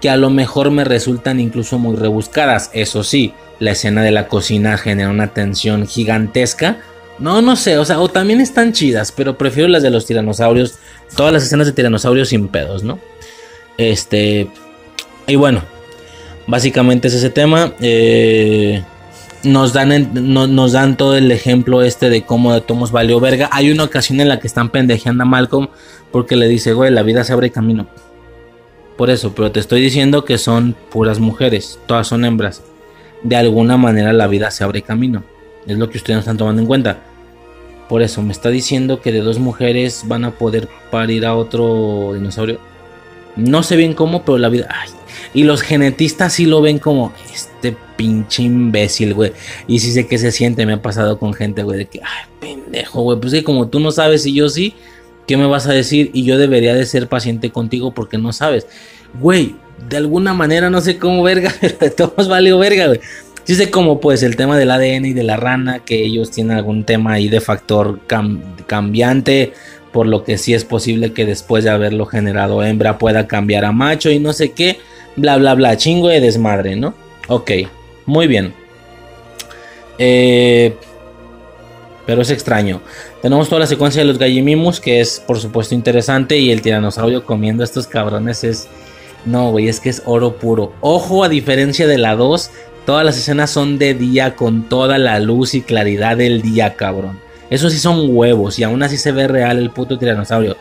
[0.02, 2.70] que a lo mejor me resultan incluso muy rebuscadas.
[2.74, 6.80] Eso sí, la escena de la cocina genera una tensión gigantesca
[7.18, 10.76] no, no sé, o sea, o también están chidas, pero prefiero las de los tiranosaurios.
[11.16, 13.00] Todas las escenas de tiranosaurios sin pedos, ¿no?
[13.78, 14.48] Este.
[15.28, 15.62] Y bueno,
[16.46, 17.74] básicamente es ese tema.
[17.80, 18.84] Eh,
[19.46, 23.50] nos, dan nos dan todo el ejemplo este de cómo de Tomos valió verga.
[23.52, 25.68] Hay una ocasión en la que están pendejeando a Malcolm
[26.12, 27.88] porque le dice, güey, la vida se abre camino.
[28.98, 32.64] Por eso, pero te estoy diciendo que son puras mujeres, todas son hembras.
[33.24, 35.24] De alguna manera la vida se abre camino.
[35.68, 37.00] Es lo que ustedes no están tomando en cuenta.
[37.90, 42.12] Por eso me está diciendo que de dos mujeres van a poder parir a otro
[42.14, 42.60] dinosaurio.
[43.36, 44.68] No sé bien cómo, pero la vida.
[44.70, 44.95] Ay.
[45.36, 49.34] Y los genetistas sí lo ven como este pinche imbécil, güey.
[49.68, 52.30] Y sí sé que se siente, me ha pasado con gente, güey, de que, ay,
[52.40, 53.20] pendejo, güey.
[53.20, 54.74] Pues que como tú no sabes y yo sí,
[55.28, 56.10] ¿qué me vas a decir?
[56.14, 58.66] Y yo debería de ser paciente contigo porque no sabes.
[59.22, 59.56] Güey,
[59.90, 63.02] de alguna manera no sé cómo verga, pero de todos valió verga, güey.
[63.44, 66.56] Sí sé como pues el tema del ADN y de la rana, que ellos tienen
[66.58, 68.00] algún tema ahí de factor
[68.66, 69.54] cambiante,
[69.92, 73.72] por lo que sí es posible que después de haberlo generado hembra pueda cambiar a
[73.72, 74.80] macho y no sé qué,
[75.16, 76.94] bla bla bla, chingo de desmadre, ¿no?
[77.28, 77.52] Ok,
[78.06, 78.54] muy bien.
[79.98, 80.76] Eh,
[82.06, 82.82] pero es extraño.
[83.22, 87.26] Tenemos toda la secuencia de los gallimimus, que es por supuesto interesante, y el tiranosaurio
[87.26, 88.68] comiendo a estos cabrones es...
[89.26, 90.74] No, güey, es que es oro puro.
[90.82, 92.52] Ojo, a diferencia de la 2,
[92.86, 97.20] Todas las escenas son de día con toda la luz y claridad del día, cabrón.
[97.50, 100.56] Eso sí son huevos y aún así se ve real el puto tiranosaurio.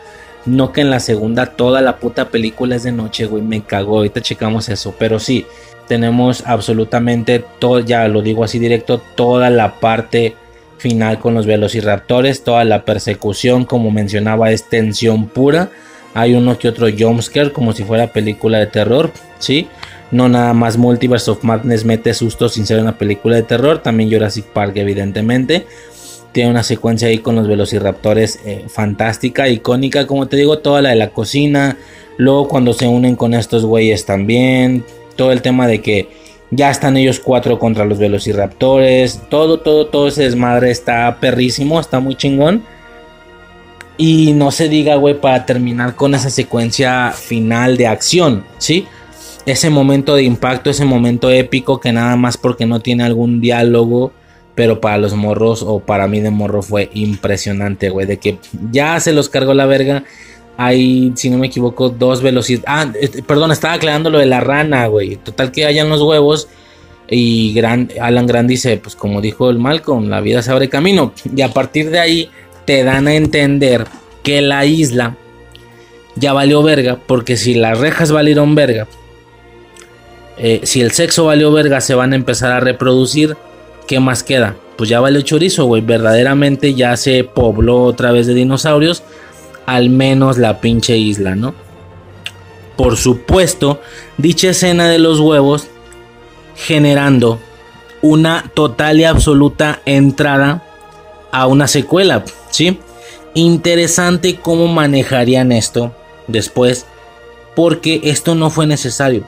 [0.45, 3.41] No que en la segunda toda la puta película es de noche, güey.
[3.41, 3.97] Me cagó.
[3.97, 4.93] Ahorita checamos eso.
[4.97, 5.45] Pero sí,
[5.87, 10.35] tenemos absolutamente todo, ya lo digo así directo, toda la parte
[10.77, 12.43] final con los velociraptores.
[12.43, 15.69] Toda la persecución, como mencionaba, es tensión pura.
[16.13, 19.67] Hay uno que otro jumpscare, como si fuera película de terror, ¿sí?
[20.11, 23.79] No nada más Multiverse of Madness mete susto sin ser una película de terror.
[23.79, 25.65] También Jurassic Park, evidentemente.
[26.35, 30.05] Tiene una secuencia ahí con los velociraptores eh, fantástica, icónica.
[30.05, 31.77] Como te digo, toda la de la cocina.
[32.17, 34.83] Luego cuando se unen con estos güeyes también.
[35.15, 36.09] Todo el tema de que
[36.51, 39.21] ya están ellos cuatro contra los velociraptores.
[39.29, 41.79] Todo, todo, todo ese desmadre está perrísimo.
[41.79, 42.63] Está muy chingón.
[43.95, 48.85] Y no se diga, güey, para terminar con esa secuencia final de acción, ¿sí?
[49.45, 54.11] ese momento de impacto, ese momento épico que nada más porque no tiene algún diálogo,
[54.55, 58.39] pero para los morros o para mí de morro fue impresionante, güey, de que
[58.71, 60.03] ya se los cargó la verga.
[60.57, 62.65] Hay, si no me equivoco, dos velocidades.
[62.65, 65.17] Ah, eh, perdón, estaba aclarando lo de la rana, güey.
[65.17, 66.47] Total que hayan los huevos.
[67.09, 71.13] Y Gran, Alan Grant dice, pues como dijo el Malcolm, la vida se abre camino.
[71.35, 72.29] Y a partir de ahí
[72.63, 73.85] te dan a entender
[74.23, 75.17] que la isla
[76.15, 76.97] ya valió verga.
[77.05, 78.87] Porque si las rejas valieron verga,
[80.37, 83.35] eh, si el sexo valió verga, se van a empezar a reproducir.
[83.87, 84.55] ¿Qué más queda?
[84.77, 85.81] Pues ya valió chorizo, güey.
[85.81, 89.03] Verdaderamente ya se pobló otra vez de dinosaurios.
[89.65, 91.53] Al menos la pinche isla, ¿no?
[92.75, 93.79] Por supuesto,
[94.17, 95.67] dicha escena de los huevos
[96.55, 97.39] generando
[98.01, 100.63] una total y absoluta entrada
[101.31, 102.79] a una secuela, ¿sí?
[103.33, 105.93] Interesante cómo manejarían esto
[106.27, 106.85] después,
[107.55, 109.25] porque esto no fue necesario.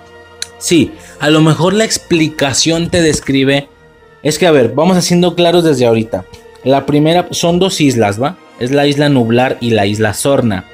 [0.57, 3.69] Sí, a lo mejor la explicación te describe.
[4.23, 6.25] Es que, a ver, vamos haciendo claros desde ahorita.
[6.63, 8.37] La primera son dos islas, ¿va?
[8.59, 10.65] Es la isla Nublar y la isla Sorna.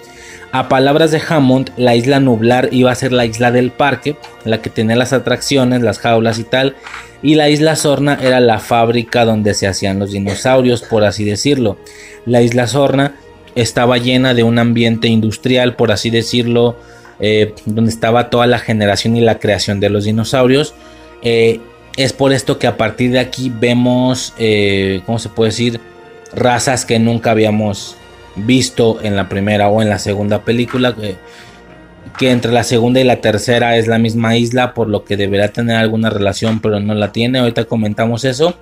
[0.52, 4.16] A palabras de Hammond, la isla Nublar iba a ser la isla del parque,
[4.46, 6.76] la que tenía las atracciones, las jaulas y tal.
[7.22, 11.78] Y la isla Sorna era la fábrica donde se hacían los dinosaurios, por así decirlo.
[12.26, 13.16] La isla Sorna
[13.56, 16.76] estaba llena de un ambiente industrial, por así decirlo,
[17.20, 20.74] eh, donde estaba toda la generación y la creación de los dinosaurios.
[21.24, 21.62] Eh,
[21.98, 25.80] es por esto que a partir de aquí vemos, eh, ¿cómo se puede decir?
[26.36, 27.96] Razas que nunca habíamos
[28.36, 30.96] visto en la primera o en la segunda película.
[32.18, 35.48] que entre la segunda y la tercera es la misma isla, por lo que deberá
[35.48, 37.40] tener alguna relación, pero no la tiene.
[37.40, 38.56] Ahorita comentamos eso.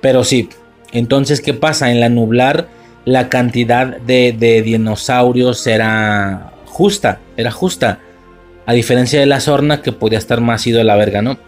[0.00, 0.48] Pero sí,
[0.92, 1.90] entonces, ¿qué pasa?
[1.90, 2.68] En la nublar,
[3.04, 8.00] la cantidad de, dinosaurios era justa, era justa.
[8.66, 11.38] A diferencia de la Sorna, que podía estar más ido a la verga, ¿no?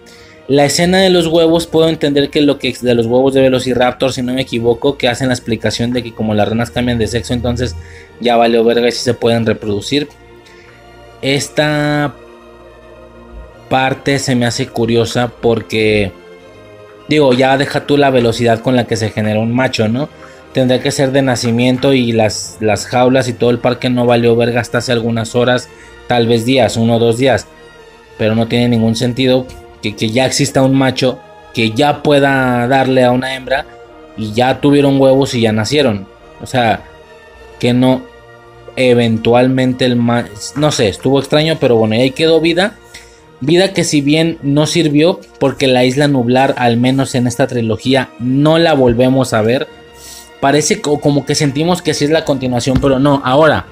[0.51, 4.13] La escena de los huevos, puedo entender que lo que de los huevos de Velociraptor,
[4.13, 7.07] si no me equivoco, que hacen la explicación de que como las ranas cambian de
[7.07, 7.77] sexo, entonces
[8.19, 10.09] ya vale verga y si se pueden reproducir.
[11.23, 12.17] Esta
[13.69, 16.11] parte se me hace curiosa porque,
[17.09, 20.09] digo, ya deja tú la velocidad con la que se genera un macho, ¿no?
[20.53, 24.35] Tendría que ser de nacimiento y las, las jaulas y todo el parque no valió
[24.35, 25.69] verga hasta hace algunas horas,
[26.09, 27.47] tal vez días, uno o dos días.
[28.19, 29.47] Pero no tiene ningún sentido
[29.83, 31.19] que, ya exista un macho
[31.55, 33.67] que ya pueda darle a una hembra
[34.17, 36.07] y ya tuvieron huevos y ya nacieron.
[36.43, 36.85] O sea,
[37.59, 38.03] que no
[38.77, 42.77] eventualmente el macho, no sé, estuvo extraño, pero bueno, ahí quedó vida.
[43.41, 48.11] Vida que si bien no sirvió porque la isla nublar, al menos en esta trilogía,
[48.19, 49.67] no la volvemos a ver.
[50.41, 53.23] Parece como que sentimos que sí es la continuación, pero no.
[53.25, 53.67] Ahora,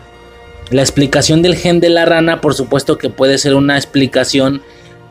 [0.70, 4.62] la explicación del gen de la rana, por supuesto que puede ser una explicación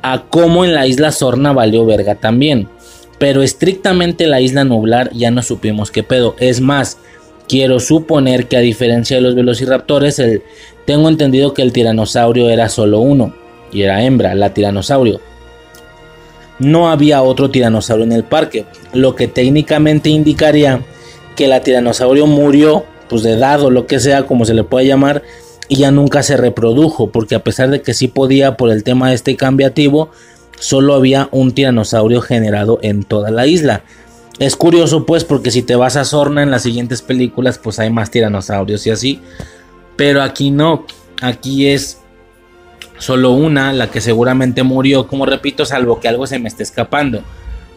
[0.01, 2.67] a cómo en la isla Sorna valió verga también.
[3.19, 6.35] Pero estrictamente la isla Nublar ya no supimos qué pedo.
[6.39, 6.97] Es más,
[7.47, 10.43] quiero suponer que a diferencia de los velociraptores, el,
[10.85, 13.33] tengo entendido que el tiranosaurio era solo uno.
[13.71, 15.19] Y era hembra, la tiranosaurio.
[16.59, 18.65] No había otro tiranosaurio en el parque.
[18.93, 20.81] Lo que técnicamente indicaría
[21.35, 25.23] que la tiranosaurio murió, pues de edad lo que sea, como se le puede llamar
[25.75, 29.15] ya nunca se reprodujo, porque a pesar de que sí podía por el tema de
[29.15, 30.11] este cambiativo,
[30.59, 33.83] solo había un tiranosaurio generado en toda la isla.
[34.39, 37.89] Es curioso pues porque si te vas a Sorna en las siguientes películas pues hay
[37.89, 39.21] más tiranosaurios y así,
[39.95, 40.85] pero aquí no,
[41.21, 41.99] aquí es
[42.99, 47.21] solo una, la que seguramente murió, como repito, salvo que algo se me esté escapando,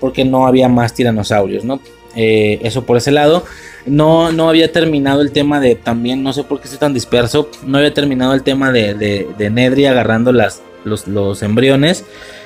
[0.01, 1.81] porque no había más tiranosaurios, ¿no?
[2.17, 3.45] Eh, eso por ese lado.
[3.87, 7.51] No, no había terminado el tema de también, no sé por qué estoy tan disperso.
[7.65, 12.05] No había terminado el tema de, de, Nedry agarrando las, los, embriones.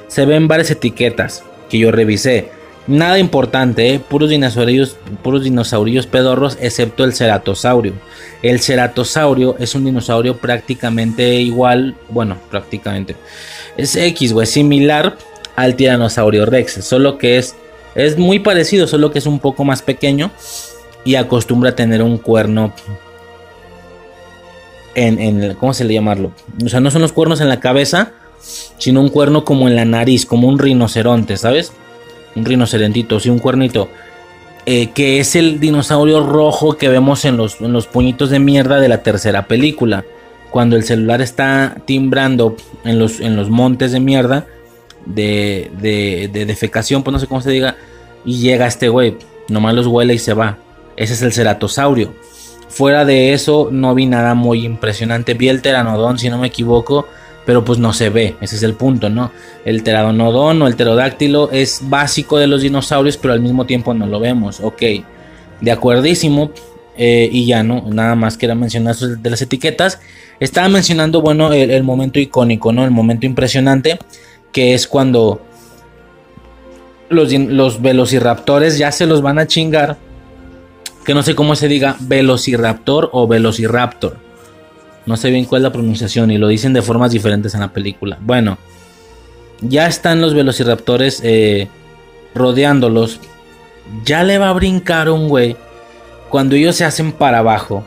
[0.09, 2.51] Se ven varias etiquetas que yo revisé.
[2.87, 3.99] Nada importante, ¿eh?
[3.99, 7.95] puros dinosaurios, puros dinosaurios pedorros, excepto el ceratosaurio.
[8.43, 13.17] El ceratosaurio es un dinosaurio prácticamente igual, bueno, prácticamente.
[13.79, 15.17] Es X, es similar
[15.57, 17.57] al tiranosaurio rex, solo que es
[17.95, 20.31] es muy parecido, solo que es un poco más pequeño
[21.05, 22.73] y acostumbra a tener un cuerno
[24.95, 26.33] en, en, ¿cómo se le llamarlo?
[26.65, 28.13] O sea, no son los cuernos en la cabeza,
[28.79, 31.73] sino un cuerno como en la nariz, como un rinoceronte, ¿sabes?
[32.37, 33.89] Un rinocerentito, sí, un cuernito.
[34.67, 38.81] Eh, que es el dinosaurio rojo que vemos en los, en los puñitos de mierda
[38.81, 40.05] de la tercera película.
[40.51, 44.47] Cuando el celular está timbrando en los, en los montes de mierda
[45.07, 47.77] de, de, de defecación, pues no sé cómo se diga,
[48.25, 49.17] y llega este güey,
[49.49, 50.59] nomás los huele y se va.
[50.97, 52.15] Ese es el ceratosaurio.
[52.69, 55.35] Fuera de eso, no vi nada muy impresionante.
[55.35, 57.07] Vi el teranodón, si no me equivoco,
[57.47, 58.37] pero pues no se ve.
[58.41, 59.31] Ese es el punto, ¿no?
[59.65, 64.07] El teranodón o el pterodáctilo es básico de los dinosaurios, pero al mismo tiempo no
[64.07, 64.61] lo vemos.
[64.61, 64.83] Ok,
[65.61, 66.51] de acuerdísimo.
[66.97, 70.01] Eh, y ya no, nada más que era mencionar de las etiquetas.
[70.41, 72.85] Estaba mencionando, bueno, el, el momento icónico, ¿no?
[72.85, 73.99] El momento impresionante
[74.55, 75.43] que es cuando
[77.11, 79.99] los, los velociraptores ya se los van a chingar.
[81.05, 84.17] Que no sé cómo se diga velociraptor o velociraptor.
[85.07, 87.73] No sé bien cuál es la pronunciación y lo dicen de formas diferentes en la
[87.73, 88.17] película.
[88.23, 88.57] Bueno,
[89.61, 91.69] ya están los velociraptores eh,
[92.35, 93.21] rodeándolos.
[94.05, 95.57] Ya le va a brincar un güey
[96.31, 97.85] cuando ellos se hacen para abajo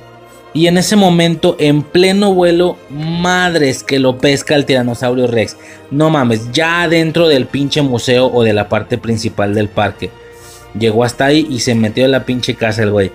[0.57, 5.55] y en ese momento, en pleno vuelo, madres que lo pesca el tiranosaurio Rex.
[5.91, 10.09] No mames, ya dentro del pinche museo o de la parte principal del parque.
[10.73, 13.11] Llegó hasta ahí y se metió en la pinche casa el güey.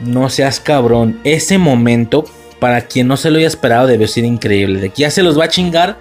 [0.00, 1.20] No seas cabrón.
[1.22, 2.24] Ese momento,
[2.60, 4.80] para quien no se lo haya esperado, debe ser increíble.
[4.80, 5.98] De que ya se los va a chingar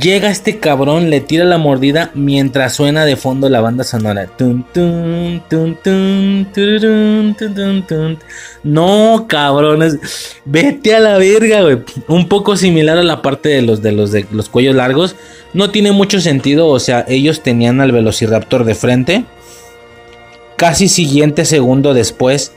[0.00, 4.30] Llega este cabrón, le tira la mordida mientras suena de fondo la banda sonora.
[8.62, 9.98] no, cabrones.
[10.46, 11.78] Vete a la verga, güey.
[12.08, 15.16] Un poco similar a la parte de los de los de los cuellos largos.
[15.52, 16.68] No tiene mucho sentido.
[16.68, 19.24] O sea, ellos tenían al Velociraptor de frente.
[20.56, 22.52] Casi siguiente segundo después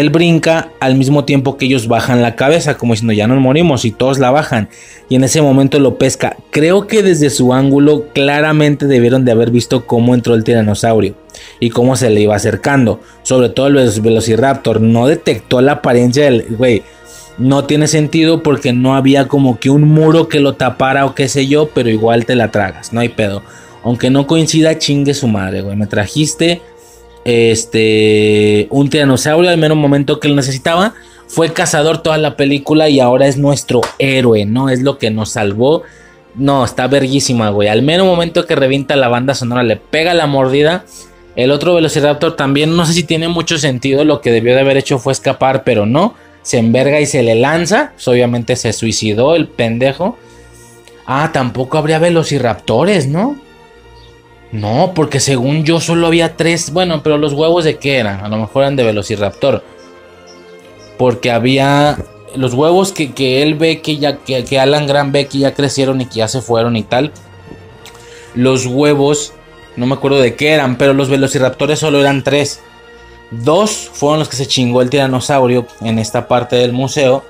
[0.00, 3.84] Él brinca al mismo tiempo que ellos bajan la cabeza, como diciendo ya nos morimos
[3.84, 4.68] y todos la bajan.
[5.08, 6.36] Y en ese momento lo pesca.
[6.50, 11.14] Creo que desde su ángulo claramente debieron de haber visto cómo entró el tiranosaurio
[11.60, 13.00] y cómo se le iba acercando.
[13.22, 14.80] Sobre todo el Velociraptor.
[14.80, 16.44] No detectó la apariencia del...
[16.50, 16.82] Güey,
[17.38, 21.28] no tiene sentido porque no había como que un muro que lo tapara o qué
[21.28, 23.42] sé yo, pero igual te la tragas, no hay pedo.
[23.84, 25.76] Aunque no coincida, chingue su madre, güey.
[25.76, 26.62] Me trajiste
[27.24, 30.94] este un tiranosaurio al menos momento que lo necesitaba.
[31.26, 34.68] Fue cazador toda la película y ahora es nuestro héroe, ¿no?
[34.68, 35.82] Es lo que nos salvó.
[36.36, 37.68] No, está verguísima, güey.
[37.68, 40.84] Al menos momento que revienta la banda sonora, le pega la mordida.
[41.34, 44.04] El otro Velociraptor también, no sé si tiene mucho sentido.
[44.04, 46.14] Lo que debió de haber hecho fue escapar, pero no.
[46.42, 47.92] Se enverga y se le lanza.
[47.94, 50.16] Pues obviamente se suicidó el pendejo.
[51.06, 53.36] Ah, tampoco habría velociraptores, ¿no?
[54.54, 56.72] No, porque según yo solo había tres.
[56.72, 58.24] Bueno, pero los huevos de qué eran?
[58.24, 59.64] A lo mejor eran de Velociraptor.
[60.96, 61.98] Porque había
[62.36, 66.00] los huevos que, él ve que ya que, que, Alan Grant ve que ya crecieron
[66.00, 67.10] y que ya se fueron y tal.
[68.36, 69.32] Los huevos,
[69.74, 72.60] no me acuerdo de qué eran, pero los velociraptores solo eran tres.
[73.32, 77.24] Dos fueron los que se chingó el tiranosaurio en esta parte del museo.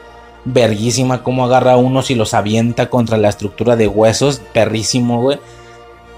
[0.45, 4.43] Verguísima como agarra unos y los avienta contra la estructura de huesos.
[4.53, 5.39] Perrísimo, güey.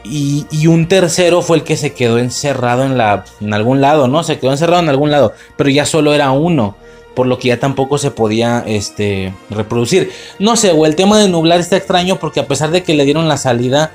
[0.09, 4.23] Y, un tercero fue el que se quedó encerrado en, la, en algún lado, ¿no?
[4.23, 6.77] Se quedó encerrado en algún lado, pero ya solo era uno,
[7.15, 10.11] por lo que ya tampoco se podía este, reproducir.
[10.39, 13.05] No sé, güey, el tema de nublar está extraño porque a pesar de que le
[13.05, 13.93] dieron la salida,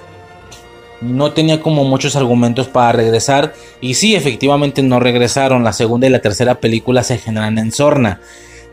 [1.01, 3.53] no tenía como muchos argumentos para regresar.
[3.81, 5.63] Y sí, efectivamente no regresaron.
[5.63, 8.21] La segunda y la tercera película se generan en Sorna.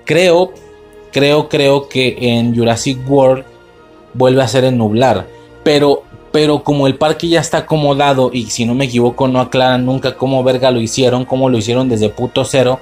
[0.04, 0.52] Creo,
[1.10, 3.44] creo, creo que en Jurassic World
[4.14, 5.26] vuelve a ser en nublar.
[5.64, 9.86] Pero pero como el parque ya está acomodado y si no me equivoco no aclaran
[9.86, 12.80] nunca cómo verga lo hicieron, cómo lo hicieron desde puto cero,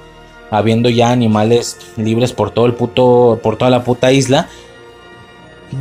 [0.50, 4.48] habiendo ya animales libres por todo el puto, por toda la puta isla.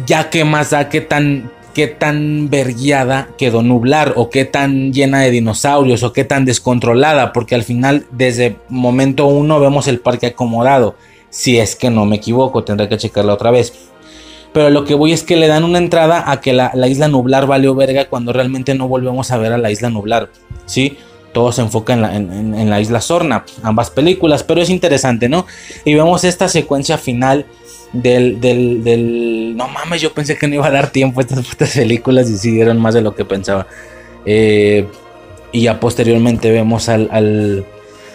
[0.05, 5.21] Ya que más da que tan, qué tan verguiada quedó nublar o qué tan llena
[5.21, 10.27] de dinosaurios o qué tan descontrolada, porque al final desde momento uno vemos el parque
[10.27, 10.95] acomodado.
[11.29, 13.73] Si es que no me equivoco, tendré que checarla otra vez.
[14.55, 17.45] Pero lo que voy es que le dan una entrada a que la, isla nublar
[17.45, 20.29] valió verga cuando realmente no volvemos a ver a la isla nublar.
[20.65, 20.97] ¿Sí?
[21.33, 25.45] Todo se enfoca en la, isla Sorna, ambas películas, pero es interesante, ¿no?
[25.83, 27.45] Y vemos esta secuencia final
[27.91, 32.29] del, del, No mames, yo pensé que no iba a dar tiempo estas putas películas
[32.29, 33.67] y sí dieron más de lo que pensaba.
[34.25, 34.87] Eh,
[35.51, 37.65] y ya posteriormente vemos al, al,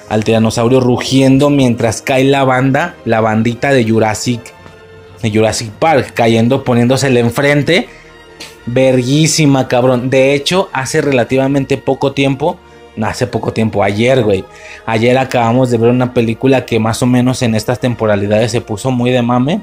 [0.09, 4.55] al tiranosaurio rugiendo mientras cae la banda, la bandita de Jurassic
[5.23, 7.89] de Jurassic Park, cayendo, poniéndosele enfrente.
[8.66, 10.10] Verguísima, cabrón.
[10.10, 12.58] De hecho, hace relativamente poco tiempo,
[13.02, 14.44] hace poco tiempo, ayer, güey.
[14.86, 18.90] Ayer acabamos de ver una película que más o menos en estas temporalidades se puso
[18.90, 19.60] muy de mame.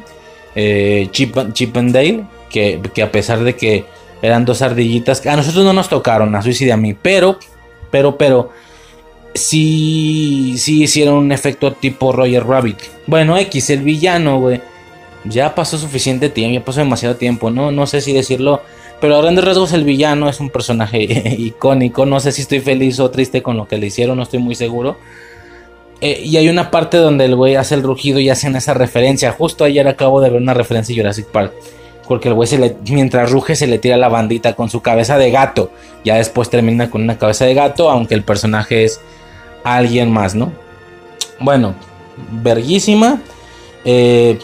[0.55, 3.85] Eh, Chip, and Dale, que, que, a pesar de que
[4.21, 7.37] eran dos ardillitas, a nosotros no nos tocaron, a Suicide a mí, pero,
[7.91, 8.49] pero, pero,
[9.35, 12.79] sí, sí hicieron un efecto tipo Roger Rabbit.
[13.05, 14.59] Bueno, X, el villano, güey
[15.29, 18.61] ya pasó suficiente tiempo, ya pasó demasiado tiempo, no, no sé si decirlo,
[18.99, 21.03] pero a grandes rasgos el villano es un personaje
[21.37, 24.39] icónico, no sé si estoy feliz o triste con lo que le hicieron, no estoy
[24.39, 24.97] muy seguro.
[25.99, 29.31] Eh, y hay una parte donde el güey hace el rugido y hacen esa referencia.
[29.31, 31.53] Justo ayer acabo de ver una referencia de Jurassic Park.
[32.07, 32.47] Porque el güey
[32.89, 35.71] mientras ruge se le tira la bandita con su cabeza de gato.
[36.05, 39.01] Ya después termina con una cabeza de gato, aunque el personaje es
[39.63, 40.53] alguien más, ¿no?
[41.39, 41.75] Bueno,
[42.31, 43.19] verguísima.
[43.83, 44.39] Eh,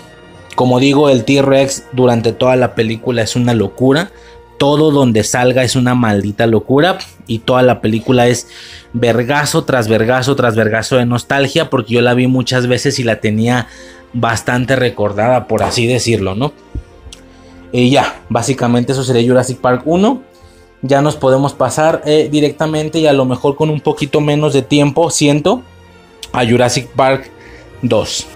[0.55, 4.11] como digo, el T-Rex durante toda la película es una locura.
[4.57, 6.97] Todo donde salga es una maldita locura.
[7.27, 8.47] Y toda la película es
[8.93, 11.69] vergazo tras vergazo tras vergazo de nostalgia.
[11.69, 13.67] Porque yo la vi muchas veces y la tenía
[14.13, 16.53] bastante recordada, por así decirlo, ¿no?
[17.71, 20.21] Y ya, básicamente eso sería Jurassic Park 1.
[20.83, 24.61] Ya nos podemos pasar eh, directamente y a lo mejor con un poquito menos de
[24.61, 25.63] tiempo, siento,
[26.31, 27.31] a Jurassic Park
[27.81, 28.27] 2.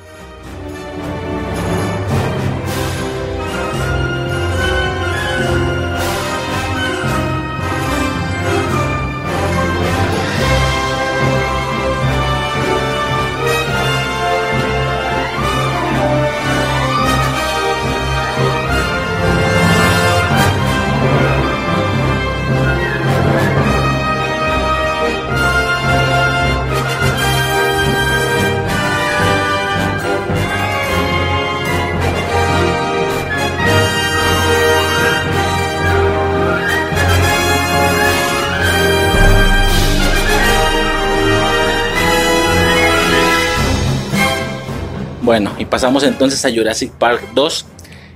[45.67, 47.65] Pasamos entonces a Jurassic Park 2.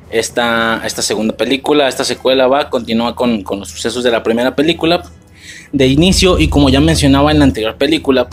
[0.09, 4.55] Esta, esta segunda película, esta secuela va, continúa con, con los sucesos de la primera
[4.55, 5.03] película.
[5.71, 8.27] De inicio, y como ya mencionaba en la anterior película,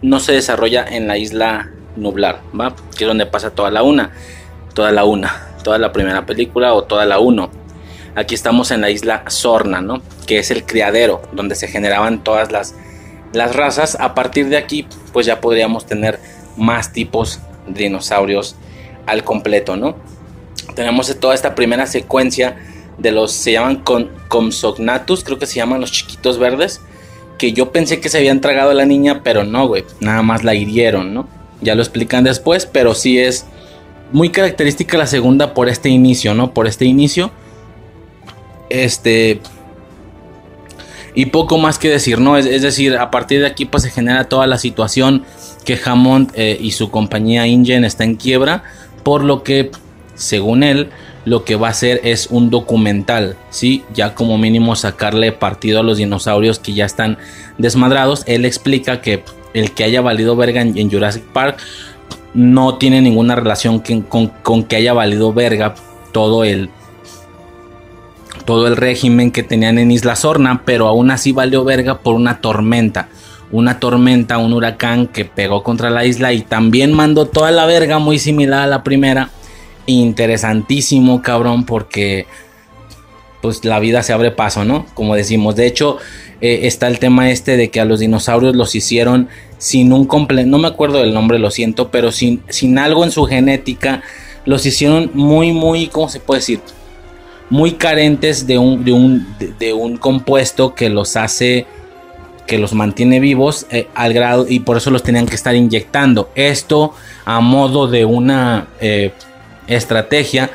[0.00, 2.74] no se desarrolla en la isla Nublar, ¿va?
[2.96, 4.12] Que es donde pasa toda la una,
[4.74, 7.50] toda la una, toda la primera película o toda la uno.
[8.14, 10.02] Aquí estamos en la isla Sorna, ¿no?
[10.26, 12.74] Que es el criadero donde se generaban todas las,
[13.32, 13.96] las razas.
[14.00, 16.18] A partir de aquí, pues ya podríamos tener
[16.56, 18.56] más tipos dinosaurios
[19.06, 19.96] al completo, ¿no?
[20.74, 22.56] Tenemos toda esta primera secuencia
[22.98, 23.82] de los, se llaman
[24.28, 26.80] Compsognathus, creo que se llaman los chiquitos verdes,
[27.38, 30.44] que yo pensé que se habían tragado a la niña, pero no, güey, nada más
[30.44, 31.28] la hirieron, ¿no?
[31.60, 33.46] Ya lo explican después, pero sí es
[34.12, 36.52] muy característica la segunda por este inicio, ¿no?
[36.54, 37.30] Por este inicio.
[38.68, 39.40] Este.
[41.14, 42.36] Y poco más que decir, ¿no?
[42.36, 45.24] Es, decir, a partir de aquí pues se genera toda la situación
[45.64, 48.64] que Hammond eh, y su compañía InGen está en quiebra,
[49.02, 49.70] por lo que,
[50.14, 50.90] según él,
[51.24, 53.84] lo que va a hacer es un documental, ¿sí?
[53.94, 57.18] Ya como mínimo sacarle partido a los dinosaurios que ya están
[57.58, 58.24] desmadrados.
[58.26, 59.22] Él explica que
[59.54, 61.58] el que haya valido verga en, Jurassic Park
[62.34, 65.74] no tiene ninguna relación con, que haya valido verga
[66.12, 66.70] todo el
[68.44, 72.40] todo el régimen que tenían en Isla Sorna, pero aún así valió verga por una
[72.40, 73.08] tormenta.
[73.50, 77.98] Una tormenta, un huracán que pegó contra la isla y también mandó toda la verga
[77.98, 79.30] muy similar a la primera
[79.86, 82.26] interesantísimo, cabrón, porque
[83.42, 84.86] pues la vida se abre paso, ¿no?
[84.94, 85.98] Como decimos, de hecho
[86.40, 90.48] eh, está el tema este de que a los dinosaurios los hicieron sin un completo,
[90.48, 94.02] no me acuerdo del nombre, lo siento, pero sin, sin algo en su genética,
[94.44, 96.60] los hicieron muy, muy, ¿cómo se puede decir?
[97.52, 99.26] Muy carentes de un, de un,
[99.58, 101.66] de, un compuesto que los hace,
[102.46, 106.30] que los mantiene vivos eh, al grado y por eso los tenían que estar inyectando.
[106.34, 108.66] Esto a modo de una...
[108.80, 109.12] Eh,
[109.66, 110.50] estrategia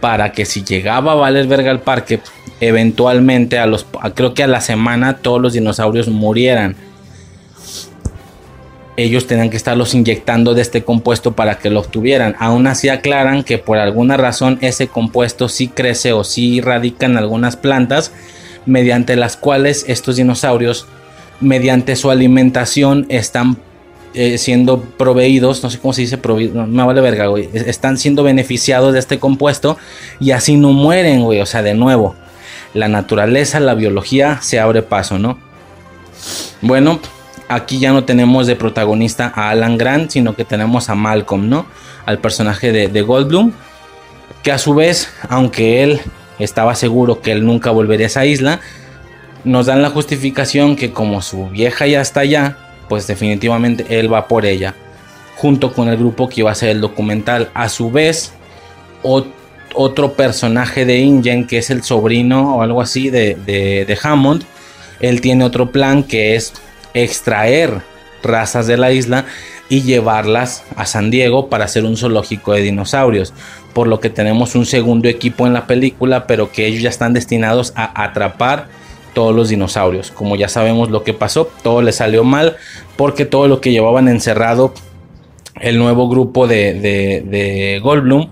[0.00, 2.20] para que si llegaba a valer verga el parque,
[2.60, 6.76] eventualmente a los creo que a la semana todos los dinosaurios murieran.
[8.96, 12.34] Ellos tenían que estarlos inyectando de este compuesto para que lo obtuvieran.
[12.38, 17.16] Aún así aclaran que por alguna razón ese compuesto sí crece o sí radica en
[17.16, 18.12] algunas plantas
[18.64, 20.86] mediante las cuales estos dinosaurios
[21.40, 23.58] mediante su alimentación están
[24.14, 26.18] eh, siendo proveídos, no sé cómo se dice,
[26.54, 29.76] no, me vale verga, güey, están siendo beneficiados de este compuesto
[30.20, 32.14] y así no mueren, güey, o sea, de nuevo,
[32.72, 35.38] la naturaleza, la biología se abre paso, ¿no?
[36.62, 36.98] Bueno,
[37.48, 41.66] aquí ya no tenemos de protagonista a Alan Grant, sino que tenemos a Malcolm, ¿no?
[42.04, 43.52] Al personaje de, de Goldblum,
[44.42, 46.00] que a su vez, aunque él
[46.38, 48.60] estaba seguro que él nunca volvería a esa isla,
[49.44, 52.58] nos dan la justificación que como su vieja ya está allá,
[52.88, 54.74] pues definitivamente él va por ella,
[55.36, 57.50] junto con el grupo que iba a hacer el documental.
[57.54, 58.32] A su vez,
[59.02, 64.44] otro personaje de Ingen, que es el sobrino o algo así de, de Hammond,
[65.00, 66.54] él tiene otro plan que es
[66.96, 67.82] extraer
[68.22, 69.26] razas de la isla
[69.68, 73.32] y llevarlas a San Diego para hacer un zoológico de dinosaurios.
[73.72, 77.12] Por lo que tenemos un segundo equipo en la película, pero que ellos ya están
[77.12, 78.68] destinados a atrapar
[79.12, 80.10] todos los dinosaurios.
[80.10, 82.56] Como ya sabemos lo que pasó, todo le salió mal
[82.96, 84.74] porque todo lo que llevaban encerrado
[85.60, 88.30] el nuevo grupo de, de, Goldblum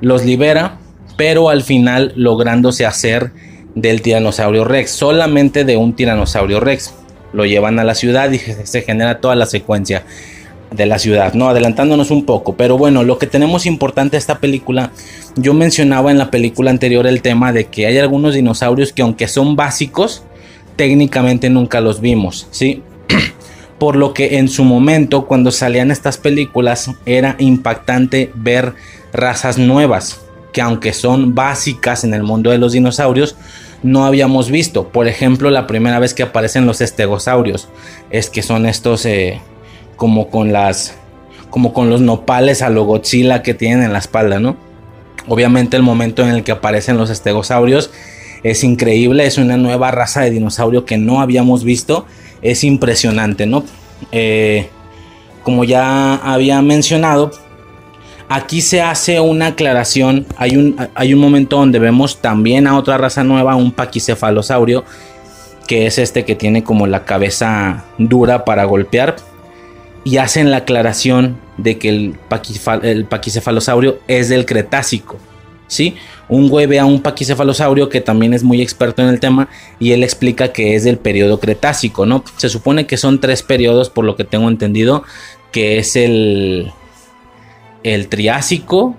[0.00, 0.78] los libera,
[1.16, 3.32] pero al final lográndose hacer
[3.74, 6.94] del tiranosaurio Rex, solamente de un tiranosaurio Rex.
[7.32, 10.04] Lo llevan a la ciudad y se genera toda la secuencia
[10.74, 11.48] de la ciudad, ¿no?
[11.48, 14.90] Adelantándonos un poco, pero bueno, lo que tenemos importante esta película,
[15.36, 19.28] yo mencionaba en la película anterior el tema de que hay algunos dinosaurios que aunque
[19.28, 20.22] son básicos,
[20.76, 22.82] técnicamente nunca los vimos, ¿sí?
[23.78, 28.74] Por lo que en su momento, cuando salían estas películas, era impactante ver
[29.12, 30.20] razas nuevas,
[30.52, 33.36] que aunque son básicas en el mundo de los dinosaurios,
[33.82, 34.88] no habíamos visto.
[34.88, 37.68] Por ejemplo, la primera vez que aparecen los estegosaurios,
[38.10, 39.06] es que son estos...
[39.06, 39.40] Eh,
[40.02, 40.96] como con las
[41.48, 44.56] como con los nopales a lo Godzilla que tienen en la espalda, ¿no?
[45.28, 47.92] Obviamente el momento en el que aparecen los estegosaurios
[48.42, 52.04] es increíble, es una nueva raza de dinosaurio que no habíamos visto,
[52.40, 53.62] es impresionante, ¿no?
[54.10, 54.70] Eh,
[55.44, 57.30] como ya había mencionado,
[58.34, 62.98] aquí se hace una aclaración, hay un, hay un momento donde vemos también a otra
[62.98, 64.84] raza nueva, un paquicefalosaurio,
[65.66, 69.16] que es este que tiene como la cabeza dura para golpear
[70.04, 72.14] y hacen la aclaración de que el,
[73.08, 75.18] paquicefalosaurio es del Cretácico.
[75.68, 75.94] ¿sí?
[76.28, 79.92] Un güey ve a un paquicefalosaurio que también es muy experto en el tema y
[79.92, 82.24] él explica que es del periodo Cretácico, ¿no?
[82.36, 85.04] Se supone que son tres periodos, por lo que tengo entendido,
[85.52, 86.72] que es el,
[87.82, 88.96] el Triásico,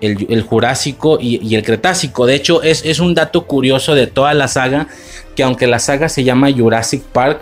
[0.00, 2.26] el, Jurásico y, el Cretácico.
[2.26, 4.88] De hecho, es, es, un dato curioso de toda la saga,
[5.34, 7.40] que aunque la saga se llama Jurassic Park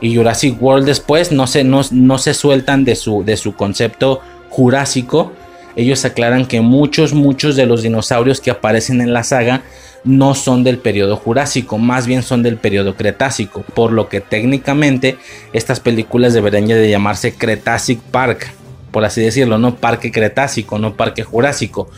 [0.00, 4.20] y Jurassic World después, no se, no, no se sueltan de su, de su concepto
[4.48, 5.32] jurásico.
[5.74, 9.62] Ellos aclaran que muchos, muchos de los dinosaurios que aparecen en la saga
[10.04, 15.16] no son del periodo jurásico, más bien son del periodo cretácico, por lo que técnicamente
[15.52, 18.52] estas películas deberían de llamarse Cretacic Park,
[18.92, 21.88] por así decirlo, no parque cretácico, no parque jurásico.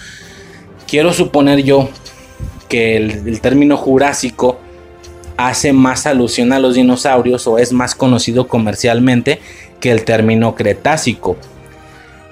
[0.86, 1.90] Quiero suponer yo
[2.68, 4.58] que el, término jurásico
[5.36, 9.40] hace más alusión a los dinosaurios o es más conocido comercialmente
[9.81, 11.36] que el término cretácico.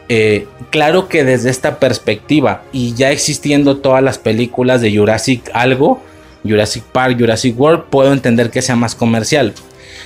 [0.08, 6.00] Eh, claro que desde esta perspectiva y ya existiendo todas las películas de Jurassic algo,
[6.44, 9.54] Jurassic Park, Jurassic World, puedo entender que sea más comercial.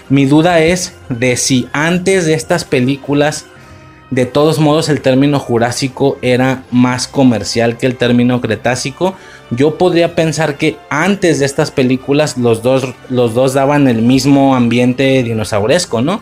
[0.09, 3.47] Mi duda es de si antes de estas películas
[4.11, 9.17] de todos modos, el término jurásico era más comercial que el término cretácico.
[9.51, 14.55] Yo podría pensar que antes de estas películas los dos, los dos daban el mismo
[14.55, 16.21] ambiente dinosauresco, ¿no?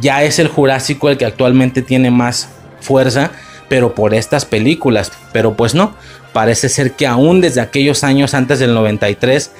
[0.00, 2.48] Ya es el jurásico el que actualmente tiene más
[2.80, 3.30] fuerza,
[3.68, 5.12] pero por estas películas.
[5.32, 5.94] Pero pues no,
[6.34, 9.50] parece ser que aún desde aquellos años antes del 93,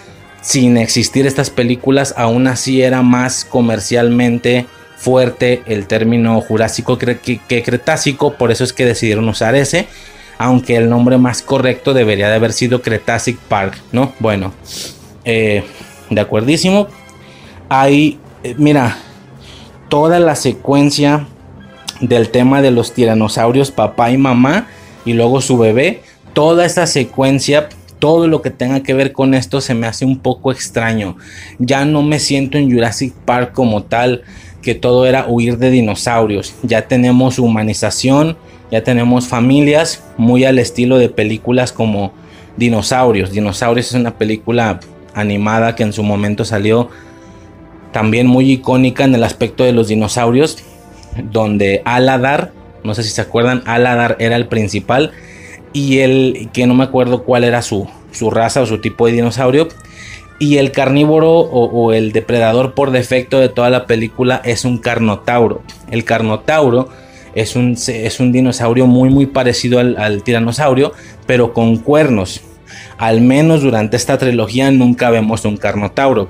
[0.42, 4.66] sin existir estas películas, aún así era más comercialmente
[5.02, 9.88] fuerte el término jurásico que, cretácico, por eso es que decidieron usar ese,
[10.38, 14.12] aunque el nombre más correcto debería de haber sido Cretacic Park, ¿no?
[14.20, 14.52] Bueno,
[15.24, 15.64] eh,
[16.08, 16.86] de acuerdísimo.
[17.68, 18.96] Ahí, eh, mira,
[19.88, 21.26] toda la secuencia
[22.00, 24.68] del tema de los tiranosaurios, papá y mamá,
[25.04, 29.60] y luego su bebé, toda esta secuencia todo lo que tenga que ver con esto
[29.60, 31.16] se me hace un poco extraño.
[31.60, 34.22] Ya no me siento en Jurassic Park como tal
[34.62, 36.54] que todo era huir de dinosaurios.
[36.62, 38.36] Ya tenemos humanización,
[38.70, 42.12] ya tenemos familias muy al estilo de películas como
[42.56, 43.32] Dinosaurios.
[43.32, 44.80] Dinosaurios es una película
[45.14, 46.88] animada que en su momento salió
[47.92, 50.58] también muy icónica en el aspecto de los dinosaurios,
[51.30, 52.52] donde Aladar,
[52.84, 55.12] no sé si se acuerdan, Aladar era el principal
[55.72, 59.12] y el que no me acuerdo cuál era su, su raza o su tipo de
[59.12, 59.68] dinosaurio,
[60.42, 65.62] y el carnívoro o, el depredador por defecto de toda la película es un carnotauro.
[65.88, 66.88] El carnotauro
[67.36, 70.94] es un, es un dinosaurio muy muy parecido al, tiranosaurio,
[71.26, 72.40] pero con cuernos.
[72.98, 76.28] Al menos durante esta trilogía nunca vemos un carnotauro.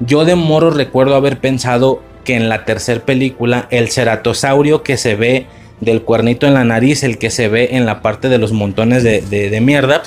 [0.00, 5.14] Yo de moro recuerdo haber pensado que en la tercera película el ceratosaurio que se
[5.14, 5.46] ve
[5.80, 9.04] del cuernito en la nariz, el que se ve en la parte de los montones
[9.04, 10.02] de, de mierda,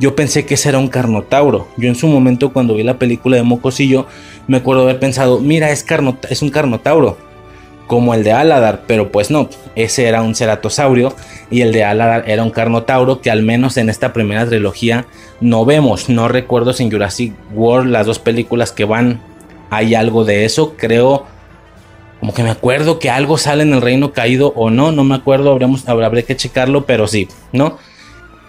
[0.00, 1.68] yo pensé que ese era un carnotauro.
[1.76, 4.06] Yo en su momento cuando vi la película de Mocosillo
[4.48, 5.84] me acuerdo haber pensado, mira, es,
[6.30, 7.18] es un carnotauro,
[7.86, 11.14] como el de Aladar, pero pues no, ese era un ceratosaurio
[11.50, 15.06] y el de Aladar era un carnotauro que al menos en esta primera trilogía
[15.40, 16.08] no vemos.
[16.08, 19.20] No recuerdo si en Jurassic World las dos películas que van
[19.68, 21.26] hay algo de eso, creo
[22.20, 25.14] como que me acuerdo que algo sale en el reino caído o no, no me
[25.14, 27.78] acuerdo, habremos, habrá que checarlo, pero sí, ¿no?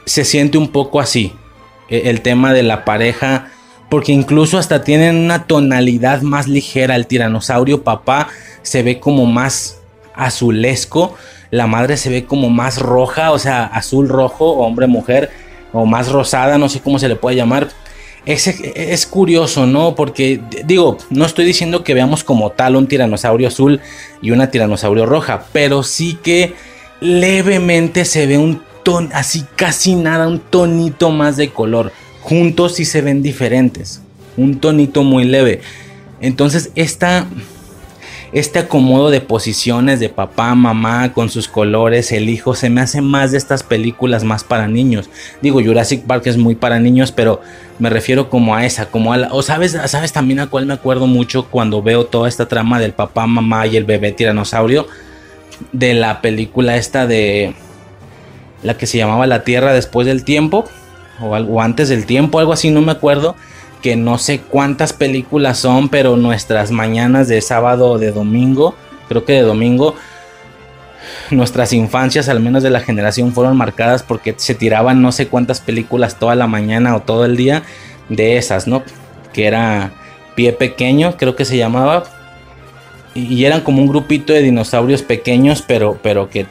[0.05, 1.33] Se siente un poco así.
[1.91, 3.51] E, el tema de la pareja,
[3.89, 6.95] porque incluso hasta tienen una tonalidad más ligera.
[6.95, 8.29] El tiranosaurio papá
[8.63, 9.79] se ve como más
[10.15, 11.15] azulesco,
[11.51, 15.29] la madre se ve como más roja, o sea, azul rojo, hombre, mujer,
[15.73, 17.69] o más rosada, no sé cómo se le puede llamar.
[18.25, 19.95] Es, es, curioso, ¿no?
[19.95, 23.81] Porque digo, no estoy diciendo que veamos como tal un tiranosaurio azul
[24.21, 26.53] y una tiranosaurio roja, pero sí que
[26.99, 28.61] levemente se ve un
[29.13, 31.91] así casi nada, un tonito más de color.
[32.21, 34.01] Juntos sí se ven diferentes,
[34.37, 35.61] un tonito muy leve.
[36.19, 37.25] Entonces esta,
[38.31, 43.01] este acomodo de posiciones de papá, mamá, con sus colores, el hijo, se me hace
[43.01, 45.09] más de estas películas más para niños.
[45.41, 47.41] Digo, Jurassic Park es muy para niños, pero
[47.79, 51.07] me refiero como a esa, como a o sabes, sabes también a cuál me acuerdo
[51.07, 54.87] mucho cuando veo toda esta trama del papá, mamá y el bebé tiranosaurio
[55.71, 57.53] de la película esta de
[58.63, 60.65] la que se llamaba La Tierra después del tiempo,
[61.19, 63.35] o, algo, antes del tiempo, algo así, no me acuerdo,
[63.81, 68.75] que no sé cuántas películas son, pero nuestras mañanas de sábado o de domingo,
[69.07, 69.95] creo que de domingo,
[71.31, 75.59] nuestras infancias, al menos de la generación, fueron marcadas porque se tiraban no sé cuántas
[75.59, 77.63] películas toda la mañana o todo el día
[78.09, 78.83] de esas, ¿no?
[79.33, 79.91] Que era
[80.35, 82.03] Pie Pequeño, creo que se llamaba.
[83.13, 86.45] Y eran como un grupito de dinosaurios pequeños, pero, pero que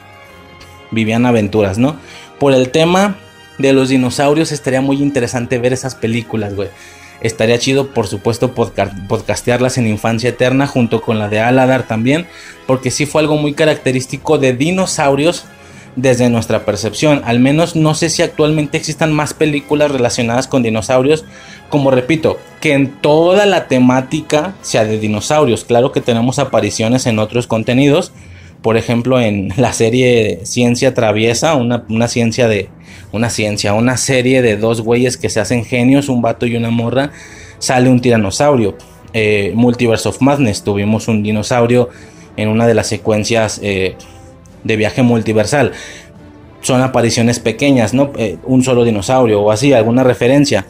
[0.91, 1.97] vivían aventuras, ¿no?
[2.39, 3.15] Por el tema
[3.57, 6.69] de los dinosaurios estaría muy interesante ver esas películas, güey.
[7.21, 12.25] Estaría chido, por supuesto, podcastearlas en Infancia Eterna junto con la de Aladar también,
[12.65, 15.45] porque sí fue algo muy característico de dinosaurios
[15.95, 17.21] desde nuestra percepción.
[17.25, 21.25] Al menos no sé si actualmente existan más películas relacionadas con dinosaurios,
[21.69, 25.63] como repito, que en toda la temática sea de dinosaurios.
[25.63, 28.11] Claro que tenemos apariciones en otros contenidos,
[28.61, 32.69] por ejemplo en la serie Ciencia Traviesa, una, ciencia de...
[33.11, 36.69] Una ciencia, una serie de dos güeyes que se hacen genios, un vato y una
[36.69, 37.11] morra,
[37.59, 38.77] sale un tiranosaurio.
[39.11, 41.89] Eh, Multiverse of Madness, tuvimos un dinosaurio
[42.37, 43.95] en una de las secuencias eh,
[44.63, 45.73] de viaje multiversal.
[46.61, 48.11] Son apariciones pequeñas, ¿no?
[48.17, 50.65] Eh, un solo dinosaurio o así, alguna referencia.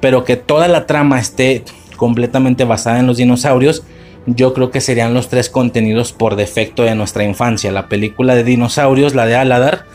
[0.00, 1.64] Pero que toda la trama esté
[1.96, 3.82] completamente basada en los dinosaurios,
[4.26, 7.72] yo creo que serían los tres contenidos por defecto de nuestra infancia.
[7.72, 9.86] La película de dinosaurios, la de Aladar,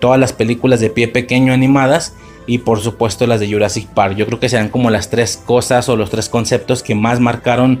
[0.00, 2.14] todas las películas de pie pequeño animadas
[2.46, 4.16] y por supuesto las de Jurassic Park.
[4.16, 7.80] Yo creo que serían como las tres cosas o los tres conceptos que más marcaron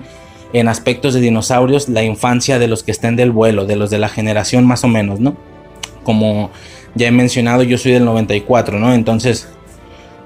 [0.52, 3.98] en aspectos de dinosaurios la infancia de los que estén del vuelo, de los de
[3.98, 5.36] la generación más o menos, ¿no?
[6.02, 6.50] Como
[6.94, 8.92] ya he mencionado, yo soy del 94, ¿no?
[8.92, 9.48] Entonces,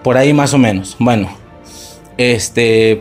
[0.03, 0.97] por ahí más o menos.
[0.99, 1.29] Bueno,
[2.17, 3.01] este...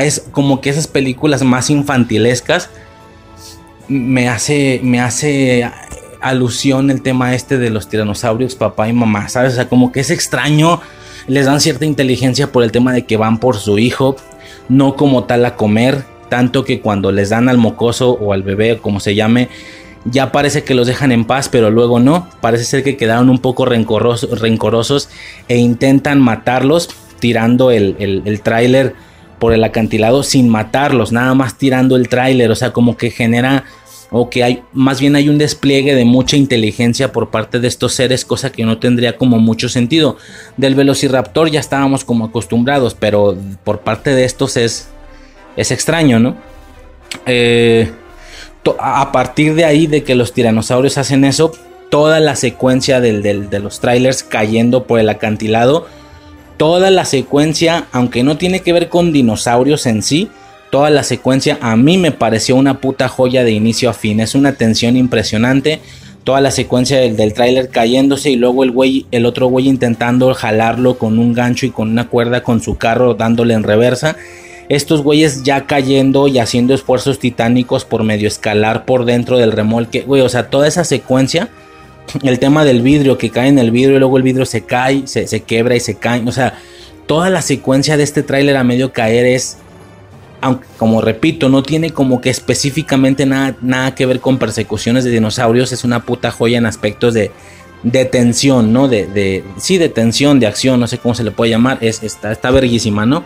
[0.00, 2.70] Es como que esas películas más infantilescas
[3.88, 5.70] me hace, me hace
[6.20, 9.52] alusión el tema este de los tiranosaurios, papá y mamá, ¿sabes?
[9.52, 10.80] O sea, como que es extraño,
[11.26, 14.16] les dan cierta inteligencia por el tema de que van por su hijo,
[14.68, 18.78] no como tal a comer, tanto que cuando les dan al mocoso o al bebé,
[18.78, 19.48] como se llame,
[20.04, 22.28] ya parece que los dejan en paz, pero luego no.
[22.40, 25.08] Parece ser que quedaron un poco rencorosos,
[25.48, 26.88] e intentan matarlos
[27.18, 28.94] tirando el, el, tráiler
[29.42, 33.64] por el acantilado sin matarlos, nada más tirando el tráiler, o sea, como que genera
[34.12, 37.92] o que hay más bien hay un despliegue de mucha inteligencia por parte de estos
[37.92, 40.16] seres, cosa que no tendría como mucho sentido.
[40.56, 44.90] Del Velociraptor ya estábamos como acostumbrados, pero por parte de estos es
[45.56, 46.36] es extraño, ¿no?
[47.26, 47.90] Eh,
[48.78, 51.50] a partir de ahí, de que los tiranosaurios hacen eso,
[51.90, 55.88] toda la secuencia de los trailers cayendo por el acantilado,
[56.62, 60.28] toda la secuencia, aunque no tiene que ver con dinosaurios en sí,
[60.70, 64.20] toda la secuencia a mí me pareció una puta joya de inicio a fin.
[64.20, 65.80] Es una tensión impresionante.
[66.22, 70.98] Toda la secuencia del, tráiler cayéndose y luego el güey, el otro güey intentando jalarlo
[70.98, 74.14] con un gancho y con una cuerda con su carro dándole en reversa
[74.68, 80.02] estos güeyes ya cayendo y haciendo esfuerzos titánicos por medio escalar por dentro del remolque,
[80.02, 81.48] güey, o sea, toda esa secuencia,
[82.22, 85.06] el tema del vidrio, que cae en el vidrio y luego el vidrio se cae,
[85.06, 86.58] se, se quebra y se cae, o sea,
[87.06, 89.58] toda la secuencia de este tráiler a medio caer es,
[90.40, 95.10] aunque como repito, no tiene como que específicamente nada, nada que ver con persecuciones de
[95.10, 97.30] dinosaurios, es una puta joya en aspectos de,
[97.82, 98.88] de tensión, ¿no?
[98.88, 102.02] De, de, sí, de tensión, de acción, no sé cómo se le puede llamar, es,
[102.02, 103.24] está, está verguísima, ¿no?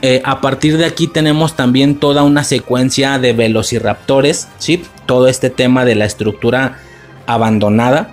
[0.00, 4.84] Eh, a partir de aquí tenemos también toda una secuencia de velociraptores, ¿sí?
[5.06, 6.78] todo este tema de la estructura
[7.28, 8.10] abandonada.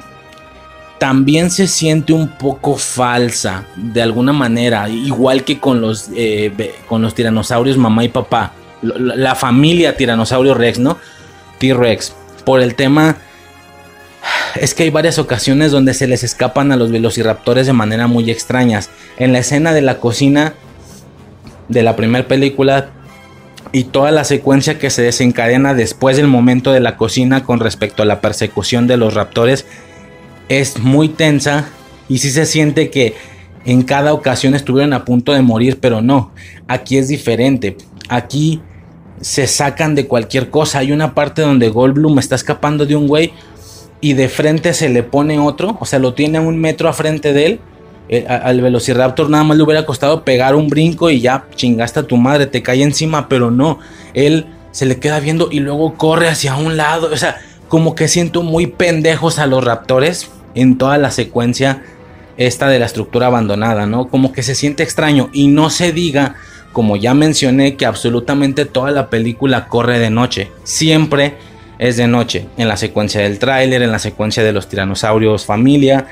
[1.00, 7.02] También se siente un poco falsa, de alguna manera, igual que con los, eh, con
[7.02, 10.98] los tiranosaurios mamá y papá, la familia tiranosaurio rex, ¿no?
[11.60, 12.14] T-Rex,
[12.44, 13.18] por el tema
[14.56, 18.30] es que hay varias ocasiones donde se les escapan a los velociraptores de manera muy
[18.30, 18.90] extrañas.
[19.18, 20.53] En la escena de la cocina
[21.68, 22.90] de la primera película
[23.76, 28.04] y toda la secuencia que se desencadena después del momento de la cocina con respecto
[28.04, 29.66] a la persecución de los raptores
[30.48, 31.68] es muy tensa
[32.08, 33.16] y sí se siente que
[33.66, 36.32] en cada ocasión estuvieron a punto de morir, pero no,
[36.70, 37.76] aquí es diferente.
[38.08, 38.62] Aquí
[39.20, 40.80] se sacan de cualquier cosa.
[40.80, 43.34] Hay una parte donde Goldblum está escapando de un güey
[44.00, 46.94] y de frente se le pone otro, o sea, lo tiene a un metro a
[46.94, 47.60] frente de él
[48.08, 52.03] eh, al Velociraptor nada más le hubiera costado pegar un brinco y ya chingaste a
[52.03, 53.80] tu madre, te cae encima, pero no,
[54.14, 58.08] él se le queda viendo y luego corre hacia un lado, o sea, como que
[58.08, 61.82] siento muy pendejos a los raptores en toda la secuencia
[62.38, 64.08] esta de la estructura abandonada, ¿no?
[64.08, 66.35] Como que se siente extraño y no se diga,
[66.74, 71.35] como ya mencioné, que absolutamente toda la película corre de noche, siempre
[71.80, 76.08] es de noche, en la secuencia del tráiler, en la secuencia de los tiranosaurios familia,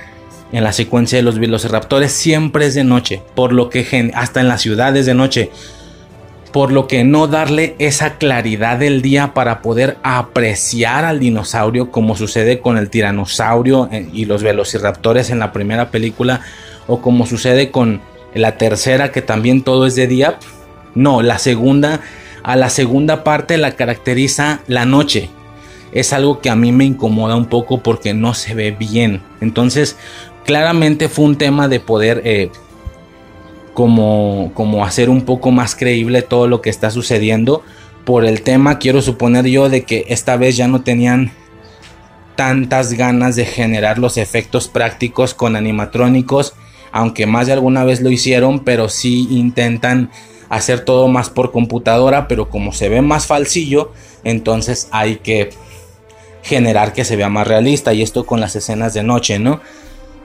[0.54, 4.48] en la secuencia de los velociraptores siempre es de noche, por lo que hasta en
[4.48, 5.50] las ciudades de noche,
[6.54, 12.16] por lo que no darle esa claridad del día para poder apreciar al dinosaurio como
[12.16, 16.42] sucede con el tiranosaurio eh, y los velociraptores en la primera película
[16.86, 18.02] o como sucede con
[18.36, 20.38] la tercera que también todo es de día.
[20.94, 22.02] No, la segunda,
[22.44, 25.32] a la segunda parte la caracteriza la noche.
[25.92, 29.22] Es algo que a mí me incomoda un poco porque no se ve bien.
[29.42, 29.98] Entonces,
[30.46, 32.50] claramente fue un tema de poder eh,
[33.74, 37.64] como, como hacer un poco más creíble todo lo que está sucediendo.
[38.06, 41.32] Por el tema, quiero suponer yo de que esta vez ya no tenían
[42.36, 46.54] tantas ganas de generar los efectos prácticos con animatrónicos,
[46.92, 50.10] aunque más de alguna vez lo hicieron, pero sí intentan
[50.50, 53.92] hacer todo más por computadora, pero como se ve más falsillo,
[54.24, 55.50] entonces hay que
[56.44, 59.62] generar que se vea más realista y esto con las escenas de noche, ¿no?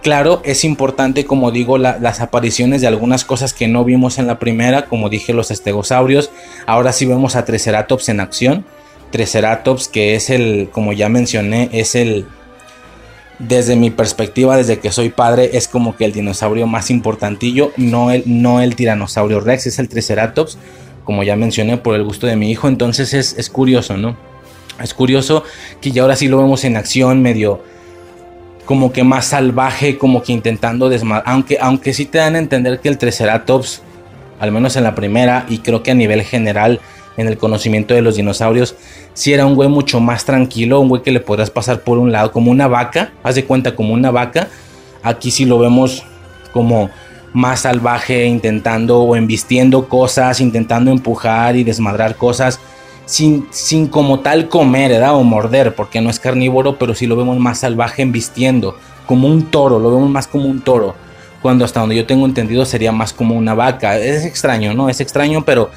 [0.02, 4.38] Claro, es importante, como digo, las apariciones de algunas cosas que no vimos en la
[4.38, 6.30] primera, como dije, los estegosaurios.
[6.66, 8.64] Ahora sí vemos a Triceratops en acción.
[9.10, 12.26] Triceratops, que es el, como ya mencioné, es el,
[13.40, 18.12] desde mi perspectiva, desde que soy padre, es como que el dinosaurio más importantillo, no
[18.12, 20.58] el, no el tiranosaurio rex, es el Triceratops,
[21.02, 22.68] como ya mencioné, por el gusto de mi hijo.
[22.68, 24.16] Entonces es, es curioso, ¿no?
[24.80, 25.42] Es curioso
[25.80, 27.62] que ya ahora sí lo vemos en acción, medio
[28.68, 31.22] como que más salvaje, como que intentando desmadrar.
[31.26, 33.80] Aunque, aunque sí te dan a entender que el Triceratops,
[34.38, 36.78] al menos en la primera, y creo que a nivel general,
[37.16, 38.74] en el conocimiento de los dinosaurios,
[39.14, 42.12] sí era un güey mucho más tranquilo, un güey que le podrás pasar por un
[42.12, 44.48] lado, como una vaca, haz de cuenta como una vaca.
[45.02, 46.04] Aquí sí lo vemos
[46.52, 46.90] como
[47.32, 52.60] más salvaje, intentando o embistiendo cosas, intentando empujar y desmadrar cosas
[53.08, 55.16] sin, como tal comer ¿verdad?
[55.16, 59.50] o morder, porque no es carnívoro, pero sí lo vemos más salvaje embistiendo, como un
[59.50, 60.94] toro, lo vemos más como un toro,
[61.40, 63.98] cuando hasta donde yo tengo entendido sería más como una vaca.
[63.98, 64.90] Es extraño, ¿no?
[64.90, 65.70] Es extraño, pero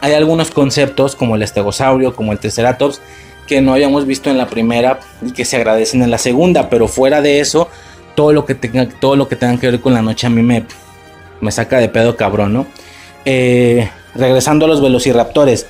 [0.00, 3.00] hay algunos conceptos como el estegosaurio, como el triceratops,
[3.46, 6.88] que no habíamos visto en la primera y que se agradecen en la segunda, pero
[6.88, 7.68] fuera de eso,
[8.14, 10.42] todo lo que tenga, todo lo que tenga que ver con la noche a mí
[10.42, 10.64] me,
[11.42, 12.66] me saca de pedo cabrón, ¿no?
[13.26, 15.66] Eh, regresando a los velociraptores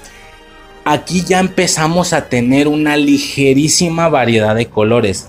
[0.85, 5.29] aquí ya empezamos a tener una ligerísima variedad de colores.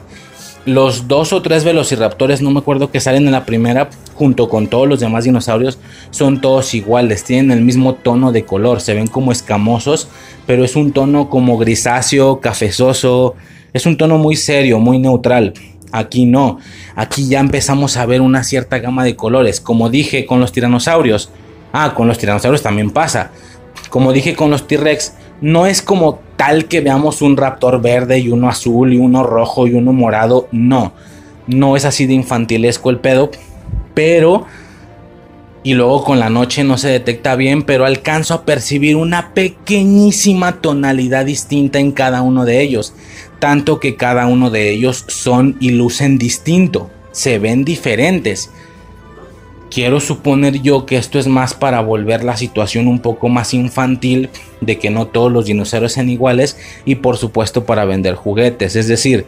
[0.65, 4.67] Los dos o tres velociraptores, no me acuerdo que salen en la primera, junto con
[4.67, 5.77] todos los demás dinosaurios,
[6.09, 10.07] son todos iguales, tienen el mismo tono de color, se ven como escamosos,
[10.45, 13.35] pero es un tono como grisáceo, cafezoso,
[13.73, 15.53] es un tono muy serio, muy neutral.
[15.91, 16.59] Aquí no,
[16.95, 21.29] aquí ya empezamos a ver una cierta gama de colores, como dije con los tiranosaurios.
[21.73, 23.31] Ah, con los tiranosaurios también pasa.
[23.89, 28.29] Como dije con los T-Rex, no es como tal que veamos un raptor verde y
[28.29, 30.47] uno azul y uno rojo y uno morado.
[30.53, 30.93] No,
[31.47, 33.29] no es así de infantilesco el pedo.
[33.93, 34.45] Pero...
[35.65, 40.61] Y luego con la noche no se detecta bien, pero alcanzo a percibir una pequeñísima
[40.61, 42.93] tonalidad distinta en cada uno de ellos.
[43.39, 46.89] Tanto que cada uno de ellos son y lucen distinto.
[47.11, 48.49] Se ven diferentes.
[49.73, 54.29] Quiero suponer yo que esto es más para volver la situación un poco más infantil,
[54.61, 58.75] de que no todos los dinosaurios sean iguales y por supuesto para vender juguetes.
[58.75, 59.25] Es decir,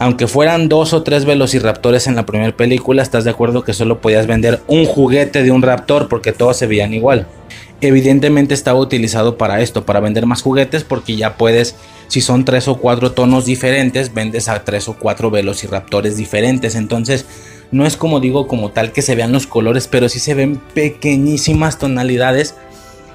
[0.00, 4.00] aunque fueran dos o tres velociraptores en la primera película, estás de acuerdo que solo
[4.00, 7.28] podías vender un juguete de un raptor porque todos se veían igual.
[7.80, 11.76] Evidentemente estaba utilizado para esto, para vender más juguetes porque ya puedes,
[12.08, 16.74] si son tres o cuatro tonos diferentes, vendes a tres o cuatro velociraptores diferentes.
[16.74, 17.24] Entonces
[17.70, 20.60] no es como digo como tal que se vean los colores, pero sí se ven
[20.74, 22.54] pequeñísimas tonalidades.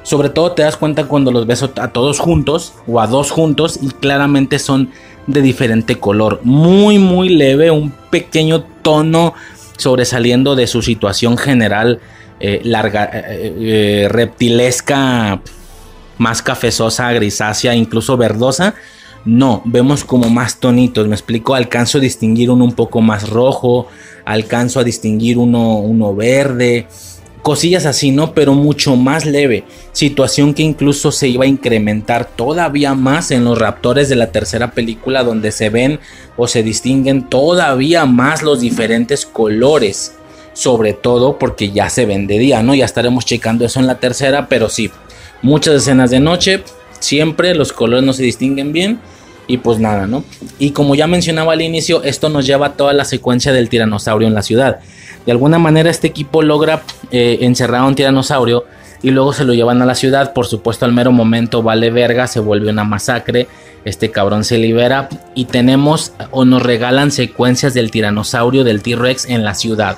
[0.03, 3.79] Sobre todo te das cuenta cuando los ves a todos juntos o a dos juntos
[3.81, 4.89] y claramente son
[5.27, 6.41] de diferente color.
[6.43, 9.33] Muy muy leve, un pequeño tono
[9.77, 11.99] sobresaliendo de su situación general
[12.39, 15.41] eh, larga, eh, eh, reptilesca,
[16.17, 18.73] más cafezosa, grisácea, incluso verdosa
[19.25, 23.87] no, vemos como más tonitos, me explico, alcanzo a distinguir uno un poco más rojo,
[24.31, 26.87] alcanzo a distinguir uno, uno verde,
[27.41, 28.33] cosillas así, ¿no?
[28.33, 33.57] Pero mucho más leve, situación que incluso se iba a incrementar todavía más en los
[33.57, 35.99] raptores de la tercera película donde se ven
[36.37, 40.13] o se distinguen todavía más los diferentes colores,
[40.53, 42.75] sobre todo porque ya se ven de día, ¿no?
[42.75, 44.91] Ya estaremos checando eso en la tercera, pero sí,
[45.41, 46.63] muchas escenas de noche,
[46.99, 48.99] siempre los colores no se distinguen bien
[49.47, 50.23] y pues nada, ¿no?
[50.59, 54.27] Y como ya mencionaba al inicio, esto nos lleva a toda la secuencia del tiranosaurio
[54.27, 54.79] en la ciudad.
[55.25, 58.65] De alguna manera este equipo logra eh, encerrar a un tiranosaurio
[59.03, 60.33] y luego se lo llevan a la ciudad.
[60.33, 63.47] Por supuesto al mero momento vale verga, se vuelve una masacre.
[63.83, 69.43] Este cabrón se libera y tenemos o nos regalan secuencias del tiranosaurio, del T-Rex en
[69.43, 69.97] la ciudad.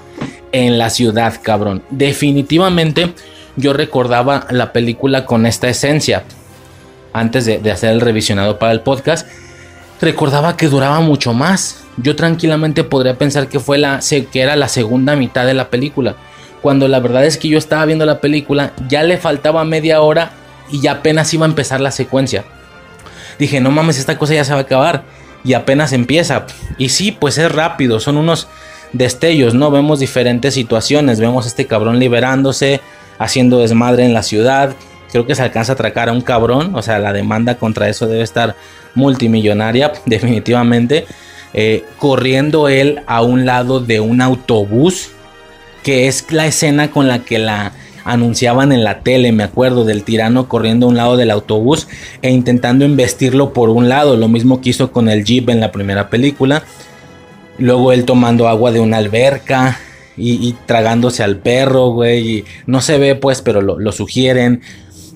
[0.52, 1.84] En la ciudad, cabrón.
[1.90, 3.14] Definitivamente
[3.56, 6.24] yo recordaba la película con esta esencia
[7.14, 9.28] antes de, hacer el revisionado para el podcast,
[10.02, 11.84] recordaba que duraba mucho más.
[11.98, 14.00] Yo tranquilamente podría pensar que fue la
[14.32, 16.16] que era la segunda mitad de la película,
[16.62, 20.32] cuando la verdad es que yo estaba viendo la película, ya le faltaba media hora
[20.72, 22.46] y ya apenas iba a empezar la secuencia.
[23.38, 25.04] Dije, no mames, esta cosa ya se va a acabar
[25.44, 26.46] y apenas empieza.
[26.78, 28.48] Y sí, pues es rápido, son unos
[28.94, 29.72] destellos, ¿no?
[29.72, 32.80] Vemos diferentes situaciones, vemos a este cabrón liberándose,
[33.20, 34.76] haciendo desmadre en la ciudad.
[35.14, 36.76] Creo que se alcanza a atracar a un cabrón.
[36.76, 38.56] O sea, la demanda contra eso debe estar
[38.96, 41.06] multimillonaria, definitivamente.
[41.54, 45.12] Eh, corriendo él a un lado de un autobús.
[45.84, 47.74] Que es la escena con la que la
[48.06, 51.88] anunciaban en la tele, me acuerdo, del tirano corriendo a un lado del autobús
[52.22, 55.72] e intentando embestirlo por un lado, lo mismo que hizo con el Jeep en la
[55.72, 56.64] primera película.
[57.60, 59.78] Luego él tomando agua de una alberca
[60.16, 62.46] y, tragándose al perro, güey.
[62.68, 64.62] no se ve, pues, pero lo, sugieren.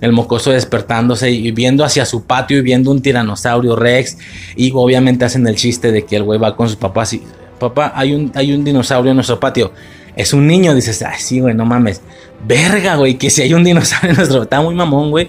[0.02, 4.18] El mocoso despertándose y viendo hacia su patio y viendo un tiranosaurio Rex.
[4.56, 7.22] Y obviamente hacen el chiste de que el güey va con sus papás y.
[7.60, 9.72] Papá, hay un, hay un dinosaurio en nuestro patio.
[10.16, 12.02] Es un niño, dices, ay, sí, güey, no mames.
[12.48, 14.44] Verga, güey, que si hay un dinosaurio en nuestro.
[14.44, 15.28] Está muy mamón, güey.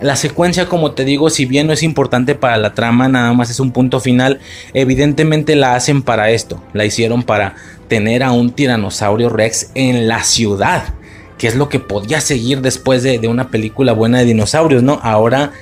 [0.00, 3.48] La secuencia, como te digo, si bien no es importante para la trama, nada más
[3.50, 4.40] es un punto final,
[4.74, 6.62] evidentemente la hacen para esto.
[6.72, 7.54] La hicieron para
[7.88, 10.92] tener a un tiranosaurio Rex en la ciudad,
[11.38, 15.00] que es lo que podía seguir después de, de una película buena de dinosaurios, ¿no?
[15.02, 15.52] Ahora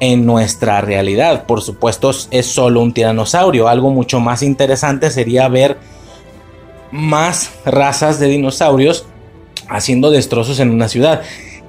[0.00, 3.68] en nuestra realidad, por supuesto, es solo un tiranosaurio.
[3.68, 5.76] Algo mucho más interesante sería ver
[6.90, 9.04] más razas de dinosaurios
[9.68, 11.20] haciendo destrozos en una ciudad.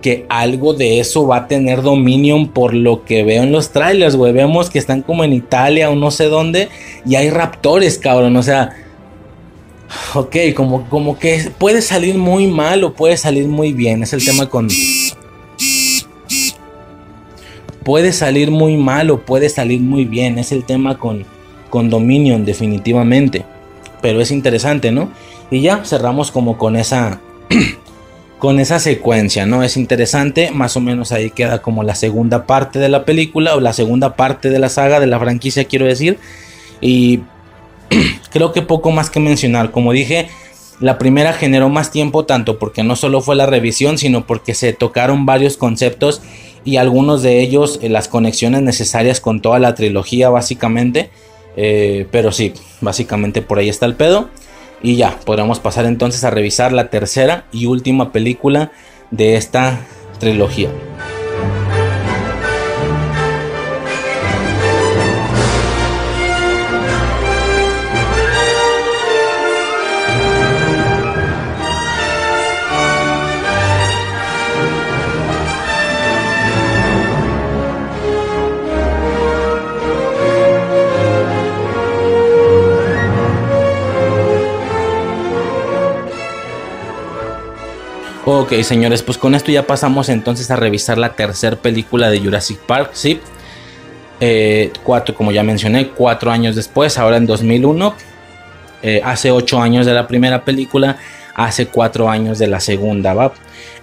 [0.02, 4.16] Que algo de eso va a tener Dominion por lo que veo en los trailers,
[4.16, 4.34] güey.
[4.34, 6.70] Vemos que están como en Italia o no sé dónde.
[7.06, 8.36] Y hay raptores, cabrón.
[8.38, 8.76] O sea,
[10.14, 14.04] ok, como, como que puede salir muy mal o puede salir muy bien.
[14.04, 14.68] Es el tema con...
[17.84, 20.38] Puede salir muy mal o puede salir muy bien.
[20.38, 21.26] Es el tema con,
[21.70, 23.44] con Dominion, definitivamente.
[24.02, 25.12] Pero es interesante, ¿no?
[25.50, 27.20] Y ya cerramos como con esa
[28.40, 29.62] con esa secuencia, ¿no?
[29.62, 33.60] Es interesante, más o menos ahí queda como la segunda parte de la película o
[33.60, 36.18] la segunda parte de la saga, de la franquicia, quiero decir.
[36.82, 37.20] Y
[38.32, 40.30] creo que poco más que mencionar, como dije,
[40.80, 44.74] la primera generó más tiempo tanto porque no solo fue la revisión, sino porque se
[44.74, 46.22] tocaron varios conceptos
[46.64, 51.10] y algunos de ellos eh, las conexiones necesarias con toda la trilogía básicamente.
[51.58, 54.30] Eh, pero sí, básicamente por ahí está el pedo.
[54.84, 58.72] Y ya, podremos pasar entonces a revisar la tercera y última película
[59.12, 59.86] de esta
[60.20, 60.70] trilogía.
[88.24, 92.60] Ok, señores, pues con esto ya pasamos entonces a revisar la tercera película de Jurassic
[92.60, 93.20] Park, ¿sí?
[94.20, 97.96] Eh, cuatro, como ya mencioné, cuatro años después, ahora en 2001.
[98.84, 100.98] Eh, hace ocho años de la primera película,
[101.34, 103.34] hace cuatro años de la segunda, ¿va?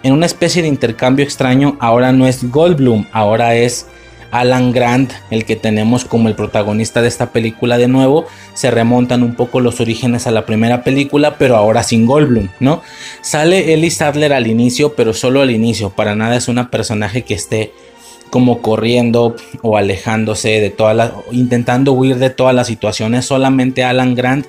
[0.05, 3.87] En una especie de intercambio extraño, ahora no es Goldblum, ahora es
[4.31, 9.23] Alan Grant, el que tenemos como el protagonista de esta película de nuevo, se remontan
[9.23, 12.83] un poco los orígenes a la primera película, pero ahora sin Goldblum, ¿no?
[13.23, 17.35] Sale Ellie Sadler al inicio, pero solo al inicio, para nada es una personaje que
[17.35, 17.73] esté
[18.31, 24.15] como corriendo o alejándose de todas las, intentando huir de todas las situaciones, solamente Alan
[24.15, 24.47] Grant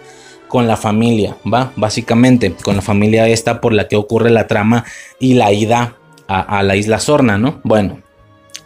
[0.50, 1.72] con la familia, ¿va?
[1.76, 4.84] Básicamente, con la familia esta por la que ocurre la trama
[5.20, 5.96] y la ida
[6.28, 7.62] a, a la isla Sorna, ¿no?
[7.64, 8.00] Bueno,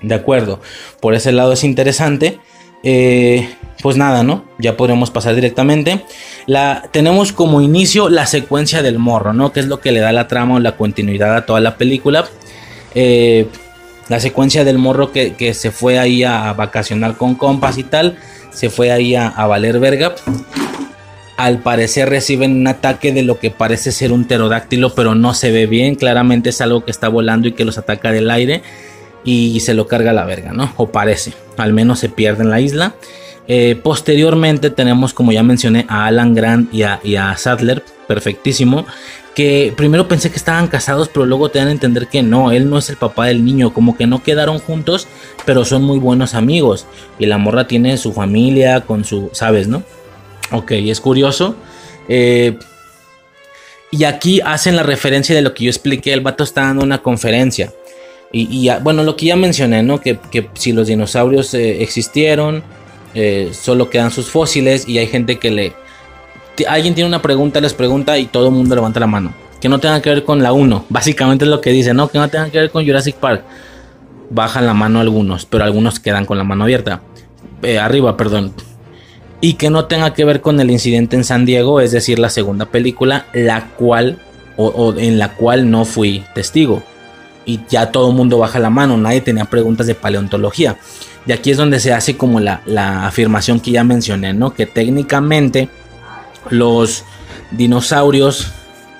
[0.03, 0.59] de acuerdo,
[0.99, 2.39] por ese lado es interesante.
[2.83, 3.47] Eh,
[3.81, 4.45] pues nada, ¿no?
[4.59, 6.03] Ya podremos pasar directamente.
[6.45, 9.51] La, tenemos como inicio la secuencia del morro, ¿no?
[9.51, 12.25] Que es lo que le da la trama o la continuidad a toda la película.
[12.93, 13.47] Eh,
[14.09, 18.17] la secuencia del morro que, se fue ahí a vacacionar con compas y tal.
[18.51, 20.15] Se fue ahí a, a valer verga.
[21.37, 25.51] Al parecer reciben un ataque de lo que parece ser un pterodáctilo, pero no se
[25.51, 25.95] ve bien.
[25.95, 28.61] Claramente es algo que está volando y que los ataca del aire
[29.23, 30.73] y se lo carga la verga, ¿no?
[30.77, 32.95] O parece, al menos se pierde en la isla.
[33.47, 38.85] Eh, posteriormente tenemos, como ya mencioné, a Alan Grant y a, Sadler, perfectísimo.
[39.35, 42.69] Que primero pensé que estaban casados, pero luego te dan a entender que no, él
[42.69, 45.07] no es el papá del niño, como que no quedaron juntos,
[45.45, 46.85] pero son muy buenos amigos.
[47.17, 49.83] Y la morra tiene su familia con su, ¿sabes, no?
[50.51, 51.55] Ok, es curioso.
[52.07, 52.59] Eh,
[53.89, 56.99] y aquí hacen la referencia de lo que yo expliqué, el vato está dando una
[56.99, 57.73] conferencia.
[58.35, 60.01] Y, bueno, lo que ya mencioné, ¿no?
[60.01, 60.17] Que,
[60.55, 62.63] si los dinosaurios eh, existieron,
[63.13, 65.73] eh, solo quedan sus fósiles y hay gente que le...
[66.67, 69.33] Alguien tiene una pregunta, les pregunta y todo el mundo levanta la mano.
[69.61, 70.85] Que no tenga que ver con la 1.
[70.89, 72.07] Básicamente es lo que dice, ¿no?
[72.07, 73.43] Que no tenga que ver con Jurassic Park.
[74.31, 77.01] Bajan la mano algunos, pero algunos quedan con la mano abierta.
[77.61, 78.51] Eh, arriba, perdón.
[79.41, 82.31] Y que no tenga que ver con el incidente en San Diego, es decir, la
[82.31, 84.17] segunda película, la cual,
[84.57, 86.81] o en la cual no fui testigo.
[87.45, 90.77] Y ya todo el mundo baja la mano, nadie tenía preguntas de paleontología.
[91.25, 94.53] Y aquí es donde se hace como la, la afirmación que ya mencioné, ¿no?
[94.53, 95.69] Que técnicamente
[96.49, 97.03] los
[97.51, 98.51] dinosaurios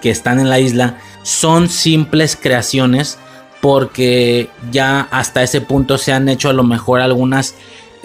[0.02, 3.18] que están en la isla son simples creaciones
[3.62, 7.56] porque ya hasta ese punto se han hecho a lo mejor algunas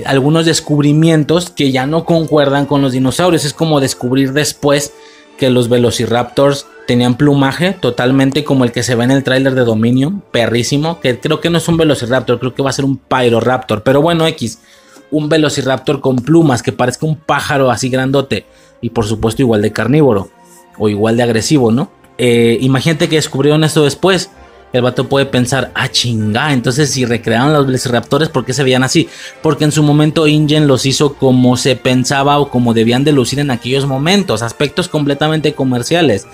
[0.06, 3.44] algunos descubrimientos que ya no concuerdan con los dinosaurios.
[3.44, 4.92] Es como descubrir después
[5.38, 9.64] que los velociraptors tenían plumaje totalmente como el que se ve en el tráiler de
[9.64, 12.96] Dominion, perrísimo, que creo que no es un velociraptor, creo que va a ser un
[12.96, 14.60] pyroraptor, pero bueno, X,
[15.10, 18.46] un velociraptor con plumas que parezca un pájaro así grandote
[18.80, 20.30] y por supuesto igual de carnívoro
[20.78, 21.90] o igual de agresivo, ¿no?
[22.18, 24.30] Eh, imagínate que descubrieron esto después
[24.72, 28.84] el vato puede pensar, ah, chinga, entonces si recrearon los Velociraptores, ¿por qué se veían
[28.84, 29.08] así?
[29.42, 33.38] Porque en su momento Ingen los hizo como se pensaba o como debían de lucir
[33.38, 36.26] en aquellos momentos, aspectos completamente comerciales.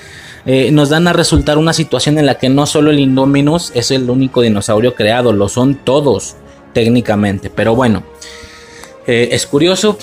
[0.47, 3.91] Eh, nos dan a resultar una situación en la que no solo el Indominus es
[3.91, 6.37] el único dinosaurio creado, lo son todos
[6.75, 8.03] técnicamente, pero bueno,
[9.07, 9.99] eh, es curioso.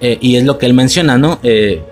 [0.00, 1.38] Eh, y es lo que él menciona, ¿no?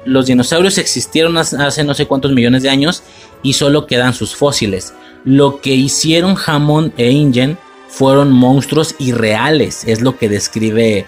[0.04, 3.02] los dinosaurios existieron hace no sé cuántos millones de años
[3.42, 4.92] y solo quedan sus fósiles.
[5.24, 11.06] Lo que hicieron Hammond e Ingen fueron monstruos irreales, es lo que describe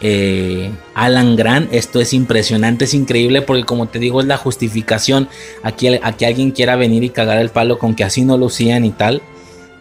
[0.00, 1.72] eh, Alan Grant.
[1.72, 5.28] Esto es impresionante, es increíble porque como te digo es la justificación
[5.62, 8.90] a que, alguien quiera venir y cagar el palo con que así no lucían y
[8.90, 9.22] tal.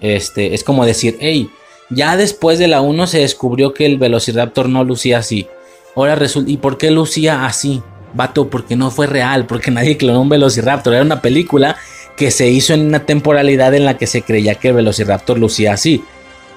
[0.02, 1.50] Este, es como decir, hey,
[1.90, 5.48] ya después de la 1 se descubrió que el Velociraptor no lucía así.
[5.96, 7.82] Ahora resulta, ¿y por qué lucía así?
[8.14, 11.78] Vato, porque no fue real, porque nadie clonó un Velociraptor, era una película
[12.16, 15.74] que se hizo en una temporalidad en la que se creía que el Velociraptor lucía
[15.74, 16.04] así.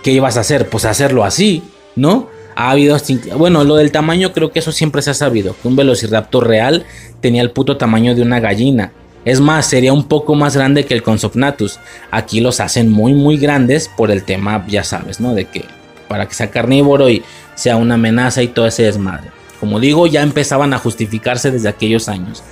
[0.02, 0.68] ¿Qué ibas a hacer?
[0.68, 1.62] Pues hacerlo así,
[1.94, 2.28] ¿no?
[2.54, 2.96] Ha habido.
[3.36, 5.56] Bueno, lo del tamaño creo que eso siempre se ha sabido.
[5.60, 6.84] Que un Velociraptor real
[7.20, 8.92] tenía el puto tamaño de una gallina.
[9.24, 11.80] Es más, sería un poco más grande que el Consopnatus.
[12.10, 15.34] Aquí los hacen muy, muy grandes por el tema, ya sabes, ¿no?
[15.34, 15.64] De que
[16.06, 17.24] para que sea carnívoro y
[17.56, 19.30] sea una amenaza y todo ese desmadre.
[19.58, 22.44] Como digo, ya empezaban a justificarse desde aquellos años.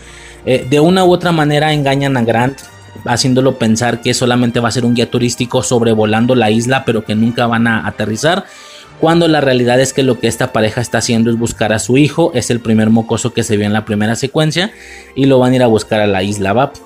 [0.46, 2.58] Eh, de una u otra manera engañan a Grant
[3.04, 7.14] haciéndolo pensar que solamente va a ser un guía turístico sobrevolando la isla, pero que
[7.14, 8.44] nunca van a aterrizar.
[9.00, 11.98] Cuando la realidad es que lo que esta pareja está haciendo es buscar a su
[11.98, 14.72] hijo, es el primer mocoso que se vio en la primera secuencia,
[15.14, 16.76] y lo van a ir a buscar a la isla Vap.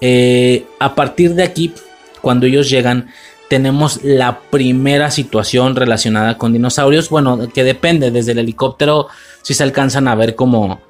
[0.00, 1.72] Eh, a partir de aquí,
[2.20, 3.08] cuando ellos llegan,
[3.48, 7.08] tenemos la primera situación relacionada con dinosaurios.
[7.08, 9.08] Bueno, que depende, desde el helicóptero
[9.42, 10.80] si se alcanzan a ver como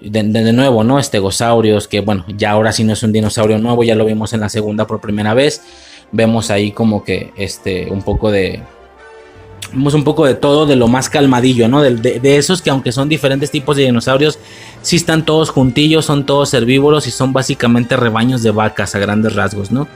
[0.00, 0.98] de, nuevo, ¿no?
[0.98, 4.40] Estegosaurios, que bueno, ya ahora sí no es un dinosaurio nuevo, ya lo vimos en
[4.40, 5.62] la segunda por primera vez.
[6.12, 8.62] Vemos ahí como que este, un poco de...
[9.72, 11.82] Vemos un poco de todo, de lo más calmadillo, ¿no?
[11.82, 14.38] De, esos que aunque son diferentes tipos de dinosaurios,
[14.82, 19.34] sí están todos juntillos, son todos herbívoros y son básicamente rebaños de vacas a grandes
[19.34, 19.88] rasgos, ¿no?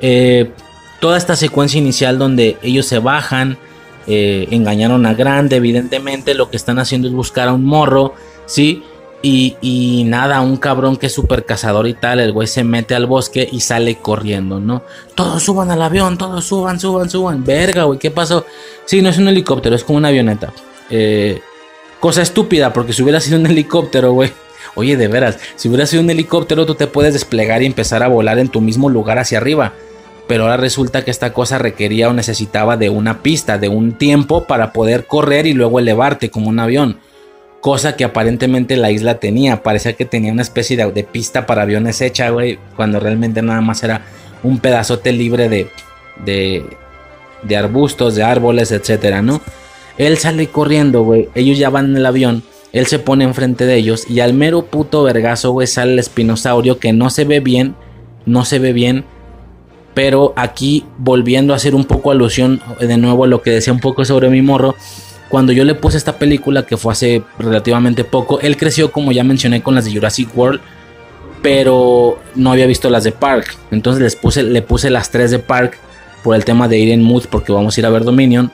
[0.00, 0.50] Eh,
[0.98, 3.58] toda esta secuencia inicial donde ellos se bajan,
[4.08, 8.14] eh, engañaron a Grande, evidentemente lo que están haciendo es buscar a un morro,
[8.46, 8.82] ¿sí?
[9.24, 13.06] Y, nada, un cabrón que es súper cazador y tal, el güey se mete al
[13.06, 14.82] bosque y sale corriendo, ¿no?
[15.14, 17.44] Todos suban al avión, todos suban, suban, suban.
[17.44, 18.44] Verga, güey, ¿qué pasó?
[18.84, 20.52] Sí, no es un helicóptero, es como una avioneta.
[20.90, 21.40] Eh,
[22.00, 24.32] cosa estúpida, porque si hubiera sido un helicóptero, güey.
[24.74, 28.08] Oye, de veras, si hubiera sido un helicóptero, tú te puedes desplegar y empezar a
[28.08, 29.74] volar en tu mismo lugar hacia arriba.
[30.26, 34.44] Pero ahora resulta que esta cosa requería o necesitaba de una pista, de un tiempo
[34.44, 36.98] para poder correr y luego elevarte como un avión
[37.62, 39.62] cosa que aparentemente la isla tenía.
[39.62, 43.82] Parecía que tenía una especie de, pista para aviones hecha, güey, cuando realmente nada más
[43.84, 44.04] era
[44.42, 45.68] un pedazote libre de,
[46.24, 49.40] de, arbustos, de árboles, etcétera, ¿no?
[49.96, 51.28] Él sale corriendo, güey.
[51.36, 52.42] Ellos ya van en el avión.
[52.72, 54.10] Él se pone enfrente de ellos.
[54.10, 57.76] Y al mero puto vergazo, güey, sale el espinosaurio que no se ve bien.
[58.26, 59.04] No se ve bien.
[59.94, 63.80] Pero aquí, volviendo a hacer un poco alusión de nuevo a lo que decía un
[63.80, 64.74] poco sobre mi morro
[65.32, 69.24] cuando yo le puse esta película, que fue hace relativamente poco, él creció, como ya
[69.24, 70.60] mencioné, con las de Jurassic World,
[71.40, 73.56] pero no había visto las de Park.
[73.70, 75.78] Entonces les puse, le puse las tres de Park
[76.22, 78.52] por el tema de ir en Mood, porque vamos a ir a ver Dominion.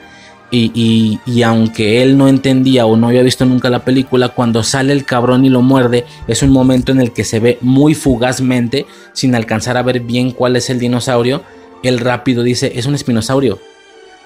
[0.52, 4.92] Y, y, aunque él no entendía o no había visto nunca la película, cuando sale
[4.92, 8.86] el cabrón y lo muerde, es un momento en el que se ve muy fugazmente,
[9.12, 11.42] sin alcanzar a ver bien cuál es el dinosaurio.
[11.82, 13.58] Él rápido dice, es un espinosaurio.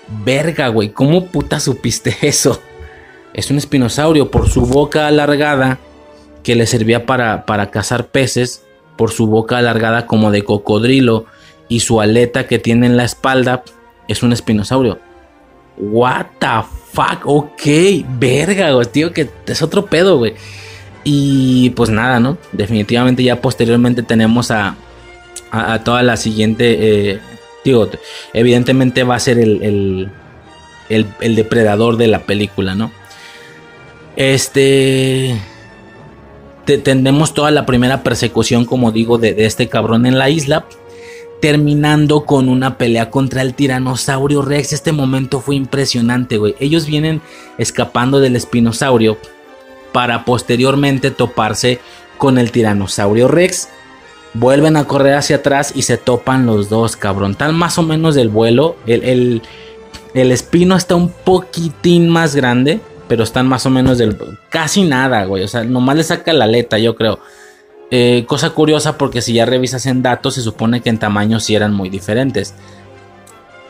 [0.08, 2.60] Verga, güey, ¿cómo puta supiste eso?
[3.34, 5.78] Es un espinosaurio por su boca alargada
[6.42, 8.64] que le servía para, para cazar peces,
[8.96, 11.26] por su boca alargada como de cocodrilo
[11.68, 13.62] y su aleta que tiene en la espalda
[14.08, 14.98] es un espinosaurio.
[15.78, 16.46] What the
[16.92, 17.62] fuck, ok,
[18.18, 20.34] verga, güey, tío, que es otro pedo, güey.
[21.04, 22.36] Y pues nada, ¿no?
[22.52, 24.76] Definitivamente ya posteriormente tenemos a,
[25.50, 27.20] a, toda la siguiente eh,
[27.64, 27.88] Digo,
[28.32, 30.10] evidentemente va a ser el,
[30.88, 32.90] el, depredador de la película, ¿no?
[34.16, 35.40] Este...
[36.84, 40.64] Tenemos toda la primera persecución, como digo, de, de este cabrón en la isla
[41.42, 44.72] terminando con una pelea contra el tiranosaurio Rex.
[44.72, 46.54] Este momento fue impresionante, güey.
[46.60, 47.20] Ellos vienen
[47.58, 49.18] escapando del espinosaurio
[49.90, 51.80] para posteriormente toparse
[52.16, 53.68] con el tiranosaurio Rex.
[54.34, 57.34] Vuelven a correr hacia atrás y se topan los dos, cabrón.
[57.34, 58.76] Tal más o menos del vuelo.
[58.86, 59.42] El,
[60.14, 64.16] el, espino está un poquitín más grande, pero están más o menos del...
[64.48, 65.42] Casi nada, güey.
[65.42, 67.18] O sea, nomás le saca la aleta, yo creo.
[67.90, 71.54] Eh, cosa curiosa porque si ya revisas en datos se supone que en tamaño sí
[71.54, 72.54] eran muy diferentes.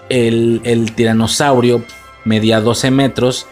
[0.09, 1.83] El, el tiranosaurio
[2.25, 3.47] medía 12 metros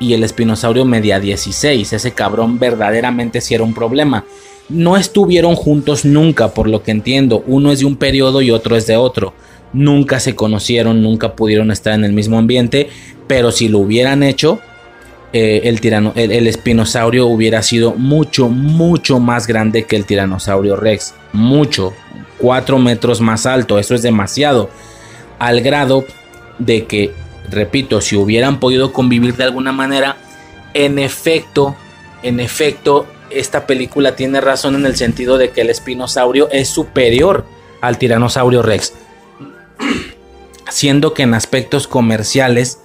[0.00, 1.92] y el espinosaurio medía 16.
[1.92, 4.24] Ese cabrón verdaderamente sí era un problema.
[4.68, 7.44] No estuvieron juntos nunca, por lo que entiendo.
[7.46, 9.32] Uno es de un periodo y otro es de otro.
[9.72, 12.88] Nunca se conocieron, nunca pudieron estar en el mismo ambiente,
[13.26, 14.60] pero si lo hubieran hecho,
[15.32, 21.14] eh, el, tirano, el, espinosaurio hubiera sido mucho, mucho más grande que el tiranosaurio rex.
[21.32, 21.92] Mucho.
[22.38, 23.78] 4 metros más alto.
[23.78, 24.70] Eso es demasiado.
[25.38, 26.04] Al grado
[26.58, 27.12] de que
[27.50, 30.16] repito, si hubieran podido convivir de alguna manera,
[30.74, 31.76] en efecto,
[32.22, 33.06] en efecto,
[33.38, 37.44] esta película tiene razón en el sentido de que el espinosaurio es superior
[37.80, 38.94] al tiranosaurio rex.
[40.68, 42.78] Siendo que en aspectos comerciales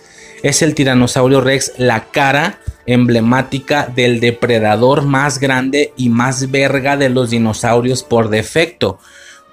[0.44, 7.10] es el tiranosaurio rex la cara emblemática del depredador más grande y más verga de
[7.10, 9.00] los dinosaurios por defecto.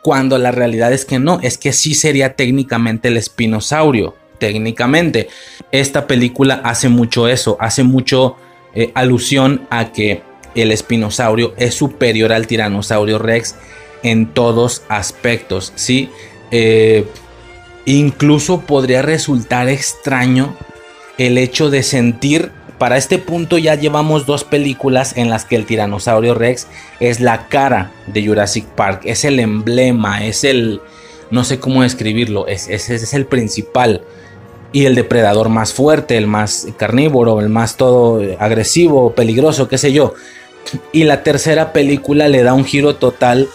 [0.02, 5.28] Cuando la realidad es que no, es que sí sería técnicamente el espinosaurio técnicamente.
[5.72, 8.36] Esta película hace mucho eso, hace mucho
[8.74, 10.22] eh, alusión a que
[10.54, 13.54] el espinosaurio es superior al tiranosaurio rex
[14.02, 16.10] en todos aspectos, ¿sí?
[16.50, 17.06] Eh,
[17.84, 20.56] incluso podría resultar extraño
[21.18, 25.66] el hecho de sentir, para este punto ya llevamos dos películas en las que el
[25.66, 26.68] tiranosaurio rex
[27.00, 30.80] es la cara de Jurassic Park, es el emblema, es el,
[31.32, 34.02] no sé cómo describirlo, es, es el principal
[34.72, 39.92] y el depredador más fuerte, el más carnívoro, el más todo agresivo, peligroso, qué sé
[39.92, 40.14] yo.
[40.92, 43.48] Y la tercera película le da un giro total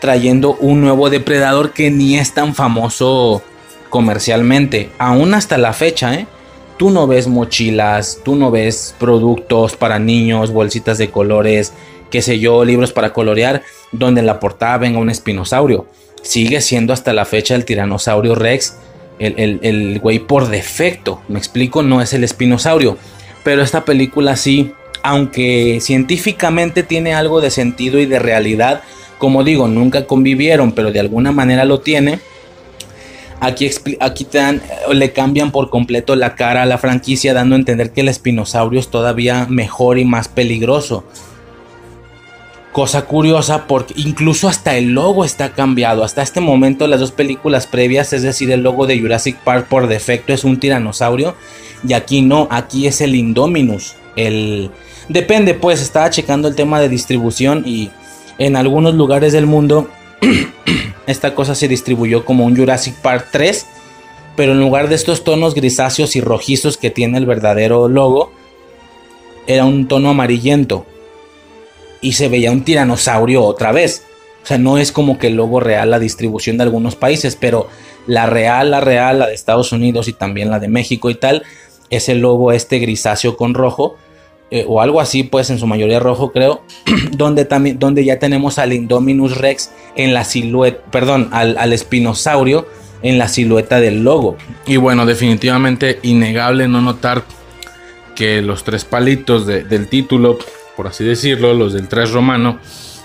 [0.00, 3.42] trayendo un nuevo depredador que ni es tan famoso
[3.88, 6.26] comercialmente, aún hasta la fecha, ¿eh?
[6.76, 11.72] Tú no ves mochilas, tú no ves productos para niños, bolsitas de colores,
[12.10, 13.62] qué sé yo, libros para colorear,
[13.92, 15.86] donde en la portada venga un espinosaurio.
[16.22, 18.76] Sigue siendo hasta la fecha el tiranosaurio Rex
[19.18, 21.20] el, güey por defecto.
[21.28, 22.98] Me explico, no es el espinosaurio.
[23.44, 24.72] Pero esta película sí,
[25.06, 28.82] aunque científicamente tiene algo de sentido y de realidad,
[29.18, 32.18] como digo, nunca convivieron, pero de alguna manera lo tiene.
[33.38, 33.70] Aquí,
[34.00, 34.60] aquí dan,
[34.92, 38.80] le cambian por completo la cara a la franquicia, dando a entender que el espinosaurio
[38.80, 41.04] es todavía mejor y más peligroso.
[42.72, 46.02] Cosa curiosa porque incluso hasta el logo está cambiado.
[46.02, 49.86] Hasta este momento las dos películas previas, es decir, el logo de Jurassic Park por
[49.86, 51.36] defecto es un tiranosaurio
[51.86, 53.94] y aquí no, aquí es el Indominus.
[54.16, 54.72] El
[55.08, 57.90] depende, pues estaba checando el tema de distribución y
[58.38, 59.88] en algunos lugares del mundo
[61.06, 63.66] esta cosa se distribuyó como un Jurassic Park 3,
[64.36, 68.32] pero en lugar de estos tonos grisáceos y rojizos que tiene el verdadero logo,
[69.46, 70.86] era un tono amarillento
[72.00, 74.04] y se veía un tiranosaurio otra vez.
[74.42, 77.68] O sea, no es como que el logo real la distribución de algunos países, pero
[78.06, 81.42] la real, la real, la de Estados Unidos y también la de México y tal,
[81.90, 83.96] es el logo este grisáceo con rojo.
[84.50, 86.62] Eh, o algo así, pues en su mayoría rojo, creo,
[87.12, 87.44] donde,
[87.78, 92.66] donde ya tenemos al Indominus Rex en la silueta, perdón, al, espinosaurio
[93.02, 94.36] en la silueta del logo.
[94.66, 97.24] Y bueno, definitivamente innegable no notar
[98.14, 100.38] que los tres palitos del título
[100.76, 102.60] por así decirlo, los del 3 romano,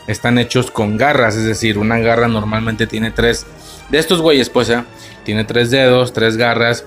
[0.08, 3.45] están hechos con garras, es decir, una garra normalmente tiene tres
[3.90, 4.84] de estos güeyes, pues, ¿eh?
[5.24, 6.86] tiene tres dedos, tres garras.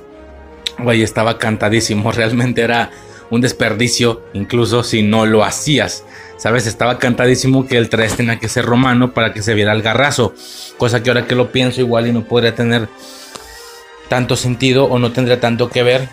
[0.78, 2.90] Güey, estaba cantadísimo, realmente era
[3.30, 6.04] un desperdicio, incluso si no lo hacías.
[6.36, 6.66] ¿Sabes?
[6.66, 10.34] Estaba cantadísimo que el 3 tenía que ser romano para que se viera el garrazo.
[10.76, 12.88] Cosa que ahora que lo pienso igual y no podría tener
[14.08, 16.08] tanto sentido o no tendría tanto que ver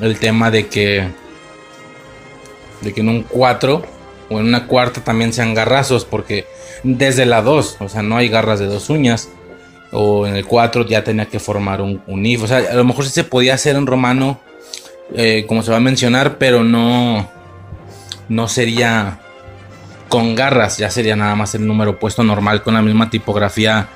[0.00, 1.08] el tema de que
[2.82, 3.82] de que en un 4
[4.28, 6.46] o en una cuarta también sean garrazos, porque
[6.82, 9.28] desde la 2, o sea, no hay garras de dos uñas,
[9.92, 12.84] o en el 4 ya tenía que formar un, un if, o sea, a lo
[12.84, 14.40] mejor sí se podía hacer en romano,
[15.14, 17.28] eh, como se va a mencionar, pero no,
[18.28, 19.20] no sería
[20.08, 23.88] con garras, ya sería nada más el número puesto normal con la misma tipografía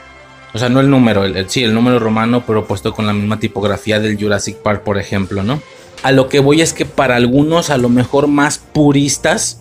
[0.52, 4.00] O sea, no el número, sí, el número romano, pero puesto con la misma tipografía
[4.00, 5.62] del Jurassic Park, por ejemplo, ¿no?
[6.02, 9.60] A lo que voy es que para algunos, a lo mejor más puristas,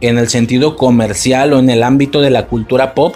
[0.00, 3.14] en el sentido comercial o en el ámbito de la cultura pop,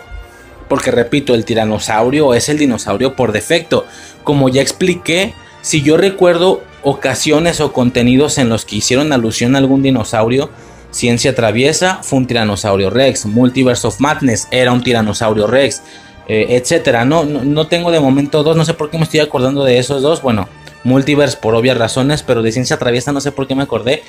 [0.69, 3.85] porque repito, el tiranosaurio es el dinosaurio por defecto.
[4.25, 9.59] Como ya expliqué, si yo recuerdo ocasiones o contenidos en los que hicieron alusión a
[9.59, 10.51] algún dinosaurio,
[10.91, 15.83] Ciencia Traviesa fue un tiranosaurio Rex, Multiverse of Madness era un tiranosaurio Rex,
[16.29, 17.05] eh, etcétera.
[17.05, 20.03] No, no, tengo de momento dos, no sé por qué me estoy acordando de esos
[20.03, 20.23] dos.
[20.23, 20.49] Bueno,
[20.85, 24.03] Multiverse por obvias razones, pero de Ciencia Traviesa no sé por qué me acordé.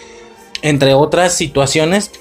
[0.62, 2.12] Entre otras situaciones,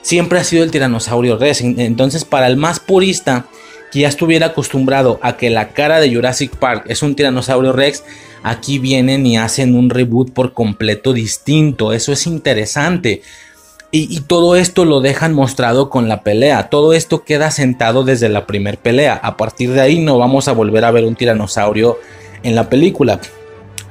[0.00, 1.60] siempre ha sido el tiranosaurio Rex.
[1.60, 3.46] Entonces, para el más purista
[3.92, 8.02] que ya estuviera acostumbrado a que la cara de Jurassic Park es un tiranosaurio Rex,
[8.42, 11.92] aquí vienen y hacen un reboot por completo distinto.
[11.92, 13.22] Eso es interesante.
[13.94, 16.70] Y, todo esto lo dejan mostrado con la pelea.
[16.70, 19.20] Todo esto queda sentado desde la primer pelea.
[19.22, 21.98] A partir de ahí no vamos a volver a ver un tiranosaurio
[22.42, 23.20] en la película.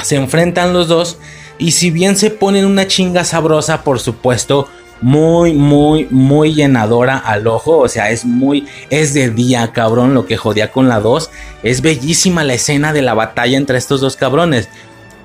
[0.02, 1.20] Se enfrentan los dos.
[1.62, 4.68] Y si bien se ponen una chinga sabrosa, por supuesto,
[5.00, 7.78] muy, muy, muy llenadora al ojo.
[7.78, 11.30] O sea, es muy, es de día, cabrón, lo que jodía con la 2.
[11.64, 14.68] Es bellísima la escena de la batalla entre estos dos cabrones.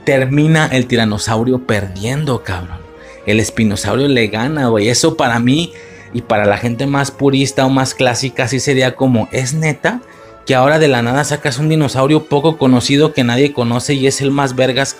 [0.05, 2.87] Termina el tiranosaurio perdiendo, cabrón
[3.27, 4.89] el espinosaurio le gana, güey.
[4.89, 5.73] Eso para mí
[6.15, 10.01] y para la gente más purista o más clásica, sí sería como, es neta
[10.47, 14.21] que ahora de la nada sacas un dinosaurio poco conocido que nadie conoce y es
[14.21, 14.97] el más vergas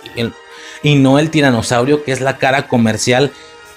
[0.83, 3.31] y no el tiranosaurio que es la cara comercial.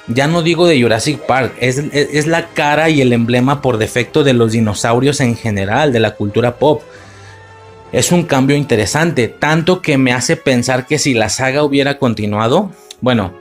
[0.07, 4.25] Ya no digo de Jurassic Park, es, es la cara y el emblema por defecto
[4.25, 6.83] de los dinosaurios en general, de la cultura pop.
[7.93, 12.70] Es un cambio interesante, tanto que me hace pensar que si la saga hubiera continuado,
[13.01, 13.35] bueno,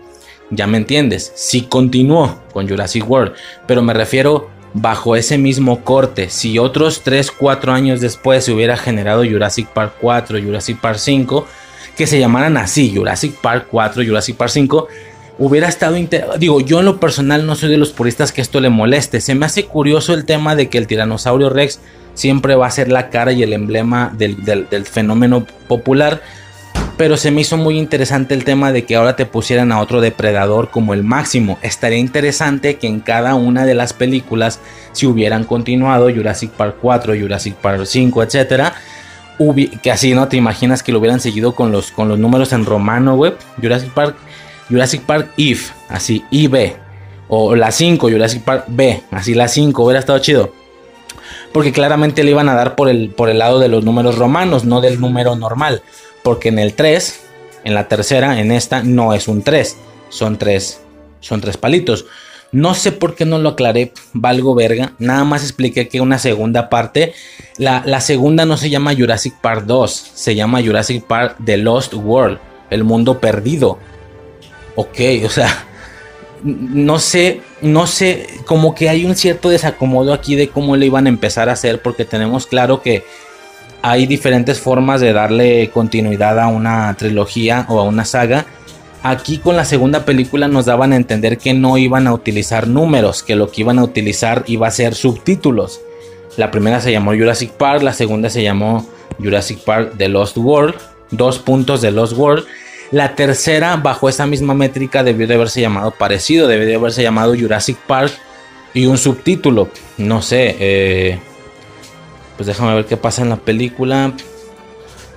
[0.52, 3.34] ya me entiendes, si continuó con Jurassic World,
[3.68, 6.30] pero me refiero bajo ese mismo corte.
[6.30, 11.48] Si otros 3, 4 años después se hubiera generado Jurassic Park 4, Jurassic Park 5,
[12.00, 14.88] que se llamaran así, Jurassic Park 4, Jurassic Park 5,
[15.38, 15.98] hubiera estado...
[16.38, 19.19] Digo, yo en lo personal no soy de los puristas que esto le moleste.
[19.19, 21.82] Se me hace curioso el tema de que el tiranosaurio Rex
[22.14, 26.22] siempre va a ser la cara y el emblema del, del fenómeno popular
[26.95, 30.02] pero se me hizo muy interesante el tema de que ahora te pusieran a otro
[30.02, 31.58] depredador como el máximo.
[31.61, 34.60] Estaría interesante que en cada una de las películas,
[34.92, 38.74] si hubieran continuado Jurassic Park 4, Jurassic Park 5, etcétera,
[39.82, 42.66] que así no te imaginas que lo hubieran seguido con los, con los números en
[42.66, 43.38] romano, web.
[43.61, 44.16] Jurassic Park,
[44.69, 46.76] Jurassic Park If, así, IB.
[47.30, 50.53] O la 5, Jurassic Park B, así la 5, hubiera estado chido.
[51.53, 54.66] Porque claramente le iban a dar por el, por el lado de los números romanos,
[54.66, 55.82] no del número normal.
[56.24, 57.22] Porque en el 3,
[57.64, 59.77] en la tercera, en esta, no es un 3.
[60.09, 60.82] Son 3.
[61.22, 62.06] Son tres palitos.
[62.52, 64.94] No sé por qué no lo aclaré, valgo verga.
[64.98, 67.14] Nada más expliqué que una segunda parte.
[67.58, 71.94] La, la, segunda no se llama Jurassic Park 2, se llama Jurassic Park The Lost
[71.94, 73.78] World, el mundo perdido.
[74.76, 75.66] Ok, o sea,
[76.44, 81.06] no sé, no sé, como que hay un cierto desacomodo aquí de cómo le iban
[81.06, 83.03] a empezar a hacer, porque tenemos claro que
[83.82, 88.45] hay diferentes formas de darle continuidad a una trilogía o a una saga.
[89.02, 93.24] Aquí con la segunda película nos daban a entender que no iban a utilizar números,
[93.24, 95.80] que lo que iban a utilizar iba a ser subtítulos.
[96.36, 98.86] La primera se llamó Jurassic Park, la segunda se llamó
[99.18, 100.76] Jurassic Park The Lost World,
[101.11, 102.45] dos puntos de Lost World.
[102.92, 107.36] La tercera, bajo esa misma métrica, debió de haberse llamado parecido, debió de haberse llamado
[107.38, 108.11] Jurassic Park
[108.74, 111.19] y un subtítulo, no sé, eh,
[112.36, 114.14] pues déjame ver qué pasa en la película.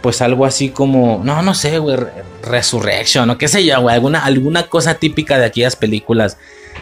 [0.02, 1.96] Pues algo así como, no, no sé, güey,
[2.42, 6.38] Resurrection o qué sé yo, güey, alguna, alguna cosa típica de aquellas películas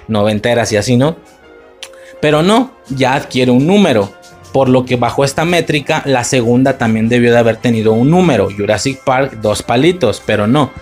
[0.09, 1.17] noventeras y así, ¿no?
[2.21, 4.13] Pero no, ya adquiere un número.
[4.53, 8.49] Por lo que bajo esta métrica, la segunda también debió de haber tenido un número.
[8.51, 10.73] Jurassic Park, dos palitos, pero no.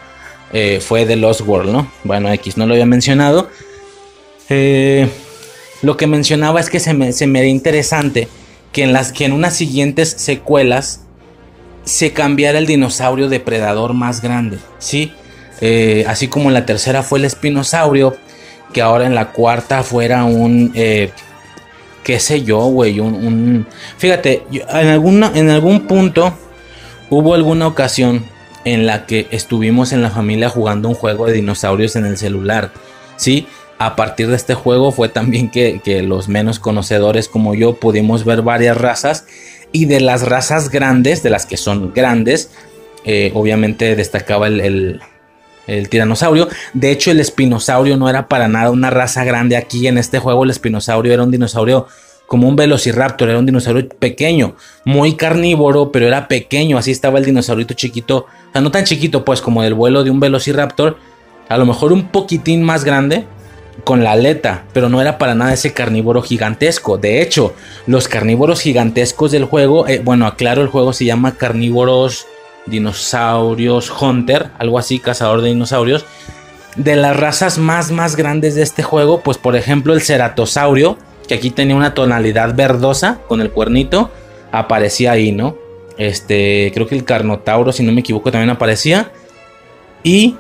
[0.53, 1.93] Eh, fue The Lost World, ¿no?
[2.05, 3.51] Bueno, X no lo había mencionado.
[4.49, 5.07] Eh,
[5.83, 8.29] lo que mencionaba es que se me, se me da interesante
[8.73, 11.03] que en, las, que en unas siguientes secuelas
[11.89, 15.13] se cambiara el dinosaurio depredador más grande, ¿sí?
[15.61, 18.17] Eh, así como en la tercera fue el espinosaurio,
[18.73, 21.11] que ahora en la cuarta fuera un, eh,
[22.05, 26.35] qué sé yo, güey, un, Fíjate, en, alguna, en algún punto
[27.09, 28.25] hubo alguna ocasión
[28.65, 32.71] en la que estuvimos en la familia jugando un juego de dinosaurios en el celular,
[33.17, 33.47] ¿sí?
[33.79, 38.43] a partir de este juego fue también que, los menos conocedores como yo pudimos ver
[38.43, 39.27] varias razas
[39.73, 42.51] y de las razas grandes, de las que son grandes,
[43.05, 45.01] eh, obviamente destacaba el,
[45.67, 46.49] el, tiranosaurio.
[46.75, 50.45] De hecho, el espinosaurio no era para nada una raza grande aquí en este juego.
[50.45, 51.87] El espinosaurio era un dinosaurio
[52.27, 57.25] como un velociraptor, era un dinosaurio pequeño, muy carnívoro, pero era pequeño, así estaba el
[57.25, 60.99] dinosaurito chiquito, o sea, no tan chiquito pues como del vuelo de un velociraptor,
[61.49, 63.25] a lo mejor un poquitín más grande,
[63.85, 66.99] con la aleta, pero no era para nada ese carnívoro gigantesco.
[66.99, 67.55] De hecho,
[67.87, 72.27] los carnívoros gigantescos del juego, eh, bueno, aclaro, el juego se llama Carnívoros
[72.67, 76.05] Dinosaurios Hunter, algo así, cazador de dinosaurios.
[76.77, 81.35] De las razas más, más grandes de este juego, pues por ejemplo el ceratosaurio, que
[81.35, 84.11] aquí tenía una tonalidad verdosa con el cuernito,
[84.53, 85.57] aparecía ahí, ¿no?
[85.97, 89.11] Este, creo que el Carnotauro, si no me equivoco, también aparecía.
[90.05, 90.37] Y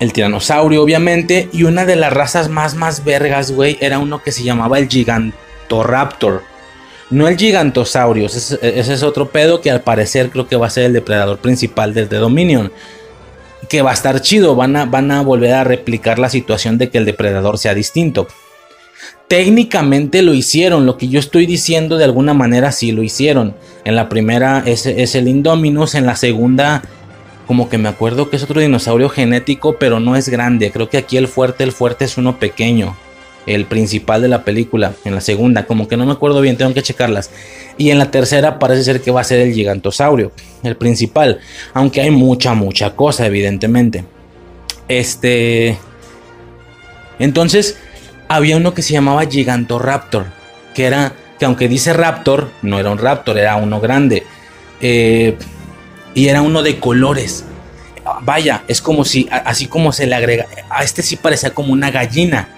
[0.00, 1.48] el tiranosaurio, obviamente.
[1.52, 4.88] Y una de las razas más, más vergas, güey, era uno que se llamaba el
[4.88, 6.42] Gigantoraptor.
[7.10, 10.84] No el Gigantosaurio, ese, es otro pedo que al parecer creo que va a ser
[10.84, 12.70] el depredador principal del de Dominion.
[13.68, 16.90] Que va a estar chido, van a, van a volver a replicar la situación de
[16.90, 18.28] que el depredador sea distinto
[19.28, 20.86] técnicamente lo hicieron.
[20.86, 23.54] Lo que yo estoy diciendo de alguna manera sí lo hicieron.
[23.84, 26.82] En la primera es, el Indominus, en la segunda
[27.48, 30.70] como que me acuerdo que es otro dinosaurio genético, pero no es grande.
[30.70, 32.94] Creo que aquí el fuerte, el fuerte es uno pequeño.
[33.46, 34.92] El principal de la película.
[35.06, 37.30] En la segunda, como que no me acuerdo bien, tengo que checarlas.
[37.78, 40.30] Y en la tercera parece ser que va a ser el gigantosaurio,
[40.62, 41.40] el principal.
[41.72, 44.04] Aunque hay mucha, mucha cosa, evidentemente.
[44.86, 45.78] Este.
[47.18, 47.78] Entonces,
[48.28, 50.26] había uno que se llamaba Gigantoraptor,
[50.74, 54.24] que era, que aunque dice Raptor, no era un Raptor, era uno grande.
[54.82, 55.34] Eh,
[56.18, 57.44] y era uno de colores.
[58.22, 61.92] Vaya, es como si, así como se le agrega, a este sí parecía como una
[61.92, 62.48] gallina.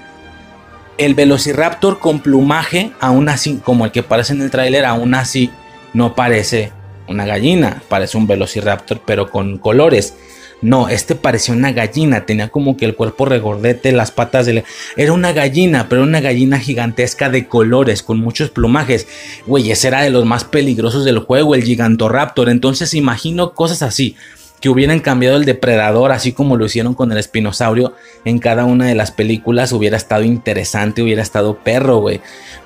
[0.96, 5.50] El Velociraptor con plumaje, aún así, como el que parece en el tráiler, aún así
[5.92, 6.72] no parece
[7.06, 10.14] una gallina, parece un Velociraptor, pero con colores.
[10.62, 14.64] No, este parecía una gallina, tenía como que el cuerpo regordete, las patas de...
[14.96, 19.06] Era una gallina, pero una gallina gigantesca de colores, con muchos plumajes.
[19.46, 22.50] Güey, ese era de los más peligrosos del juego, el Gigantoraptor.
[22.50, 24.16] Entonces imagino cosas así,
[24.60, 27.94] que hubieran cambiado el depredador, así como lo hicieron con el espinosaurio
[28.26, 32.20] en cada una de las películas, hubiera estado interesante, hubiera estado perro, güey.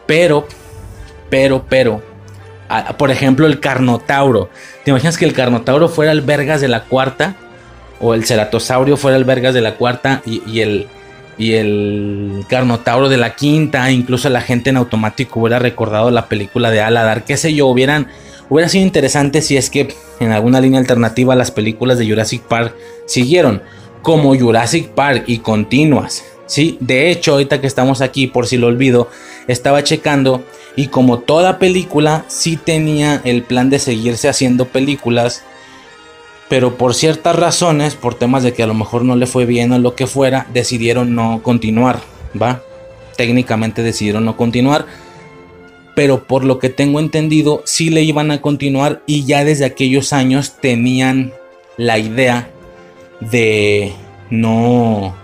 [0.07, 0.49] Pero,
[1.31, 2.03] pero, pero,
[2.99, 4.51] por ejemplo, el Carnotauro.
[4.85, 7.37] ¿Te imaginas que el Carnotauro fuera el Vergas de la cuarta?
[8.05, 10.87] O el ceratosaurio fuera el Vergas de la cuarta y, el
[11.39, 16.71] y el Carnotauro de la quinta, incluso la gente en automático hubiera recordado la película
[16.71, 18.09] de Aladar, qué sé yo, hubieran
[18.51, 22.75] hubiera sido interesante si es que en alguna línea alternativa las películas de Jurassic Park
[23.07, 23.63] siguieron
[24.03, 26.25] como Jurassic Park y continuas.
[26.45, 29.09] Sí, de hecho, ahorita que estamos aquí, por si lo olvido,
[29.49, 30.45] estaba checando
[30.77, 35.43] y como toda película sí tenía el plan de seguirse haciendo películas
[36.49, 39.73] pero por ciertas razones, por temas de que a lo mejor no le fue bien
[39.73, 42.01] o lo que fuera, decidieron no continuar,
[42.41, 42.63] ¿va?
[43.17, 44.87] Técnicamente decidieron no continuar,
[45.95, 50.13] pero por lo que tengo entendido, sí le iban a continuar y ya desde aquellos
[50.13, 51.33] años tenían
[51.77, 52.51] la idea
[53.21, 53.93] de
[54.31, 55.15] no...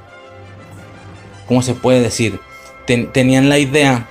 [1.47, 2.39] ¿Cómo se puede decir?
[3.13, 4.09] tenían la idea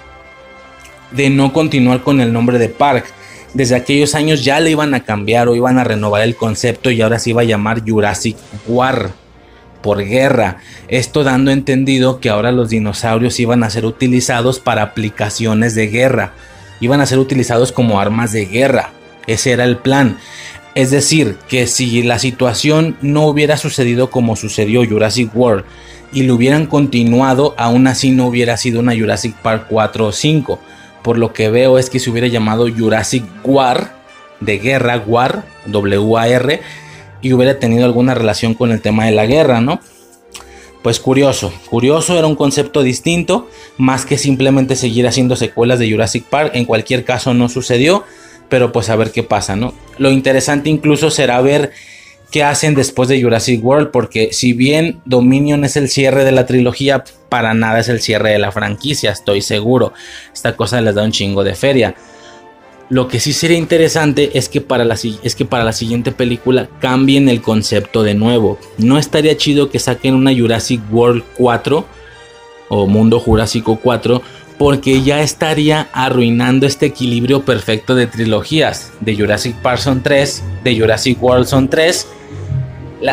[1.12, 3.12] de no continuar con el nombre de Park
[3.54, 7.02] desde aquellos años ya le iban a cambiar o iban a renovar el concepto y
[7.02, 8.38] ahora se iba a llamar Jurassic
[8.68, 9.12] War
[9.82, 10.58] por guerra.
[10.88, 16.34] Esto dando entendido que ahora los dinosaurios iban a ser utilizados para aplicaciones de guerra.
[16.80, 18.92] Iban a ser utilizados como armas de guerra.
[19.26, 20.18] Ese era el plan.
[20.76, 25.66] Es decir, que si la situación no hubiera sucedido como sucedió Jurassic World
[26.14, 30.60] y lo hubieran continuado, aún así no hubiera sido una Jurassic Park 4 o 5
[31.04, 34.00] por lo que veo es que se hubiera llamado Jurassic War,
[34.40, 36.62] de guerra, War, W-A-R,
[37.22, 39.80] y hubiera tenido alguna relación con el tema de la guerra, ¿no?
[40.82, 46.24] Pues curioso, curioso, era un concepto distinto, más que simplemente seguir haciendo secuelas de Jurassic
[46.24, 48.06] Park, en cualquier caso no sucedió,
[48.48, 49.74] pero pues a ver qué pasa, ¿no?
[49.98, 51.72] Lo interesante incluso será ver
[52.32, 56.46] qué hacen después de Jurassic World, porque si bien Dominion es el cierre de la
[56.46, 59.94] trilogía, para nada es el cierre de la franquicia, estoy seguro.
[60.34, 61.96] Esta cosa les da un chingo de feria.
[62.90, 66.70] Lo que sí sería interesante es que, para la, es que para la siguiente película
[66.80, 68.58] cambien el concepto de nuevo.
[68.78, 71.86] No estaría chido que saquen una Jurassic World 4
[72.70, 74.22] o Mundo Jurásico 4
[74.58, 78.92] porque ya estaría arruinando este equilibrio perfecto de trilogías.
[79.00, 82.08] De Jurassic Park son 3, de Jurassic World son 3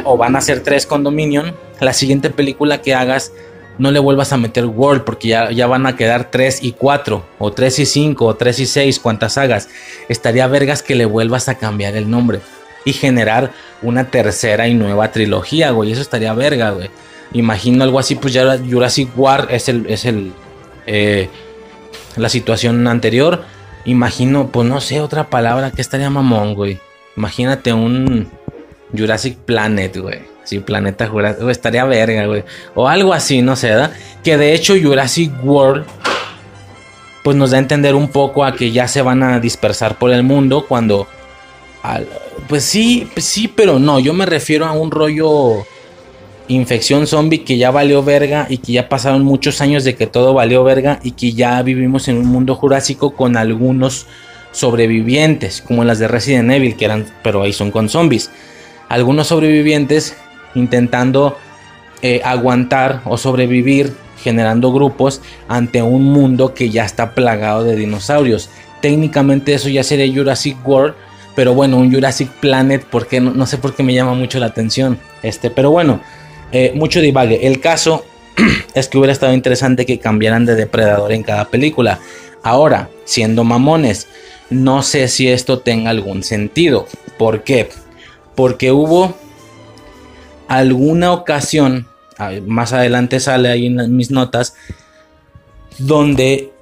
[0.04, 3.32] o van a ser tres con Dominion, la siguiente película que hagas
[3.78, 7.24] no le vuelvas a meter World porque ya, ya van a quedar 3 y 4
[7.38, 9.68] o 3 y 5 o 3 y 6 cuantas hagas.
[10.08, 12.40] Estaría vergas que le vuelvas a cambiar el nombre
[12.84, 15.92] y generar una tercera y nueva trilogía, güey.
[15.92, 16.88] Eso estaría verga, güey.
[17.32, 20.32] Imagino algo así, pues ya Jurassic World es el, es el,
[20.86, 21.28] eh,
[22.16, 23.44] la situación anterior,
[23.84, 26.78] imagino, pues no sé, otra palabra que estaría mamón, güey.
[27.16, 28.30] Imagínate un
[28.96, 30.36] Jurassic Planet, güey.
[30.44, 32.44] Sí, planeta Jurásico, estaría verga, güey.
[32.74, 33.92] O algo así, no sé, ¿verdad?
[34.22, 35.84] Que de hecho Jurassic World,
[37.24, 40.12] pues nos da a entender un poco a que ya se van a dispersar por
[40.12, 41.08] el mundo cuando...
[42.48, 43.98] pues sí, sí, pero no.
[43.98, 45.66] Yo me refiero a un rollo
[46.48, 50.32] infección zombie que ya valió verga y que ya pasaron muchos años de que todo
[50.32, 54.06] valió verga y que ya vivimos en un mundo jurásico con algunos
[54.52, 58.30] sobrevivientes, como las de Resident Evil, que eran, pero ahí son con zombies.
[58.88, 60.16] Algunos sobrevivientes
[60.54, 61.36] intentando
[62.02, 68.50] eh, aguantar o sobrevivir generando grupos ante un mundo que ya está plagado de dinosaurios.
[68.80, 70.94] Técnicamente eso ya sería Jurassic World,
[71.34, 74.98] pero bueno, un Jurassic Planet, porque no, sé por qué me llama mucho la atención.
[75.22, 76.00] Este, pero bueno,
[76.52, 77.46] eh, mucho divague.
[77.46, 78.04] El caso
[78.74, 81.98] es que hubiera estado interesante que cambiaran de depredador en cada película.
[82.42, 84.08] Ahora, siendo mamones,
[84.50, 86.86] no sé si esto tenga algún sentido.
[87.18, 87.68] ¿Por qué?
[88.36, 89.16] Porque hubo
[90.46, 91.88] alguna ocasión,
[92.46, 94.54] más adelante sale ahí en mis notas,
[95.78, 96.52] donde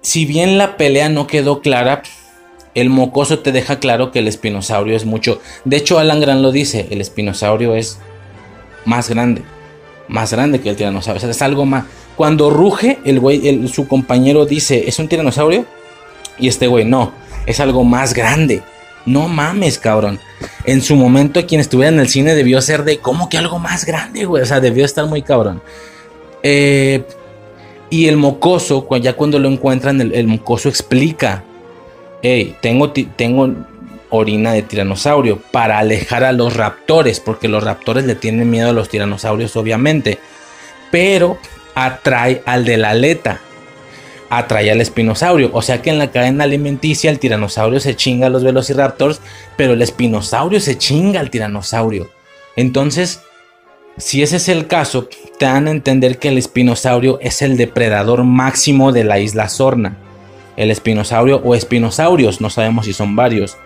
[0.00, 2.02] si bien la pelea no quedó clara,
[2.74, 5.40] el mocoso te deja claro que el espinosaurio es mucho.
[5.64, 7.98] De hecho, Alan Grant lo dice, el espinosaurio es
[8.84, 9.42] más grande.
[10.08, 11.28] Más grande que el tiranosaurio.
[11.28, 11.84] es algo más.
[12.16, 15.64] Cuando ruge, el güey, su compañero dice, ¿es un tiranosaurio?
[16.38, 17.12] Y este güey, no,
[17.46, 18.62] es algo más grande.
[19.06, 20.20] No mames, cabrón.
[20.64, 23.84] En su momento, quien estuviera en el cine debió ser de, ¿cómo que algo más
[23.84, 24.42] grande, güey?
[24.42, 25.62] O sea, debió estar muy cabrón.
[26.42, 27.04] Eh,
[27.90, 31.44] y el mocoso, ya cuando lo encuentran, el, mocoso explica,
[32.22, 33.54] hey, tengo, tengo
[34.08, 38.72] orina de tiranosaurio para alejar a los raptores, porque los raptores le tienen miedo a
[38.72, 40.18] los tiranosaurios obviamente,
[40.90, 41.38] pero
[41.74, 43.40] atrae al de la aleta,
[44.38, 48.30] atrae al espinosaurio, o sea que en la cadena alimenticia el tiranosaurio se chinga a
[48.30, 49.20] los velociraptors,
[49.56, 52.08] pero el espinosaurio se chinga al tiranosaurio.
[52.56, 53.20] Entonces,
[53.98, 58.24] si ese es el caso, te dan a entender que el espinosaurio es el depredador
[58.24, 59.96] máximo de la isla Sorna.
[60.56, 63.56] El espinosaurio o espinosaurios, no sabemos si son varios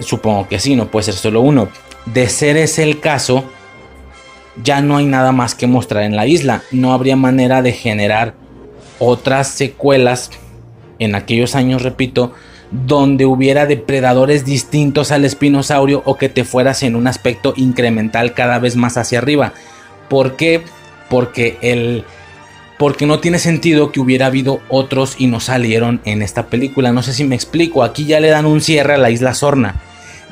[0.00, 1.68] supongo que sí, no puede ser solo uno.
[2.06, 3.44] De ser ese el caso,
[4.62, 6.62] ya no hay nada más que mostrar en la isla.
[6.70, 8.34] No habría manera de generar
[9.00, 10.30] otras secuelas
[11.00, 12.32] en aquellos años, repito,
[12.70, 18.60] donde hubiera depredadores distintos al espinosaurio o que te fueras en un aspecto incremental cada
[18.60, 19.52] vez más hacia arriba.
[20.08, 20.62] ¿Por qué?
[21.08, 22.04] Porque el
[22.78, 26.92] porque no tiene sentido que hubiera habido otros y no salieron en esta película.
[26.92, 29.82] No sé si me explico, aquí ya le dan un cierre a la isla Sorna.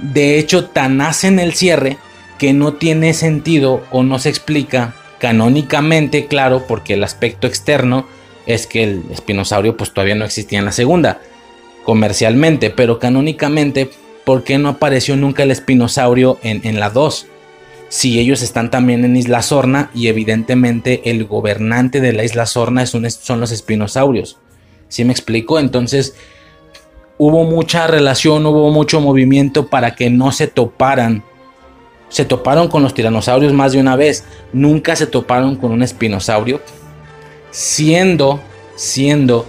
[0.00, 1.98] De hecho, tan hacen el cierre
[2.38, 8.06] que no tiene sentido o no se explica canónicamente, claro, porque el aspecto externo
[8.48, 11.20] es que el espinosaurio pues todavía no existía en la segunda,
[11.84, 13.88] comercialmente, pero canónicamente,
[14.24, 17.28] ¿por qué no apareció nunca el espinosaurio en, en la 2?
[17.88, 22.82] si ellos están también en Isla Sorna y evidentemente el gobernante de la Isla Sorna
[22.82, 24.38] es son los espinosaurios.
[24.88, 25.58] ¿Sí me explico?
[25.58, 26.14] Entonces
[27.16, 31.24] hubo mucha relación, hubo mucho movimiento para que no se toparan.
[32.08, 36.62] Se toparon con los tiranosaurios más de una vez, nunca se toparon con un espinosaurio,
[37.50, 38.40] siendo,
[38.76, 39.46] siendo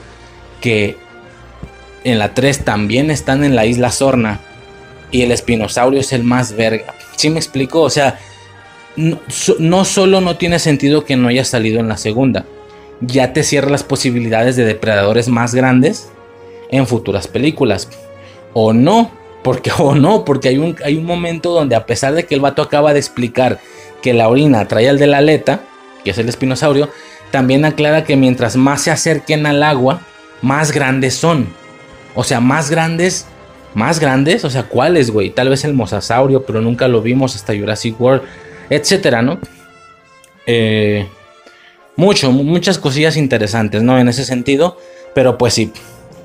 [0.62, 0.98] que
[2.04, 4.40] en la 3 también están en la isla Sorna
[5.12, 6.94] y el espinosaurio es el más verga.
[7.16, 7.82] ¿Sí me explico?
[7.82, 8.20] O sea,
[8.96, 12.46] no, solo no tiene sentido que no haya salido en la segunda,
[13.02, 16.10] ya te cierra las posibilidades de depredadores más grandes
[16.70, 17.90] en futuras películas.
[18.54, 19.12] O no,
[19.44, 22.42] porque o no, porque hay un, hay un momento donde a pesar de que el
[22.42, 23.60] vato acaba de explicar
[24.02, 25.62] que la orina trae al de la aleta,
[26.04, 26.90] que es el espinosaurio,
[27.32, 30.02] también aclara que mientras más se acerquen al agua,
[30.42, 31.48] más grandes son.
[32.16, 33.28] O sea, más grandes,
[33.74, 35.30] más grandes, o sea, ¿cuáles, güey?
[35.30, 38.24] Tal vez el mosasaurio, pero nunca lo vimos hasta Jurassic World
[38.70, 39.40] etcétera, ¿no?
[40.46, 41.08] Eh,
[41.96, 44.00] mucho, muchas cosillas interesantes, ¿no?
[44.00, 44.78] En ese sentido,
[45.14, 45.72] pero pues sí,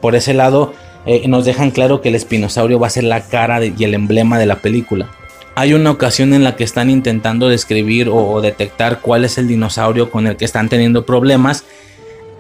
[0.01, 0.75] por ese lado
[1.07, 4.39] eh, nos dejan claro que el espinosaurio va a ser la cara y el emblema
[4.39, 5.11] de la película.
[5.57, 10.11] Hay una ocasión en la que están intentando describir o, detectar cuál es el dinosaurio
[10.11, 11.65] con el que están teniendo problemas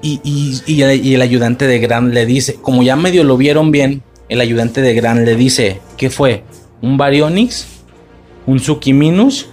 [0.02, 0.20] y,
[0.66, 0.82] y,
[1.14, 4.92] el ayudante de Gran le dice, como ya medio lo vieron bien, el ayudante de
[4.92, 6.44] Gran le dice, ¿qué fue?
[6.82, 7.66] ¿Un Baryonyx?
[8.46, 9.48] ¿Un Tsukiminus?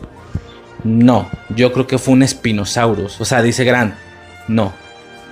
[0.83, 3.21] No, yo creo que fue un Spinosaurus.
[3.21, 3.95] O sea, dice Gran.
[4.47, 4.73] No.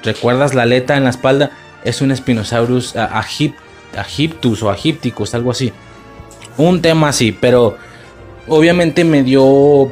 [0.04, 1.52] ¿Recuerdas la aleta en la espalda?
[1.84, 5.74] Es un Spinosaurus Agiptus o Agipticus, algo así.
[6.58, 7.78] Un tema así, pero
[8.50, 9.92] obviamente me dio.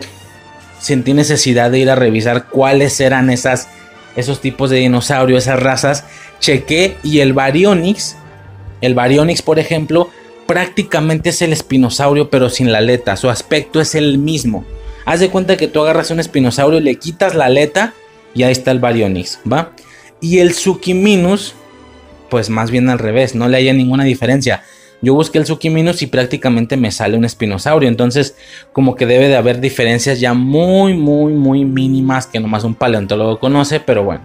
[0.79, 3.67] Sentí necesidad de ir a revisar cuáles eran esas,
[4.15, 6.03] esos tipos de dinosaurios, esas razas
[6.39, 8.15] chequé y el Baryonyx,
[8.81, 10.09] el Baryonyx por ejemplo,
[10.45, 14.65] prácticamente es el espinosaurio pero sin la aleta, su aspecto es el mismo.
[15.05, 17.93] Haz de cuenta que tú agarras un espinosaurio, le quitas la aleta
[18.33, 19.71] y ahí está el Baryonyx, ¿va?
[20.19, 21.53] Y el Tsukiminus,
[22.29, 24.63] pues más bien al revés, no le haya ninguna diferencia.
[25.01, 27.87] Yo busqué el Tsukiminus y prácticamente me sale un espinosaurio.
[27.87, 28.35] Entonces,
[28.73, 33.39] como que debe de haber diferencias ya muy, muy, muy mínimas que nomás un paleontólogo
[33.39, 33.79] conoce.
[33.79, 34.21] Pero bueno,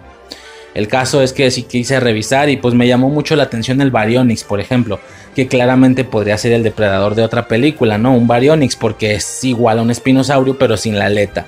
[0.73, 3.91] el caso es que sí quise revisar y pues me llamó mucho la atención el
[3.91, 4.99] Baryonyx, por ejemplo.
[5.35, 8.15] Que claramente podría ser el depredador de otra película, ¿no?
[8.15, 11.45] Un Baryonyx porque es igual a un espinosaurio pero sin la aleta.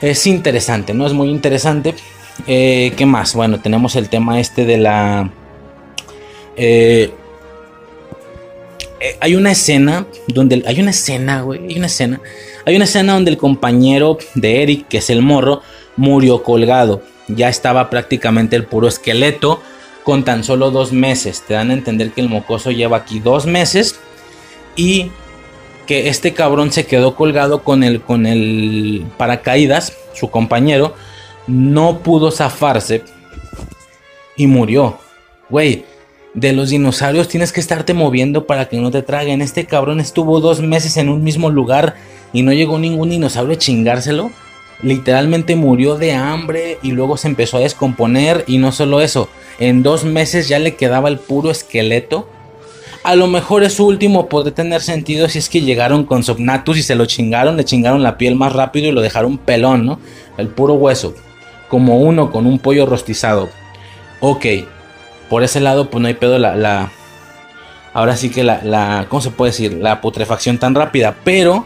[0.00, 1.06] Es interesante, ¿no?
[1.06, 1.94] Es muy interesante.
[2.46, 3.34] Eh, ¿Qué más?
[3.34, 5.30] Bueno, tenemos el tema este de la...
[6.56, 7.12] Eh,
[9.20, 10.62] hay una escena donde...
[10.66, 11.60] Hay una escena, güey.
[11.68, 12.20] Hay una escena.
[12.64, 15.62] Hay una escena donde el compañero de Eric, que es el morro,
[15.96, 17.02] murió colgado.
[17.28, 19.62] Ya estaba prácticamente el puro esqueleto
[20.04, 21.42] con tan solo dos meses.
[21.46, 23.98] Te dan a entender que el mocoso lleva aquí dos meses.
[24.76, 25.10] Y
[25.86, 30.94] que este cabrón se quedó colgado con el, con el paracaídas, su compañero
[31.46, 33.02] no pudo zafarse
[34.36, 34.98] y murió.
[35.50, 35.84] Güey,
[36.34, 39.42] de los dinosaurios tienes que estarte moviendo para que no te traguen.
[39.42, 41.94] Este cabrón estuvo dos meses en un mismo lugar
[42.32, 44.30] y no llegó ningún dinosaurio a chingárselo.
[44.82, 49.28] Literalmente murió de hambre y luego se empezó a descomponer y no solo eso,
[49.60, 52.28] en dos meses ya le quedaba el puro esqueleto.
[53.04, 56.82] A lo mejor es último puede tener sentido si es que llegaron con Sognatus y
[56.82, 60.00] se lo chingaron, le chingaron la piel más rápido y lo dejaron pelón, ¿no?
[60.36, 61.14] El puro hueso
[61.68, 63.48] como uno con un pollo rostizado.
[64.20, 64.44] Ok,
[65.32, 66.56] por ese lado pues no hay pedo la...
[66.56, 66.92] la
[67.94, 69.06] ahora sí que la, la...
[69.08, 69.72] ¿Cómo se puede decir?
[69.72, 71.64] La putrefacción tan rápida, pero...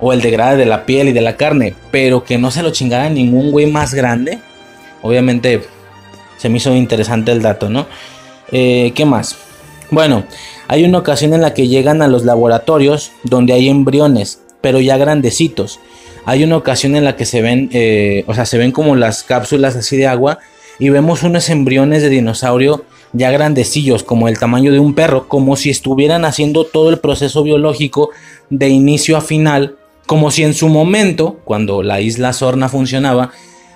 [0.00, 2.72] O el degrade de la piel y de la carne, pero que no se lo
[2.72, 4.40] chingara ningún güey más grande.
[5.00, 5.62] Obviamente
[6.38, 7.86] se me hizo interesante el dato, ¿no?
[8.50, 9.36] Eh, ¿Qué más?
[9.92, 10.24] Bueno,
[10.66, 14.96] hay una ocasión en la que llegan a los laboratorios donde hay embriones, pero ya
[14.96, 15.78] grandecitos
[16.24, 19.22] hay una ocasión en la que se ven, eh, o sea, se ven como las
[19.22, 20.40] cápsulas así de agua
[20.78, 25.56] y vemos unos embriones de dinosaurio ya grandecillos, como el tamaño de un perro, como
[25.56, 28.10] si estuvieran haciendo todo el proceso biológico
[28.50, 29.76] de inicio a final,
[30.06, 33.30] como si en su momento, cuando la isla Sorna funcionaba,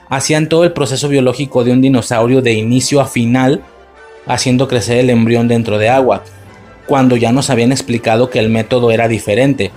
[0.09, 3.63] hacían todo el proceso biológico de un dinosaurio de inicio a final,
[4.27, 6.25] haciendo crecer el embrión dentro de agua,
[6.87, 9.73] cuando ya nos habían explicado que el método era diferente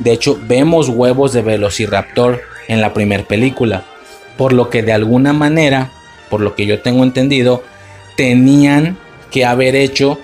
[0.00, 3.84] de hecho, vemos huevos de Velociraptor en la primera película.
[4.38, 5.92] Por lo que de alguna manera,
[6.30, 7.62] por lo que yo tengo entendido,
[8.16, 8.96] tenían
[9.30, 10.18] que haber hecho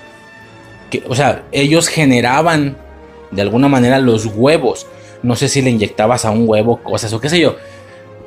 [0.89, 2.77] que, o sea, ellos generaban
[3.31, 4.87] de alguna manera los huevos.
[5.21, 7.57] No sé si le inyectabas a un huevo cosas o qué sé yo,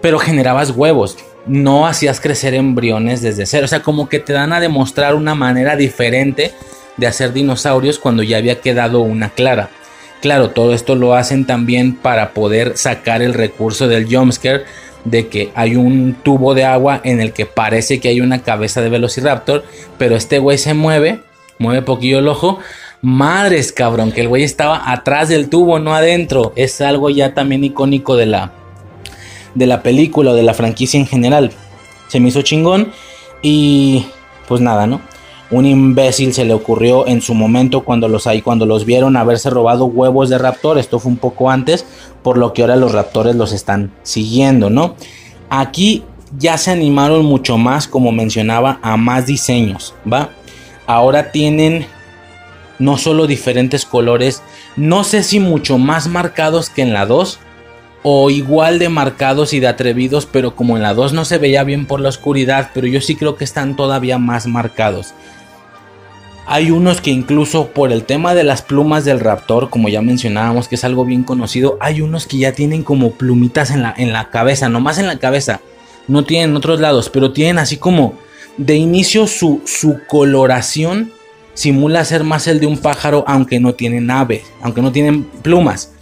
[0.01, 1.17] pero generabas huevos.
[1.47, 3.65] No hacías crecer embriones desde cero.
[3.65, 6.53] O sea, como que te dan a demostrar una manera diferente
[6.97, 9.71] de hacer dinosaurios cuando ya había quedado una clara.
[10.21, 14.65] Claro, todo esto lo hacen también para poder sacar el recurso del jumpscare
[15.05, 18.81] de que hay un tubo de agua en el que parece que hay una cabeza
[18.81, 19.65] de Velociraptor,
[19.99, 21.21] pero este güey se mueve,
[21.59, 22.59] mueve poquillo el ojo.
[23.03, 26.53] Madres, cabrón, que el güey estaba atrás del tubo, no adentro.
[26.57, 28.53] Es algo ya también icónico de la
[29.55, 31.51] de la película o de la franquicia en general.
[32.09, 32.93] Se me hizo chingón
[33.43, 34.07] y
[34.47, 35.01] pues nada, ¿no?
[35.51, 39.87] un imbécil se le ocurrió en su momento cuando los, cuando los vieron haberse robado
[39.87, 40.79] huevos de raptor.
[40.79, 41.85] Esto fue un poco antes,
[42.23, 44.97] por lo que ahora los raptores los están siguiendo, ¿no?
[45.49, 46.05] Aquí
[46.39, 50.31] ya se animaron mucho más, como mencionaba, a más diseños, ¿va?
[50.87, 51.87] Ahora tienen
[52.79, 54.43] no solo diferentes colores,
[54.77, 57.39] no sé si mucho más marcados que en la 2,
[58.03, 61.65] o igual de marcados y de atrevidos, pero como en la 2 no se veía
[61.65, 65.13] bien por la oscuridad, pero yo sí creo que están todavía más marcados.
[66.53, 70.67] Hay unos que incluso por el tema de las plumas del raptor, como ya mencionábamos,
[70.67, 74.13] que es algo bien conocido, hay unos que ya tienen como plumitas en la, en
[74.13, 74.73] la cabeza, en
[75.07, 75.61] la cabeza.
[76.09, 78.15] No tienen en otros lados, pero tienen así como
[78.57, 81.13] de inicio su, su coloración
[81.55, 85.93] simula ser más el de un pájaro, aunque no tienen ave, aunque no tienen plumas.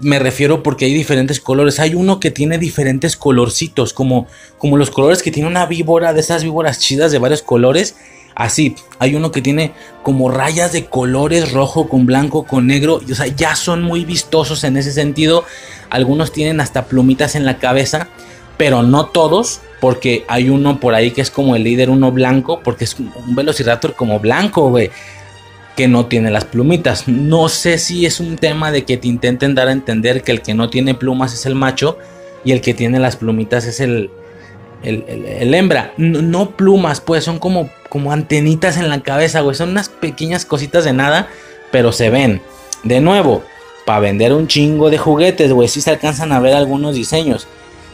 [0.00, 1.80] Me refiero porque hay diferentes colores.
[1.80, 6.20] Hay uno que tiene diferentes colorcitos, como, como los colores que tiene una víbora, de
[6.20, 7.96] esas víboras chidas de varios colores
[8.34, 13.00] Así, hay uno que tiene como rayas de colores rojo con blanco con negro.
[13.10, 15.44] o sea, ya son muy vistosos en ese sentido.
[15.90, 18.08] Algunos tienen hasta plumitas en la cabeza,
[18.56, 22.60] pero no todos, porque hay uno por ahí que es como el líder, uno blanco,
[22.62, 24.90] porque es un velociraptor como blanco, güey,
[25.76, 27.08] que no tiene las plumitas.
[27.08, 30.42] No sé si es un tema de que te intenten dar a entender que el
[30.42, 31.98] que no tiene plumas es el macho
[32.44, 34.10] y el que tiene las plumitas es el,
[34.82, 35.92] el, hembra.
[35.96, 39.56] No, plumas, pues son como, como antenitas en la cabeza, güey.
[39.56, 41.28] Son unas pequeñas cositas de nada,
[41.70, 42.40] pero se ven.
[42.82, 43.42] De nuevo,
[43.84, 45.68] para vender un chingo de juguetes, güey.
[45.68, 47.46] Si se alcanzan a ver algunos diseños.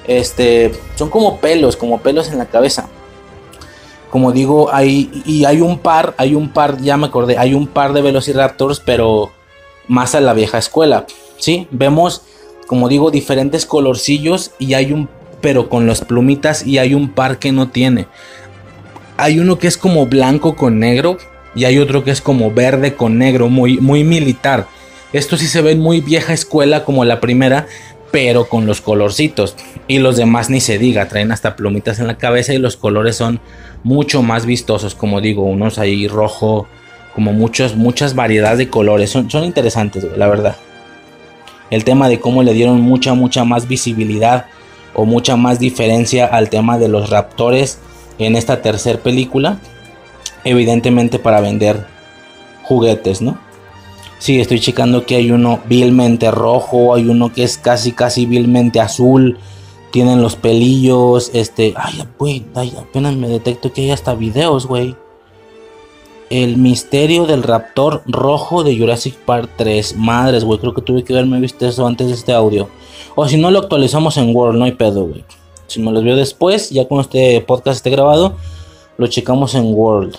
[0.06, 2.89] Este, son como pelos, como pelos en la cabeza.
[4.10, 7.66] Como digo, hay y hay un par, hay un par, ya me acordé, hay un
[7.66, 9.32] par de Velociraptors, pero
[9.89, 11.06] más a la vieja escuela.
[11.39, 12.23] Sí, vemos,
[12.66, 15.08] como digo, diferentes colorcillos y hay un
[15.47, 18.08] pero con las plumitas y hay un par que no tiene.
[19.16, 21.18] Hay uno que es como blanco con negro
[21.55, 24.66] y hay otro que es como verde con negro, muy muy militar.
[25.12, 27.68] Esto sí se ve muy vieja escuela como la primera,
[28.10, 29.55] pero con los colorcitos.
[29.86, 33.15] Y los demás ni se diga, traen hasta plumitas en la cabeza y los colores
[33.15, 33.39] son
[33.84, 36.66] mucho más vistosos, como digo, unos ahí rojo,
[37.15, 39.10] como muchos, muchas variedades de colores.
[39.10, 40.57] Son, son interesantes, la verdad.
[41.70, 44.47] El tema de cómo le dieron mucha, mucha más visibilidad
[44.97, 47.78] o mucha más diferencia al tema de los raptores
[48.18, 49.58] en esta tercera película.
[50.42, 51.86] Evidentemente para vender
[52.62, 53.39] juguetes, ¿no?
[54.18, 58.81] Sí, estoy checando que hay uno vilmente rojo, hay uno que es casi casi vilmente
[58.81, 59.39] azul.
[59.92, 62.44] Tienen los pelillos, este, ay, güey,
[62.78, 64.97] apenas me detecto que hay hasta videos, güey.
[66.29, 69.97] El misterio del raptor rojo de Jurassic Park 3.
[69.97, 72.69] Madres, güey, creo que tuve que haberme visto eso antes de este audio.
[73.15, 75.25] O si no lo actualizamos en World, no hay pedo, güey.
[75.69, 78.35] Si me los veo después, ya cuando este podcast esté grabado,
[78.99, 80.17] lo checamos en World.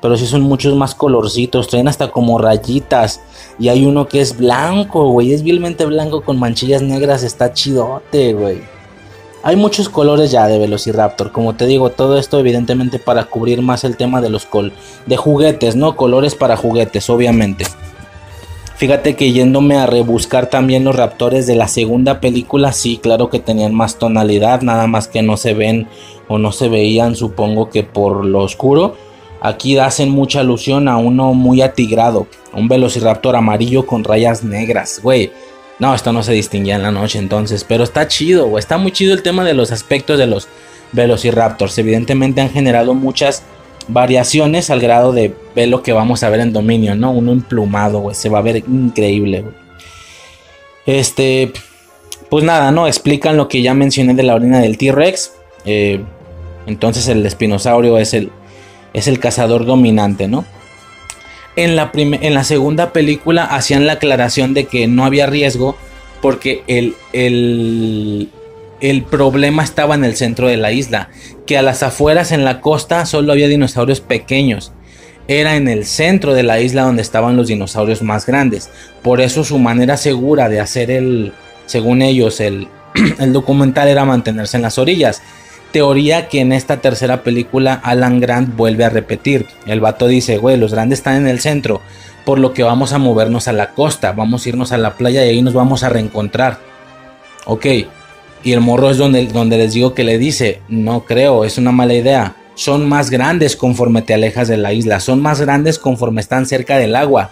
[0.00, 1.68] Pero si son muchos más colorcitos.
[1.68, 3.20] Traen hasta como rayitas.
[3.58, 5.32] Y hay uno que es blanco, güey.
[5.32, 7.22] Es vilmente blanco con manchillas negras.
[7.22, 8.79] Está chidote, güey.
[9.42, 11.32] Hay muchos colores ya de Velociraptor.
[11.32, 14.72] Como te digo, todo esto evidentemente para cubrir más el tema de los col
[15.06, 15.96] de juguetes, ¿no?
[15.96, 17.66] Colores para juguetes, obviamente.
[18.76, 23.38] Fíjate que yéndome a rebuscar también los raptores de la segunda película, sí, claro que
[23.38, 25.86] tenían más tonalidad, nada más que no se ven
[26.28, 28.94] o no se veían, supongo que por lo oscuro
[29.40, 35.32] Aquí hacen mucha alusión a uno muy atigrado, un velociraptor amarillo con rayas negras, güey.
[35.80, 38.60] No, esto no se distinguía en la noche entonces, pero está chido, güey.
[38.60, 40.46] Está muy chido el tema de los aspectos de los
[40.92, 41.78] velociraptors.
[41.78, 43.42] Evidentemente han generado muchas
[43.88, 47.10] variaciones al grado de ver lo que vamos a ver en dominio, ¿no?
[47.10, 48.14] Uno emplumado, güey.
[48.14, 49.54] Se va a ver increíble, güey.
[50.86, 51.52] Este,
[52.28, 52.86] pues nada, ¿no?
[52.86, 55.32] Explican lo que ya mencioné de la orina del T-Rex.
[55.64, 56.04] Eh,
[56.66, 58.30] entonces el espinosaurio es el
[58.92, 60.44] es el cazador dominante, ¿no?
[61.56, 65.76] En la, en la segunda película hacían la aclaración de que no había riesgo
[66.22, 68.30] porque el, el,
[68.80, 71.10] el problema estaba en el centro de la isla,
[71.46, 74.72] que a las afueras en la costa solo había dinosaurios pequeños.
[75.28, 78.70] Era en el centro de la isla donde estaban los dinosaurios más grandes.
[79.02, 81.32] Por eso su manera segura de hacer el,
[81.66, 82.68] según ellos, el,
[83.18, 85.22] el documental era mantenerse en las orillas
[85.72, 89.46] teoría que en esta tercera película Alan Grant vuelve a repetir.
[89.66, 91.80] El vato dice, güey, los grandes están en el centro,
[92.24, 95.24] por lo que vamos a movernos a la costa, vamos a irnos a la playa
[95.24, 96.58] y ahí nos vamos a reencontrar.
[97.46, 97.66] Ok,
[98.42, 101.72] y el morro es donde, donde les digo que le dice, no creo, es una
[101.72, 102.36] mala idea.
[102.54, 106.78] Son más grandes conforme te alejas de la isla, son más grandes conforme están cerca
[106.78, 107.30] del agua.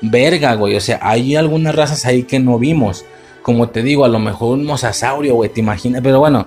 [0.00, 3.04] Verga, güey, o sea, hay algunas razas ahí que no vimos.
[3.42, 6.00] Como te digo, a lo mejor un mosasaurio, güey, te imaginas.
[6.02, 6.46] Pero bueno,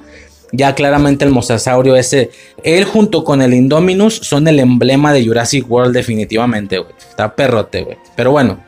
[0.51, 2.31] ya claramente el mosasaurio ese,
[2.63, 6.93] él junto con el Indominus son el emblema de Jurassic World definitivamente, güey.
[6.97, 7.97] Está perrote, güey.
[8.15, 8.59] Pero bueno,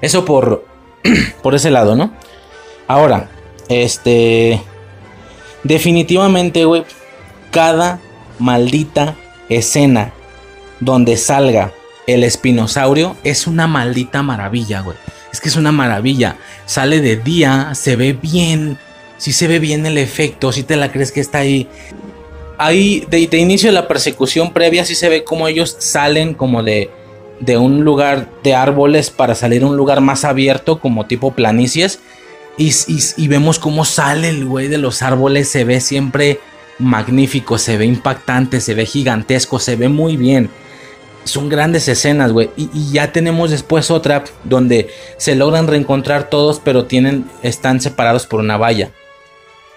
[0.00, 0.64] eso por,
[1.42, 2.12] por ese lado, ¿no?
[2.88, 3.30] Ahora,
[3.68, 4.60] este,
[5.62, 6.84] definitivamente, güey,
[7.50, 8.00] cada
[8.38, 9.16] maldita
[9.48, 10.12] escena
[10.80, 11.72] donde salga
[12.06, 14.96] el espinosaurio es una maldita maravilla, güey.
[15.32, 16.36] Es que es una maravilla.
[16.66, 18.78] Sale de día, se ve bien
[19.22, 21.68] si se ve bien el efecto, si te la crees que está ahí.
[22.58, 26.90] Ahí, de, inicio de la persecución previa, sí se ve como ellos salen como de,
[27.38, 32.00] de un lugar de árboles para salir a un lugar más abierto, como tipo planicies.
[32.58, 36.40] Y, vemos cómo sale el güey de los árboles, se ve siempre
[36.80, 40.50] magnífico, se ve impactante, se ve gigantesco, se ve muy bien.
[41.22, 42.50] Son grandes escenas, güey.
[42.56, 48.26] Y, y, ya tenemos después otra donde se logran reencontrar todos, pero tienen, están separados
[48.26, 48.90] por una valla.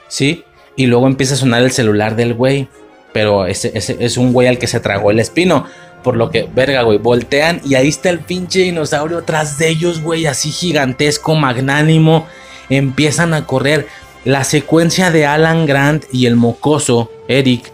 [0.08, 0.44] ¿Sí?
[0.76, 2.68] Y luego empieza a sonar el celular del güey.
[3.14, 5.66] Pero ese, es un güey al que se tragó el espino.
[6.04, 10.02] Por lo que, verga, güey, voltean y ahí está el pinche dinosaurio tras de ellos,
[10.02, 12.28] güey, así gigantesco, magnánimo.
[12.70, 13.88] Empiezan a correr.
[14.26, 17.72] La secuencia de Alan Grant y el mocoso, Eric,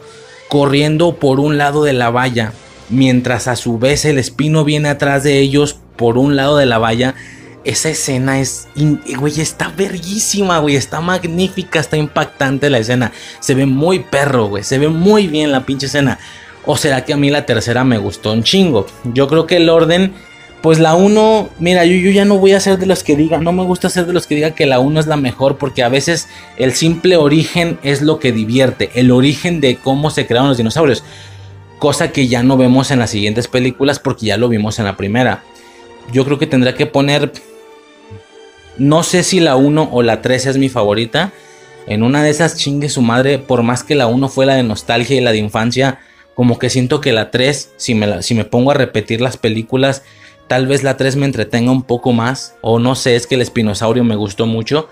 [0.50, 2.51] corriendo por un lado de la valla,
[2.90, 6.77] mientras a su vez el espino viene atrás de ellos por un lado de la
[6.77, 7.16] valla,
[7.64, 8.67] esa escena es,
[9.17, 13.11] güey, está verguísima, güey, está magnífica, está impactante la escena.
[13.40, 16.19] Se ve muy perro, güey, se ve muy bien la pinche escena.
[16.65, 18.88] O será que a mí la tercera me gustó un chingo.
[19.14, 20.14] Yo creo que el orden,
[20.61, 23.43] pues la 1, mira, yo, yo ya no voy a ser de los que digan,
[23.43, 25.83] no me gusta ser de los que digan que la 1 es la mejor, porque
[25.83, 30.49] a veces el simple origen es lo que divierte, el origen de cómo se crearon
[30.49, 31.03] los dinosaurios.
[31.77, 34.98] Cosa que ya no vemos en las siguientes películas porque ya lo vimos en la
[34.98, 35.43] primera.
[36.11, 37.31] Yo creo que tendrá que poner
[38.77, 41.32] no sé si la 1 o la 3 es mi favorita.
[41.88, 44.64] En una de esas chingue su madre, por más que la 1 fue la de
[44.64, 46.00] nostalgia y la de infancia,
[46.35, 50.03] como que siento que la 3, si me, si me pongo a repetir las películas,
[50.48, 52.56] tal vez la 3 me entretenga un poco más.
[52.61, 54.88] O no sé, es que el espinosaurio me gustó mucho.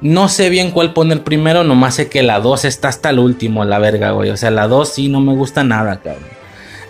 [0.00, 3.64] No sé bien cuál poner primero, nomás sé que la 2 está hasta el último,
[3.64, 4.30] la verga, güey.
[4.30, 6.39] O sea, la 2 sí no me gusta nada, cabrón.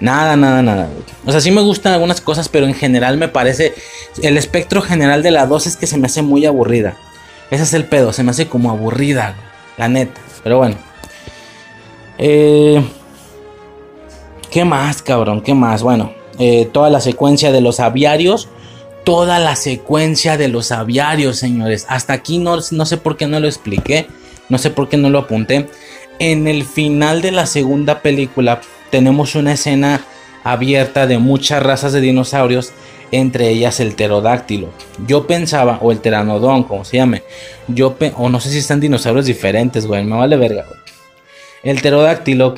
[0.01, 0.89] Nada, nada, nada.
[1.27, 3.75] O sea, sí me gustan algunas cosas, pero en general me parece.
[4.23, 6.97] El espectro general de la 2 es que se me hace muy aburrida.
[7.51, 9.35] Ese es el pedo, se me hace como aburrida,
[9.77, 10.20] la neta.
[10.43, 10.77] Pero bueno.
[12.17, 12.83] Eh,
[14.51, 15.43] ¿Qué más, cabrón?
[15.43, 15.83] ¿Qué más?
[15.83, 18.49] Bueno, eh, toda la secuencia de los aviarios.
[19.05, 21.87] Toda la secuencia de los aviarios, señores.
[21.89, 24.07] Hasta aquí no, no sé por qué no lo expliqué.
[24.49, 25.69] No sé por qué no lo apunté.
[26.19, 30.05] En el final de la segunda película tenemos una escena
[30.44, 32.73] abierta de muchas razas de dinosaurios,
[33.12, 34.69] entre ellas el pterodáctilo.
[35.07, 37.23] Yo pensaba, o el teranodón, como se llame,
[37.69, 40.65] yo o no sé si están dinosaurios diferentes, güey, me vale verga,
[41.62, 42.55] El pterodáctilo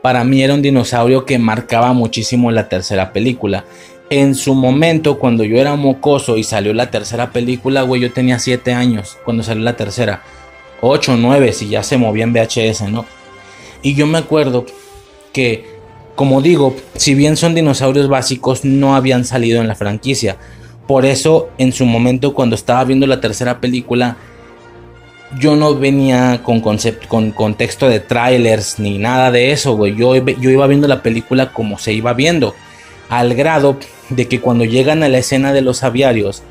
[0.00, 3.64] para mí era un dinosaurio que marcaba muchísimo la tercera película.
[4.10, 8.38] En su momento, cuando yo era mocoso y salió la tercera película, güey, yo tenía
[8.38, 10.22] 7 años cuando salió la tercera.
[10.80, 13.06] 8, 9, si ya se movía en VHS, ¿no?
[13.80, 14.66] Y yo me acuerdo
[15.32, 15.64] que,
[16.14, 20.36] como digo, si bien son dinosaurios básicos, no habían salido en la franquicia.
[20.86, 24.16] Por eso, en su momento, cuando estaba viendo la tercera película,
[25.38, 29.96] yo no venía con, con contexto de trailers ni nada de eso, güey.
[29.96, 32.54] Yo, yo iba viendo la película como se iba viendo.
[33.08, 33.78] Al grado
[34.10, 36.42] de que cuando llegan a la escena de los aviarios,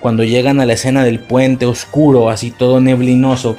[0.00, 3.56] cuando llegan a la escena del puente oscuro, así todo neblinoso,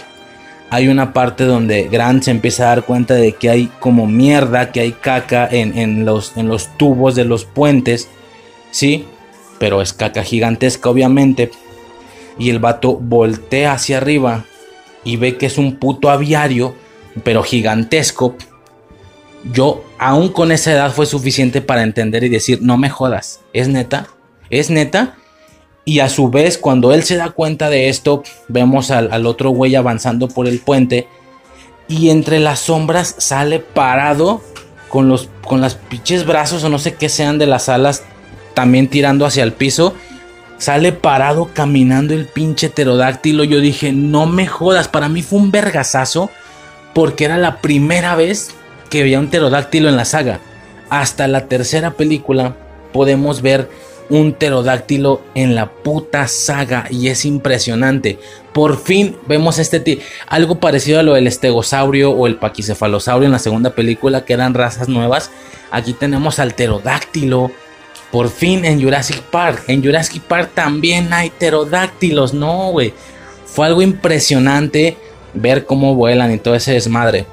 [0.72, 4.72] hay una parte donde Grant se empieza a dar cuenta de que hay como mierda,
[4.72, 8.08] que hay caca en, los, en los tubos de los puentes,
[8.72, 9.06] ¿sí?
[9.60, 11.52] Pero es caca gigantesca, obviamente.
[12.40, 14.46] Y el vato voltea hacia arriba
[15.04, 16.74] y ve que es un puto aviario,
[17.26, 18.38] pero gigantesco.
[19.52, 23.68] Yo, aún con esa edad, fue suficiente para entender y decir: No me jodas, ¿es
[23.68, 24.08] neta?
[24.50, 25.18] ¿Es neta?
[25.84, 29.76] Y a su vez, cuando él se da cuenta de esto, vemos al, otro güey
[29.76, 31.08] avanzando por el puente.
[31.88, 34.42] Y entre las sombras sale parado
[34.88, 38.04] con los con las pinches brazos o no sé qué sean de las alas
[38.54, 39.94] también tirando hacia el piso.
[40.58, 43.44] Sale parado caminando el pinche pterodáctilo.
[43.44, 44.88] Yo dije, no me jodas.
[44.88, 46.30] Para mí fue un vergazazo.
[46.94, 48.52] Porque era la primera vez
[48.90, 50.40] que veía un pterodáctilo en la saga.
[50.90, 52.56] Hasta la tercera película
[52.94, 53.70] podemos ver
[54.12, 58.20] un pterodáctilo en la puta saga y es impresionante.
[58.54, 63.40] Por fin vemos este algo parecido a lo del estegosaurio o el paquicefalosaurio en la
[63.40, 65.32] segunda película que eran razas nuevas.
[65.72, 67.52] Aquí tenemos al pterodáctilo.
[68.12, 69.64] Por fin en Jurassic Park.
[69.68, 72.34] En Jurassic Park también hay pterodáctilos.
[72.34, 72.94] No, güey.
[73.46, 74.98] Fue algo impresionante
[75.34, 77.26] ver cómo vuelan y todo ese desmadre.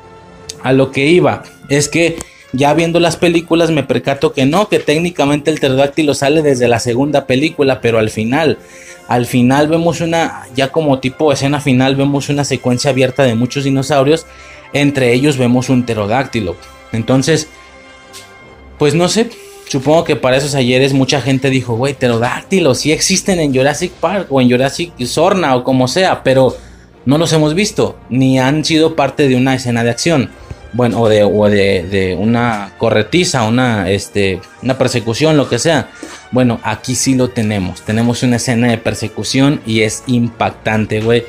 [0.63, 2.19] A lo que iba es que
[2.53, 6.81] ya viendo las películas me percato que no, que técnicamente el pterodáctilo sale desde la
[6.81, 8.59] segunda película, pero al final,
[9.07, 13.65] al final vemos una, ya como tipo escena final, vemos una secuencia abierta de muchos
[13.65, 14.27] dinosaurios,
[14.73, 16.57] entre ellos vemos un pterodáctilo.
[16.93, 17.49] Entonces,
[18.79, 19.29] pues no sé,
[19.69, 24.29] supongo que para esos ayeres mucha gente dijo, güey, pterodáctilos sí existen en Jurassic Park
[24.31, 26.57] o en Jurassic Sorna o como sea, pero
[27.05, 30.31] no los hemos visto, ni han sido parte de una escena de acción
[30.73, 35.91] bueno, o de, o de, una corretiza, una, este, una persecución, lo que sea.
[36.31, 37.83] Bueno, aquí sí lo tenemos.
[37.83, 41.25] Tenemos una escena de persecución y es impactante, güey.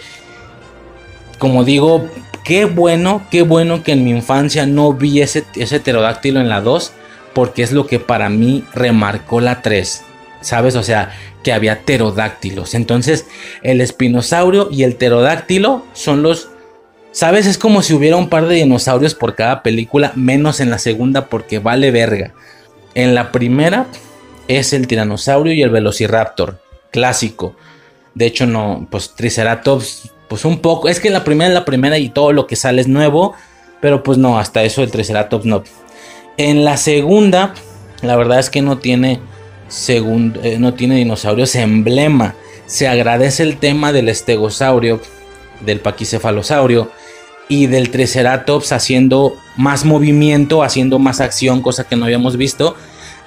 [1.37, 2.09] Como digo,
[2.43, 6.59] qué bueno, qué bueno que en mi infancia no vi ese, ese pterodáctilo en la
[6.59, 6.91] 2,
[7.33, 10.03] porque es lo que para mí remarcó la 3.
[10.41, 10.75] ¿Sabes?
[10.75, 11.11] O sea,
[11.43, 12.73] que había pterodáctilos.
[12.73, 13.25] Entonces,
[13.63, 16.48] el espinosaurio y el pterodáctilo son los
[17.11, 17.47] ¿Sabes?
[17.47, 21.25] Es como si hubiera un par de dinosaurios por cada película, menos en la segunda
[21.25, 22.33] porque vale verga.
[22.93, 23.87] En la primera
[24.47, 27.55] es el tiranosaurio y el velociraptor, clásico.
[28.13, 30.87] De hecho, no, pues Triceratops, pues un poco.
[30.87, 33.33] Es que la primera es la primera y todo lo que sale es nuevo,
[33.81, 35.63] pero pues no, hasta eso el Triceratops no.
[36.37, 37.53] En la segunda,
[38.01, 39.19] la verdad es que no tiene
[39.67, 42.35] según, eh, no tiene dinosaurios emblema.
[42.67, 45.01] Se agradece el tema del estegosaurio,
[45.61, 46.91] del paquicefalosaurio
[47.49, 52.77] y del triceratops haciendo más movimiento, haciendo más acción, cosa que no habíamos visto.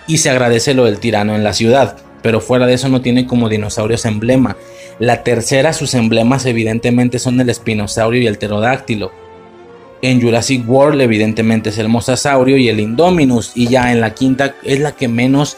[0.06, 1.98] Y se agradece lo del tirano en la ciudad.
[2.22, 4.56] Pero fuera de eso no tiene como dinosaurios emblema.
[5.00, 9.10] La tercera, sus emblemas evidentemente son el espinosaurio y el pterodáctilo.
[10.02, 13.52] En Jurassic World evidentemente es el mosasaurio y el Indominus.
[13.56, 15.56] Y ya en la quinta es la que menos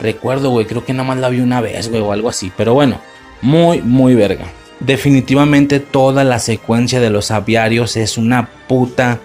[0.00, 0.66] recuerdo, güey.
[0.66, 2.50] Creo que nada más la vi una vez, güey, o algo así.
[2.56, 3.00] Pero bueno,
[3.40, 4.46] muy, muy verga.
[4.80, 9.20] Definitivamente toda la secuencia de los aviarios es una puta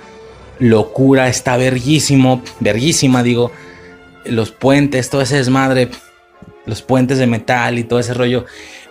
[0.59, 1.29] locura.
[1.29, 3.51] Está verguísimo, verguísima digo.
[4.25, 5.89] Los puentes, todo ese desmadre.
[6.65, 8.45] Los puentes de metal y todo ese rollo.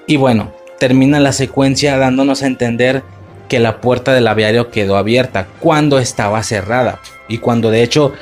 [0.06, 3.02] Y bueno, termina la secuencia dándonos a entender
[3.48, 7.00] que la puerta del aviario quedó abierta cuando estaba cerrada.
[7.28, 8.14] Y cuando de hecho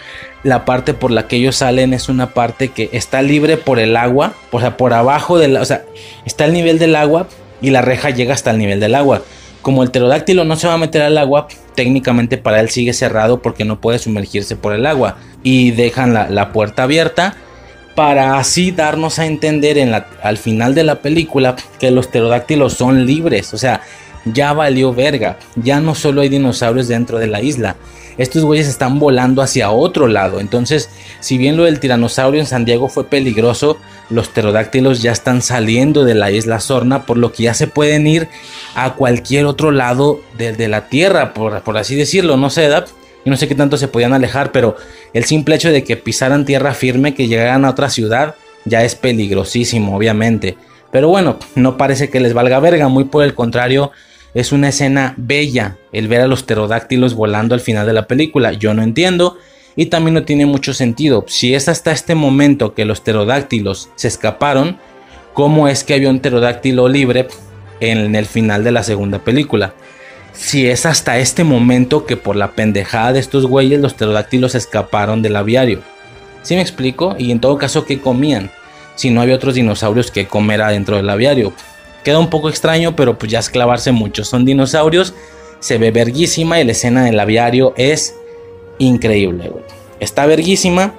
[0.43, 3.97] la parte por la que ellos salen es una parte que está libre por el
[3.97, 5.85] agua, o sea, por abajo del, o sea,
[6.25, 7.29] está al nivel del agua
[7.63, 9.23] y la reja llega hasta el nivel del agua.
[9.63, 13.41] Como el pterodáctilo no se va a meter al agua, técnicamente para él sigue cerrado
[13.41, 15.17] porque no puede sumergirse por el agua.
[15.45, 17.37] Y dejan la, puerta abierta
[17.95, 22.75] para así darnos a entender en la, al final de la película que los pterodáctilos
[22.75, 23.55] son libres.
[23.55, 23.83] O sea,
[24.25, 25.39] ya valió verga.
[25.57, 27.77] Ya no solo hay dinosaurios dentro de la isla.
[28.19, 30.41] Estos güeyes están volando hacia otro lado.
[30.41, 33.79] Entonces, si bien lo del tiranosaurio en San Diego fue peligroso,
[34.13, 38.07] los pterodáctilos ya están saliendo de la isla Sorna, por lo que ya se pueden
[38.07, 38.29] ir
[38.75, 42.37] a cualquier otro lado de, la Tierra, por, por, así decirlo.
[42.37, 42.83] No sé, Yo
[43.25, 44.77] no sé qué tanto se podían alejar, pero
[45.13, 48.35] el simple hecho de que pisaran tierra firme, que llegaran a otra ciudad,
[48.65, 50.57] ya es peligrosísimo, obviamente.
[50.91, 53.93] Pero bueno, no parece que les valga verga, muy por el contrario,
[54.35, 58.53] es una escena bella el ver a los pterodáctilos volando al final de la película.
[58.53, 59.39] Yo no entiendo
[59.77, 61.25] y también no tiene mucho sentido.
[61.29, 64.79] Si es hasta este momento que los pterodáctilos se escaparon,
[65.33, 67.29] ¿cómo es que había un pterodáctilo libre
[67.81, 69.75] en el final de la segunda película?
[70.33, 75.23] Si es hasta este momento que por la pendejada de estos güeyes los pterodáctilos escaparon
[75.23, 75.81] del aviario.
[76.43, 77.15] ¿Sí me explico?
[77.19, 78.51] Y en todo caso, ¿qué comían?
[78.95, 81.53] Si no había otros dinosaurios que comer adentro del aviario.
[82.03, 84.25] Queda un poco extraño, pero pues ya es clavarse mucho.
[84.25, 85.15] Son dinosaurios,
[85.61, 88.17] se ve verguísima y la escena del aviario es
[88.87, 89.65] increíble, güey.
[90.01, 90.95] Está verguísima.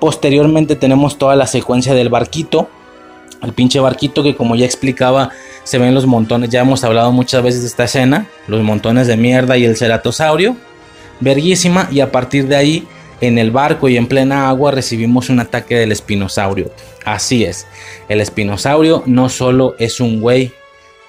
[0.00, 2.68] Posteriormente tenemos toda la secuencia del barquito.
[3.42, 5.30] El pinche barquito que como ya explicaba
[5.64, 6.50] se ven los montones.
[6.50, 8.26] Ya hemos hablado muchas veces de esta escena.
[8.46, 10.56] Los montones de mierda y el ceratosaurio.
[11.20, 12.88] Verguísima y a partir de ahí
[13.20, 16.70] en el barco y en plena agua recibimos un ataque del espinosaurio.
[17.04, 17.66] Así es,
[18.08, 20.52] el espinosaurio no solo es un güey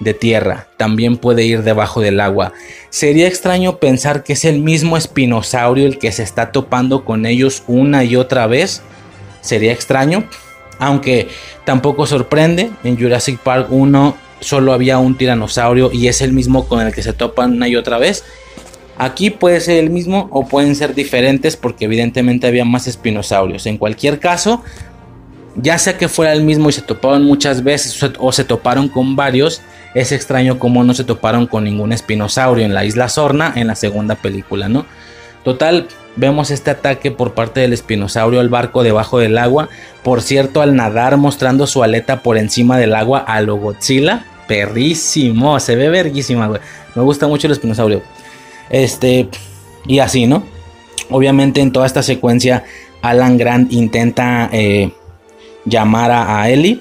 [0.00, 2.52] de tierra, también puede ir debajo del agua.
[2.90, 7.62] Sería extraño pensar que es el mismo espinosaurio el que se está topando con ellos
[7.66, 8.82] una y otra vez.
[9.40, 10.24] Sería extraño,
[10.78, 11.28] aunque
[11.64, 12.70] tampoco sorprende.
[12.84, 17.02] En Jurassic Park 1 solo había un tiranosaurio y es el mismo con el que
[17.02, 18.24] se topan una y otra vez.
[18.96, 23.66] Aquí puede ser el mismo o pueden ser diferentes porque evidentemente había más espinosaurios.
[23.66, 24.62] En cualquier caso,
[25.54, 29.14] ya sea que fuera el mismo y se toparon muchas veces o se toparon con
[29.14, 29.60] varios,
[29.94, 33.74] es extraño cómo no se toparon con ningún espinosaurio en la isla Sorna en la
[33.74, 34.86] segunda película, ¿no?
[35.44, 35.86] Total,
[36.16, 39.68] vemos este ataque por parte del espinosaurio al barco debajo del agua.
[40.02, 44.26] Por cierto, al nadar mostrando su aleta por encima del agua a lo Godzilla.
[44.46, 46.60] Perrísimo, se ve verguísima, güey.
[46.94, 48.02] Me gusta mucho el espinosaurio.
[48.70, 49.28] Este,
[49.86, 50.42] y así, ¿no?
[51.10, 52.64] Obviamente en toda esta secuencia
[53.02, 54.92] Alan Grant intenta eh,
[55.64, 56.80] llamar a, Ellie.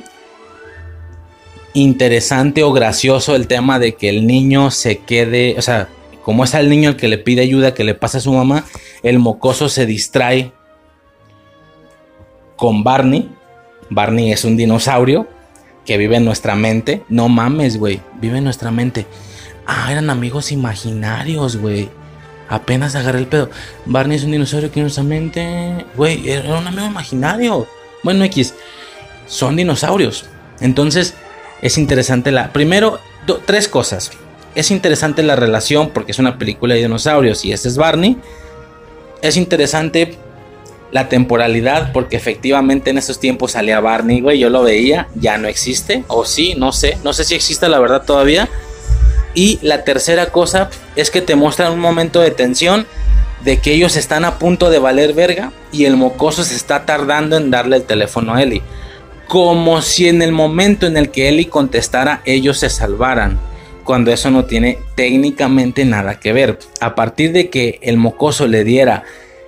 [1.78, 5.88] Interesante o gracioso el tema de que el niño se quede, o sea,
[6.24, 8.66] como es al niño el que le pide ayuda que le pasa a su mamá,
[9.04, 10.52] el mocoso se distrae
[12.56, 13.30] con Barney.
[13.92, 15.28] Barney es un dinosaurio
[15.86, 17.04] que vive en nuestra mente.
[17.10, 19.06] No mames, güey, vive en nuestra mente.
[19.68, 21.90] Ah, eran amigos imaginarios, güey.
[22.50, 23.52] Apenas agarré el pedo.
[23.86, 25.86] Barney es un dinosaurio que mente.
[25.96, 27.68] Güey, era un amigo imaginario.
[28.02, 28.56] Bueno, X.
[29.28, 30.26] Son dinosaurios.
[30.60, 31.14] Entonces,
[31.62, 32.52] es interesante la.
[32.54, 33.00] Primero,
[33.46, 34.12] tres cosas.
[34.56, 38.18] Es interesante la relación porque es una película de dinosaurios y este es Barney.
[39.22, 40.16] Es interesante
[40.92, 44.40] la temporalidad porque efectivamente en esos tiempos salía Barney, güey.
[44.40, 45.08] Yo lo veía.
[45.16, 46.04] Ya no existe.
[46.08, 46.98] O sí, no sé.
[47.04, 48.50] No sé si existe la verdad todavía.
[49.34, 52.88] Y la tercera cosa es que te muestran un momento de tensión
[53.44, 57.38] de que ellos están a punto de valer verga y el mocoso se está tardando
[57.38, 58.64] en darle el teléfono a Eli.
[59.28, 63.40] Como si en el momento en el que Eli contestara ellos se salvaran.
[63.84, 66.60] Cuando eso no tiene técnicamente nada que ver.
[66.82, 69.04] A partir de que el mocoso le diera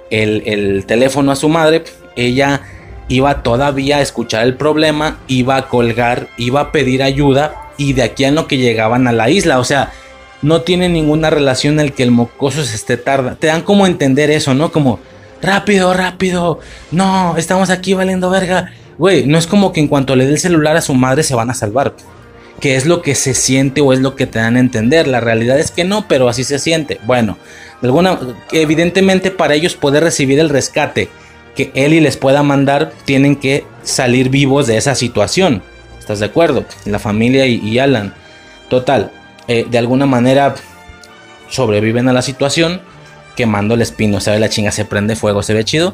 [0.09, 1.83] el, el teléfono a su madre,
[2.15, 2.61] ella
[3.09, 8.03] iba todavía a escuchar el problema, iba a colgar, iba a pedir ayuda y de
[8.03, 9.59] aquí en lo que llegaban a la isla.
[9.59, 9.91] O sea,
[10.41, 13.35] no tiene ninguna relación el que el mocoso se esté tarda.
[13.35, 14.71] Te dan como entender eso, ¿no?
[14.71, 14.99] Como,
[15.41, 16.59] rápido, rápido.
[16.91, 18.71] No, estamos aquí valiendo verga.
[18.99, 21.33] Güey, no es como que en cuanto le dé el celular a su madre se
[21.33, 21.95] van a salvar.
[22.59, 25.07] Que es lo que se siente o es lo que te dan a entender.
[25.07, 26.99] La realidad es que no, pero así se siente.
[27.05, 27.37] Bueno,
[27.81, 28.19] alguna,
[28.51, 31.07] evidentemente para ellos poder recibir el rescate
[31.55, 35.63] que Eli les pueda mandar, tienen que salir vivos de esa situación.
[35.97, 36.65] ¿Estás de acuerdo?
[36.83, 38.13] La familia y, Alan.
[38.69, 39.11] Total,
[39.47, 40.55] eh, de alguna manera
[41.49, 42.81] sobreviven a la situación
[43.37, 44.19] quemando el espino.
[44.19, 44.39] ¿Sabe?
[44.39, 45.93] La chinga se prende fuego, se ve chido.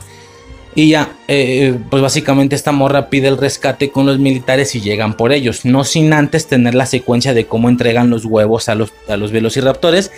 [0.78, 5.16] Y ya, eh, pues básicamente esta morra pide el rescate con los militares y llegan
[5.16, 5.64] por ellos.
[5.64, 9.32] No sin antes tener la secuencia de cómo entregan los huevos a los, a los
[9.32, 10.12] velociraptores,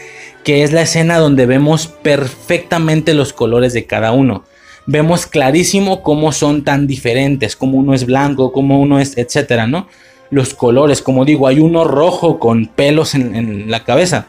[0.44, 4.45] que es la escena donde vemos perfectamente los colores de cada uno.
[4.88, 9.88] Vemos clarísimo cómo son tan diferentes, cómo uno es blanco, cómo uno es, etcétera, ¿no?
[10.32, 14.26] Los colores, como digo, hay uno rojo con pelos en, en la cabeza.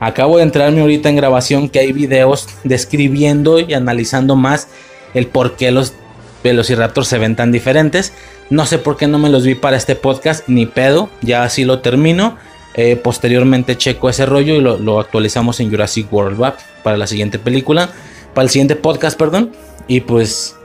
[0.00, 4.68] Acabo de entrarme ahorita en grabación que hay videos describiendo y analizando más
[5.14, 5.94] el por qué los
[6.42, 8.12] Velociraptors se ven tan diferentes.
[8.48, 11.64] No sé por qué no me los vi para este podcast, ni pedo, ya así
[11.64, 12.36] lo termino.
[12.74, 16.56] Eh, posteriormente checo ese rollo y lo, actualizamos en Jurassic World ¿va?
[16.84, 17.90] para la siguiente película,
[18.32, 19.52] para el siguiente podcast, perdón.
[19.86, 20.56] Y pues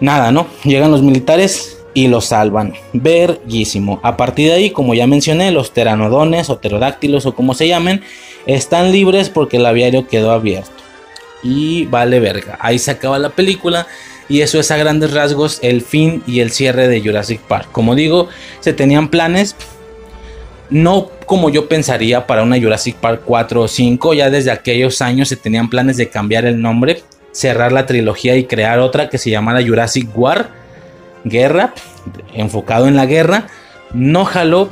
[0.00, 0.46] nada, ¿no?
[0.64, 2.74] Llegan los militares y los salvan.
[2.92, 4.00] Verguísimo.
[4.02, 8.02] A partir de ahí, como ya mencioné, los teranodones o pterodáctilos o como se llamen,
[8.46, 10.81] están libres porque el aviario quedó abierto
[11.42, 12.58] y vale verga.
[12.60, 13.86] Ahí se acaba la película
[14.28, 17.68] y eso es a grandes rasgos el fin y el cierre de Jurassic Park.
[17.72, 18.28] Como digo,
[18.60, 19.56] se tenían planes,
[20.70, 25.28] no como yo pensaría para una Jurassic Park 4 o 5, ya desde aquellos años
[25.28, 29.30] se tenían planes de cambiar el nombre, cerrar la trilogía y crear otra que se
[29.30, 30.50] llamara Jurassic War,
[31.24, 31.74] guerra,
[32.34, 33.48] enfocado en la guerra.
[33.92, 34.70] No jaló,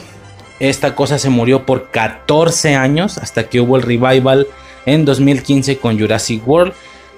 [0.59, 4.47] esta cosa se murió por 14 años hasta que hubo el revival
[4.87, 6.73] en 2015 con Jurassic World.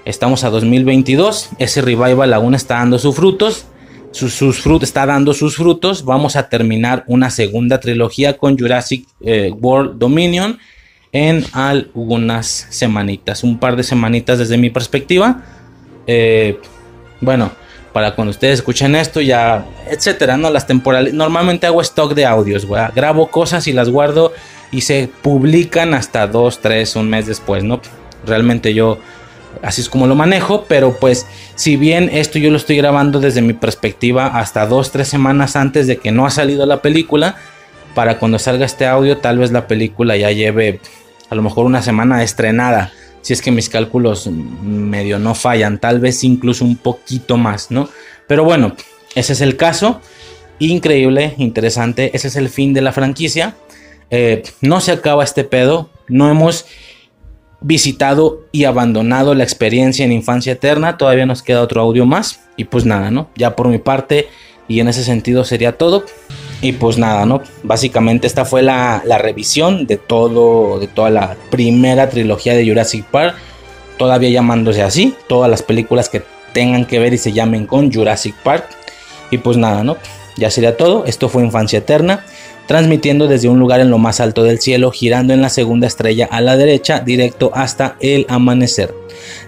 [0.04, 1.50] Estamos a 2022.
[1.58, 3.66] Ese revival aún está dando sus frutos.
[4.10, 4.42] Sus,
[4.82, 6.04] está dando sus frutos.
[6.04, 10.58] Vamos a terminar una segunda trilogía con Jurassic eh, World Dominion
[11.12, 13.44] en algunas semanitas.
[13.44, 15.42] Un par de semanitas desde mi perspectiva.
[16.06, 16.58] Eh,
[17.20, 17.52] bueno,
[17.92, 20.50] para cuando ustedes escuchen esto, ya, etcétera, ¿no?
[20.50, 21.14] Las temporales.
[21.14, 24.32] Normalmente hago stock de audios, Grabo cosas y las guardo
[24.72, 27.80] y se publican hasta dos, tres, un mes después, ¿no?
[28.26, 28.98] Realmente yo
[29.62, 33.42] así es como lo manejo, pero pues si bien esto yo lo estoy grabando desde
[33.42, 37.36] mi perspectiva hasta dos, tres semanas antes de que no ha salido la película,
[37.94, 40.80] para cuando salga este audio tal vez la película ya lleve
[41.28, 46.00] a lo mejor una semana estrenada, si es que mis cálculos medio no fallan, tal
[46.00, 47.88] vez incluso un poquito más, ¿no?
[48.26, 48.74] Pero bueno,
[49.14, 50.00] ese es el caso,
[50.58, 53.54] increíble, interesante, ese es el fin de la franquicia.
[54.10, 56.66] Eh, no se acaba este pedo, no hemos
[57.60, 62.64] visitado y abandonado la experiencia en Infancia Eterna, todavía nos queda otro audio más y
[62.64, 63.28] pues nada, ¿no?
[63.36, 64.28] Ya por mi parte
[64.68, 66.04] y en ese sentido sería todo.
[66.60, 67.42] Y pues nada, ¿no?
[67.64, 73.04] Básicamente esta fue la, la revisión de todo, de toda la primera trilogía de Jurassic
[73.06, 73.34] Park,
[73.98, 76.22] todavía llamándose así, todas las películas que
[76.52, 78.68] tengan que ver y se llamen con Jurassic Park.
[79.32, 79.96] Y pues nada, ¿no?
[80.36, 82.24] Ya sería todo, esto fue Infancia Eterna
[82.66, 86.28] transmitiendo desde un lugar en lo más alto del cielo, girando en la segunda estrella
[86.30, 88.94] a la derecha, directo hasta el amanecer.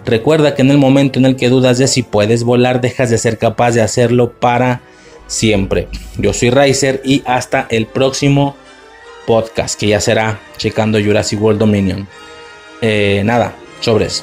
[0.04, 3.18] Recuerda que en el momento en el que dudas de si puedes volar, dejas de
[3.18, 4.82] ser capaz de hacerlo para
[5.26, 5.88] siempre.
[6.18, 8.56] Yo soy Riser y hasta el próximo
[9.26, 12.06] podcast, que ya será checando Jurassic World Dominion.
[12.82, 14.22] Eh, nada, sobres.